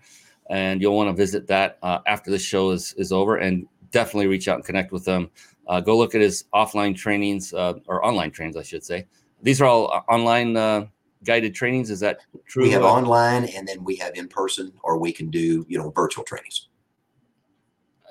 And 0.49 0.81
you'll 0.81 0.95
want 0.95 1.09
to 1.09 1.13
visit 1.13 1.47
that 1.47 1.77
uh, 1.83 1.99
after 2.07 2.31
the 2.31 2.39
show 2.39 2.71
is, 2.71 2.93
is 2.97 3.11
over. 3.11 3.37
And 3.37 3.67
definitely 3.91 4.27
reach 4.27 4.47
out 4.47 4.55
and 4.55 4.65
connect 4.65 4.91
with 4.91 5.05
them. 5.05 5.29
Uh, 5.67 5.79
go 5.79 5.97
look 5.97 6.15
at 6.15 6.21
his 6.21 6.45
offline 6.53 6.95
trainings 6.95 7.53
uh, 7.53 7.73
or 7.87 8.03
online 8.05 8.31
trainings, 8.31 8.57
I 8.57 8.63
should 8.63 8.83
say. 8.83 9.05
These 9.41 9.61
are 9.61 9.65
all 9.65 9.91
uh, 9.91 10.01
online 10.11 10.57
uh, 10.57 10.87
guided 11.23 11.53
trainings. 11.53 11.89
Is 11.89 11.99
that 11.99 12.21
true? 12.47 12.63
We 12.63 12.71
have 12.71 12.83
online, 12.83 13.45
and 13.45 13.67
then 13.67 13.83
we 13.83 13.95
have 13.97 14.15
in 14.15 14.27
person, 14.27 14.73
or 14.83 14.97
we 14.97 15.11
can 15.11 15.29
do 15.29 15.65
you 15.69 15.77
know 15.77 15.91
virtual 15.91 16.23
trainings. 16.23 16.69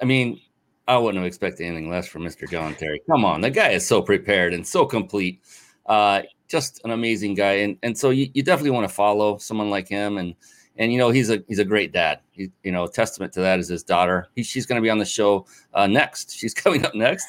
I 0.00 0.04
mean, 0.04 0.40
I 0.86 0.96
wouldn't 0.96 1.18
have 1.18 1.26
expected 1.26 1.66
anything 1.66 1.90
less 1.90 2.06
from 2.06 2.22
Mr. 2.22 2.48
John 2.48 2.74
Terry. 2.76 3.02
Come 3.10 3.24
on, 3.24 3.40
the 3.40 3.50
guy 3.50 3.70
is 3.70 3.86
so 3.86 4.00
prepared 4.00 4.54
and 4.54 4.66
so 4.66 4.86
complete. 4.86 5.42
Uh, 5.86 6.22
just 6.48 6.80
an 6.84 6.90
amazing 6.90 7.34
guy, 7.34 7.52
and 7.52 7.78
and 7.82 7.96
so 7.96 8.10
you, 8.10 8.28
you 8.34 8.42
definitely 8.42 8.70
want 8.70 8.88
to 8.88 8.94
follow 8.94 9.38
someone 9.38 9.70
like 9.70 9.88
him, 9.88 10.18
and 10.18 10.34
and 10.76 10.92
you 10.92 10.98
know 10.98 11.10
he's 11.10 11.30
a 11.30 11.42
he's 11.48 11.58
a 11.58 11.64
great 11.64 11.92
dad. 11.92 12.20
He, 12.32 12.50
you 12.62 12.72
know, 12.72 12.86
testament 12.86 13.32
to 13.34 13.40
that 13.40 13.58
is 13.58 13.68
his 13.68 13.82
daughter. 13.82 14.28
He, 14.34 14.42
she's 14.42 14.66
going 14.66 14.80
to 14.80 14.82
be 14.82 14.90
on 14.90 14.98
the 14.98 15.04
show 15.04 15.46
uh, 15.74 15.86
next. 15.86 16.32
She's 16.32 16.54
coming 16.62 16.84
up 16.84 16.94
next, 16.94 17.26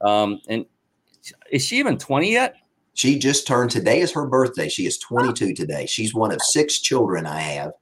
um, 0.00 0.40
and 0.48 0.64
is 1.50 1.64
she 1.64 1.78
even 1.78 1.98
twenty 1.98 2.32
yet? 2.32 2.56
She 2.94 3.18
just 3.18 3.46
turned 3.46 3.70
today 3.70 4.00
is 4.00 4.12
her 4.12 4.26
birthday. 4.26 4.68
She 4.68 4.86
is 4.86 4.98
22 4.98 5.54
today. 5.54 5.86
She's 5.86 6.14
one 6.14 6.30
of 6.30 6.42
six 6.42 6.78
children 6.78 7.26
I 7.26 7.40
have. 7.40 7.72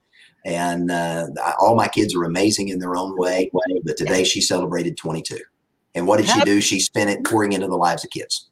And 0.44 0.90
uh, 0.90 1.26
all 1.60 1.74
my 1.74 1.88
kids 1.88 2.14
are 2.14 2.24
amazing 2.24 2.68
in 2.68 2.78
their 2.78 2.96
own 2.96 3.18
way. 3.18 3.50
But 3.84 3.96
today 3.96 4.24
she 4.24 4.40
celebrated 4.40 4.96
22. 4.96 5.38
And 5.94 6.06
what 6.06 6.18
did 6.18 6.28
she 6.28 6.40
do? 6.42 6.60
She 6.60 6.78
spent 6.78 7.10
it 7.10 7.24
pouring 7.24 7.52
into 7.52 7.66
the 7.66 7.76
lives 7.76 8.04
of 8.04 8.10
kids. 8.10 8.50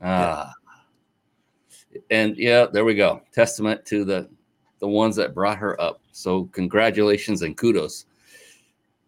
Ah. 0.00 0.52
And 2.10 2.36
yeah, 2.36 2.66
there 2.66 2.84
we 2.84 2.94
go. 2.94 3.22
Testament 3.32 3.84
to 3.86 4.04
the 4.04 4.28
the 4.80 4.88
ones 4.88 5.16
that 5.16 5.34
brought 5.34 5.58
her 5.58 5.80
up. 5.80 6.00
So 6.12 6.44
congratulations 6.52 7.42
and 7.42 7.56
kudos. 7.56 8.06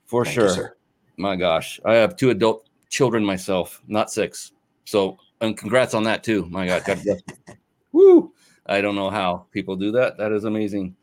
For 0.07 0.25
Thank 0.25 0.35
sure. 0.35 0.57
you, 0.57 0.69
My 1.17 1.37
gosh. 1.37 1.81
I 1.85 1.95
have 1.95 2.17
two 2.17 2.31
adult 2.31 2.69
children 2.89 3.25
myself, 3.25 3.83
not 3.87 4.11
six. 4.11 4.53
So 4.85 5.19
and 5.41 5.57
congrats 5.57 5.95
on 5.95 6.05
that 6.05 6.25
too. 6.25 6.47
My 6.47 6.67
God. 6.67 6.83
God 6.87 7.03
bless. 7.03 7.21
Woo. 7.93 8.33
I 8.67 8.81
don't 8.81 8.95
know 8.95 9.11
how 9.11 9.47
people 9.51 9.77
do 9.77 9.93
that. 9.93 10.17
That 10.17 10.33
is 10.33 10.45
amazing. 10.45 10.97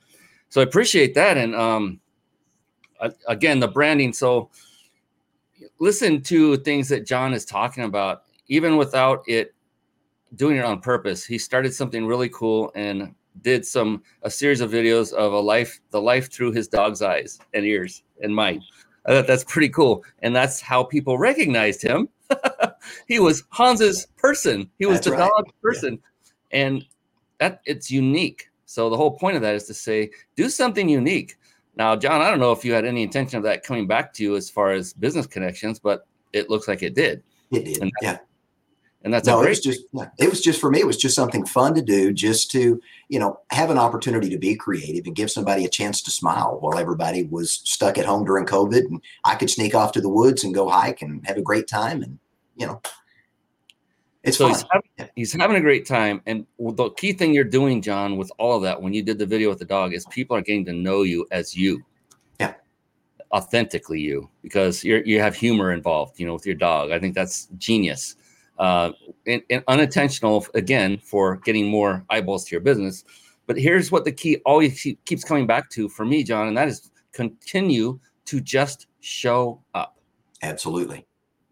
So 0.50 0.62
I 0.62 0.64
appreciate 0.64 1.14
that. 1.16 1.38
And 1.38 1.56
um 1.56 2.00
again, 3.28 3.60
the 3.60 3.68
branding. 3.68 4.14
So 4.14 4.50
listen 5.80 6.22
to 6.24 6.58
things 6.58 6.90
that 6.90 7.06
John 7.06 7.34
is 7.34 7.46
talking 7.46 7.84
about, 7.84 8.24
even 8.48 8.78
without 8.78 9.24
it 9.28 9.54
doing 10.36 10.58
it 10.58 10.66
on 10.66 10.80
purpose. 10.80 11.26
He 11.26 11.38
started 11.38 11.74
something 11.74 12.06
really 12.06 12.30
cool 12.30 12.72
and 12.76 13.14
did 13.42 13.66
some 13.66 14.04
a 14.22 14.30
series 14.30 14.62
of 14.62 14.72
videos 14.72 15.12
of 15.14 15.34
a 15.34 15.40
life, 15.40 15.80
the 15.92 16.02
life 16.02 16.32
through 16.32 16.52
his 16.52 16.68
dog's 16.68 17.02
eyes 17.02 17.40
and 17.54 17.66
ears 17.66 18.04
and 18.22 18.36
mind. 18.36 18.64
I 19.06 19.12
thought 19.12 19.28
that's 19.28 19.44
pretty 19.44 19.70
cool. 19.70 20.04
And 20.20 20.36
that's 20.36 20.62
how 20.62 20.84
people 20.84 21.18
recognized 21.18 21.82
him. 21.82 22.10
he 23.08 23.20
was 23.20 23.44
Hans's 23.50 24.08
person. 24.18 24.70
He 24.80 24.86
was 24.86 24.98
That's 24.98 25.08
the 25.08 25.12
right. 25.14 25.30
dog 25.30 25.46
person. 25.62 26.00
And 26.52 26.86
that 27.40 27.62
it's 27.66 27.92
unique. 27.92 28.50
So 28.66 28.90
the 28.90 28.98
whole 28.98 29.12
point 29.12 29.36
of 29.36 29.42
that 29.42 29.56
is 29.56 29.66
to 29.66 29.74
say, 29.74 30.10
do 30.36 30.50
something 30.50 30.88
unique. 30.88 31.38
Now, 31.76 31.96
John, 31.96 32.22
I 32.22 32.30
don't 32.30 32.40
know 32.40 32.52
if 32.52 32.64
you 32.64 32.74
had 32.74 32.86
any 32.86 33.04
intention 33.04 33.38
of 33.38 33.44
that 33.44 33.64
coming 33.64 33.88
back 33.88 34.14
to 34.14 34.24
you 34.24 34.36
as 34.36 34.50
far 34.50 34.72
as 34.72 34.94
business 34.94 35.28
connections, 35.28 35.80
but 35.80 36.08
it 36.32 36.50
looks 36.50 36.68
like 36.68 36.84
it 36.84 36.96
did. 36.96 37.24
It 37.52 37.66
did. 37.66 37.92
Yeah. 38.02 38.20
And 39.04 39.14
that's 39.14 39.28
no, 39.28 39.42
a 39.42 39.46
it 39.46 39.50
was 39.50 39.60
just 39.60 39.84
it 40.18 40.30
was 40.30 40.42
just 40.42 40.62
for 40.62 40.70
me. 40.70 40.80
It 40.80 40.88
was 40.88 40.98
just 40.98 41.16
something 41.16 41.46
fun 41.46 41.76
to 41.76 41.82
do, 41.82 42.14
just 42.14 42.50
to 42.52 42.80
you 43.10 43.20
know 43.20 43.40
have 43.52 43.70
an 43.70 43.78
opportunity 43.78 44.30
to 44.30 44.38
be 44.38 44.56
creative 44.56 45.06
and 45.06 45.16
give 45.16 45.30
somebody 45.30 45.66
a 45.66 45.70
chance 45.70 46.02
to 46.04 46.12
smile 46.12 46.58
while 46.62 46.80
everybody 46.80 47.24
was 47.24 47.52
stuck 47.66 47.98
at 47.98 48.06
home 48.06 48.24
during 48.24 48.46
COVID, 48.46 48.86
and 48.86 49.02
I 49.26 49.36
could 49.36 49.50
sneak 49.50 49.76
off 49.76 49.92
to 49.94 50.02
the 50.02 50.10
woods 50.10 50.46
and 50.46 50.54
go 50.54 50.70
hike 50.70 51.02
and 51.02 51.26
have 51.28 51.38
a 51.38 51.42
great 51.42 51.68
time, 51.68 52.02
and 52.02 52.18
you 52.56 52.66
know, 52.66 52.82
it's 54.24 54.38
so 54.38 54.46
fun. 54.46 54.54
he's 54.54 54.66
having, 54.72 55.12
he's 55.16 55.34
having 55.34 55.58
a 55.58 55.62
great 55.62 55.86
time. 55.86 56.22
And 56.26 56.46
the 56.58 56.90
key 56.92 57.12
thing 57.12 57.34
you're 57.34 57.44
doing, 57.44 57.82
John, 57.82 58.16
with 58.16 58.32
all 58.40 58.56
of 58.56 58.64
that, 58.64 58.82
when 58.82 58.94
you 58.94 59.04
did 59.04 59.20
the 59.20 59.26
video 59.26 59.50
with 59.50 59.60
the 59.60 59.66
dog, 59.66 59.94
is 59.94 60.06
people 60.12 60.38
are 60.38 60.42
getting 60.42 60.64
to 60.66 60.74
know 60.74 61.02
you 61.02 61.28
as 61.32 61.58
you. 61.58 61.84
Yeah. 62.40 62.54
Authentically 63.34 64.00
you, 64.00 64.30
because 64.42 64.82
you're 64.82 65.04
you 65.04 65.20
have 65.20 65.36
humor 65.36 65.74
involved, 65.74 66.20
you 66.22 66.26
know, 66.26 66.34
with 66.34 66.46
your 66.46 66.56
dog. 66.56 66.92
I 66.92 67.00
think 67.00 67.16
that's 67.16 67.50
genius. 67.58 68.16
Uh, 68.60 68.92
and, 69.26 69.42
and 69.50 69.64
unintentional 69.68 70.46
again 70.54 70.98
for 70.98 71.38
getting 71.38 71.68
more 71.68 72.06
eyeballs 72.10 72.46
to 72.46 72.52
your 72.52 72.62
business. 72.62 73.04
But 73.48 73.58
here's 73.58 73.92
what 73.92 74.06
the 74.06 74.12
key 74.12 74.38
always 74.46 74.82
keep- 74.82 75.04
keeps 75.06 75.24
coming 75.24 75.48
back 75.48 75.70
to 75.72 75.90
for 75.90 76.06
me, 76.06 76.24
John, 76.24 76.48
and 76.48 76.58
that 76.58 76.68
is 76.68 76.92
continue 77.14 78.00
to 78.26 78.40
just 78.40 78.88
show 79.02 79.62
up. 79.74 79.98
Absolutely. 80.42 81.06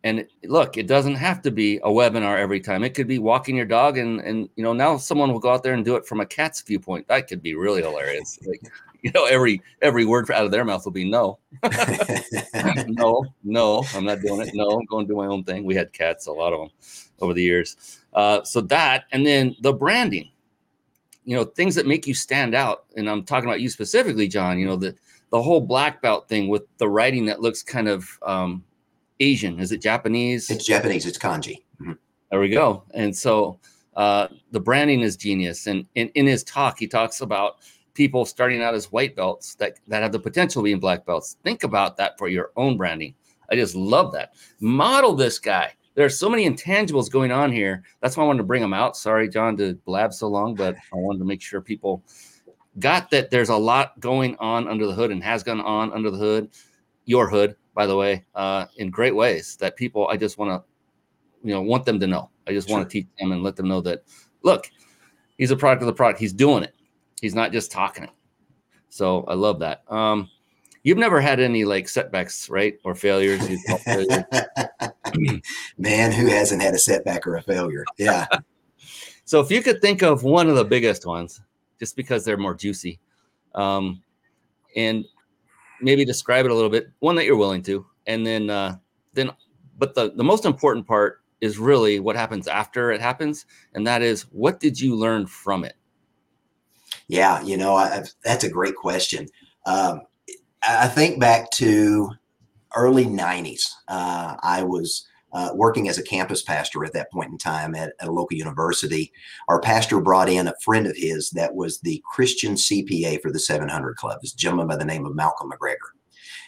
And 0.03 0.25
look, 0.43 0.77
it 0.77 0.87
doesn't 0.87 1.15
have 1.15 1.41
to 1.43 1.51
be 1.51 1.77
a 1.77 1.89
webinar 1.89 2.37
every 2.39 2.59
time. 2.59 2.83
It 2.83 2.95
could 2.95 3.07
be 3.07 3.19
walking 3.19 3.55
your 3.55 3.67
dog, 3.67 3.99
and 3.99 4.19
and 4.21 4.49
you 4.55 4.63
know 4.63 4.73
now 4.73 4.97
someone 4.97 5.31
will 5.31 5.39
go 5.39 5.51
out 5.51 5.61
there 5.61 5.75
and 5.75 5.85
do 5.85 5.95
it 5.95 6.07
from 6.07 6.21
a 6.21 6.25
cat's 6.25 6.61
viewpoint. 6.61 7.07
That 7.07 7.27
could 7.27 7.43
be 7.43 7.53
really 7.53 7.83
hilarious. 7.83 8.39
Like 8.43 8.61
you 9.03 9.11
know, 9.13 9.25
every 9.25 9.61
every 9.81 10.05
word 10.05 10.29
out 10.31 10.45
of 10.45 10.51
their 10.51 10.63
mouth 10.65 10.85
will 10.85 10.91
be 10.91 11.09
no, 11.09 11.39
no, 12.87 13.25
no. 13.43 13.83
I'm 13.95 14.05
not 14.05 14.21
doing 14.21 14.47
it. 14.47 14.53
No, 14.53 14.69
I'm 14.69 14.85
going 14.85 15.07
to 15.07 15.13
do 15.13 15.17
my 15.17 15.27
own 15.27 15.43
thing. 15.43 15.63
We 15.63 15.75
had 15.75 15.91
cats, 15.93 16.27
a 16.27 16.31
lot 16.31 16.53
of 16.53 16.59
them, 16.59 16.69
over 17.19 17.33
the 17.33 17.41
years. 17.41 17.99
Uh, 18.13 18.43
so 18.43 18.61
that, 18.61 19.05
and 19.11 19.25
then 19.25 19.55
the 19.61 19.73
branding. 19.73 20.29
You 21.23 21.35
know, 21.35 21.43
things 21.43 21.75
that 21.75 21.85
make 21.85 22.07
you 22.07 22.15
stand 22.15 22.55
out. 22.55 22.85
And 22.97 23.07
I'm 23.07 23.23
talking 23.23 23.47
about 23.47 23.61
you 23.61 23.69
specifically, 23.69 24.27
John. 24.27 24.57
You 24.57 24.65
know 24.65 24.75
the 24.75 24.95
the 25.29 25.41
whole 25.41 25.61
black 25.61 26.01
belt 26.01 26.27
thing 26.27 26.47
with 26.47 26.63
the 26.77 26.89
writing 26.89 27.25
that 27.25 27.41
looks 27.41 27.63
kind 27.63 27.87
of 27.87 28.07
um, 28.23 28.63
Asian. 29.19 29.59
Is 29.59 29.71
it 29.71 29.81
Japanese? 29.81 30.49
it's 30.49 30.65
Japanese. 30.65 31.05
It's 31.05 31.17
kanji. 31.17 31.63
Mhm. 31.79 31.97
There 32.31 32.39
we 32.39 32.49
go. 32.49 32.83
And 32.93 33.15
so 33.15 33.59
uh, 33.95 34.27
the 34.51 34.59
branding 34.59 35.01
is 35.01 35.15
genius. 35.15 35.67
And 35.67 35.85
in, 35.95 36.09
in 36.09 36.25
his 36.25 36.43
talk, 36.43 36.79
he 36.79 36.87
talks 36.87 37.21
about 37.21 37.57
people 38.01 38.25
starting 38.25 38.63
out 38.63 38.73
as 38.73 38.91
white 38.91 39.15
belts 39.15 39.53
that, 39.53 39.79
that 39.87 40.01
have 40.01 40.11
the 40.11 40.17
potential 40.17 40.61
of 40.61 40.63
being 40.63 40.79
black 40.79 41.05
belts. 41.05 41.37
Think 41.43 41.63
about 41.63 41.97
that 41.97 42.17
for 42.17 42.27
your 42.27 42.49
own 42.55 42.75
branding. 42.75 43.13
I 43.51 43.55
just 43.55 43.75
love 43.75 44.11
that. 44.13 44.33
Model 44.59 45.13
this 45.13 45.37
guy. 45.37 45.75
There 45.93 46.03
are 46.03 46.09
so 46.09 46.27
many 46.27 46.49
intangibles 46.49 47.11
going 47.11 47.31
on 47.31 47.51
here. 47.51 47.83
That's 47.99 48.17
why 48.17 48.23
I 48.23 48.25
wanted 48.25 48.39
to 48.39 48.45
bring 48.45 48.63
them 48.63 48.73
out. 48.73 48.97
Sorry, 48.97 49.29
John, 49.29 49.55
to 49.57 49.75
blab 49.85 50.13
so 50.13 50.29
long, 50.29 50.55
but 50.55 50.75
I 50.91 50.95
wanted 50.95 51.19
to 51.19 51.25
make 51.25 51.43
sure 51.43 51.61
people 51.61 52.03
got 52.79 53.11
that 53.11 53.29
there's 53.29 53.49
a 53.49 53.55
lot 53.55 53.99
going 53.99 54.35
on 54.39 54.67
under 54.67 54.87
the 54.87 54.93
hood 54.93 55.11
and 55.11 55.23
has 55.23 55.43
gone 55.43 55.61
on 55.61 55.93
under 55.93 56.09
the 56.09 56.17
hood, 56.17 56.49
your 57.05 57.29
hood, 57.29 57.55
by 57.75 57.85
the 57.85 57.95
way, 57.95 58.25
uh, 58.33 58.65
in 58.77 58.89
great 58.89 59.15
ways 59.15 59.57
that 59.57 59.75
people, 59.75 60.07
I 60.07 60.17
just 60.17 60.39
want 60.39 60.49
to 60.49 61.47
you 61.47 61.53
know 61.53 61.61
want 61.61 61.85
them 61.85 61.99
to 61.99 62.07
know. 62.07 62.31
I 62.47 62.53
just 62.53 62.67
want 62.67 62.89
to 62.89 62.91
teach 62.91 63.07
them 63.19 63.31
and 63.31 63.43
let 63.43 63.55
them 63.55 63.67
know 63.67 63.81
that 63.81 64.03
look, 64.41 64.71
he's 65.37 65.51
a 65.51 65.55
product 65.55 65.83
of 65.83 65.87
the 65.87 65.93
product. 65.93 66.19
He's 66.19 66.33
doing 66.33 66.63
it. 66.63 66.73
He's 67.21 67.35
not 67.35 67.51
just 67.51 67.71
talking 67.71 68.03
it. 68.03 68.09
So 68.89 69.23
I 69.27 69.35
love 69.35 69.59
that. 69.59 69.83
Um, 69.89 70.29
you've 70.83 70.97
never 70.97 71.21
had 71.21 71.39
any 71.39 71.63
like 71.63 71.87
setbacks, 71.87 72.49
right, 72.49 72.77
or 72.83 72.95
failures? 72.95 73.47
You 73.49 73.59
call 73.67 73.77
failure. 73.77 74.25
Man, 75.77 76.11
who 76.11 76.27
hasn't 76.27 76.61
had 76.61 76.73
a 76.73 76.79
setback 76.79 77.25
or 77.27 77.35
a 77.35 77.41
failure? 77.41 77.85
Yeah. 77.97 78.25
so 79.25 79.39
if 79.39 79.51
you 79.51 79.61
could 79.61 79.81
think 79.81 80.01
of 80.01 80.23
one 80.23 80.49
of 80.49 80.55
the 80.55 80.65
biggest 80.65 81.05
ones, 81.05 81.41
just 81.79 81.95
because 81.95 82.25
they're 82.25 82.37
more 82.37 82.55
juicy, 82.55 82.99
um, 83.55 84.01
and 84.75 85.05
maybe 85.79 86.03
describe 86.03 86.45
it 86.45 86.51
a 86.51 86.55
little 86.55 86.69
bit, 86.69 86.89
one 86.99 87.15
that 87.15 87.25
you're 87.25 87.37
willing 87.37 87.63
to, 87.63 87.85
and 88.07 88.25
then 88.25 88.49
uh, 88.49 88.75
then, 89.13 89.31
but 89.77 89.93
the 89.95 90.11
the 90.15 90.23
most 90.23 90.45
important 90.45 90.87
part 90.87 91.21
is 91.39 91.57
really 91.57 91.99
what 91.99 92.15
happens 92.15 92.47
after 92.47 92.91
it 92.91 93.01
happens, 93.01 93.45
and 93.73 93.85
that 93.85 94.01
is 94.01 94.23
what 94.31 94.59
did 94.59 94.79
you 94.79 94.95
learn 94.95 95.25
from 95.25 95.63
it? 95.63 95.75
Yeah, 97.11 97.41
you 97.41 97.57
know, 97.57 97.75
I, 97.75 98.05
that's 98.23 98.45
a 98.45 98.49
great 98.49 98.77
question. 98.77 99.27
Um, 99.65 100.03
I 100.65 100.87
think 100.87 101.19
back 101.19 101.51
to 101.51 102.09
early 102.73 103.03
90s. 103.03 103.69
Uh, 103.89 104.37
I 104.41 104.63
was 104.63 105.05
uh, 105.33 105.49
working 105.53 105.89
as 105.89 105.97
a 105.97 106.03
campus 106.03 106.41
pastor 106.41 106.85
at 106.85 106.93
that 106.93 107.11
point 107.11 107.29
in 107.29 107.37
time 107.37 107.75
at, 107.75 107.91
at 107.99 108.07
a 108.07 108.11
local 108.13 108.37
university. 108.37 109.11
Our 109.49 109.59
pastor 109.59 109.99
brought 109.99 110.29
in 110.29 110.47
a 110.47 110.53
friend 110.63 110.87
of 110.87 110.95
his 110.95 111.31
that 111.31 111.53
was 111.53 111.81
the 111.81 112.01
Christian 112.13 112.53
CPA 112.53 113.21
for 113.21 113.29
the 113.29 113.39
700 113.39 113.97
Club, 113.97 114.21
this 114.21 114.31
gentleman 114.31 114.69
by 114.69 114.77
the 114.77 114.85
name 114.85 115.05
of 115.05 115.13
Malcolm 115.13 115.49
MacGregor. 115.49 115.91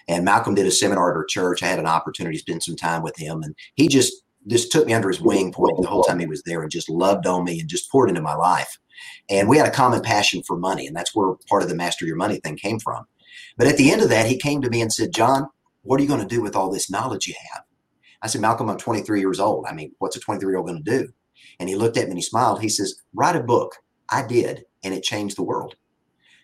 And 0.08 0.24
Malcolm 0.24 0.56
did 0.56 0.66
a 0.66 0.72
seminar 0.72 1.12
at 1.12 1.18
our 1.18 1.26
church. 1.26 1.62
I 1.62 1.68
had 1.68 1.80
an 1.80 1.88
opportunity 1.88 2.38
to 2.38 2.42
spend 2.42 2.64
some 2.64 2.78
time 2.78 3.04
with 3.04 3.18
him, 3.18 3.44
and 3.44 3.54
he 3.76 3.90
just 3.90 4.14
just 4.48 4.72
took 4.72 4.86
me 4.86 4.94
under 4.94 5.10
his 5.10 5.22
wing 5.22 5.52
point 5.52 5.82
the 5.82 5.88
whole 5.88 6.04
time 6.04 6.20
he 6.20 6.26
was 6.26 6.44
there, 6.44 6.62
and 6.62 6.72
just 6.72 6.90
loved 6.90 7.28
on 7.28 7.44
me 7.44 7.60
and 7.60 7.70
just 7.70 7.92
poured 7.92 8.08
into 8.08 8.22
my 8.22 8.36
life. 8.36 8.78
And 9.30 9.48
we 9.48 9.58
had 9.58 9.68
a 9.68 9.72
common 9.72 10.02
passion 10.02 10.44
for 10.44 10.58
money, 10.58 10.88
and 10.88 10.96
that's 10.96 11.16
where 11.16 11.36
part 11.50 11.64
of 11.64 11.70
the 11.70 11.76
master 11.76 12.06
your 12.06 12.16
money 12.16 12.40
thing 12.40 12.58
came 12.58 12.80
from. 12.80 13.06
But 13.58 13.68
at 13.68 13.78
the 13.78 13.92
end 13.92 14.02
of 14.02 14.10
that, 14.10 14.26
he 14.26 14.38
came 14.38 14.62
to 14.62 14.70
me 14.70 14.82
and 14.82 14.92
said, 14.92 15.14
John, 15.14 15.48
what 15.84 16.00
are 16.00 16.04
you 16.04 16.10
going 16.10 16.28
to 16.28 16.36
do 16.36 16.42
with 16.42 16.56
all 16.56 16.72
this 16.72 16.90
knowledge 16.90 17.28
you 17.28 17.36
have? 17.52 17.64
I 18.22 18.28
said, 18.28 18.42
Malcolm, 18.42 18.70
I'm 18.70 18.78
23 18.78 19.20
years 19.20 19.40
old. 19.40 19.66
I 19.68 19.74
mean, 19.74 19.92
what's 20.00 20.16
a 20.16 20.20
23 20.20 20.50
year 20.50 20.58
old 20.58 20.68
going 20.68 20.84
to 20.84 21.00
do? 21.00 21.10
And 21.60 21.70
he 21.70 21.76
looked 21.76 21.98
at 21.98 22.06
me 22.06 22.12
and 22.12 22.18
he 22.18 22.24
smiled. 22.24 22.62
He 22.62 22.70
says, 22.70 22.96
Write 23.14 23.36
a 23.36 23.44
book. 23.44 23.76
I 24.10 24.26
did, 24.26 24.66
and 24.84 24.94
it 24.94 25.04
changed 25.04 25.38
the 25.38 25.44
world. 25.44 25.76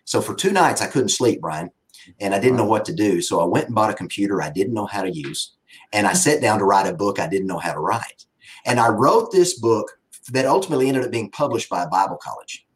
So 0.04 0.20
for 0.20 0.34
two 0.34 0.52
nights, 0.52 0.82
I 0.82 0.86
couldn't 0.86 1.10
sleep, 1.10 1.40
Brian, 1.40 1.70
and 2.20 2.34
I 2.34 2.40
didn't 2.40 2.56
know 2.56 2.64
what 2.64 2.84
to 2.86 2.94
do. 2.94 3.20
So 3.22 3.40
I 3.40 3.44
went 3.44 3.66
and 3.66 3.74
bought 3.74 3.90
a 3.90 3.94
computer 3.94 4.42
I 4.42 4.50
didn't 4.50 4.74
know 4.74 4.86
how 4.86 5.02
to 5.02 5.10
use, 5.10 5.54
and 5.92 6.06
I 6.06 6.12
sat 6.14 6.40
down 6.40 6.58
to 6.58 6.64
write 6.64 6.86
a 6.86 6.94
book 6.94 7.18
I 7.18 7.28
didn't 7.28 7.46
know 7.46 7.58
how 7.58 7.72
to 7.72 7.80
write. 7.80 8.26
And 8.66 8.78
I 8.80 8.88
wrote 8.88 9.32
this 9.32 9.58
book 9.58 9.99
that 10.32 10.46
ultimately 10.46 10.88
ended 10.88 11.04
up 11.04 11.10
being 11.10 11.30
published 11.30 11.68
by 11.68 11.82
a 11.82 11.88
Bible 11.88 12.18
college. 12.20 12.66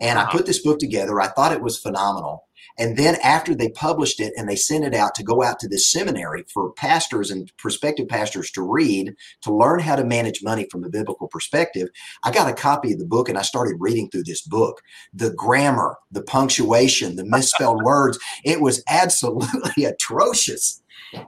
And 0.00 0.18
I 0.18 0.30
put 0.30 0.46
this 0.46 0.62
book 0.62 0.78
together. 0.78 1.20
I 1.20 1.28
thought 1.28 1.52
it 1.52 1.62
was 1.62 1.78
phenomenal. 1.78 2.44
And 2.78 2.96
then 2.96 3.16
after 3.24 3.54
they 3.54 3.70
published 3.70 4.20
it 4.20 4.32
and 4.36 4.48
they 4.48 4.54
sent 4.54 4.84
it 4.84 4.94
out 4.94 5.16
to 5.16 5.24
go 5.24 5.42
out 5.42 5.58
to 5.60 5.68
this 5.68 5.90
seminary 5.90 6.44
for 6.52 6.70
pastors 6.72 7.30
and 7.30 7.50
prospective 7.56 8.08
pastors 8.08 8.52
to 8.52 8.62
read, 8.62 9.14
to 9.42 9.52
learn 9.52 9.80
how 9.80 9.96
to 9.96 10.04
manage 10.04 10.44
money 10.44 10.66
from 10.70 10.84
a 10.84 10.88
biblical 10.88 11.26
perspective, 11.26 11.88
I 12.22 12.30
got 12.30 12.48
a 12.48 12.54
copy 12.54 12.92
of 12.92 13.00
the 13.00 13.04
book 13.04 13.28
and 13.28 13.36
I 13.36 13.42
started 13.42 13.76
reading 13.80 14.08
through 14.08 14.24
this 14.24 14.42
book. 14.42 14.80
The 15.12 15.30
grammar, 15.30 15.96
the 16.12 16.22
punctuation, 16.22 17.16
the 17.16 17.24
misspelled 17.24 17.82
words, 17.84 18.18
it 18.44 18.60
was 18.60 18.84
absolutely 18.88 19.84
atrocious. 19.84 20.80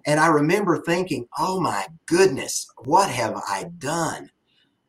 And 0.07 0.21
I 0.21 0.29
remember 0.29 0.81
thinking, 0.81 1.27
oh 1.37 1.61
my 1.61 1.87
goodness, 2.07 2.69
what 2.85 3.11
have 3.11 3.35
I 3.49 3.67
done? 3.79 4.31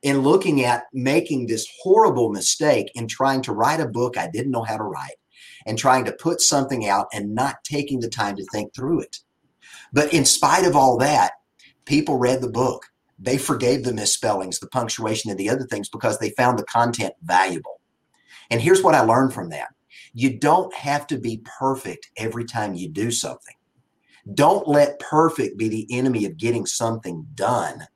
In 0.02 0.22
looking 0.22 0.64
at 0.64 0.86
making 0.94 1.46
this 1.46 1.68
horrible 1.82 2.30
mistake 2.30 2.92
in 2.96 3.08
trying 3.08 3.42
to 3.44 3.54
write 3.54 3.80
a 3.80 3.88
book 3.88 4.18
I 4.18 4.28
didn't 4.28 4.52
know 4.52 4.64
how 4.64 4.78
to 4.78 4.84
write 4.84 5.16
and 5.66 5.78
trying 5.78 6.06
to 6.06 6.12
put 6.14 6.42
something 6.42 6.88
out 6.88 7.08
and 7.14 7.36
not 7.36 7.64
taking 7.64 8.00
the 8.00 8.10
time 8.10 8.36
to 8.36 8.46
think 8.46 8.74
through 8.74 9.02
it. 9.02 9.18
But 9.94 10.14
in 10.14 10.26
spite 10.26 10.66
of 10.66 10.76
all 10.76 10.98
that, 10.98 11.34
people 11.86 12.18
read 12.18 12.42
the 12.42 12.50
book. 12.50 12.88
They 13.20 13.38
forgave 13.38 13.84
the 13.84 13.94
misspellings, 13.94 14.60
the 14.60 14.68
punctuation, 14.68 15.30
and 15.30 15.40
the 15.40 15.50
other 15.50 15.66
things 15.66 15.90
because 15.90 16.18
they 16.18 16.32
found 16.32 16.58
the 16.58 16.64
content 16.64 17.14
valuable. 17.22 17.80
And 18.50 18.60
here's 18.60 18.82
what 18.82 18.96
I 18.96 19.02
learned 19.02 19.34
from 19.34 19.50
that 19.50 19.70
you 20.14 20.38
don't 20.38 20.74
have 20.74 21.08
to 21.08 21.18
be 21.18 21.42
perfect 21.58 22.10
every 22.18 22.44
time 22.44 22.74
you 22.74 22.90
do 22.90 23.12
something. 23.12 23.56
Don't 24.34 24.68
let 24.68 25.00
perfect 25.00 25.58
be 25.58 25.70
the 25.70 25.88
enemy 25.90 26.26
of 26.26 26.38
getting 26.38 26.66
something 26.66 27.26
done, 27.34 27.88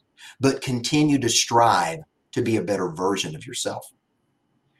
but 0.45 0.61
continue 0.61 1.17
to 1.17 1.27
strive 1.27 2.01
to 2.31 2.39
be 2.39 2.57
a 2.57 2.61
better 2.61 2.91
version 2.91 3.35
of 3.35 3.47
yourself. 3.47 3.83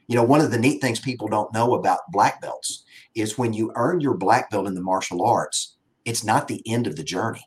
You 0.06 0.14
know, 0.14 0.22
one 0.22 0.40
of 0.40 0.52
the 0.52 0.60
neat 0.60 0.80
things 0.80 1.00
people 1.00 1.26
don't 1.26 1.52
know 1.52 1.74
about 1.74 2.12
black 2.12 2.40
belts 2.40 2.84
is 3.16 3.36
when 3.36 3.52
you 3.52 3.72
earn 3.74 4.00
your 4.00 4.14
black 4.14 4.48
belt 4.48 4.68
in 4.68 4.74
the 4.74 4.80
martial 4.80 5.26
arts, 5.26 5.74
it's 6.04 6.22
not 6.22 6.46
the 6.46 6.62
end 6.68 6.86
of 6.86 6.94
the 6.94 7.02
journey. 7.02 7.44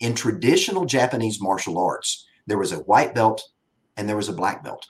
In 0.00 0.14
traditional 0.14 0.86
Japanese 0.86 1.42
martial 1.42 1.78
arts, 1.78 2.26
there 2.46 2.56
was 2.56 2.72
a 2.72 2.84
white 2.84 3.14
belt 3.14 3.42
and 3.98 4.08
there 4.08 4.16
was 4.16 4.30
a 4.30 4.32
black 4.32 4.64
belt. 4.64 4.86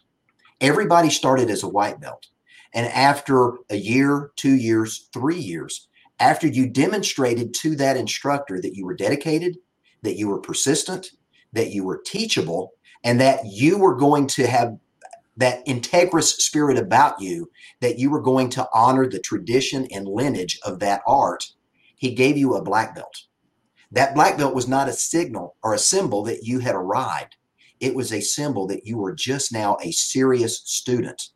Everybody 0.60 1.10
started 1.10 1.50
as 1.50 1.64
a 1.64 1.68
white 1.68 2.00
belt. 2.00 2.28
And 2.74 2.86
after 2.86 3.54
a 3.70 3.76
year, 3.76 4.30
two 4.36 4.54
years, 4.54 5.08
three 5.12 5.40
years, 5.40 5.88
after 6.20 6.46
you 6.46 6.68
demonstrated 6.68 7.54
to 7.54 7.74
that 7.74 7.96
instructor 7.96 8.60
that 8.60 8.76
you 8.76 8.86
were 8.86 8.94
dedicated, 8.94 9.56
that 10.02 10.16
you 10.16 10.28
were 10.28 10.40
persistent, 10.40 11.10
that 11.52 11.70
you 11.70 11.84
were 11.84 12.02
teachable, 12.04 12.72
and 13.04 13.20
that 13.20 13.40
you 13.44 13.78
were 13.78 13.94
going 13.94 14.26
to 14.28 14.46
have 14.46 14.78
that 15.36 15.64
integrous 15.66 16.34
spirit 16.40 16.78
about 16.78 17.20
you, 17.20 17.50
that 17.80 17.98
you 17.98 18.10
were 18.10 18.20
going 18.20 18.48
to 18.50 18.68
honor 18.74 19.08
the 19.08 19.18
tradition 19.18 19.86
and 19.90 20.06
lineage 20.06 20.58
of 20.64 20.78
that 20.78 21.00
art, 21.06 21.52
he 21.96 22.14
gave 22.14 22.36
you 22.36 22.54
a 22.54 22.62
black 22.62 22.94
belt. 22.94 23.22
That 23.90 24.14
black 24.14 24.38
belt 24.38 24.54
was 24.54 24.68
not 24.68 24.88
a 24.88 24.92
signal 24.92 25.56
or 25.62 25.74
a 25.74 25.78
symbol 25.78 26.22
that 26.24 26.44
you 26.44 26.58
had 26.58 26.74
arrived. 26.74 27.36
It 27.80 27.94
was 27.94 28.12
a 28.12 28.20
symbol 28.20 28.66
that 28.68 28.86
you 28.86 28.98
were 28.98 29.14
just 29.14 29.52
now 29.52 29.76
a 29.82 29.90
serious 29.90 30.62
student 30.64 31.30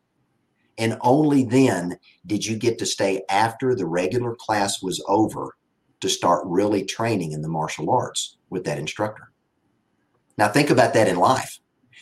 and 0.77 0.97
only 1.01 1.43
then 1.43 1.97
did 2.25 2.45
you 2.45 2.55
get 2.55 2.77
to 2.79 2.85
stay 2.85 3.23
after 3.29 3.73
the 3.73 3.85
regular 3.85 4.35
class 4.35 4.81
was 4.81 5.03
over 5.07 5.55
to 6.01 6.09
start 6.09 6.45
really 6.45 6.83
training 6.83 7.31
in 7.31 7.41
the 7.41 7.47
martial 7.47 7.89
arts 7.89 8.37
with 8.49 8.63
that 8.65 8.77
instructor. 8.77 9.26
Now, 10.37 10.47
think 10.47 10.69
about 10.69 10.93
that 10.93 11.07
in 11.07 11.17
life. 11.17 11.59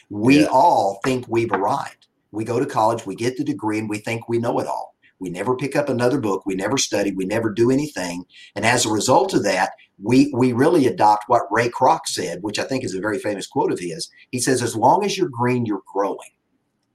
We 0.09 0.41
yeah. 0.41 0.47
all 0.51 0.99
think 1.03 1.25
we've 1.27 1.51
arrived. 1.51 2.07
We 2.31 2.43
go 2.43 2.59
to 2.59 2.65
college, 2.65 3.05
we 3.05 3.15
get 3.15 3.37
the 3.37 3.43
degree, 3.43 3.79
and 3.79 3.89
we 3.89 3.99
think 3.99 4.27
we 4.27 4.39
know 4.39 4.59
it 4.59 4.67
all. 4.67 4.95
We 5.19 5.29
never 5.29 5.55
pick 5.55 5.75
up 5.75 5.87
another 5.87 6.19
book. 6.19 6.45
We 6.45 6.55
never 6.55 6.77
study. 6.77 7.11
We 7.11 7.25
never 7.25 7.49
do 7.49 7.71
anything. 7.71 8.25
And 8.55 8.65
as 8.65 8.85
a 8.85 8.91
result 8.91 9.33
of 9.33 9.43
that, 9.43 9.71
we 10.01 10.31
we 10.35 10.51
really 10.51 10.87
adopt 10.87 11.29
what 11.29 11.47
Ray 11.49 11.69
Kroc 11.69 12.01
said, 12.05 12.43
which 12.43 12.59
I 12.59 12.65
think 12.65 12.83
is 12.83 12.93
a 12.93 12.99
very 12.99 13.17
famous 13.19 13.47
quote 13.47 13.71
of 13.71 13.79
his. 13.79 14.09
He 14.31 14.39
says, 14.39 14.61
"As 14.61 14.75
long 14.75 15.05
as 15.05 15.17
you're 15.17 15.29
green, 15.29 15.65
you're 15.65 15.83
growing." 15.91 16.31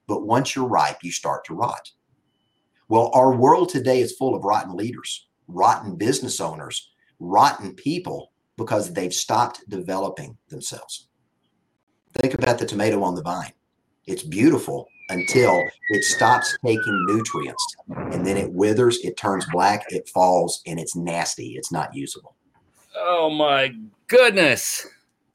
But 0.06 0.26
once 0.26 0.54
you're 0.54 0.66
ripe, 0.68 0.98
you 1.02 1.12
start 1.12 1.44
to 1.46 1.54
rot. 1.54 1.92
Well, 2.88 3.10
our 3.14 3.34
world 3.34 3.70
today 3.70 4.00
is 4.00 4.16
full 4.16 4.34
of 4.34 4.44
rotten 4.44 4.76
leaders, 4.76 5.28
rotten 5.48 5.96
business 5.96 6.40
owners, 6.40 6.90
rotten 7.20 7.74
people 7.74 8.32
because 8.56 8.92
they've 8.92 9.14
stopped 9.14 9.62
developing 9.70 10.36
themselves. 10.48 11.08
Think 12.14 12.34
about 12.34 12.58
the 12.58 12.66
tomato 12.66 13.02
on 13.02 13.14
the 13.14 13.22
vine. 13.22 13.52
It's 14.06 14.22
beautiful 14.22 14.88
until 15.08 15.62
it 15.90 16.04
stops 16.04 16.56
taking 16.64 17.06
nutrients 17.06 17.76
and 17.88 18.24
then 18.26 18.36
it 18.36 18.52
withers, 18.52 18.98
it 19.04 19.16
turns 19.16 19.44
black, 19.52 19.84
it 19.88 20.08
falls, 20.08 20.62
and 20.66 20.78
it's 20.78 20.96
nasty. 20.96 21.56
It's 21.56 21.72
not 21.72 21.94
usable. 21.94 22.36
Oh 22.96 23.30
my 23.30 23.74
goodness. 24.08 24.86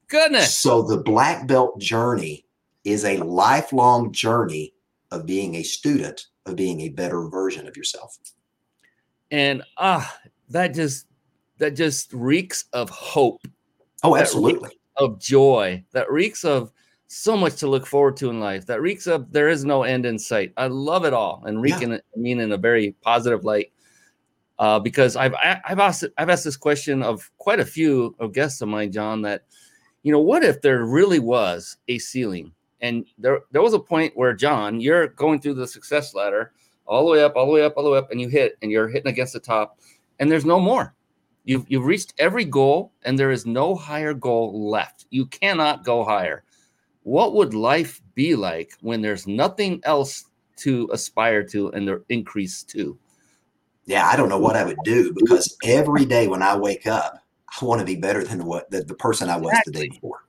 Goodness. 0.08 0.56
So 0.56 0.82
the 0.82 0.98
black 0.98 1.46
belt 1.46 1.78
journey 1.80 2.44
is 2.84 3.04
a 3.04 3.18
lifelong 3.18 4.12
journey 4.12 4.72
of 5.10 5.26
being 5.26 5.56
a 5.56 5.62
student 5.62 6.26
of 6.46 6.56
being 6.56 6.82
a 6.82 6.88
better 6.88 7.28
version 7.28 7.66
of 7.66 7.76
yourself 7.76 8.18
and 9.30 9.62
ah 9.78 10.18
that 10.48 10.74
just 10.74 11.06
that 11.58 11.74
just 11.74 12.12
reeks 12.12 12.64
of 12.72 12.88
hope 12.90 13.40
oh 14.02 14.16
absolutely 14.16 14.70
of 14.96 15.18
joy 15.20 15.82
that 15.92 16.10
reeks 16.10 16.44
of 16.44 16.72
so 17.08 17.36
much 17.36 17.56
to 17.56 17.68
look 17.68 17.86
forward 17.86 18.16
to 18.16 18.30
in 18.30 18.40
life 18.40 18.66
that 18.66 18.80
reeks 18.80 19.06
of 19.06 19.30
there 19.32 19.48
is 19.48 19.64
no 19.64 19.84
end 19.84 20.04
in 20.04 20.18
sight 20.18 20.52
i 20.56 20.66
love 20.66 21.04
it 21.04 21.12
all 21.12 21.42
and 21.46 21.62
reeking 21.62 21.92
yeah. 21.92 21.98
I 22.14 22.18
mean 22.18 22.40
in 22.40 22.52
a 22.52 22.56
very 22.56 22.96
positive 23.02 23.44
light 23.44 23.72
uh, 24.58 24.78
because 24.78 25.16
I've 25.16 25.34
I've 25.34 25.78
asked 25.78 26.04
I've 26.16 26.30
asked 26.30 26.44
this 26.44 26.56
question 26.56 27.02
of 27.02 27.30
quite 27.38 27.60
a 27.60 27.64
few 27.64 28.16
of 28.18 28.32
guests 28.32 28.60
of 28.62 28.68
mine, 28.68 28.90
John. 28.92 29.22
That 29.22 29.44
you 30.02 30.12
know, 30.12 30.20
what 30.20 30.44
if 30.44 30.62
there 30.62 30.84
really 30.84 31.18
was 31.18 31.76
a 31.88 31.98
ceiling 31.98 32.52
and 32.80 33.06
there 33.18 33.40
there 33.52 33.62
was 33.62 33.74
a 33.74 33.78
point 33.78 34.16
where 34.16 34.32
John, 34.32 34.80
you're 34.80 35.08
going 35.08 35.40
through 35.40 35.54
the 35.54 35.66
success 35.66 36.14
ladder 36.14 36.52
all 36.86 37.04
the 37.04 37.12
way 37.12 37.22
up, 37.22 37.36
all 37.36 37.46
the 37.46 37.52
way 37.52 37.64
up, 37.64 37.74
all 37.76 37.84
the 37.84 37.90
way 37.90 37.98
up, 37.98 38.10
and 38.10 38.20
you 38.20 38.28
hit 38.28 38.56
and 38.62 38.70
you're 38.70 38.88
hitting 38.88 39.10
against 39.10 39.32
the 39.32 39.40
top, 39.40 39.78
and 40.18 40.30
there's 40.30 40.44
no 40.44 40.58
more. 40.58 40.94
You've 41.46 41.64
you've 41.68 41.86
reached 41.86 42.12
every 42.18 42.44
goal, 42.44 42.92
and 43.04 43.18
there 43.18 43.30
is 43.30 43.46
no 43.46 43.74
higher 43.74 44.12
goal 44.12 44.68
left. 44.68 45.06
You 45.10 45.26
cannot 45.26 45.84
go 45.84 46.04
higher. 46.04 46.42
What 47.04 47.34
would 47.34 47.54
life 47.54 48.02
be 48.16 48.34
like 48.34 48.72
when 48.80 49.00
there's 49.00 49.28
nothing 49.28 49.80
else 49.84 50.24
to 50.56 50.90
aspire 50.92 51.44
to 51.44 51.68
and 51.68 51.86
there 51.86 52.02
increase 52.08 52.64
to? 52.64 52.98
Yeah, 53.84 54.08
I 54.08 54.16
don't 54.16 54.28
know 54.28 54.40
what 54.40 54.56
I 54.56 54.64
would 54.64 54.78
do 54.84 55.12
because 55.14 55.56
every 55.62 56.04
day 56.04 56.26
when 56.26 56.42
I 56.42 56.56
wake 56.56 56.88
up, 56.88 57.22
I 57.48 57.64
want 57.64 57.78
to 57.78 57.86
be 57.86 57.94
better 57.94 58.24
than 58.24 58.44
what 58.44 58.68
the, 58.72 58.82
the 58.82 58.94
person 58.94 59.30
I 59.30 59.36
was 59.36 59.50
exactly. 59.50 59.72
the 59.72 59.78
day 59.78 59.88
before. 59.90 60.24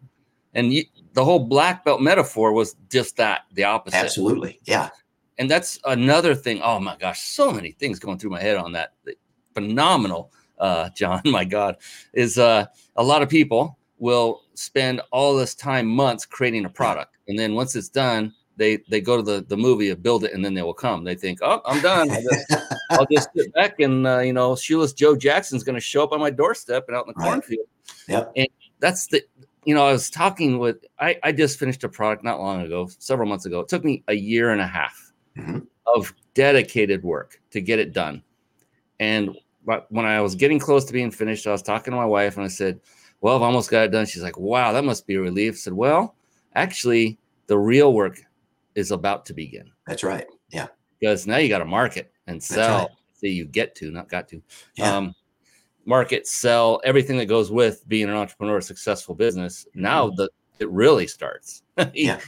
And 0.54 0.72
you, 0.72 0.86
the 1.14 1.26
whole 1.26 1.40
black 1.40 1.84
belt 1.84 2.00
metaphor 2.00 2.54
was 2.54 2.76
just 2.92 3.18
that, 3.18 3.42
the 3.54 3.64
opposite. 3.64 3.98
Absolutely. 3.98 4.60
Yeah. 4.66 4.90
And 5.40 5.50
that's 5.50 5.80
another 5.86 6.36
thing. 6.36 6.62
Oh 6.62 6.80
my 6.80 6.96
gosh, 6.98 7.22
so 7.22 7.52
many 7.52 7.72
things 7.72 7.98
going 7.98 8.20
through 8.20 8.30
my 8.30 8.42
head 8.42 8.58
on 8.58 8.72
that. 8.74 8.94
Phenomenal, 9.56 10.32
uh, 10.60 10.90
John. 10.90 11.22
My 11.26 11.46
God, 11.46 11.78
is 12.14 12.38
uh, 12.38 12.66
a 12.96 13.04
lot 13.04 13.22
of 13.22 13.30
people 13.30 13.78
will 13.98 14.44
spend 14.54 15.02
all 15.12 15.36
this 15.36 15.56
time, 15.56 15.88
months 15.88 16.26
creating 16.26 16.66
a 16.66 16.70
product, 16.70 17.18
and 17.28 17.38
then 17.38 17.54
once 17.54 17.76
it's 17.76 17.90
done, 17.90 18.34
they 18.56 18.80
they 18.90 19.02
go 19.02 19.18
to 19.18 19.24
the 19.24 19.46
the 19.48 19.58
movie 19.58 19.90
and 19.90 20.02
build 20.02 20.24
it, 20.24 20.34
and 20.34 20.44
then 20.44 20.54
they 20.54 20.62
will 20.62 20.74
come. 20.74 21.04
They 21.04 21.16
think, 21.16 21.40
oh, 21.42 21.62
I'm 21.66 21.82
done. 21.82 22.10
I'll 22.12 22.22
just, 22.22 22.56
I'll 22.92 23.08
just 23.12 23.30
sit 23.36 23.54
back, 23.54 23.80
and 23.80 24.06
uh, 24.06 24.20
you 24.20 24.34
know, 24.34 24.56
shoeless 24.56 24.94
Joe 24.94 25.16
Jackson's 25.16 25.64
going 25.64 25.76
to 25.76 25.82
show 25.82 26.04
up 26.04 26.12
on 26.12 26.20
my 26.20 26.30
doorstep 26.30 26.86
and 26.88 26.98
out 26.98 27.08
in 27.08 27.14
the 27.16 27.20
right. 27.20 27.30
cornfield. 27.30 27.68
Yep. 28.08 28.32
And 28.36 28.48
that's 28.80 29.08
the 29.08 29.24
you 29.68 29.74
know, 29.76 29.86
I 29.86 29.92
was 29.92 30.10
talking 30.10 30.60
with, 30.60 30.86
I, 30.98 31.18
I 31.24 31.34
just 31.34 31.60
finished 31.60 31.84
a 31.84 31.90
product 31.90 32.24
not 32.24 32.40
long 32.40 32.62
ago, 32.62 32.88
several 33.00 33.28
months 33.28 33.46
ago. 33.46 33.60
It 33.60 33.68
took 33.68 33.84
me 33.84 34.02
a 34.08 34.14
year 34.14 34.52
and 34.52 34.62
a 34.62 34.66
half 34.66 35.12
mm-hmm. 35.38 35.60
of 35.94 36.14
dedicated 36.34 37.04
work 37.04 37.42
to 37.52 37.60
get 37.60 37.78
it 37.78 37.92
done. 37.92 38.24
And 39.02 39.38
when 39.90 40.06
I 40.06 40.22
was 40.22 40.36
getting 40.36 40.60
close 40.60 40.86
to 40.86 40.94
being 40.94 41.12
finished, 41.12 41.46
I 41.46 41.52
was 41.52 41.62
talking 41.62 41.92
to 41.92 41.98
my 41.98 42.06
wife 42.06 42.38
and 42.38 42.46
I 42.46 42.50
said, 42.50 42.80
Well, 43.22 43.36
I've 43.36 43.42
almost 43.42 43.70
got 43.70 43.84
it 43.84 43.92
done. 43.92 44.06
She's 44.06 44.24
like, 44.24 44.38
Wow, 44.38 44.72
that 44.72 44.84
must 44.84 45.06
be 45.06 45.16
a 45.16 45.22
relief. 45.22 45.54
I 45.54 45.58
said, 45.58 45.74
Well, 45.74 46.16
actually, 46.56 47.18
the 47.48 47.58
real 47.58 47.94
work 47.94 48.22
is 48.76 48.92
about 48.92 49.26
to 49.26 49.34
begin. 49.34 49.70
That's 49.86 50.04
right. 50.04 50.26
Yeah. 50.50 50.68
Because 51.00 51.28
now 51.28 51.38
you 51.38 51.50
got 51.50 51.60
to 51.60 51.66
market 51.66 52.12
and 52.28 52.42
sell. 52.42 52.80
Right. 52.80 52.90
See, 53.14 53.30
you 53.30 53.46
get 53.46 53.76
to, 53.76 53.92
not 53.92 54.10
got 54.10 54.28
to. 54.30 54.42
Yeah. 54.76 54.96
Um, 54.96 55.16
market, 55.86 56.28
sell, 56.28 56.80
everything 56.84 57.18
that 57.18 57.26
goes 57.26 57.52
with 57.52 57.88
being 57.88 58.10
an 58.10 58.16
entrepreneur, 58.16 58.62
successful 58.62 59.16
business. 59.16 59.66
Now 59.74 60.08
mm-hmm. 60.08 60.16
the 60.16 60.30
it 60.60 60.70
really 60.70 61.08
starts. 61.08 61.64
yeah. 61.94 62.20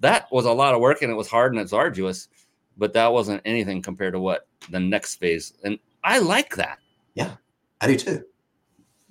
that 0.00 0.30
was 0.30 0.46
a 0.46 0.52
lot 0.52 0.74
of 0.74 0.80
work 0.80 1.02
and 1.02 1.10
it 1.10 1.14
was 1.14 1.28
hard 1.28 1.52
and 1.52 1.60
it's 1.60 1.72
arduous, 1.72 2.28
but 2.76 2.92
that 2.92 3.12
wasn't 3.12 3.42
anything 3.44 3.82
compared 3.82 4.14
to 4.14 4.20
what 4.20 4.46
the 4.70 4.80
next 4.80 5.16
phase. 5.16 5.54
And 5.64 5.78
I 6.04 6.18
like 6.18 6.56
that. 6.56 6.78
Yeah, 7.14 7.36
I 7.80 7.86
do 7.86 7.96
too. 7.96 8.24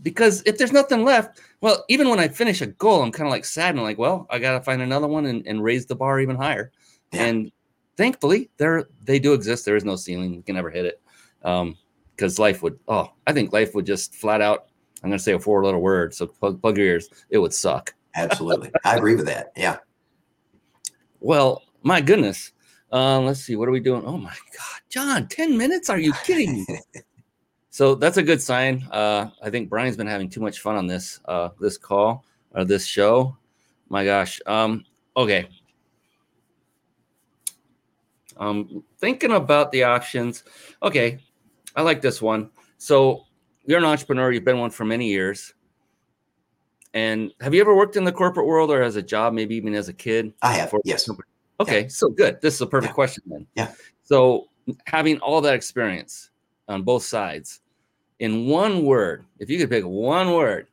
Because 0.02 0.42
if 0.46 0.58
there's 0.58 0.72
nothing 0.72 1.04
left, 1.04 1.40
well, 1.62 1.86
even 1.88 2.10
when 2.10 2.20
I 2.20 2.28
finish 2.28 2.62
a 2.62 2.68
goal, 2.68 3.04
I'm 3.04 3.12
kind 3.12 3.28
of 3.28 3.32
like 3.32 3.46
sad 3.46 3.76
and 3.76 3.84
like, 3.84 4.00
well, 4.00 4.26
I 4.32 4.40
got 4.40 4.54
to 4.54 4.62
find 4.62 4.82
another 4.82 5.08
one 5.08 5.28
and, 5.28 5.46
and 5.46 5.64
raise 5.64 5.86
the 5.86 5.96
bar 5.96 6.20
even 6.20 6.36
higher. 6.36 6.72
Yeah. 7.12 7.26
And 7.26 7.52
thankfully, 7.98 8.50
there 8.58 8.86
they 9.04 9.20
do 9.20 9.34
exist. 9.34 9.66
There 9.66 9.76
is 9.76 9.86
no 9.86 9.96
ceiling; 9.96 10.34
you 10.34 10.42
can 10.42 10.56
never 10.56 10.72
hit 10.72 10.86
it. 10.86 11.02
Um, 11.44 11.78
because 12.22 12.38
life 12.38 12.62
would 12.62 12.78
oh 12.88 13.12
i 13.26 13.34
think 13.34 13.52
life 13.52 13.74
would 13.74 13.86
just 13.86 14.14
flat 14.14 14.42
out 14.42 14.68
i'm 15.04 15.10
going 15.10 15.18
to 15.18 15.24
say 15.24 15.34
a 15.34 15.40
four 15.40 15.64
little 15.66 15.82
word 15.82 16.14
so 16.14 16.28
plug, 16.28 16.62
plug 16.62 16.78
your 16.78 16.86
ears 16.86 17.10
it 17.32 17.40
would 17.40 17.54
suck 17.54 17.96
Absolutely. 18.14 18.70
I 18.84 18.98
agree 18.98 19.16
with 19.16 19.26
that. 19.28 19.54
Yeah. 19.56 19.78
well 21.20 21.64
my 21.82 22.00
goodness 22.00 22.52
uh, 22.92 23.20
let's 23.22 23.40
see 23.40 23.56
what 23.56 23.68
are 23.68 23.72
we 23.72 23.80
doing 23.80 24.04
oh 24.06 24.18
my 24.18 24.36
god 24.56 24.82
john 24.90 25.28
10 25.28 25.58
minutes 25.58 25.90
are 25.90 25.98
you 25.98 26.14
kidding 26.26 26.66
me 26.68 26.80
so 27.72 27.96
that's 27.96 28.18
a 28.18 28.24
good 28.24 28.42
sign. 28.42 28.86
Uh, 28.92 29.30
i 29.42 29.50
think 29.50 29.70
brian's 29.70 29.98
been 29.98 30.06
having 30.08 30.30
too 30.30 30.42
much 30.42 30.60
fun 30.60 30.76
on 30.76 30.86
this 30.88 31.20
uh, 31.26 31.50
this 31.60 31.78
call 31.78 32.24
or 32.54 32.66
this 32.66 32.86
show. 32.86 33.36
My 33.90 34.06
gosh. 34.06 34.40
Um, 34.46 34.86
okay. 35.18 35.48
Um 38.38 38.84
thinking 39.00 39.32
about 39.32 39.72
the 39.72 39.84
options. 39.84 40.44
Okay. 40.84 41.20
I 41.76 41.82
like 41.82 42.02
this 42.02 42.22
one. 42.22 42.50
So 42.78 43.24
you're 43.66 43.80
an 43.80 43.86
entrepreneur. 43.86 44.32
You've 44.32 44.44
been 44.46 44.60
one 44.60 44.72
for 44.72 44.86
many 44.86 45.08
years. 45.10 45.54
And 46.94 47.32
have 47.40 47.54
you 47.54 47.62
ever 47.62 47.76
worked 47.76 47.96
in 47.96 48.04
the 48.04 48.12
corporate 48.12 48.46
world 48.48 48.70
or 48.70 48.82
as 48.82 48.98
a 48.98 49.02
job 49.02 49.34
maybe 49.34 49.56
even 49.56 49.74
as 49.76 49.88
a 49.88 49.94
kid? 49.94 50.34
I 50.42 50.54
have. 50.54 50.74
Yes. 50.84 51.10
okay. 51.60 51.88
So 51.88 52.10
good. 52.10 52.42
This 52.42 52.56
is 52.56 52.62
a 52.62 52.68
perfect 52.68 52.92
Yeah. 52.92 52.96
question 52.96 53.24
then. 53.28 53.48
Yeah. 53.56 53.72
so 54.04 54.50
having 54.86 55.20
all 55.20 55.40
that 55.42 55.54
experience 55.56 56.32
on 56.68 56.84
both 56.84 57.04
sides 57.04 57.61
in 58.22 58.46
one 58.48 58.86
word 58.86 59.26
if 59.40 59.50
you 59.50 59.58
could 59.58 59.70
pick 59.70 59.84
one 59.84 60.32
word 60.32 60.68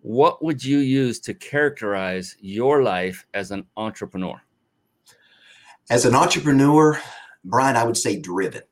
what 0.00 0.44
would 0.44 0.62
you 0.62 0.78
use 0.78 1.20
to 1.20 1.34
characterize 1.34 2.36
your 2.40 2.82
life 2.82 3.26
as 3.34 3.50
an 3.50 3.66
entrepreneur 3.76 4.40
As 5.90 6.04
an 6.04 6.14
entrepreneur, 6.14 7.00
Brian, 7.44 7.76
I 7.76 7.84
would 7.84 7.96
say 7.96 8.20
driven 8.20 8.62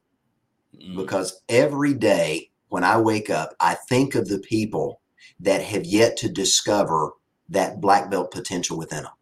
Mm, 0.81 0.97
because 0.97 1.43
every 1.49 1.95
day 1.95 2.51
when 2.69 2.85
I 2.85 3.01
wake 3.01 3.31
up, 3.31 3.55
I 3.61 3.75
think 3.89 4.15
of 4.15 4.29
the 4.29 4.39
people 4.39 5.01
that 5.41 5.63
have 5.63 5.85
yet 5.85 6.17
to 6.19 6.29
discover 6.29 7.13
that 7.49 7.81
black 7.81 8.11
belt 8.11 8.31
potential 8.31 8.79
within 8.79 9.05
them. 9.05 9.13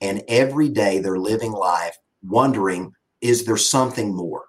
And 0.00 0.22
every 0.28 0.68
day 0.68 0.98
they're 0.98 1.18
living 1.18 1.52
life 1.52 1.96
wondering, 2.22 2.92
is 3.20 3.44
there 3.46 3.56
something 3.56 4.14
more? 4.14 4.45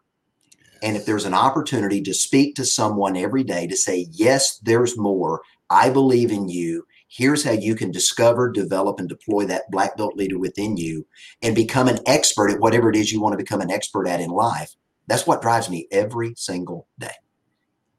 And 0.82 0.96
if 0.96 1.06
there's 1.06 1.26
an 1.26 1.34
opportunity 1.34 2.02
to 2.02 2.14
speak 2.14 2.56
to 2.56 2.66
someone 2.66 3.18
every 3.18 3.44
day 3.44 3.68
to 3.68 3.76
say, 3.76 4.08
yes, 4.12 4.58
there's 4.60 4.98
more, 4.98 5.42
I 5.70 5.90
believe 5.90 6.32
in 6.32 6.50
you. 6.50 6.86
Here's 7.10 7.44
how 7.44 7.52
you 7.52 7.76
can 7.76 7.92
discover, 7.92 8.52
develop, 8.52 9.00
and 9.00 9.08
deploy 9.08 9.46
that 9.46 9.72
black 9.72 9.96
belt 9.96 10.16
leader 10.16 10.38
within 10.38 10.76
you 10.78 11.06
and 11.42 11.56
become 11.56 11.88
an 11.88 12.00
expert 12.06 12.52
at 12.52 12.60
whatever 12.60 12.90
it 12.90 12.96
is 12.96 13.12
you 13.12 13.22
want 13.22 13.34
to 13.34 13.38
become 13.38 13.62
an 13.62 13.72
expert 13.72 14.08
at 14.08 14.20
in 14.20 14.30
life. 14.30 14.76
That's 15.08 15.26
what 15.26 15.42
drives 15.42 15.70
me 15.70 15.88
every 15.92 16.34
single 16.36 16.88
day. 17.00 17.14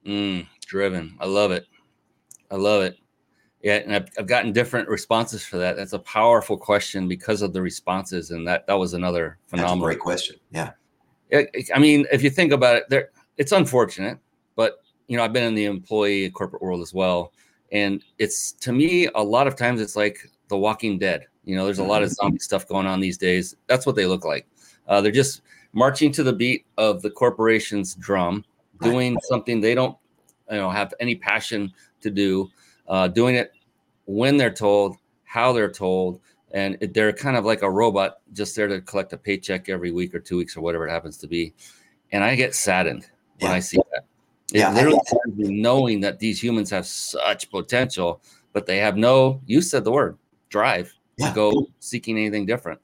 Mm, 0.06 0.46
driven. 0.66 1.16
I 1.20 1.26
love 1.26 1.52
it. 1.52 1.66
I 2.50 2.56
love 2.56 2.82
it. 2.82 2.98
Yeah, 3.62 3.76
and 3.76 3.94
I've, 3.94 4.08
I've 4.18 4.26
gotten 4.26 4.52
different 4.52 4.88
responses 4.88 5.42
for 5.42 5.56
that. 5.58 5.76
That's 5.76 5.92
a 5.92 5.98
powerful 5.98 6.56
question 6.56 7.08
because 7.08 7.42
of 7.42 7.52
the 7.52 7.60
responses, 7.60 8.30
and 8.30 8.46
that 8.46 8.66
that 8.68 8.74
was 8.74 8.94
another 8.94 9.38
That's 9.50 9.54
a 9.54 9.56
phenomenal. 9.64 9.86
great 9.86 9.98
question. 9.98 10.36
Yeah. 10.50 10.72
I 11.32 11.78
mean, 11.78 12.06
if 12.12 12.22
you 12.22 12.30
think 12.30 12.52
about 12.52 12.76
it, 12.76 12.84
there 12.88 13.10
it's 13.36 13.52
unfortunate, 13.52 14.18
but 14.56 14.80
you 15.06 15.16
know, 15.16 15.24
I've 15.24 15.32
been 15.32 15.44
in 15.44 15.54
the 15.54 15.64
employee 15.64 16.30
corporate 16.30 16.62
world 16.62 16.80
as 16.80 16.92
well, 16.92 17.32
and 17.72 18.02
it's 18.18 18.52
to 18.52 18.72
me 18.72 19.08
a 19.14 19.22
lot 19.22 19.46
of 19.46 19.56
times 19.56 19.80
it's 19.80 19.96
like 19.96 20.30
The 20.48 20.56
Walking 20.56 20.98
Dead. 20.98 21.26
You 21.44 21.56
know, 21.56 21.64
there's 21.64 21.78
a 21.78 21.84
lot 21.84 22.02
of 22.02 22.10
zombie 22.10 22.38
stuff 22.38 22.68
going 22.68 22.86
on 22.86 23.00
these 23.00 23.16
days. 23.16 23.56
That's 23.66 23.86
what 23.86 23.96
they 23.96 24.06
look 24.06 24.24
like. 24.24 24.46
Uh, 24.86 25.00
they're 25.00 25.12
just 25.12 25.42
marching 25.72 26.12
to 26.12 26.22
the 26.22 26.32
beat 26.32 26.66
of 26.76 27.02
the 27.02 27.10
corporation's 27.10 27.94
drum, 27.94 28.44
doing 28.82 29.16
something 29.22 29.60
they 29.60 29.74
don't, 29.74 29.96
you 30.50 30.56
know, 30.56 30.70
have 30.70 30.92
any 31.00 31.14
passion 31.14 31.72
to 32.00 32.10
do, 32.10 32.50
uh, 32.88 33.08
doing 33.08 33.34
it 33.34 33.52
when 34.06 34.36
they're 34.36 34.52
told, 34.52 34.96
how 35.24 35.52
they're 35.52 35.70
told, 35.70 36.20
and 36.52 36.76
it- 36.80 36.94
they're 36.94 37.12
kind 37.12 37.36
of 37.36 37.44
like 37.44 37.62
a 37.62 37.70
robot 37.70 38.18
just 38.32 38.54
there 38.56 38.68
to 38.68 38.80
collect 38.80 39.12
a 39.12 39.16
paycheck 39.18 39.68
every 39.68 39.90
week 39.90 40.14
or 40.14 40.20
two 40.20 40.36
weeks 40.36 40.56
or 40.56 40.60
whatever 40.60 40.86
it 40.86 40.90
happens 40.90 41.16
to 41.18 41.26
be. 41.26 41.54
And 42.12 42.24
I 42.24 42.34
get 42.34 42.54
saddened 42.54 43.06
when 43.40 43.50
Yeah. 43.50 43.56
I 43.56 43.60
see 43.60 43.76
that. 43.92 44.04
It 44.54 44.58
Yeah, 44.60 44.72
literally 44.72 44.98
knowing 45.36 46.00
that 46.00 46.18
these 46.18 46.42
humans 46.42 46.70
have 46.70 46.86
such 46.86 47.50
potential, 47.50 48.22
but 48.54 48.64
they 48.66 48.78
have 48.78 48.96
no, 48.96 49.42
you 49.46 49.60
said 49.60 49.84
the 49.84 49.92
word, 49.92 50.16
drive 50.48 50.94
Yeah. 51.18 51.28
to 51.28 51.34
go 51.34 51.66
seeking 51.80 52.16
anything 52.16 52.46
different. 52.46 52.80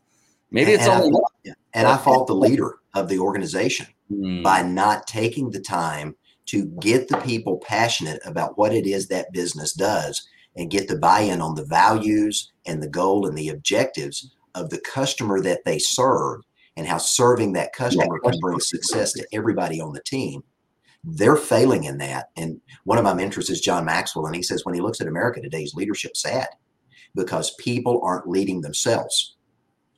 Maybe 0.51 0.73
And- 0.73 0.81
it's 0.81 0.89
and 0.89 0.93
I- 0.93 1.05
only 1.05 1.21
Yeah. 1.45 1.53
And 1.73 1.89
I 1.89 1.97
fault 1.97 2.27
the 2.27 2.35
leader 2.35 2.77
of 2.95 3.09
the 3.09 3.19
organization 3.19 3.87
Hmm, 4.11 4.43
by 4.43 4.63
not 4.63 5.07
taking 5.07 5.51
the 5.51 5.59
time 5.61 6.15
to 6.47 6.67
get 6.81 7.09
the 7.09 7.17
people 7.17 7.57
passionate 7.57 8.21
about 8.27 8.59
what 8.59 8.75
it 8.75 8.87
is 8.87 9.09
that 9.09 9.33
business 9.33 9.73
does 9.73 10.29
and 10.55 10.71
get 10.71 10.87
the 10.89 10.97
buy 10.99 11.21
in 11.21 11.41
on 11.41 11.55
the 11.55 11.65
values 11.65 12.53
and 12.67 12.83
the 12.83 12.89
goal 12.89 13.27
and 13.27 13.37
the 13.37 13.49
objectives 13.49 14.35
of 14.55 14.71
the 14.71 14.81
customer 14.81 15.41
that 15.41 15.65
they 15.65 15.79
serve 15.79 16.41
and 16.77 16.87
how 16.87 16.99
serving 16.99 17.53
that 17.53 17.73
customer 17.73 18.19
can 18.21 18.39
bring 18.41 18.61
success 18.61 19.13
to 19.13 19.27
everybody 19.33 19.81
on 19.81 19.93
the 19.93 20.03
team. 20.03 20.43
They're 21.05 21.37
failing 21.37 21.85
in 21.85 21.99
that. 21.99 22.31
And 22.37 22.61
one 22.85 22.99
of 22.99 23.05
my 23.05 23.15
mentors 23.15 23.51
is 23.51 23.61
John 23.61 23.85
Maxwell. 23.85 24.27
And 24.27 24.35
he 24.35 24.43
says 24.43 24.65
when 24.65 24.75
he 24.75 24.81
looks 24.81 25.01
at 25.01 25.07
America 25.07 25.41
today, 25.41 25.63
his 25.63 25.75
leadership 25.75 26.17
sad 26.17 26.49
because 27.15 27.55
people 27.57 28.01
aren't 28.03 28.29
leading 28.29 28.61
themselves 28.61 29.37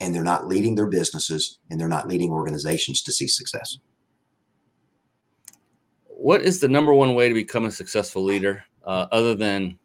and 0.01 0.15
they're 0.15 0.25
not 0.25 0.49
leading 0.49 0.75
their 0.75 0.87
businesses 0.87 1.59
and 1.71 1.81
they're 1.81 1.89
not 1.89 2.09
leading 2.09 2.31
organizations 2.31 3.03
to 3.03 3.13
see 3.13 3.27
success. 3.27 3.79
what 6.09 6.43
is 6.43 6.61
the 6.61 6.69
number 6.69 6.95
one 6.95 7.15
way 7.15 7.29
to 7.29 7.35
become 7.35 7.67
a 7.67 7.71
successful 7.71 8.25
leader 8.25 8.65
uh, 8.85 9.07
other 9.13 9.35
than 9.35 9.79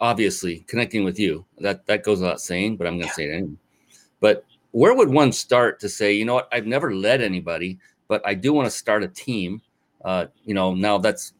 obviously 0.00 0.60
connecting 0.68 1.04
with 1.04 1.18
you 1.18 1.44
that 1.58 1.86
that 1.86 2.02
goes 2.02 2.20
without 2.20 2.40
saying 2.40 2.76
but 2.76 2.86
i'm 2.86 2.98
going 2.98 3.08
to 3.08 3.14
say 3.14 3.24
it 3.24 3.32
anyway. 3.34 3.56
But 4.20 4.44
where 4.72 4.94
would 4.94 5.08
one 5.08 5.32
start 5.32 5.80
to 5.80 5.88
say 5.88 6.12
you 6.12 6.24
know 6.24 6.34
what? 6.34 6.48
I've 6.52 6.66
never 6.66 6.94
led 6.94 7.20
anybody 7.20 7.78
but 8.06 8.22
i 8.26 8.34
do 8.34 8.52
want 8.52 8.66
to 8.66 8.70
start 8.70 9.02
a 9.02 9.08
team. 9.08 9.60
Uh, 10.04 10.26
you 10.44 10.54
know 10.54 10.74
now 10.74 10.98
that's 10.98 11.34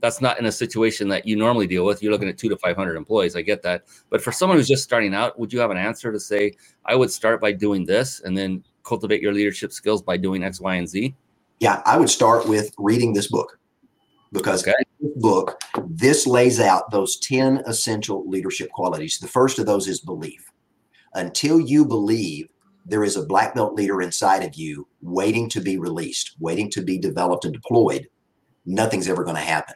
that's 0.00 0.20
not 0.20 0.38
in 0.38 0.46
a 0.46 0.52
situation 0.52 1.08
that 1.08 1.26
you 1.26 1.36
normally 1.36 1.66
deal 1.66 1.84
with. 1.84 2.02
You're 2.02 2.12
looking 2.12 2.28
at 2.28 2.38
two 2.38 2.48
to 2.50 2.56
500 2.58 2.96
employees. 2.96 3.34
I 3.34 3.42
get 3.42 3.62
that. 3.62 3.84
But 4.10 4.22
for 4.22 4.30
someone 4.30 4.58
who's 4.58 4.68
just 4.68 4.84
starting 4.84 5.14
out 5.14 5.38
would 5.38 5.52
you 5.52 5.58
have 5.58 5.70
an 5.70 5.76
answer 5.76 6.12
to 6.12 6.20
say 6.20 6.52
i 6.84 6.94
would 6.94 7.10
start 7.10 7.40
by 7.40 7.52
doing 7.52 7.84
this 7.84 8.20
and 8.20 8.36
then 8.36 8.62
cultivate 8.84 9.20
your 9.20 9.32
leadership 9.32 9.72
skills 9.72 10.02
by 10.02 10.16
doing 10.16 10.44
x 10.44 10.60
y 10.60 10.76
and 10.76 10.88
z 10.88 11.14
Yeah, 11.60 11.82
I 11.86 11.96
would 11.96 12.10
start 12.10 12.46
with 12.46 12.72
reading 12.78 13.14
this 13.14 13.28
book 13.28 13.58
because 14.36 14.62
Okay. 14.62 14.74
this 15.00 15.12
book, 15.16 15.60
this 15.88 16.26
lays 16.26 16.60
out 16.60 16.90
those 16.90 17.18
10 17.18 17.62
essential 17.66 18.28
leadership 18.28 18.70
qualities. 18.70 19.18
The 19.18 19.28
first 19.28 19.58
of 19.58 19.66
those 19.66 19.88
is 19.88 20.00
belief. 20.00 20.50
Until 21.14 21.60
you 21.60 21.84
believe 21.84 22.48
there 22.84 23.04
is 23.04 23.16
a 23.16 23.26
black 23.26 23.54
belt 23.54 23.74
leader 23.74 24.00
inside 24.00 24.44
of 24.44 24.54
you 24.54 24.86
waiting 25.02 25.48
to 25.50 25.60
be 25.60 25.78
released, 25.78 26.36
waiting 26.38 26.70
to 26.70 26.82
be 26.82 26.98
developed 26.98 27.44
and 27.44 27.54
deployed, 27.54 28.08
nothing's 28.64 29.08
ever 29.08 29.24
going 29.24 29.36
to 29.36 29.42
happen. 29.42 29.74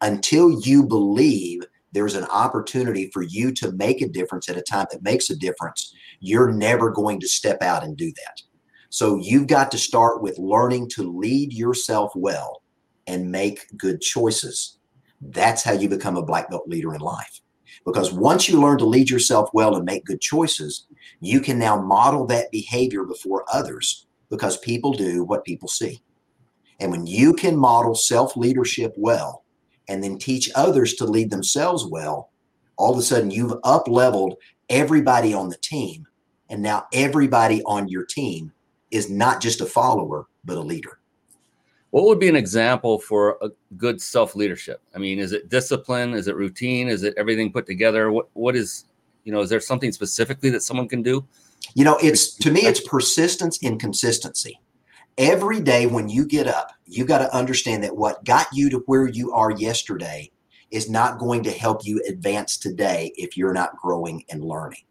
Until 0.00 0.60
you 0.60 0.84
believe 0.86 1.62
there's 1.92 2.14
an 2.14 2.24
opportunity 2.24 3.10
for 3.12 3.22
you 3.22 3.52
to 3.52 3.72
make 3.72 4.00
a 4.02 4.08
difference 4.08 4.48
at 4.48 4.56
a 4.56 4.62
time 4.62 4.86
that 4.90 5.02
makes 5.02 5.30
a 5.30 5.36
difference, 5.36 5.94
you're 6.20 6.52
never 6.52 6.90
going 6.90 7.20
to 7.20 7.28
step 7.28 7.62
out 7.62 7.84
and 7.84 7.96
do 7.96 8.12
that. 8.12 8.42
So 8.90 9.16
you've 9.16 9.46
got 9.46 9.70
to 9.72 9.78
start 9.78 10.22
with 10.22 10.38
learning 10.38 10.88
to 10.90 11.02
lead 11.02 11.52
yourself 11.52 12.12
well 12.14 12.62
and 13.08 13.32
make 13.32 13.66
good 13.76 14.00
choices. 14.00 14.78
That's 15.20 15.64
how 15.64 15.72
you 15.72 15.88
become 15.88 16.16
a 16.16 16.22
black 16.22 16.50
belt 16.50 16.68
leader 16.68 16.94
in 16.94 17.00
life. 17.00 17.40
Because 17.84 18.12
once 18.12 18.48
you 18.48 18.60
learn 18.60 18.78
to 18.78 18.84
lead 18.84 19.08
yourself 19.08 19.48
well 19.54 19.74
and 19.74 19.84
make 19.84 20.04
good 20.04 20.20
choices, 20.20 20.86
you 21.20 21.40
can 21.40 21.58
now 21.58 21.80
model 21.80 22.26
that 22.26 22.52
behavior 22.52 23.04
before 23.04 23.44
others 23.52 24.06
because 24.28 24.58
people 24.58 24.92
do 24.92 25.24
what 25.24 25.44
people 25.44 25.68
see. 25.68 26.02
And 26.80 26.90
when 26.92 27.06
you 27.06 27.32
can 27.32 27.56
model 27.56 27.94
self 27.94 28.36
leadership 28.36 28.92
well 28.96 29.44
and 29.88 30.04
then 30.04 30.18
teach 30.18 30.50
others 30.54 30.94
to 30.94 31.06
lead 31.06 31.30
themselves 31.30 31.86
well, 31.86 32.30
all 32.76 32.92
of 32.92 32.98
a 32.98 33.02
sudden 33.02 33.30
you've 33.30 33.58
up 33.64 33.88
leveled 33.88 34.36
everybody 34.68 35.32
on 35.32 35.48
the 35.48 35.56
team. 35.56 36.06
And 36.50 36.62
now 36.62 36.86
everybody 36.92 37.62
on 37.64 37.88
your 37.88 38.04
team 38.04 38.52
is 38.90 39.10
not 39.10 39.40
just 39.40 39.60
a 39.62 39.66
follower, 39.66 40.28
but 40.44 40.58
a 40.58 40.60
leader. 40.60 40.97
What 41.90 42.04
would 42.04 42.18
be 42.18 42.28
an 42.28 42.36
example 42.36 42.98
for 42.98 43.38
a 43.40 43.48
good 43.76 44.00
self 44.00 44.34
leadership? 44.34 44.82
I 44.94 44.98
mean, 44.98 45.18
is 45.18 45.32
it 45.32 45.48
discipline? 45.48 46.12
Is 46.14 46.28
it 46.28 46.36
routine? 46.36 46.88
Is 46.88 47.02
it 47.02 47.14
everything 47.16 47.52
put 47.52 47.66
together? 47.66 48.10
What 48.12 48.28
what 48.34 48.56
is 48.56 48.84
you 49.24 49.32
know? 49.32 49.40
Is 49.40 49.50
there 49.50 49.60
something 49.60 49.92
specifically 49.92 50.50
that 50.50 50.62
someone 50.62 50.88
can 50.88 51.02
do? 51.02 51.26
You 51.74 51.84
know, 51.84 51.96
it's 52.02 52.34
to 52.36 52.50
me, 52.50 52.60
it's 52.60 52.80
persistence 52.80 53.58
and 53.62 53.80
consistency. 53.80 54.60
Every 55.16 55.60
day 55.60 55.86
when 55.86 56.08
you 56.08 56.26
get 56.26 56.46
up, 56.46 56.72
you 56.86 57.04
got 57.04 57.18
to 57.18 57.34
understand 57.34 57.82
that 57.82 57.96
what 57.96 58.24
got 58.24 58.46
you 58.52 58.70
to 58.70 58.78
where 58.86 59.08
you 59.08 59.32
are 59.32 59.50
yesterday 59.50 60.30
is 60.70 60.90
not 60.90 61.18
going 61.18 61.42
to 61.42 61.50
help 61.50 61.84
you 61.84 62.02
advance 62.06 62.56
today 62.56 63.12
if 63.16 63.36
you're 63.36 63.54
not 63.54 63.76
growing 63.76 64.24
and 64.30 64.44
learning. 64.44 64.82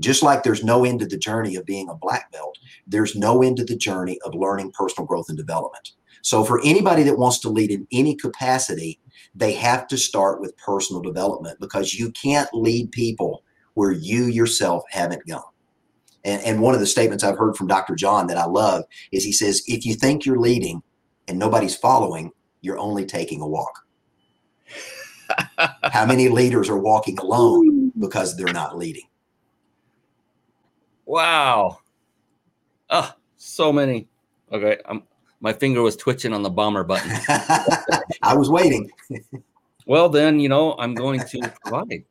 Just 0.00 0.22
like 0.22 0.42
there's 0.42 0.64
no 0.64 0.84
end 0.84 1.00
to 1.00 1.06
the 1.06 1.18
journey 1.18 1.56
of 1.56 1.66
being 1.66 1.90
a 1.90 1.94
black 1.94 2.32
belt, 2.32 2.58
there's 2.86 3.14
no 3.14 3.42
end 3.42 3.58
to 3.58 3.64
the 3.64 3.76
journey 3.76 4.18
of 4.24 4.34
learning 4.34 4.72
personal 4.72 5.06
growth 5.06 5.28
and 5.28 5.36
development. 5.36 5.92
So, 6.22 6.44
for 6.44 6.60
anybody 6.64 7.02
that 7.04 7.18
wants 7.18 7.38
to 7.40 7.48
lead 7.48 7.70
in 7.70 7.86
any 7.92 8.14
capacity, 8.14 9.00
they 9.34 9.52
have 9.52 9.86
to 9.88 9.96
start 9.96 10.40
with 10.40 10.56
personal 10.56 11.02
development 11.02 11.58
because 11.60 11.94
you 11.94 12.10
can't 12.12 12.52
lead 12.52 12.92
people 12.92 13.42
where 13.74 13.92
you 13.92 14.24
yourself 14.24 14.82
haven't 14.90 15.26
gone. 15.26 15.42
And, 16.24 16.42
and 16.42 16.60
one 16.60 16.74
of 16.74 16.80
the 16.80 16.86
statements 16.86 17.24
I've 17.24 17.38
heard 17.38 17.56
from 17.56 17.66
Dr. 17.66 17.94
John 17.94 18.26
that 18.26 18.36
I 18.36 18.44
love 18.44 18.84
is 19.12 19.24
he 19.24 19.32
says, 19.32 19.62
if 19.66 19.86
you 19.86 19.94
think 19.94 20.26
you're 20.26 20.38
leading 20.38 20.82
and 21.28 21.38
nobody's 21.38 21.76
following, 21.76 22.30
you're 22.60 22.78
only 22.78 23.06
taking 23.06 23.40
a 23.40 23.46
walk. 23.46 23.86
How 25.84 26.04
many 26.04 26.28
leaders 26.28 26.68
are 26.68 26.78
walking 26.78 27.18
alone 27.18 27.92
because 27.98 28.36
they're 28.36 28.52
not 28.52 28.76
leading? 28.76 29.08
Wow. 31.06 31.78
Oh, 32.90 33.12
so 33.36 33.72
many. 33.72 34.08
Okay. 34.52 34.78
I'm, 34.84 35.04
my 35.40 35.52
finger 35.52 35.82
was 35.82 35.96
twitching 35.96 36.32
on 36.32 36.42
the 36.42 36.50
bomber 36.50 36.84
button. 36.84 37.10
I 38.22 38.34
was 38.34 38.50
waiting. 38.50 38.90
well, 39.86 40.08
then, 40.08 40.38
you 40.38 40.48
know, 40.48 40.74
I'm 40.78 40.94
going 40.94 41.20
to 41.20 41.52
provide. 41.64 42.04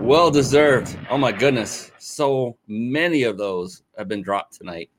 well 0.00 0.30
deserved. 0.30 0.98
Oh 1.10 1.18
my 1.18 1.32
goodness. 1.32 1.92
So 1.98 2.56
many 2.66 3.22
of 3.22 3.38
those 3.38 3.82
have 3.96 4.08
been 4.08 4.22
dropped 4.22 4.54
tonight. 4.54 4.90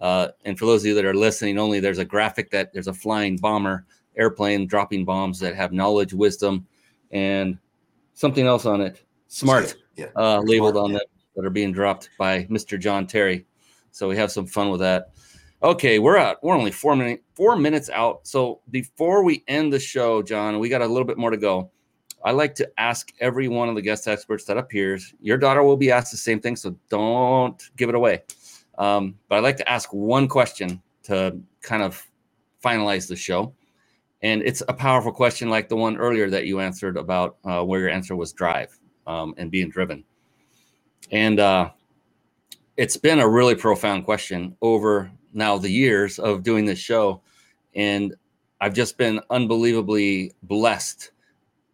Uh, 0.00 0.28
and 0.44 0.58
for 0.58 0.66
those 0.66 0.82
of 0.82 0.86
you 0.86 0.94
that 0.94 1.04
are 1.04 1.14
listening 1.14 1.58
only, 1.58 1.78
there's 1.78 1.98
a 1.98 2.04
graphic 2.04 2.50
that 2.50 2.72
there's 2.72 2.88
a 2.88 2.94
flying 2.94 3.36
bomber 3.36 3.86
airplane 4.16 4.66
dropping 4.66 5.04
bombs 5.04 5.38
that 5.40 5.54
have 5.54 5.72
knowledge, 5.72 6.12
wisdom, 6.12 6.66
and 7.10 7.58
something 8.14 8.46
else 8.46 8.66
on 8.66 8.80
it. 8.80 9.04
Smart, 9.28 9.76
yeah. 9.96 10.06
uh, 10.16 10.40
labeled 10.40 10.74
Smart, 10.74 10.84
on 10.84 10.92
yeah. 10.92 10.98
That 11.40 11.46
are 11.46 11.50
being 11.50 11.72
dropped 11.72 12.10
by 12.18 12.44
Mr. 12.44 12.78
John 12.78 13.06
Terry. 13.06 13.46
So 13.92 14.08
we 14.08 14.16
have 14.16 14.30
some 14.30 14.46
fun 14.46 14.70
with 14.70 14.80
that. 14.80 15.12
Okay, 15.62 15.98
we're 15.98 16.16
out. 16.16 16.42
We're 16.42 16.54
only 16.54 16.70
four 16.70 16.96
minutes 16.96 17.22
four 17.34 17.56
minutes 17.56 17.88
out. 17.90 18.26
So 18.26 18.60
before 18.70 19.24
we 19.24 19.42
end 19.48 19.72
the 19.72 19.78
show, 19.78 20.22
John, 20.22 20.58
we 20.58 20.68
got 20.68 20.82
a 20.82 20.86
little 20.86 21.06
bit 21.06 21.18
more 21.18 21.30
to 21.30 21.36
go. 21.36 21.70
I 22.22 22.32
like 22.32 22.54
to 22.56 22.70
ask 22.78 23.10
every 23.20 23.48
one 23.48 23.70
of 23.70 23.74
the 23.74 23.82
guest 23.82 24.06
experts 24.06 24.44
that 24.44 24.58
appears. 24.58 25.14
Your 25.20 25.38
daughter 25.38 25.62
will 25.62 25.76
be 25.76 25.90
asked 25.90 26.12
the 26.12 26.18
same 26.18 26.40
thing, 26.40 26.56
so 26.56 26.76
don't 26.90 27.62
give 27.76 27.88
it 27.88 27.94
away. 27.94 28.22
Um, 28.76 29.16
but 29.28 29.36
I'd 29.36 29.44
like 29.44 29.56
to 29.56 29.68
ask 29.68 29.92
one 29.92 30.28
question 30.28 30.82
to 31.04 31.38
kind 31.62 31.82
of 31.82 32.06
finalize 32.62 33.08
the 33.08 33.16
show. 33.16 33.54
And 34.22 34.42
it's 34.42 34.62
a 34.68 34.74
powerful 34.74 35.12
question 35.12 35.48
like 35.48 35.70
the 35.70 35.76
one 35.76 35.96
earlier 35.96 36.28
that 36.28 36.44
you 36.44 36.60
answered 36.60 36.98
about 36.98 37.36
uh, 37.44 37.62
where 37.62 37.80
your 37.80 37.88
answer 37.88 38.14
was 38.14 38.34
drive 38.34 38.78
um, 39.06 39.34
and 39.38 39.50
being 39.50 39.70
driven. 39.70 40.04
And 41.10 41.40
uh, 41.40 41.70
it's 42.76 42.96
been 42.96 43.20
a 43.20 43.28
really 43.28 43.54
profound 43.54 44.04
question 44.04 44.56
over 44.62 45.10
now 45.32 45.58
the 45.58 45.70
years 45.70 46.18
of 46.18 46.42
doing 46.42 46.64
this 46.64 46.78
show. 46.78 47.22
And 47.74 48.14
I've 48.60 48.74
just 48.74 48.98
been 48.98 49.20
unbelievably 49.30 50.32
blessed 50.42 51.12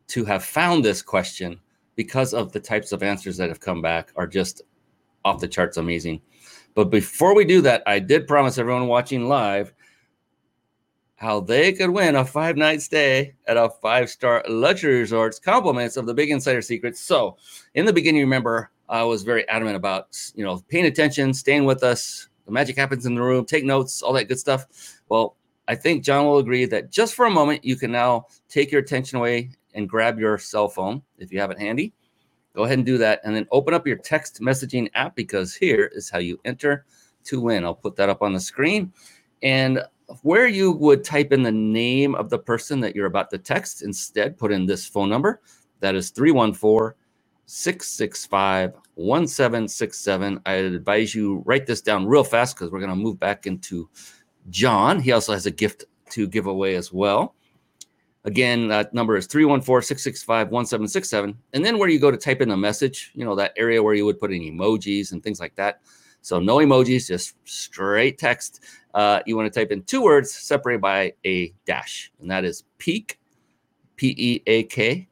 to 0.08 0.24
have 0.24 0.44
found 0.44 0.84
this 0.84 1.02
question 1.02 1.60
because 1.96 2.34
of 2.34 2.52
the 2.52 2.60
types 2.60 2.92
of 2.92 3.02
answers 3.02 3.36
that 3.38 3.48
have 3.48 3.60
come 3.60 3.82
back 3.82 4.12
are 4.16 4.26
just 4.26 4.62
off 5.24 5.40
the 5.40 5.48
charts 5.48 5.76
amazing. 5.76 6.20
But 6.74 6.90
before 6.90 7.34
we 7.34 7.44
do 7.44 7.60
that, 7.62 7.82
I 7.86 7.98
did 7.98 8.28
promise 8.28 8.58
everyone 8.58 8.86
watching 8.86 9.28
live 9.28 9.72
how 11.16 11.40
they 11.40 11.72
could 11.72 11.90
win 11.90 12.14
a 12.14 12.24
five 12.24 12.56
night 12.56 12.82
stay 12.82 13.34
at 13.46 13.56
a 13.56 13.70
five 13.80 14.10
star 14.10 14.44
luxury 14.48 15.00
resorts, 15.00 15.38
compliments 15.38 15.96
of 15.96 16.06
the 16.06 16.14
big 16.14 16.30
insider 16.30 16.60
secrets. 16.60 17.00
So, 17.00 17.38
in 17.74 17.86
the 17.86 17.92
beginning, 17.92 18.20
remember, 18.20 18.70
I 18.88 19.02
was 19.02 19.22
very 19.22 19.48
adamant 19.48 19.76
about 19.76 20.16
you 20.34 20.44
know 20.44 20.62
paying 20.68 20.86
attention, 20.86 21.34
staying 21.34 21.64
with 21.64 21.82
us. 21.82 22.28
The 22.46 22.52
magic 22.52 22.76
happens 22.76 23.06
in 23.06 23.14
the 23.14 23.22
room. 23.22 23.44
Take 23.44 23.64
notes, 23.64 24.02
all 24.02 24.12
that 24.12 24.28
good 24.28 24.38
stuff. 24.38 24.66
Well, 25.08 25.36
I 25.66 25.74
think 25.74 26.04
John 26.04 26.24
will 26.26 26.38
agree 26.38 26.64
that 26.66 26.90
just 26.90 27.14
for 27.14 27.26
a 27.26 27.30
moment, 27.30 27.64
you 27.64 27.76
can 27.76 27.90
now 27.90 28.26
take 28.48 28.70
your 28.70 28.80
attention 28.80 29.18
away 29.18 29.50
and 29.74 29.88
grab 29.88 30.18
your 30.18 30.38
cell 30.38 30.68
phone 30.68 31.02
if 31.18 31.32
you 31.32 31.40
have 31.40 31.50
it 31.50 31.58
handy. 31.58 31.92
Go 32.54 32.64
ahead 32.64 32.78
and 32.78 32.86
do 32.86 32.98
that, 32.98 33.20
and 33.24 33.34
then 33.34 33.46
open 33.50 33.74
up 33.74 33.86
your 33.86 33.96
text 33.96 34.40
messaging 34.40 34.88
app 34.94 35.14
because 35.14 35.54
here 35.54 35.90
is 35.94 36.08
how 36.08 36.18
you 36.18 36.40
enter 36.44 36.86
to 37.24 37.40
win. 37.40 37.64
I'll 37.64 37.74
put 37.74 37.96
that 37.96 38.08
up 38.08 38.22
on 38.22 38.32
the 38.32 38.40
screen, 38.40 38.92
and 39.42 39.82
where 40.22 40.46
you 40.46 40.70
would 40.70 41.02
type 41.02 41.32
in 41.32 41.42
the 41.42 41.50
name 41.50 42.14
of 42.14 42.30
the 42.30 42.38
person 42.38 42.78
that 42.80 42.94
you're 42.94 43.06
about 43.06 43.28
to 43.30 43.38
text, 43.38 43.82
instead 43.82 44.38
put 44.38 44.52
in 44.52 44.64
this 44.64 44.86
phone 44.86 45.10
number. 45.10 45.42
That 45.80 45.96
is 45.96 46.12
314- 46.12 46.94
665 47.46 48.74
1767. 48.96 50.40
I 50.46 50.52
advise 50.52 51.14
you 51.14 51.42
write 51.46 51.66
this 51.66 51.80
down 51.80 52.06
real 52.06 52.24
fast 52.24 52.56
because 52.56 52.70
we're 52.70 52.80
going 52.80 52.90
to 52.90 52.96
move 52.96 53.18
back 53.18 53.46
into 53.46 53.88
John. 54.50 55.00
He 55.00 55.12
also 55.12 55.32
has 55.32 55.46
a 55.46 55.50
gift 55.50 55.84
to 56.10 56.26
give 56.26 56.46
away 56.46 56.74
as 56.74 56.92
well. 56.92 57.34
Again, 58.24 58.66
that 58.68 58.92
number 58.92 59.16
is 59.16 59.26
314 59.28 59.86
665 59.86 60.50
1767. 60.50 61.38
And 61.52 61.64
then 61.64 61.78
where 61.78 61.88
you 61.88 62.00
go 62.00 62.10
to 62.10 62.16
type 62.16 62.40
in 62.40 62.50
a 62.50 62.56
message, 62.56 63.12
you 63.14 63.24
know, 63.24 63.36
that 63.36 63.52
area 63.56 63.80
where 63.80 63.94
you 63.94 64.04
would 64.04 64.18
put 64.18 64.32
in 64.32 64.42
emojis 64.42 65.12
and 65.12 65.22
things 65.22 65.38
like 65.38 65.54
that. 65.54 65.80
So 66.22 66.40
no 66.40 66.56
emojis, 66.56 67.06
just 67.06 67.36
straight 67.44 68.18
text. 68.18 68.64
Uh, 68.94 69.20
you 69.26 69.36
want 69.36 69.52
to 69.52 69.60
type 69.60 69.70
in 69.70 69.82
two 69.84 70.02
words 70.02 70.34
separated 70.34 70.80
by 70.80 71.12
a 71.24 71.52
dash, 71.66 72.10
and 72.20 72.28
that 72.28 72.44
is 72.44 72.64
peak, 72.78 73.20
P 73.94 74.12
E 74.18 74.42
A 74.48 74.64
K, 74.64 75.06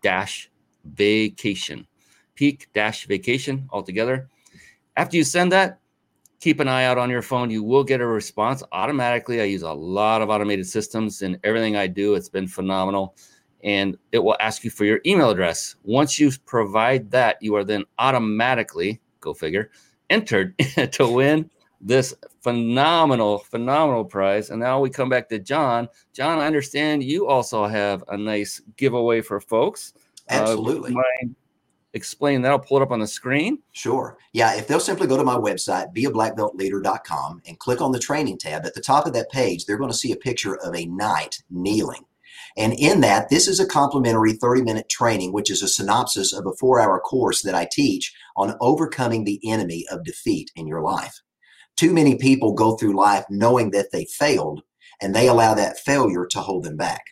dash 0.00 0.50
vacation. 0.84 1.86
Peak 2.34 2.68
dash 2.74 3.06
vacation 3.06 3.68
altogether. 3.72 4.28
After 4.96 5.16
you 5.16 5.24
send 5.24 5.52
that, 5.52 5.78
keep 6.40 6.60
an 6.60 6.68
eye 6.68 6.84
out 6.84 6.98
on 6.98 7.10
your 7.10 7.22
phone. 7.22 7.50
You 7.50 7.62
will 7.62 7.84
get 7.84 8.00
a 8.00 8.06
response 8.06 8.62
automatically. 8.72 9.40
I 9.40 9.44
use 9.44 9.62
a 9.62 9.72
lot 9.72 10.22
of 10.22 10.30
automated 10.30 10.66
systems 10.66 11.22
in 11.22 11.38
everything 11.42 11.76
I 11.76 11.86
do. 11.86 12.14
It's 12.14 12.28
been 12.28 12.46
phenomenal. 12.46 13.16
And 13.62 13.96
it 14.12 14.18
will 14.18 14.36
ask 14.40 14.62
you 14.62 14.70
for 14.70 14.84
your 14.84 15.00
email 15.06 15.30
address. 15.30 15.76
Once 15.84 16.20
you 16.20 16.30
provide 16.44 17.10
that, 17.12 17.38
you 17.40 17.54
are 17.56 17.64
then 17.64 17.84
automatically, 17.98 19.00
go 19.20 19.32
figure, 19.32 19.70
entered 20.10 20.54
to 20.92 21.08
win 21.08 21.50
this 21.80 22.14
phenomenal, 22.42 23.38
phenomenal 23.38 24.04
prize. 24.04 24.50
And 24.50 24.60
now 24.60 24.80
we 24.80 24.90
come 24.90 25.08
back 25.08 25.28
to 25.28 25.38
John. 25.38 25.88
John, 26.12 26.38
I 26.38 26.46
understand 26.46 27.02
you 27.02 27.26
also 27.26 27.66
have 27.66 28.04
a 28.08 28.16
nice 28.16 28.60
giveaway 28.76 29.20
for 29.20 29.40
folks. 29.40 29.92
Uh, 30.30 30.34
Absolutely. 30.34 30.94
Uh, 30.94 31.28
explain 31.92 32.42
that? 32.42 32.50
I'll 32.50 32.58
pull 32.58 32.78
it 32.78 32.82
up 32.82 32.90
on 32.90 33.00
the 33.00 33.06
screen. 33.06 33.58
Sure. 33.72 34.18
Yeah. 34.32 34.54
If 34.56 34.66
they'll 34.66 34.80
simply 34.80 35.06
go 35.06 35.16
to 35.16 35.24
my 35.24 35.36
website, 35.36 35.94
beablackbeltleader.com, 35.94 37.42
and 37.46 37.58
click 37.58 37.80
on 37.80 37.92
the 37.92 37.98
training 37.98 38.38
tab, 38.38 38.66
at 38.66 38.74
the 38.74 38.80
top 38.80 39.06
of 39.06 39.12
that 39.14 39.30
page, 39.30 39.64
they're 39.64 39.78
going 39.78 39.90
to 39.90 39.96
see 39.96 40.12
a 40.12 40.16
picture 40.16 40.56
of 40.56 40.74
a 40.74 40.86
knight 40.86 41.42
kneeling. 41.50 42.04
And 42.56 42.72
in 42.74 43.00
that, 43.00 43.28
this 43.30 43.48
is 43.48 43.58
a 43.58 43.66
complimentary 43.66 44.34
30 44.34 44.62
minute 44.62 44.88
training, 44.88 45.32
which 45.32 45.50
is 45.50 45.62
a 45.62 45.68
synopsis 45.68 46.32
of 46.32 46.46
a 46.46 46.52
four 46.52 46.80
hour 46.80 47.00
course 47.00 47.42
that 47.42 47.54
I 47.54 47.68
teach 47.70 48.14
on 48.36 48.56
overcoming 48.60 49.24
the 49.24 49.40
enemy 49.44 49.84
of 49.90 50.04
defeat 50.04 50.50
in 50.54 50.66
your 50.66 50.80
life. 50.80 51.20
Too 51.76 51.92
many 51.92 52.16
people 52.16 52.52
go 52.52 52.76
through 52.76 52.96
life 52.96 53.24
knowing 53.28 53.72
that 53.72 53.90
they 53.90 54.04
failed, 54.04 54.62
and 55.00 55.14
they 55.14 55.26
allow 55.26 55.54
that 55.54 55.80
failure 55.80 56.26
to 56.26 56.40
hold 56.40 56.64
them 56.64 56.76
back. 56.76 57.02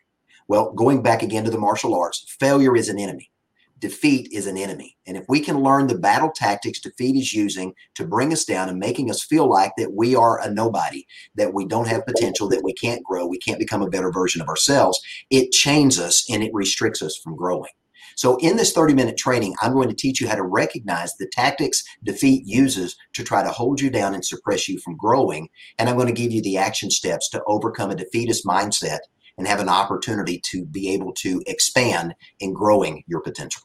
Well, 0.53 0.70
going 0.70 1.00
back 1.00 1.22
again 1.22 1.44
to 1.44 1.50
the 1.50 1.57
martial 1.57 1.94
arts, 1.94 2.26
failure 2.38 2.76
is 2.76 2.90
an 2.90 2.98
enemy. 2.98 3.30
Defeat 3.78 4.28
is 4.32 4.46
an 4.46 4.59
enemy. 4.59 4.98
And 5.07 5.16
if 5.16 5.24
we 5.26 5.40
can 5.40 5.62
learn 5.62 5.86
the 5.86 5.96
battle 5.96 6.30
tactics 6.30 6.78
defeat 6.78 7.16
is 7.16 7.32
using 7.32 7.72
to 7.94 8.07
bring 8.07 8.34
us 8.34 8.44
down 8.44 8.68
and 8.68 8.78
making 8.78 9.09
us 9.11 9.24
feel 9.24 9.48
like 9.48 9.72
that 9.78 9.94
we 9.94 10.14
are 10.14 10.42
a 10.42 10.53
nobody, 10.53 11.07
that 11.36 11.55
we 11.55 11.64
don't 11.64 11.88
have 11.88 12.05
potential, 12.05 12.50
that 12.50 12.62
we 12.62 12.74
can't 12.74 13.03
grow, 13.03 13.24
we 13.24 13.38
can't 13.38 13.59
become 13.59 13.80
a 13.80 13.88
better 13.88 14.12
version 14.12 14.42
of 14.42 14.48
ourselves, 14.48 15.00
it 15.30 15.53
chains 15.53 15.98
us 15.98 16.22
and 16.28 16.42
it 16.42 16.53
restricts 16.53 17.00
us 17.00 17.16
from 17.16 17.34
growing. 17.34 17.72
So, 18.14 18.36
in 18.36 18.59
this 18.59 18.74
30 18.74 18.92
minute 18.92 19.16
training, 19.16 19.55
I'm 19.62 19.72
going 19.72 19.88
to 19.88 19.94
teach 19.94 20.20
you 20.20 20.28
how 20.28 20.34
to 20.34 20.42
recognize 20.42 21.16
the 21.16 21.30
tactics 21.32 21.82
defeat 22.03 22.42
uses 22.44 22.94
to 23.14 23.24
try 23.24 23.42
to 23.42 23.48
hold 23.48 23.80
you 23.80 23.88
down 23.88 24.12
and 24.12 24.22
suppress 24.22 24.68
you 24.68 24.78
from 24.80 24.98
growing. 24.98 25.48
And 25.78 25.88
I'm 25.88 25.96
going 25.96 26.09
to 26.09 26.22
give 26.22 26.30
you 26.30 26.42
the 26.42 26.59
action 26.59 26.90
steps 26.90 27.30
to 27.30 27.42
overcome 27.46 27.90
a 27.90 27.96
defeatist 27.96 28.44
mindset 28.44 28.98
and 29.38 29.46
have 29.46 29.60
an 29.60 29.68
opportunity 29.68 30.40
to 30.44 30.64
be 30.66 30.90
able 30.90 31.12
to 31.14 31.42
expand 31.46 32.14
in 32.40 32.52
growing 32.52 33.02
your 33.06 33.20
potential. 33.20 33.62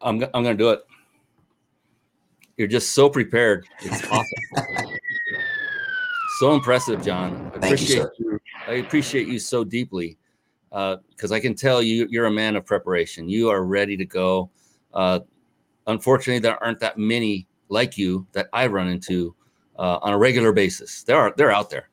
I'm, 0.00 0.22
I'm 0.34 0.42
going 0.42 0.56
to 0.56 0.62
do 0.62 0.70
it. 0.70 0.80
You're 2.56 2.68
just 2.68 2.92
so 2.92 3.08
prepared. 3.08 3.66
It's 3.80 4.04
awesome. 4.10 4.98
so 6.38 6.54
impressive, 6.54 7.02
John. 7.02 7.52
I 7.54 7.58
Thank 7.58 7.74
appreciate 7.74 8.06
you, 8.18 8.32
you, 8.32 8.40
I 8.66 8.72
appreciate 8.74 9.28
you 9.28 9.38
so 9.38 9.64
deeply 9.64 10.18
because 10.70 11.32
uh, 11.32 11.34
I 11.34 11.40
can 11.40 11.54
tell 11.54 11.82
you 11.82 12.06
you're 12.10 12.26
a 12.26 12.30
man 12.30 12.56
of 12.56 12.64
preparation. 12.64 13.28
You 13.28 13.50
are 13.50 13.64
ready 13.64 13.96
to 13.96 14.04
go. 14.04 14.50
Uh, 14.94 15.20
unfortunately, 15.86 16.38
there 16.38 16.62
aren't 16.62 16.80
that 16.80 16.98
many 16.98 17.46
like 17.68 17.98
you 17.98 18.26
that 18.32 18.48
I 18.52 18.66
run 18.66 18.88
into 18.88 19.34
uh, 19.78 19.98
on 20.02 20.12
a 20.12 20.18
regular 20.18 20.52
basis. 20.52 21.02
There 21.02 21.16
are 21.16 21.32
they're 21.36 21.50
out 21.50 21.70
there, 21.70 21.88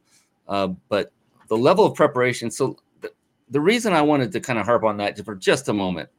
uh, 0.48 0.68
but 0.90 1.12
the 1.48 1.58
level 1.58 1.86
of 1.86 1.96
preparation. 1.96 2.52
So 2.52 2.78
the, 3.02 3.12
the 3.50 3.62
reason 3.62 3.94
I 3.94 4.02
wanted 4.02 4.32
to 4.34 4.40
kind 4.40 4.60
of 4.60 4.66
harp 4.66 4.84
on 4.84 4.98
that 4.98 5.24
for 5.24 5.36
just 5.36 5.70
a 5.70 5.74
moment 5.74 6.10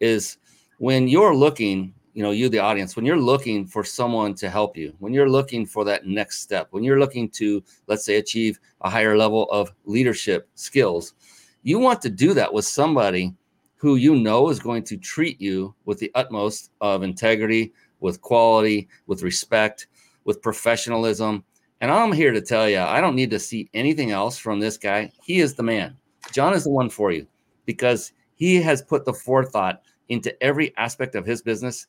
is 0.00 0.38
when 0.78 1.08
you're 1.08 1.34
looking 1.34 1.94
you 2.14 2.22
know, 2.22 2.32
you, 2.32 2.48
the 2.48 2.58
audience, 2.58 2.96
when 2.96 3.04
you're 3.04 3.16
looking 3.16 3.66
for 3.66 3.84
someone 3.84 4.34
to 4.34 4.50
help 4.50 4.76
you, 4.76 4.92
when 4.98 5.12
you're 5.12 5.28
looking 5.28 5.64
for 5.64 5.84
that 5.84 6.06
next 6.06 6.40
step, 6.40 6.68
when 6.70 6.82
you're 6.82 6.98
looking 6.98 7.28
to, 7.30 7.62
let's 7.86 8.04
say, 8.04 8.16
achieve 8.16 8.58
a 8.80 8.90
higher 8.90 9.16
level 9.16 9.48
of 9.50 9.72
leadership 9.84 10.48
skills, 10.54 11.14
you 11.62 11.78
want 11.78 12.02
to 12.02 12.10
do 12.10 12.34
that 12.34 12.52
with 12.52 12.64
somebody 12.64 13.34
who 13.76 13.96
you 13.96 14.16
know 14.16 14.50
is 14.50 14.58
going 14.58 14.82
to 14.82 14.96
treat 14.96 15.40
you 15.40 15.74
with 15.84 15.98
the 15.98 16.10
utmost 16.14 16.72
of 16.80 17.02
integrity, 17.02 17.72
with 18.00 18.20
quality, 18.20 18.88
with 19.06 19.22
respect, 19.22 19.86
with 20.24 20.42
professionalism. 20.42 21.44
And 21.80 21.90
I'm 21.90 22.12
here 22.12 22.32
to 22.32 22.40
tell 22.40 22.68
you, 22.68 22.78
I 22.78 23.00
don't 23.00 23.16
need 23.16 23.30
to 23.30 23.38
see 23.38 23.70
anything 23.72 24.10
else 24.10 24.36
from 24.36 24.60
this 24.60 24.76
guy. 24.76 25.10
He 25.22 25.40
is 25.40 25.54
the 25.54 25.62
man. 25.62 25.96
John 26.32 26.52
is 26.52 26.64
the 26.64 26.70
one 26.70 26.90
for 26.90 27.10
you 27.10 27.26
because 27.64 28.12
he 28.34 28.60
has 28.60 28.82
put 28.82 29.04
the 29.04 29.14
forethought 29.14 29.82
into 30.08 30.40
every 30.42 30.76
aspect 30.76 31.14
of 31.14 31.24
his 31.24 31.40
business. 31.40 31.86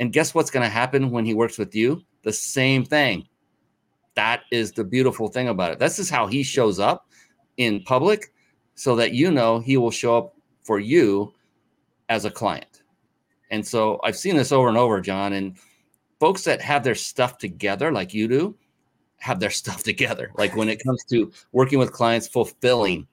And 0.00 0.12
guess 0.12 0.34
what's 0.34 0.50
going 0.50 0.64
to 0.64 0.70
happen 0.70 1.10
when 1.10 1.24
he 1.24 1.34
works 1.34 1.58
with 1.58 1.74
you? 1.74 2.02
The 2.22 2.32
same 2.32 2.84
thing. 2.84 3.28
That 4.14 4.42
is 4.50 4.72
the 4.72 4.84
beautiful 4.84 5.28
thing 5.28 5.48
about 5.48 5.72
it. 5.72 5.78
This 5.78 5.98
is 6.00 6.10
how 6.10 6.26
he 6.26 6.42
shows 6.42 6.80
up 6.80 7.08
in 7.56 7.82
public 7.84 8.32
so 8.74 8.96
that 8.96 9.12
you 9.12 9.30
know 9.30 9.60
he 9.60 9.76
will 9.76 9.90
show 9.90 10.18
up 10.18 10.34
for 10.62 10.80
you 10.80 11.32
as 12.08 12.24
a 12.24 12.30
client. 12.30 12.82
And 13.50 13.66
so 13.66 14.00
I've 14.02 14.16
seen 14.16 14.36
this 14.36 14.52
over 14.52 14.68
and 14.68 14.76
over, 14.76 15.00
John. 15.00 15.32
And 15.32 15.56
folks 16.18 16.44
that 16.44 16.60
have 16.60 16.82
their 16.82 16.94
stuff 16.94 17.38
together, 17.38 17.92
like 17.92 18.12
you 18.12 18.28
do, 18.28 18.56
have 19.18 19.40
their 19.40 19.50
stuff 19.62 19.82
together. 19.82 20.30
Like 20.36 20.56
when 20.56 20.68
it 20.68 20.82
comes 20.82 21.04
to 21.04 21.30
working 21.52 21.78
with 21.78 21.92
clients, 21.92 22.26
fulfilling 22.26 23.06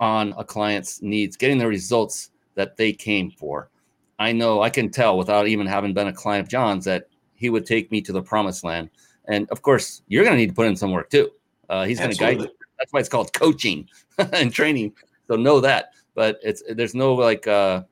on 0.00 0.34
a 0.38 0.44
client's 0.44 1.02
needs, 1.02 1.36
getting 1.36 1.58
the 1.58 1.66
results 1.66 2.30
that 2.54 2.76
they 2.76 2.92
came 2.92 3.30
for. 3.30 3.70
I 4.18 4.32
know 4.32 4.62
I 4.62 4.70
can 4.70 4.90
tell 4.90 5.16
without 5.16 5.46
even 5.46 5.66
having 5.66 5.94
been 5.94 6.08
a 6.08 6.12
client 6.12 6.44
of 6.46 6.50
John's 6.50 6.84
that 6.84 7.08
he 7.34 7.50
would 7.50 7.66
take 7.66 7.90
me 7.90 8.00
to 8.02 8.12
the 8.12 8.22
promised 8.22 8.64
land. 8.64 8.90
And 9.26 9.48
of 9.50 9.62
course, 9.62 10.02
you're 10.08 10.24
going 10.24 10.34
to 10.34 10.40
need 10.40 10.50
to 10.50 10.54
put 10.54 10.66
in 10.66 10.76
some 10.76 10.90
work 10.90 11.10
too. 11.10 11.30
Uh, 11.68 11.84
he's 11.84 11.98
going 11.98 12.10
to 12.10 12.16
guide 12.16 12.40
you. 12.40 12.48
That's 12.78 12.92
why 12.92 13.00
it's 13.00 13.08
called 13.08 13.32
coaching 13.32 13.88
and 14.18 14.52
training. 14.52 14.94
So 15.28 15.36
know 15.36 15.60
that. 15.60 15.92
But 16.14 16.40
it's 16.42 16.62
there's 16.68 16.94
no 16.94 17.14
like 17.14 17.46
uh, 17.46 17.84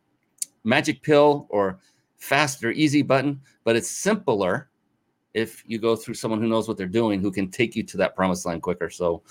magic 0.64 1.02
pill 1.02 1.46
or 1.48 1.78
fast 2.18 2.64
or 2.64 2.72
easy 2.72 3.02
button, 3.02 3.40
but 3.62 3.76
it's 3.76 3.88
simpler 3.88 4.68
if 5.36 5.62
you 5.66 5.78
go 5.78 5.94
through 5.94 6.14
someone 6.14 6.40
who 6.40 6.48
knows 6.48 6.66
what 6.66 6.78
they're 6.78 6.86
doing, 6.86 7.20
who 7.20 7.30
can 7.30 7.50
take 7.50 7.76
you 7.76 7.82
to 7.82 7.98
that 7.98 8.16
promised 8.16 8.46
land 8.46 8.62
quicker. 8.62 8.88
So 8.88 9.22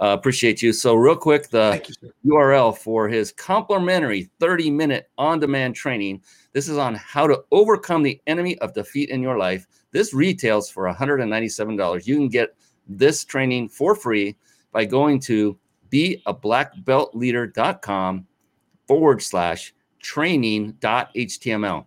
uh, 0.00 0.16
appreciate 0.18 0.60
you. 0.60 0.74
So, 0.74 0.94
real 0.94 1.16
quick, 1.16 1.48
the 1.48 1.82
you, 2.02 2.12
URL 2.34 2.76
for 2.76 3.08
his 3.08 3.32
complimentary 3.32 4.28
30 4.40 4.70
minute 4.70 5.08
on 5.16 5.40
demand 5.40 5.74
training. 5.74 6.20
This 6.52 6.68
is 6.68 6.76
on 6.76 6.96
how 6.96 7.26
to 7.26 7.42
overcome 7.50 8.02
the 8.02 8.20
enemy 8.26 8.58
of 8.58 8.74
defeat 8.74 9.08
in 9.08 9.22
your 9.22 9.38
life. 9.38 9.66
This 9.92 10.12
retails 10.12 10.68
for 10.68 10.84
$197. 10.92 12.06
You 12.06 12.16
can 12.16 12.28
get 12.28 12.54
this 12.86 13.24
training 13.24 13.70
for 13.70 13.94
free 13.94 14.36
by 14.72 14.84
going 14.84 15.18
to 15.20 15.58
beablackbeltleader.com 15.90 18.26
forward 18.86 19.22
slash 19.22 19.72
training.html. 20.00 21.86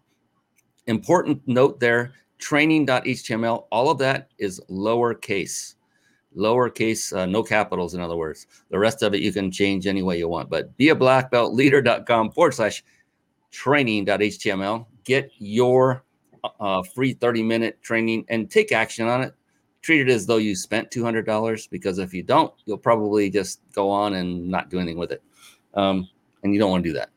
Important 0.87 1.41
note 1.45 1.79
there 1.79 2.13
training.html, 2.37 3.65
all 3.71 3.89
of 3.89 3.97
that 3.99 4.31
is 4.37 4.59
lowercase 4.69 5.75
lowercase, 6.37 7.15
uh, 7.17 7.25
no 7.25 7.43
capitals, 7.43 7.93
in 7.93 8.01
other 8.01 8.15
words. 8.15 8.47
The 8.69 8.79
rest 8.79 9.01
of 9.01 9.13
it 9.13 9.21
you 9.21 9.33
can 9.33 9.51
change 9.51 9.87
any 9.87 10.03
way 10.03 10.17
you 10.17 10.27
want. 10.27 10.49
But 10.49 10.75
be 10.77 10.89
a 10.89 10.95
black 10.95 11.31
belt 11.31 11.53
leader.com 11.53 12.31
forward 12.31 12.53
slash 12.53 12.83
training.html. 13.51 14.85
Get 15.03 15.31
your 15.39 16.03
uh, 16.59 16.83
free 16.83 17.13
30 17.13 17.43
minute 17.43 17.81
training 17.81 18.25
and 18.29 18.49
take 18.49 18.71
action 18.71 19.07
on 19.07 19.21
it. 19.21 19.33
Treat 19.81 20.01
it 20.01 20.09
as 20.09 20.25
though 20.25 20.37
you 20.37 20.55
spent 20.55 20.91
$200 20.91 21.69
because 21.69 21.97
if 21.97 22.13
you 22.13 22.23
don't, 22.23 22.53
you'll 22.65 22.77
probably 22.77 23.29
just 23.29 23.61
go 23.73 23.89
on 23.89 24.15
and 24.15 24.47
not 24.47 24.69
do 24.69 24.79
anything 24.79 24.97
with 24.97 25.11
it. 25.11 25.23
Um, 25.73 26.09
and 26.43 26.53
you 26.53 26.59
don't 26.59 26.71
want 26.71 26.83
to 26.83 26.89
do 26.89 26.93
that. 26.93 27.09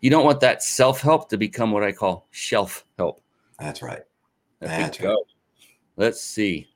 You 0.00 0.10
don't 0.10 0.24
want 0.24 0.40
that 0.40 0.62
self 0.62 1.00
help 1.00 1.28
to 1.28 1.36
become 1.36 1.72
what 1.72 1.84
I 1.84 1.92
call 1.92 2.26
shelf 2.30 2.84
help. 2.98 3.22
That's 3.58 3.82
right. 3.82 4.00
Right. 4.60 4.98
Go. 5.00 5.24
Let's 5.96 6.20
see. 6.20 6.68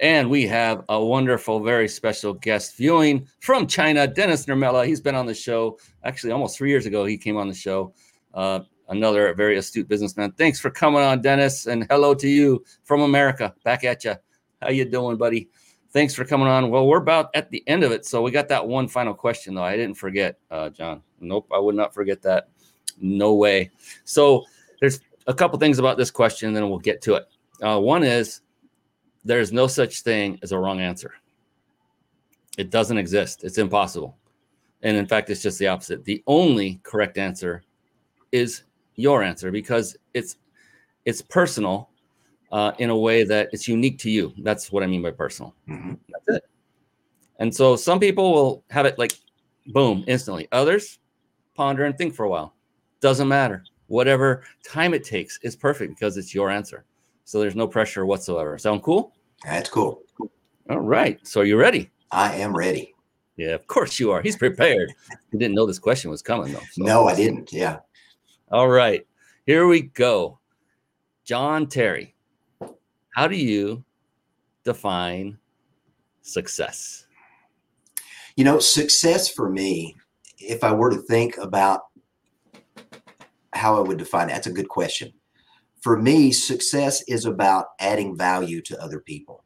And 0.00 0.28
we 0.28 0.46
have 0.46 0.84
a 0.88 1.02
wonderful, 1.02 1.60
very 1.60 1.88
special 1.88 2.34
guest 2.34 2.76
viewing 2.76 3.26
from 3.40 3.66
China, 3.66 4.06
Dennis 4.06 4.44
Nurmela. 4.44 4.86
He's 4.86 5.00
been 5.00 5.14
on 5.14 5.24
the 5.26 5.34
show 5.34 5.78
actually 6.04 6.32
almost 6.32 6.58
three 6.58 6.68
years 6.68 6.84
ago. 6.84 7.04
He 7.06 7.16
came 7.16 7.36
on 7.36 7.48
the 7.48 7.54
show. 7.54 7.94
Uh, 8.34 8.60
another 8.88 9.32
very 9.34 9.56
astute 9.56 9.88
businessman. 9.88 10.32
Thanks 10.32 10.60
for 10.60 10.70
coming 10.70 11.00
on, 11.00 11.22
Dennis, 11.22 11.66
and 11.66 11.86
hello 11.90 12.14
to 12.14 12.28
you 12.28 12.64
from 12.84 13.00
America. 13.00 13.54
Back 13.64 13.84
at 13.84 14.04
you. 14.04 14.14
How 14.60 14.70
you 14.70 14.84
doing, 14.84 15.16
buddy? 15.16 15.48
Thanks 15.92 16.14
for 16.14 16.24
coming 16.24 16.46
on. 16.46 16.70
Well, 16.70 16.86
we're 16.86 16.98
about 16.98 17.30
at 17.34 17.50
the 17.50 17.62
end 17.66 17.82
of 17.82 17.90
it, 17.90 18.04
so 18.04 18.20
we 18.20 18.30
got 18.30 18.48
that 18.48 18.66
one 18.66 18.88
final 18.88 19.14
question 19.14 19.54
though. 19.54 19.64
I 19.64 19.76
didn't 19.76 19.96
forget, 19.96 20.38
uh, 20.50 20.68
John. 20.70 21.02
Nope, 21.20 21.48
I 21.54 21.58
would 21.58 21.74
not 21.74 21.94
forget 21.94 22.20
that. 22.22 22.48
No 23.00 23.34
way. 23.34 23.70
So 24.04 24.44
there's 24.80 25.00
a 25.26 25.34
couple 25.34 25.58
things 25.58 25.78
about 25.78 25.96
this 25.96 26.10
question, 26.10 26.48
and 26.48 26.56
then 26.56 26.68
we'll 26.68 26.78
get 26.78 27.02
to 27.02 27.14
it. 27.14 27.28
Uh, 27.62 27.80
one 27.80 28.02
is 28.02 28.40
there's 29.24 29.52
no 29.52 29.66
such 29.66 30.02
thing 30.02 30.38
as 30.42 30.52
a 30.52 30.58
wrong 30.58 30.80
answer. 30.80 31.14
It 32.58 32.70
doesn't 32.70 32.96
exist. 32.96 33.44
It's 33.44 33.58
impossible. 33.58 34.16
And 34.82 34.96
in 34.96 35.06
fact, 35.06 35.30
it's 35.30 35.42
just 35.42 35.58
the 35.58 35.66
opposite. 35.66 36.04
The 36.04 36.22
only 36.26 36.80
correct 36.82 37.18
answer 37.18 37.62
is 38.32 38.62
your 38.94 39.22
answer 39.22 39.50
because 39.50 39.96
it's 40.14 40.36
it's 41.04 41.22
personal 41.22 41.90
uh, 42.52 42.72
in 42.78 42.90
a 42.90 42.96
way 42.96 43.24
that 43.24 43.48
it's 43.52 43.68
unique 43.68 43.98
to 43.98 44.10
you. 44.10 44.32
That's 44.38 44.72
what 44.72 44.82
I 44.82 44.86
mean 44.86 45.02
by 45.02 45.10
personal. 45.10 45.54
Mm-hmm. 45.68 45.94
That's 46.08 46.38
it. 46.38 46.44
And 47.38 47.54
so 47.54 47.76
some 47.76 48.00
people 48.00 48.32
will 48.32 48.64
have 48.70 48.86
it 48.86 48.98
like 48.98 49.12
boom 49.66 50.04
instantly. 50.06 50.48
Others 50.52 50.98
ponder 51.54 51.84
and 51.84 51.96
think 51.96 52.14
for 52.14 52.24
a 52.24 52.28
while. 52.28 52.54
Doesn't 53.00 53.28
matter. 53.28 53.64
Whatever 53.88 54.44
time 54.64 54.94
it 54.94 55.04
takes 55.04 55.38
is 55.42 55.54
perfect 55.54 55.94
because 55.94 56.16
it's 56.16 56.34
your 56.34 56.50
answer. 56.50 56.84
So 57.24 57.40
there's 57.40 57.56
no 57.56 57.66
pressure 57.66 58.06
whatsoever. 58.06 58.58
Sound 58.58 58.82
cool? 58.82 59.12
That's 59.44 59.68
cool. 59.68 60.02
All 60.70 60.80
right. 60.80 61.24
So 61.26 61.40
are 61.40 61.44
you 61.44 61.56
ready? 61.56 61.90
I 62.10 62.34
am 62.36 62.56
ready. 62.56 62.94
Yeah, 63.36 63.50
of 63.50 63.66
course 63.66 64.00
you 64.00 64.10
are. 64.12 64.22
He's 64.22 64.36
prepared. 64.36 64.92
he 65.30 65.38
didn't 65.38 65.54
know 65.54 65.66
this 65.66 65.78
question 65.78 66.10
was 66.10 66.22
coming 66.22 66.52
though. 66.52 66.62
So. 66.72 66.84
No, 66.84 67.06
I 67.06 67.14
didn't. 67.14 67.52
Yeah. 67.52 67.78
All 68.50 68.68
right. 68.68 69.06
Here 69.44 69.66
we 69.66 69.82
go. 69.82 70.38
John 71.24 71.66
Terry, 71.66 72.14
how 73.14 73.26
do 73.28 73.36
you 73.36 73.84
define 74.64 75.38
success? 76.22 77.06
You 78.36 78.44
know, 78.44 78.58
success 78.58 79.28
for 79.28 79.50
me, 79.50 79.96
if 80.38 80.62
I 80.62 80.72
were 80.72 80.90
to 80.90 80.98
think 80.98 81.36
about 81.38 81.85
how 83.56 83.76
I 83.76 83.80
would 83.80 83.98
define 83.98 84.28
it, 84.28 84.32
that's 84.32 84.46
a 84.46 84.52
good 84.52 84.68
question 84.68 85.12
for 85.86 85.96
me, 85.96 86.32
success 86.32 87.00
is 87.06 87.24
about 87.24 87.66
adding 87.78 88.16
value 88.16 88.60
to 88.62 88.82
other 88.82 88.98
people. 88.98 89.44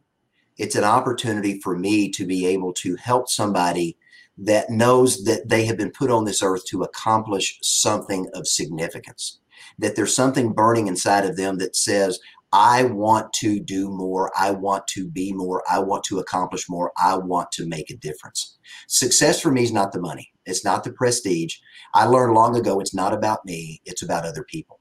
It's 0.57 0.75
an 0.75 0.85
opportunity 0.85 1.61
for 1.61 1.77
me 1.77 2.11
to 2.13 2.27
be 2.27 2.47
able 2.47 2.73
to 2.75 2.97
help 2.97 3.29
somebody 3.29 3.99
that 4.39 4.71
knows 4.71 5.25
that 5.25 5.51
they 5.51 5.67
have 5.67 5.77
been 5.77 5.91
put 5.91 6.11
on 6.11 6.25
this 6.25 6.43
earth 6.43 6.65
to 6.69 6.83
accomplish 6.83 7.59
something 7.61 8.27
of 8.33 8.49
significance, 8.49 9.41
that 9.79 9.97
there's 9.97 10.17
something 10.17 10.55
burning 10.55 10.87
inside 10.87 11.27
of 11.27 11.37
them 11.37 11.59
that 11.59 11.77
says, 11.77 12.19
I 12.53 12.85
want 12.85 13.35
to 13.35 13.61
do 13.61 13.91
more. 13.91 14.33
I 14.35 14.53
want 14.53 14.89
to 14.89 15.07
be 15.07 15.35
more. 15.35 15.63
I 15.71 15.79
want 15.81 16.05
to 16.05 16.21
accomplish 16.21 16.71
more. 16.71 16.91
I 16.97 17.19
want 17.19 17.53
to 17.53 17.67
make 17.67 17.91
a 17.91 17.97
difference. 17.97 18.57
Success 18.89 19.43
for 19.43 19.53
me 19.53 19.63
is 19.63 19.73
not 19.73 19.93
the 19.93 20.01
money. 20.01 20.33
It's 20.51 20.65
not 20.65 20.85
the 20.85 20.93
prestige. 20.93 21.57
I 21.95 22.05
learned 22.05 22.35
long 22.35 22.57
ago 22.57 22.81
it's 22.81 22.95
not 22.95 23.15
about 23.15 23.45
me, 23.47 23.81
it's 23.85 24.03
about 24.03 24.27
other 24.27 24.45
people. 24.45 24.81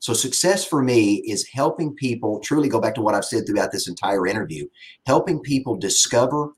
So 0.00 0.12
success 0.12 0.66
for 0.66 0.82
me 0.82 1.22
is 1.26 1.48
helping 1.48 1.94
people 1.94 2.40
truly 2.40 2.68
go 2.68 2.78
back 2.78 2.94
to 2.96 3.00
what 3.00 3.14
I've 3.14 3.24
said 3.24 3.46
throughout 3.46 3.72
this 3.72 3.88
entire 3.88 4.26
interview, 4.26 4.66
helping 5.06 5.40
people 5.40 5.76
discover, 5.76 6.52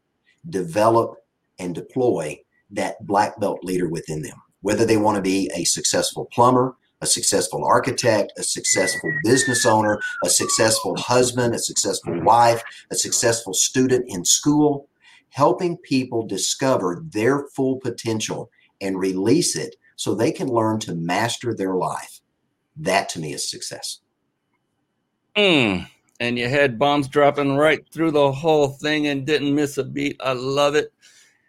develop, 0.51 1.15
and 1.61 1.73
deploy 1.73 2.41
that 2.71 3.07
black 3.07 3.39
belt 3.39 3.61
leader 3.63 3.89
within 3.89 4.23
them. 4.23 4.43
Whether 4.63 4.85
they 4.85 4.97
want 4.97 5.15
to 5.15 5.23
be 5.23 5.49
a 5.55 5.63
successful 5.63 6.25
plumber, 6.33 6.75
a 7.01 7.07
successful 7.07 7.65
architect, 7.65 8.33
a 8.37 8.43
successful 8.43 9.13
business 9.23 9.65
owner, 9.65 10.01
a 10.25 10.29
successful 10.29 10.97
husband, 10.97 11.55
a 11.55 11.59
successful 11.59 12.21
wife, 12.25 12.63
a 12.91 12.97
successful 12.97 13.55
student 13.55 14.07
in 14.09 14.25
school, 14.25 14.89
helping 15.31 15.77
people 15.79 16.27
discover 16.27 17.05
their 17.11 17.47
full 17.55 17.77
potential 17.77 18.51
and 18.81 18.99
release 18.99 19.57
it 19.57 19.77
so 19.97 20.15
they 20.15 20.33
can 20.33 20.49
learn 20.49 20.79
to 20.81 20.95
master 20.95 21.55
their 21.55 21.75
life. 21.75 22.21
That 22.77 23.09
to 23.11 23.21
me 23.21 23.33
is 23.33 23.49
success. 23.49 24.01
Mm. 25.37 25.87
And 26.21 26.39
you 26.39 26.49
had 26.49 26.79
bombs 26.79 27.09
dropping 27.09 27.57
right 27.57 27.87
through 27.93 28.13
the 28.13 28.33
whole 28.33 28.69
thing 28.69 29.09
and 29.09 29.27
didn't 29.27 29.55
miss 29.55 29.79
a 29.79 29.85
beat. 29.85 30.17
I 30.21 30.33
love 30.33 30.75
it. 30.75 30.93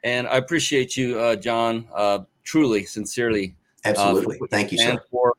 And 0.04 0.28
I 0.28 0.38
appreciate 0.38 0.96
you, 0.96 1.20
uh, 1.20 1.36
John, 1.36 1.88
uh, 1.94 2.20
truly, 2.44 2.86
sincerely. 2.86 3.56
Uh, 3.86 3.90
Absolutely. 3.90 4.38
Uh, 4.42 4.48
Thank 4.50 4.72
you, 4.72 4.78
sir. 4.78 5.02
For, 5.12 5.34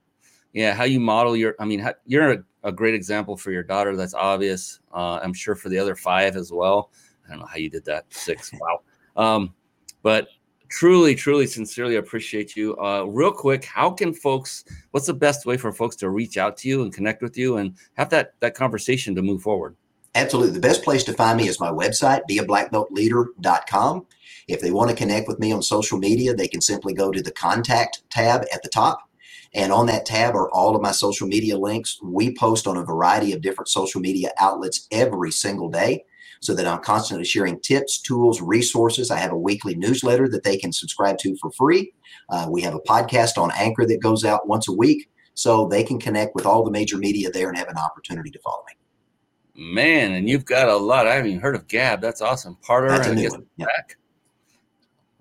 yeah, 0.53 0.75
how 0.75 0.85
you 0.85 1.01
model 1.01 1.37
your, 1.37 1.55
I 1.59 1.65
mean, 1.65 1.81
how, 1.81 1.95
you're 2.07 2.33
a, 2.33 2.45
a 2.65 2.73
great 2.73 2.95
example 2.95 3.37
for 3.37 3.51
your 3.51 3.63
daughter. 3.63 3.97
That's 3.97 4.15
obvious. 4.15 4.81
Uh, 4.93 5.21
I'm 5.23 5.33
sure 5.33 5.55
for 5.55 5.69
the 5.69 5.79
other 5.79 5.95
five 5.95 6.37
as 6.37 6.53
well. 6.53 6.91
I 7.29 7.33
don't 7.33 7.41
know 7.41 7.47
how 7.47 7.57
you 7.57 7.71
did 7.71 7.85
that. 7.85 8.07
Six. 8.11 8.53
Wow. 8.61 8.81
Um, 9.17 9.55
but 10.03 10.29
truly, 10.69 11.15
truly, 11.15 11.47
sincerely 11.47 11.97
appreciate 11.97 12.57
you. 12.57 12.77
Uh, 12.79 13.05
real 13.05 13.33
quick, 13.33 13.65
how 13.65 13.91
can 13.91 14.13
folks? 14.13 14.65
What's 14.91 15.07
the 15.07 15.15
best 15.15 15.47
way 15.47 15.57
for 15.57 15.73
folks 15.73 15.97
to 15.97 16.11
reach 16.11 16.37
out 16.37 16.57
to 16.59 16.69
you 16.69 16.83
and 16.83 16.93
connect 16.93 17.23
with 17.23 17.37
you 17.37 17.57
and 17.57 17.75
have 17.95 18.11
that 18.11 18.35
that 18.41 18.55
conversation 18.55 19.15
to 19.15 19.23
move 19.23 19.43
forward? 19.43 19.77
Absolutely. 20.15 20.55
The 20.55 20.61
best 20.61 20.83
place 20.83 21.05
to 21.05 21.13
find 21.13 21.37
me 21.37 21.49
is 21.49 21.61
my 21.61 21.71
website, 21.71 22.23
beablackbeltleader.com. 22.29 24.07
If 24.49 24.61
they 24.61 24.71
want 24.71 24.91
to 24.91 24.97
connect 24.97 25.29
with 25.29 25.39
me 25.39 25.53
on 25.53 25.63
social 25.63 25.99
media, 25.99 26.35
they 26.35 26.49
can 26.49 26.61
simply 26.61 26.95
go 26.95 27.13
to 27.13 27.23
the 27.23 27.31
contact 27.31 28.03
tab 28.11 28.45
at 28.53 28.63
the 28.63 28.69
top. 28.71 29.09
And 29.55 29.73
on 29.73 29.87
that 29.87 30.07
tab 30.07 30.35
are 30.35 30.51
all 30.51 30.75
of 30.75 30.83
my 30.83 30.91
social 30.91 31.27
media 31.27 31.57
links. 31.57 32.01
We 32.03 32.35
post 32.35 32.67
on 32.67 32.77
a 32.77 32.85
variety 32.85 33.33
of 33.33 33.43
different 33.43 33.69
social 33.69 34.01
media 34.01 34.33
outlets 34.39 34.89
every 34.91 35.31
single 35.31 35.69
day 35.69 36.05
so 36.41 36.55
that 36.55 36.67
I'm 36.67 36.81
constantly 36.81 37.25
sharing 37.25 37.61
tips, 37.61 38.01
tools, 38.01 38.41
resources. 38.41 39.11
I 39.11 39.19
have 39.19 39.33
a 39.33 39.39
weekly 39.39 39.75
newsletter 39.75 40.29
that 40.29 40.45
they 40.45 40.57
can 40.57 40.73
subscribe 40.73 41.19
to 41.19 41.37
for 41.37 41.51
free. 41.53 41.93
Uh, 42.31 42.47
we 42.51 42.63
have 42.63 42.75
a 42.75 42.81
podcast 42.81 43.39
on 43.39 43.51
Anchor 43.57 43.87
that 43.87 44.01
goes 44.03 44.25
out 44.25 44.49
once 44.49 44.69
a 44.69 44.73
week. 44.73 45.09
So 45.35 45.69
they 45.69 45.85
can 45.85 46.01
connect 46.01 46.35
with 46.35 46.47
all 46.47 46.65
the 46.65 46.71
major 46.73 46.99
media 46.99 47.31
there 47.31 47.49
and 47.49 47.57
have 47.57 47.69
an 47.69 47.79
opportunity 47.79 48.29
to 48.29 48.41
follow 48.41 48.65
me. 48.67 49.73
Man, 49.73 50.15
and 50.15 50.29
you've 50.29 50.45
got 50.45 50.69
a 50.69 50.77
lot. 50.77 51.07
I 51.07 51.15
haven't 51.15 51.31
even 51.31 51.41
heard 51.41 51.55
of 51.55 51.69
Gab. 51.69 52.01
That's 52.01 52.21
awesome. 52.21 52.57
Parler, 52.61 52.89
That's 52.89 53.07
a 53.07 53.11
I 53.11 53.15
new 53.15 53.23
guess 53.23 53.33
one. 53.33 53.47
Back. 53.57 53.97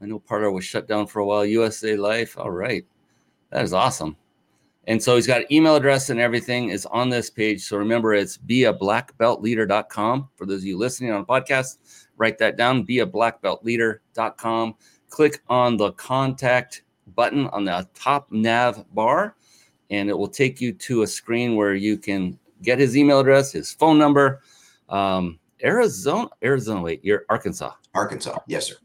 I 0.01 0.07
know 0.07 0.17
Parler 0.17 0.49
was 0.51 0.65
shut 0.65 0.87
down 0.87 1.05
for 1.05 1.19
a 1.19 1.25
while. 1.25 1.45
USA 1.45 1.95
Life. 1.95 2.35
All 2.35 2.49
right. 2.49 2.83
That 3.51 3.63
is 3.63 3.73
awesome. 3.73 4.17
And 4.87 5.03
so 5.03 5.15
he's 5.15 5.27
got 5.27 5.49
email 5.51 5.75
address 5.75 6.09
and 6.09 6.19
everything 6.19 6.69
is 6.69 6.85
on 6.85 7.09
this 7.09 7.29
page. 7.29 7.61
So 7.61 7.77
remember, 7.77 8.13
it's 8.13 8.37
be 8.37 8.63
a 8.63 8.73
blackbeltleader.com. 8.73 10.29
For 10.35 10.45
those 10.45 10.61
of 10.61 10.65
you 10.65 10.77
listening 10.77 11.11
on 11.11 11.25
podcast, 11.25 11.77
write 12.15 12.37
that 12.37 12.55
down, 12.55 12.83
be 12.83 12.99
a 12.99 13.05
blackbeltleader.com. 13.05 14.75
Click 15.09 15.41
on 15.49 15.75
the 15.75 15.91
contact 15.93 16.83
button 17.15 17.47
on 17.47 17.65
the 17.65 17.87
top 17.93 18.31
nav 18.31 18.85
bar, 18.93 19.35
and 19.89 20.09
it 20.09 20.17
will 20.17 20.27
take 20.27 20.61
you 20.61 20.71
to 20.73 21.01
a 21.01 21.07
screen 21.07 21.55
where 21.55 21.75
you 21.75 21.97
can 21.97 22.39
get 22.61 22.79
his 22.79 22.95
email 22.95 23.19
address, 23.19 23.51
his 23.51 23.71
phone 23.73 23.97
number. 23.97 24.41
Um, 24.89 25.39
Arizona, 25.63 26.29
Arizona, 26.43 26.81
wait, 26.81 27.03
you're 27.03 27.25
Arkansas. 27.29 27.71
Arkansas. 27.93 28.39
Yes, 28.47 28.67
sir. 28.67 28.75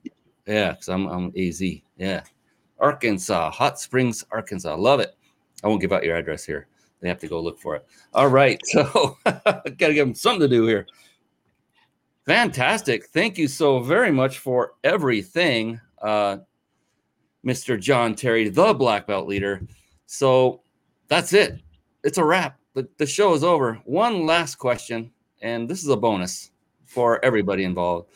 Yeah, 0.46 0.72
because 0.72 0.88
I'm, 0.88 1.06
I'm 1.06 1.32
AZ. 1.36 1.62
Yeah. 1.96 2.22
Arkansas, 2.80 3.50
Hot 3.50 3.78
Springs, 3.78 4.24
Arkansas. 4.32 4.74
Love 4.74 4.98
it. 5.00 5.14
I 5.62 5.68
won't 5.68 5.80
give 5.80 5.92
out 5.92 6.04
your 6.04 6.16
address 6.16 6.44
here. 6.44 6.66
They 7.00 7.08
have 7.08 7.18
to 7.20 7.28
go 7.28 7.40
look 7.40 7.58
for 7.58 7.76
it. 7.76 7.86
All 8.14 8.28
right. 8.28 8.60
So 8.72 9.16
got 9.24 9.64
to 9.64 9.94
give 9.94 10.06
them 10.06 10.14
something 10.14 10.40
to 10.40 10.48
do 10.48 10.66
here. 10.66 10.86
Fantastic. 12.26 13.06
Thank 13.06 13.36
you 13.36 13.48
so 13.48 13.80
very 13.80 14.12
much 14.12 14.38
for 14.38 14.74
everything, 14.84 15.80
uh, 16.00 16.38
Mr. 17.44 17.78
John 17.78 18.14
Terry, 18.14 18.48
the 18.48 18.72
black 18.74 19.08
belt 19.08 19.26
leader. 19.26 19.62
So 20.06 20.62
that's 21.08 21.32
it. 21.32 21.60
It's 22.04 22.18
a 22.18 22.24
wrap. 22.24 22.58
The, 22.74 22.88
the 22.98 23.06
show 23.06 23.34
is 23.34 23.42
over. 23.42 23.74
One 23.84 24.24
last 24.24 24.54
question, 24.56 25.10
and 25.42 25.68
this 25.68 25.82
is 25.82 25.88
a 25.88 25.96
bonus 25.96 26.52
for 26.86 27.22
everybody 27.24 27.64
involved. 27.64 28.10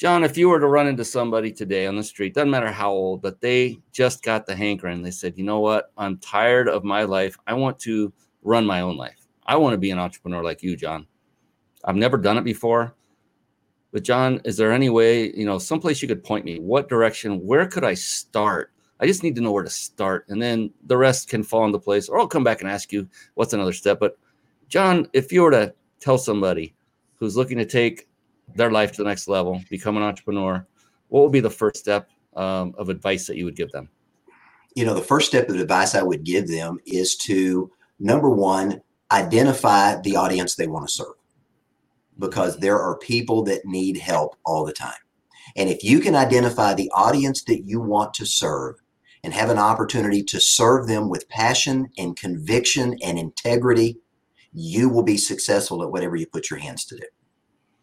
John, 0.00 0.24
if 0.24 0.38
you 0.38 0.48
were 0.48 0.58
to 0.58 0.66
run 0.66 0.86
into 0.86 1.04
somebody 1.04 1.52
today 1.52 1.86
on 1.86 1.94
the 1.94 2.02
street, 2.02 2.32
doesn't 2.32 2.48
matter 2.48 2.72
how 2.72 2.90
old, 2.90 3.20
but 3.20 3.42
they 3.42 3.78
just 3.92 4.22
got 4.22 4.46
the 4.46 4.56
hankering. 4.56 5.02
They 5.02 5.10
said, 5.10 5.36
you 5.36 5.44
know 5.44 5.60
what? 5.60 5.92
I'm 5.98 6.16
tired 6.16 6.70
of 6.70 6.84
my 6.84 7.02
life. 7.02 7.36
I 7.46 7.52
want 7.52 7.78
to 7.80 8.10
run 8.40 8.64
my 8.64 8.80
own 8.80 8.96
life. 8.96 9.26
I 9.44 9.56
want 9.56 9.74
to 9.74 9.78
be 9.78 9.90
an 9.90 9.98
entrepreneur 9.98 10.42
like 10.42 10.62
you, 10.62 10.74
John. 10.74 11.06
I've 11.84 11.96
never 11.96 12.16
done 12.16 12.38
it 12.38 12.44
before. 12.44 12.94
But 13.92 14.02
John, 14.02 14.40
is 14.46 14.56
there 14.56 14.72
any 14.72 14.88
way, 14.88 15.34
you 15.34 15.44
know, 15.44 15.58
someplace 15.58 16.00
you 16.00 16.08
could 16.08 16.24
point 16.24 16.46
me? 16.46 16.58
What 16.58 16.88
direction? 16.88 17.44
Where 17.46 17.66
could 17.66 17.84
I 17.84 17.92
start? 17.92 18.72
I 19.00 19.06
just 19.06 19.22
need 19.22 19.34
to 19.34 19.42
know 19.42 19.52
where 19.52 19.64
to 19.64 19.68
start. 19.68 20.24
And 20.30 20.40
then 20.40 20.70
the 20.86 20.96
rest 20.96 21.28
can 21.28 21.42
fall 21.42 21.66
into 21.66 21.78
place. 21.78 22.08
Or 22.08 22.18
I'll 22.18 22.26
come 22.26 22.42
back 22.42 22.62
and 22.62 22.70
ask 22.70 22.90
you 22.90 23.06
what's 23.34 23.52
another 23.52 23.74
step. 23.74 24.00
But 24.00 24.16
John, 24.66 25.08
if 25.12 25.30
you 25.30 25.42
were 25.42 25.50
to 25.50 25.74
tell 25.98 26.16
somebody 26.16 26.74
who's 27.16 27.36
looking 27.36 27.58
to 27.58 27.66
take 27.66 28.06
their 28.54 28.70
life 28.70 28.92
to 28.92 29.02
the 29.02 29.08
next 29.08 29.28
level, 29.28 29.62
become 29.70 29.96
an 29.96 30.02
entrepreneur, 30.02 30.66
what 31.08 31.22
would 31.22 31.32
be 31.32 31.40
the 31.40 31.50
first 31.50 31.76
step 31.76 32.08
um, 32.36 32.74
of 32.78 32.88
advice 32.88 33.26
that 33.26 33.36
you 33.36 33.44
would 33.44 33.56
give 33.56 33.70
them? 33.72 33.88
You 34.74 34.84
know, 34.84 34.94
the 34.94 35.00
first 35.02 35.28
step 35.28 35.48
of 35.48 35.56
advice 35.56 35.94
I 35.94 36.02
would 36.02 36.24
give 36.24 36.48
them 36.48 36.78
is 36.86 37.16
to 37.16 37.70
number 37.98 38.30
one, 38.30 38.80
identify 39.12 40.00
the 40.00 40.16
audience 40.16 40.54
they 40.54 40.66
want 40.66 40.88
to 40.88 40.94
serve 40.94 41.14
because 42.18 42.58
there 42.58 42.78
are 42.78 42.96
people 42.98 43.42
that 43.44 43.64
need 43.64 43.96
help 43.96 44.36
all 44.44 44.64
the 44.64 44.72
time. 44.72 44.92
And 45.56 45.68
if 45.68 45.82
you 45.82 46.00
can 46.00 46.14
identify 46.14 46.74
the 46.74 46.90
audience 46.94 47.42
that 47.44 47.62
you 47.66 47.80
want 47.80 48.14
to 48.14 48.26
serve 48.26 48.76
and 49.24 49.34
have 49.34 49.50
an 49.50 49.58
opportunity 49.58 50.22
to 50.24 50.40
serve 50.40 50.86
them 50.86 51.08
with 51.08 51.28
passion 51.28 51.88
and 51.98 52.16
conviction 52.16 52.96
and 53.02 53.18
integrity, 53.18 53.98
you 54.52 54.88
will 54.88 55.02
be 55.02 55.16
successful 55.16 55.82
at 55.82 55.90
whatever 55.90 56.16
you 56.16 56.26
put 56.26 56.50
your 56.50 56.58
hands 56.58 56.84
to 56.86 56.96
do. 56.96 57.04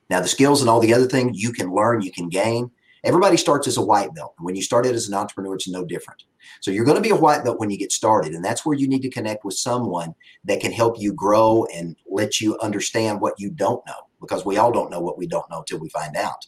Now, 0.10 0.22
the 0.22 0.28
skills 0.28 0.62
and 0.62 0.70
all 0.70 0.80
the 0.80 0.94
other 0.94 1.08
things 1.08 1.42
you 1.42 1.52
can 1.52 1.74
learn, 1.74 2.02
you 2.02 2.12
can 2.12 2.30
gain. 2.30 2.72
Everybody 3.04 3.38
starts 3.38 3.68
as 3.68 3.78
a 3.78 3.82
white 3.82 4.14
belt. 4.16 4.34
When 4.40 4.56
you 4.56 4.62
started 4.62 4.96
as 4.96 5.08
an 5.08 5.14
entrepreneur, 5.14 5.56
it's 5.56 5.68
no 5.68 5.86
different. 5.86 6.24
So 6.62 6.72
you're 6.72 6.86
going 6.86 6.98
to 6.98 7.02
be 7.02 7.10
a 7.10 7.16
white 7.16 7.44
belt 7.44 7.60
when 7.60 7.70
you 7.70 7.78
get 7.78 7.92
started. 7.92 8.34
And 8.34 8.44
that's 8.44 8.66
where 8.66 8.78
you 8.78 8.88
need 8.88 9.02
to 9.04 9.10
connect 9.10 9.46
with 9.46 9.56
someone 9.56 10.16
that 10.46 10.60
can 10.60 10.72
help 10.72 11.00
you 11.00 11.14
grow 11.14 11.66
and 11.74 11.96
let 12.10 12.42
you 12.42 12.58
understand 12.60 13.22
what 13.22 13.36
you 13.38 13.50
don't 13.50 13.86
know 13.86 14.08
because 14.20 14.46
we 14.46 14.58
all 14.58 14.72
don't 14.72 14.92
know 14.92 15.00
what 15.00 15.18
we 15.18 15.28
don't 15.28 15.50
know 15.50 15.60
until 15.60 15.80
we 15.80 15.90
find 15.90 16.16
out. 16.16 16.48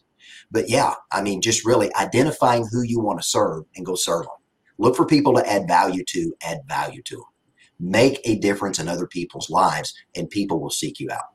But 0.51 0.69
yeah, 0.69 0.93
I 1.11 1.21
mean, 1.21 1.41
just 1.41 1.65
really 1.65 1.93
identifying 1.95 2.67
who 2.71 2.81
you 2.81 2.99
want 2.99 3.21
to 3.21 3.27
serve 3.27 3.65
and 3.75 3.85
go 3.85 3.95
serve 3.95 4.23
them. 4.23 4.35
Look 4.77 4.95
for 4.95 5.05
people 5.05 5.33
to 5.35 5.47
add 5.47 5.67
value 5.67 6.03
to, 6.05 6.33
add 6.41 6.59
value 6.67 7.01
to 7.03 7.15
them. 7.15 7.25
Make 7.79 8.19
a 8.25 8.35
difference 8.35 8.79
in 8.79 8.87
other 8.87 9.07
people's 9.07 9.49
lives, 9.49 9.93
and 10.15 10.29
people 10.29 10.59
will 10.59 10.69
seek 10.69 10.99
you 10.99 11.09
out. 11.11 11.25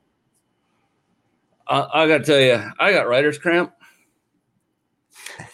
I 1.67 2.07
got 2.07 2.19
to 2.19 2.23
tell 2.23 2.39
you, 2.39 2.71
I 2.79 2.91
got 2.91 3.07
writer's 3.07 3.37
cramp. 3.37 3.73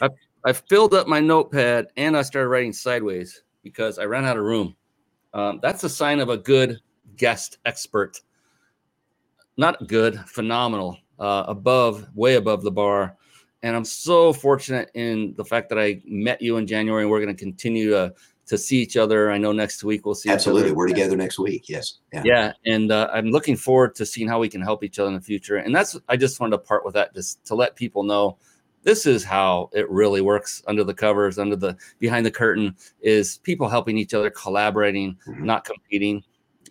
I, 0.02 0.10
I 0.46 0.54
filled 0.54 0.94
up 0.94 1.08
my 1.08 1.20
notepad 1.20 1.88
and 1.98 2.18
I 2.18 2.22
started 2.22 2.50
writing 2.50 2.74
sideways 2.74 3.44
because 3.64 4.00
I 4.00 4.06
ran 4.06 4.26
out 4.26 4.38
of 4.38 4.44
room. 4.44 4.76
Um, 5.34 5.60
that's 5.62 5.84
a 5.84 5.90
sign 5.90 6.20
of 6.20 6.30
a 6.30 6.38
good 6.38 6.82
guest 7.16 7.60
expert. 7.66 8.20
Not 9.58 9.88
good, 9.88 10.20
phenomenal, 10.28 10.98
uh, 11.20 11.46
above, 11.48 12.08
way 12.16 12.36
above 12.36 12.64
the 12.64 12.72
bar. 12.72 13.16
And 13.64 13.76
I'm 13.76 13.86
so 13.86 14.34
fortunate 14.34 14.90
in 14.96 15.34
the 15.38 15.46
fact 15.46 15.70
that 15.70 15.80
I 15.80 16.02
met 16.06 16.42
you 16.42 16.58
in 16.58 16.66
January 16.66 17.04
and 17.04 17.12
we're 17.12 17.22
going 17.22 17.36
to 17.36 17.40
continue 17.40 17.92
to 17.92 18.14
to 18.52 18.58
see 18.58 18.82
each 18.82 18.98
other. 18.98 19.32
I 19.32 19.38
know 19.38 19.54
next 19.54 19.82
week 19.82 20.06
we'll 20.06 20.14
see. 20.14 20.30
Absolutely, 20.30 20.74
we're 20.74 20.90
together 20.90 21.16
next 21.16 21.40
week. 21.40 21.70
Yes. 21.70 22.00
Yeah. 22.12 22.24
Yeah, 22.26 22.54
and 22.66 22.92
uh, 22.92 23.08
I'm 23.14 23.28
looking 23.32 23.56
forward 23.56 23.96
to 23.96 24.06
seeing 24.06 24.28
how 24.28 24.40
we 24.40 24.50
can 24.50 24.62
help 24.62 24.84
each 24.84 25.00
other 25.00 25.08
in 25.08 25.14
the 25.14 25.22
future. 25.22 25.56
And 25.56 25.74
that's 25.74 25.98
I 26.10 26.18
just 26.18 26.42
wanted 26.42 26.52
to 26.52 26.58
part 26.58 26.84
with 26.84 26.94
that 26.96 27.16
just 27.16 27.46
to 27.46 27.56
let 27.56 27.78
people 27.78 28.04
know 28.04 28.38
this 28.84 29.06
is 29.06 29.24
how 29.24 29.70
it 29.72 29.90
really 29.90 30.20
works 30.20 30.62
under 30.68 30.84
the 30.84 30.94
covers, 30.94 31.40
under 31.40 31.56
the 31.56 31.78
behind 32.00 32.26
the 32.26 32.32
curtain 32.32 32.76
is 33.00 33.38
people 33.38 33.70
helping 33.70 33.98
each 33.98 34.14
other, 34.14 34.30
collaborating, 34.30 35.18
mm-hmm. 35.26 35.46
not 35.46 35.64
competing. 35.64 36.22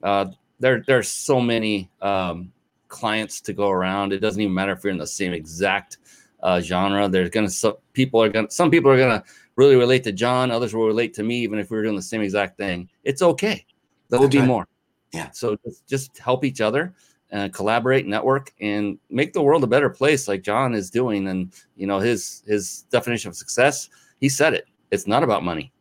Uh, 0.02 0.27
there 0.59 0.85
there's 0.86 1.09
so 1.09 1.40
many 1.40 1.90
um, 2.02 2.52
clients 2.89 3.40
to 3.40 3.55
go 3.55 3.70
around. 3.70 4.12
It 4.12 4.19
doesn't 4.19 4.43
even 4.43 4.52
matter 4.52 4.73
if 4.73 4.85
you're 4.85 4.93
in 4.93 4.98
the 4.98 5.07
same 5.07 5.32
exact 5.32 5.97
uh, 6.43 6.61
genre. 6.61 7.09
There's 7.09 7.31
gonna 7.31 7.48
some 7.48 7.77
people 7.94 8.23
are 8.23 8.28
gonna 8.28 8.51
some 8.51 8.70
people 8.70 8.90
are 8.90 8.98
gonna 8.98 9.24
really 9.61 9.77
relate 9.77 10.03
to 10.05 10.12
John. 10.12 10.51
Others 10.51 10.74
will 10.74 10.87
relate 10.87 11.12
to 11.15 11.23
me, 11.23 11.41
even 11.41 11.59
if 11.59 11.70
we 11.70 11.77
were 11.77 11.82
doing 11.82 11.95
the 11.95 12.03
same 12.03 12.23
exact 12.23 12.57
thing. 12.57 12.89
It's 13.05 13.20
okay. 13.20 13.66
There 14.09 14.19
will 14.19 14.28
be 14.28 14.39
right. 14.39 14.47
more. 14.47 14.66
Yeah. 15.12 15.31
So 15.32 15.57
just, 15.65 15.87
just 15.87 16.19
help 16.19 16.45
each 16.45 16.62
other 16.62 16.95
and 17.31 17.53
collaborate, 17.53 18.07
network, 18.07 18.53
and 18.61 18.99
make 19.11 19.35
the 19.35 19.43
world 19.43 19.62
a 19.62 19.66
better 19.66 19.91
place, 19.91 20.28
like 20.28 20.43
John 20.43 20.74
is 20.74 20.91
doing. 20.91 21.28
And 21.28 21.53
you 21.77 21.87
know 21.87 21.99
his 21.99 22.43
his 22.47 22.87
definition 22.91 23.28
of 23.28 23.37
success. 23.37 23.91
He 24.19 24.28
said 24.31 24.55
it. 24.55 24.66
It's 24.91 25.07
not 25.07 25.23
about 25.23 25.45
money, 25.45 25.73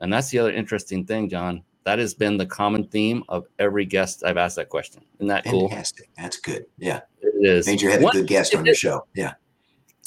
and 0.00 0.10
that's 0.10 0.30
the 0.30 0.38
other 0.38 0.52
interesting 0.52 1.04
thing, 1.04 1.28
John. 1.28 1.62
That 1.84 1.98
has 2.00 2.14
been 2.14 2.36
the 2.36 2.46
common 2.46 2.88
theme 2.88 3.22
of 3.28 3.46
every 3.58 3.84
guest 3.84 4.24
I've 4.24 4.38
asked 4.38 4.56
that 4.56 4.70
question. 4.70 5.02
Isn't 5.18 5.28
that 5.28 5.44
Fantastic. 5.44 5.52
cool? 5.52 5.68
Fantastic. 5.68 6.10
That's 6.16 6.36
good. 6.38 6.66
Yeah. 6.78 7.02
It 7.20 7.46
is. 7.46 7.66
Means 7.68 7.82
you're 7.82 7.92
a 7.92 8.10
good 8.10 8.26
guest 8.26 8.56
on 8.56 8.64
your 8.66 8.74
show. 8.74 9.06
Yeah. 9.14 9.34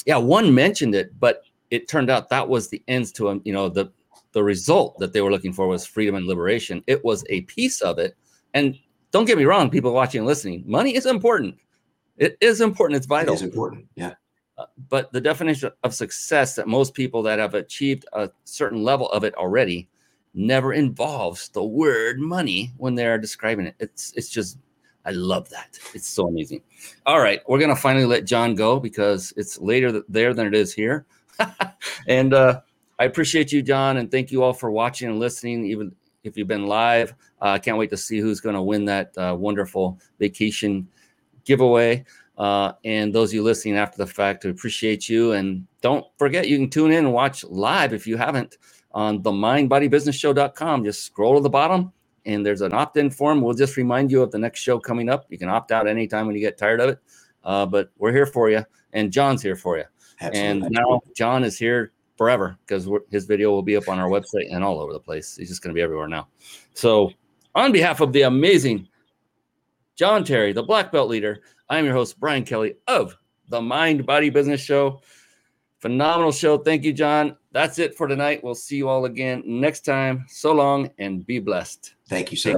Yeah. 0.04 0.18
One 0.18 0.54
mentioned 0.54 0.94
it, 0.94 1.18
but 1.18 1.42
it 1.70 1.88
turned 1.88 2.10
out 2.10 2.28
that 2.28 2.48
was 2.48 2.68
the 2.68 2.82
ends 2.88 3.12
to 3.12 3.28
him. 3.28 3.40
You 3.44 3.52
know, 3.52 3.68
the 3.68 3.92
the 4.32 4.42
result 4.42 4.98
that 4.98 5.12
they 5.12 5.20
were 5.20 5.30
looking 5.30 5.52
for 5.52 5.66
was 5.66 5.86
freedom 5.86 6.14
and 6.14 6.26
liberation. 6.26 6.82
It 6.86 7.04
was 7.04 7.24
a 7.28 7.42
piece 7.42 7.80
of 7.80 7.98
it. 7.98 8.16
And 8.54 8.78
don't 9.10 9.24
get 9.24 9.38
me 9.38 9.44
wrong, 9.44 9.70
people 9.70 9.92
watching 9.92 10.20
and 10.20 10.26
listening, 10.26 10.62
money 10.66 10.94
is 10.94 11.06
important. 11.06 11.56
It 12.16 12.36
is 12.40 12.60
important. 12.60 12.96
It's 12.98 13.06
vital. 13.06 13.34
It 13.34 13.36
is 13.36 13.42
important. 13.42 13.86
Yeah. 13.96 14.14
Uh, 14.58 14.66
but 14.88 15.10
the 15.12 15.20
definition 15.20 15.70
of 15.84 15.94
success 15.94 16.54
that 16.54 16.68
most 16.68 16.94
people 16.94 17.22
that 17.22 17.38
have 17.38 17.54
achieved 17.54 18.04
a 18.12 18.30
certain 18.44 18.84
level 18.84 19.10
of 19.10 19.24
it 19.24 19.34
already 19.36 19.88
never 20.34 20.74
involves 20.74 21.48
the 21.48 21.64
word 21.64 22.20
money 22.20 22.72
when 22.76 22.94
they're 22.94 23.18
describing 23.18 23.66
it. 23.66 23.74
It's 23.80 24.12
it's 24.16 24.28
just 24.28 24.58
I 25.04 25.12
love 25.12 25.48
that. 25.48 25.78
It's 25.94 26.06
so 26.06 26.28
amazing. 26.28 26.62
All 27.06 27.20
right, 27.20 27.40
we're 27.48 27.58
gonna 27.58 27.74
finally 27.74 28.04
let 28.04 28.26
John 28.26 28.54
go 28.54 28.78
because 28.78 29.32
it's 29.36 29.58
later 29.58 30.02
there 30.08 30.34
than 30.34 30.46
it 30.46 30.54
is 30.54 30.74
here. 30.74 31.06
and 32.08 32.34
uh, 32.34 32.60
I 32.98 33.04
appreciate 33.04 33.52
you, 33.52 33.62
John, 33.62 33.96
and 33.96 34.10
thank 34.10 34.30
you 34.30 34.42
all 34.42 34.52
for 34.52 34.70
watching 34.70 35.08
and 35.08 35.18
listening. 35.18 35.64
Even 35.66 35.94
if 36.24 36.36
you've 36.36 36.48
been 36.48 36.66
live, 36.66 37.14
uh, 37.40 37.50
I 37.50 37.58
can't 37.58 37.78
wait 37.78 37.90
to 37.90 37.96
see 37.96 38.18
who's 38.18 38.40
going 38.40 38.54
to 38.54 38.62
win 38.62 38.84
that 38.86 39.16
uh, 39.16 39.36
wonderful 39.38 39.98
vacation 40.18 40.88
giveaway. 41.44 42.04
Uh, 42.36 42.72
and 42.84 43.14
those 43.14 43.30
of 43.30 43.34
you 43.34 43.42
listening 43.42 43.76
after 43.76 43.98
the 43.98 44.06
fact, 44.06 44.44
we 44.44 44.50
appreciate 44.50 45.08
you. 45.08 45.32
And 45.32 45.66
don't 45.82 46.06
forget, 46.18 46.48
you 46.48 46.56
can 46.56 46.70
tune 46.70 46.90
in 46.90 47.04
and 47.04 47.12
watch 47.12 47.44
live 47.44 47.92
if 47.92 48.06
you 48.06 48.16
haven't 48.16 48.56
on 48.92 49.22
the 49.22 49.30
mindbodybusinessshow.com. 49.30 50.84
Just 50.84 51.04
scroll 51.04 51.36
to 51.36 51.42
the 51.42 51.50
bottom 51.50 51.92
and 52.26 52.44
there's 52.44 52.60
an 52.60 52.72
opt 52.72 52.96
in 52.96 53.10
form. 53.10 53.40
We'll 53.40 53.54
just 53.54 53.76
remind 53.76 54.10
you 54.10 54.22
of 54.22 54.30
the 54.30 54.38
next 54.38 54.60
show 54.60 54.78
coming 54.78 55.08
up. 55.08 55.26
You 55.28 55.38
can 55.38 55.48
opt 55.48 55.72
out 55.72 55.86
anytime 55.88 56.26
when 56.26 56.34
you 56.34 56.40
get 56.40 56.58
tired 56.58 56.80
of 56.80 56.90
it. 56.90 56.98
Uh, 57.42 57.66
but 57.66 57.90
we're 57.98 58.12
here 58.12 58.26
for 58.26 58.50
you, 58.50 58.64
and 58.92 59.10
John's 59.10 59.42
here 59.42 59.56
for 59.56 59.78
you. 59.78 59.84
Absolutely. 60.20 60.66
And 60.66 60.70
now 60.70 61.00
John 61.16 61.44
is 61.44 61.58
here 61.58 61.92
forever 62.16 62.58
because 62.66 62.88
his 63.10 63.24
video 63.24 63.50
will 63.50 63.62
be 63.62 63.76
up 63.76 63.88
on 63.88 63.98
our 63.98 64.08
website 64.08 64.52
and 64.52 64.62
all 64.62 64.80
over 64.80 64.92
the 64.92 65.00
place. 65.00 65.36
He's 65.36 65.48
just 65.48 65.62
going 65.62 65.74
to 65.74 65.78
be 65.78 65.82
everywhere 65.82 66.08
now. 66.08 66.28
So, 66.74 67.12
on 67.54 67.72
behalf 67.72 68.00
of 68.00 68.12
the 68.12 68.22
amazing 68.22 68.88
John 69.96 70.22
Terry, 70.24 70.52
the 70.52 70.62
black 70.62 70.92
belt 70.92 71.08
leader, 71.08 71.40
I'm 71.68 71.84
your 71.84 71.94
host, 71.94 72.20
Brian 72.20 72.44
Kelly 72.44 72.74
of 72.86 73.16
the 73.48 73.60
Mind 73.60 74.04
Body 74.04 74.30
Business 74.30 74.60
Show. 74.60 75.00
Phenomenal 75.78 76.30
show. 76.30 76.58
Thank 76.58 76.84
you, 76.84 76.92
John. 76.92 77.36
That's 77.52 77.78
it 77.78 77.96
for 77.96 78.06
tonight. 78.06 78.44
We'll 78.44 78.54
see 78.54 78.76
you 78.76 78.88
all 78.88 79.06
again 79.06 79.42
next 79.46 79.86
time. 79.86 80.26
So 80.28 80.52
long 80.52 80.90
and 80.98 81.26
be 81.26 81.38
blessed. 81.38 81.94
Thank 82.06 82.30
you, 82.30 82.36
sir. 82.36 82.54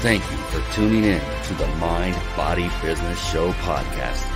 Thank 0.00 0.22
you 0.30 0.36
for 0.36 0.74
tuning 0.74 1.04
in 1.04 1.20
to 1.44 1.54
the 1.54 1.68
Mind 1.76 2.16
Body 2.36 2.68
Business 2.82 3.24
Show 3.30 3.52
podcast 3.52 4.35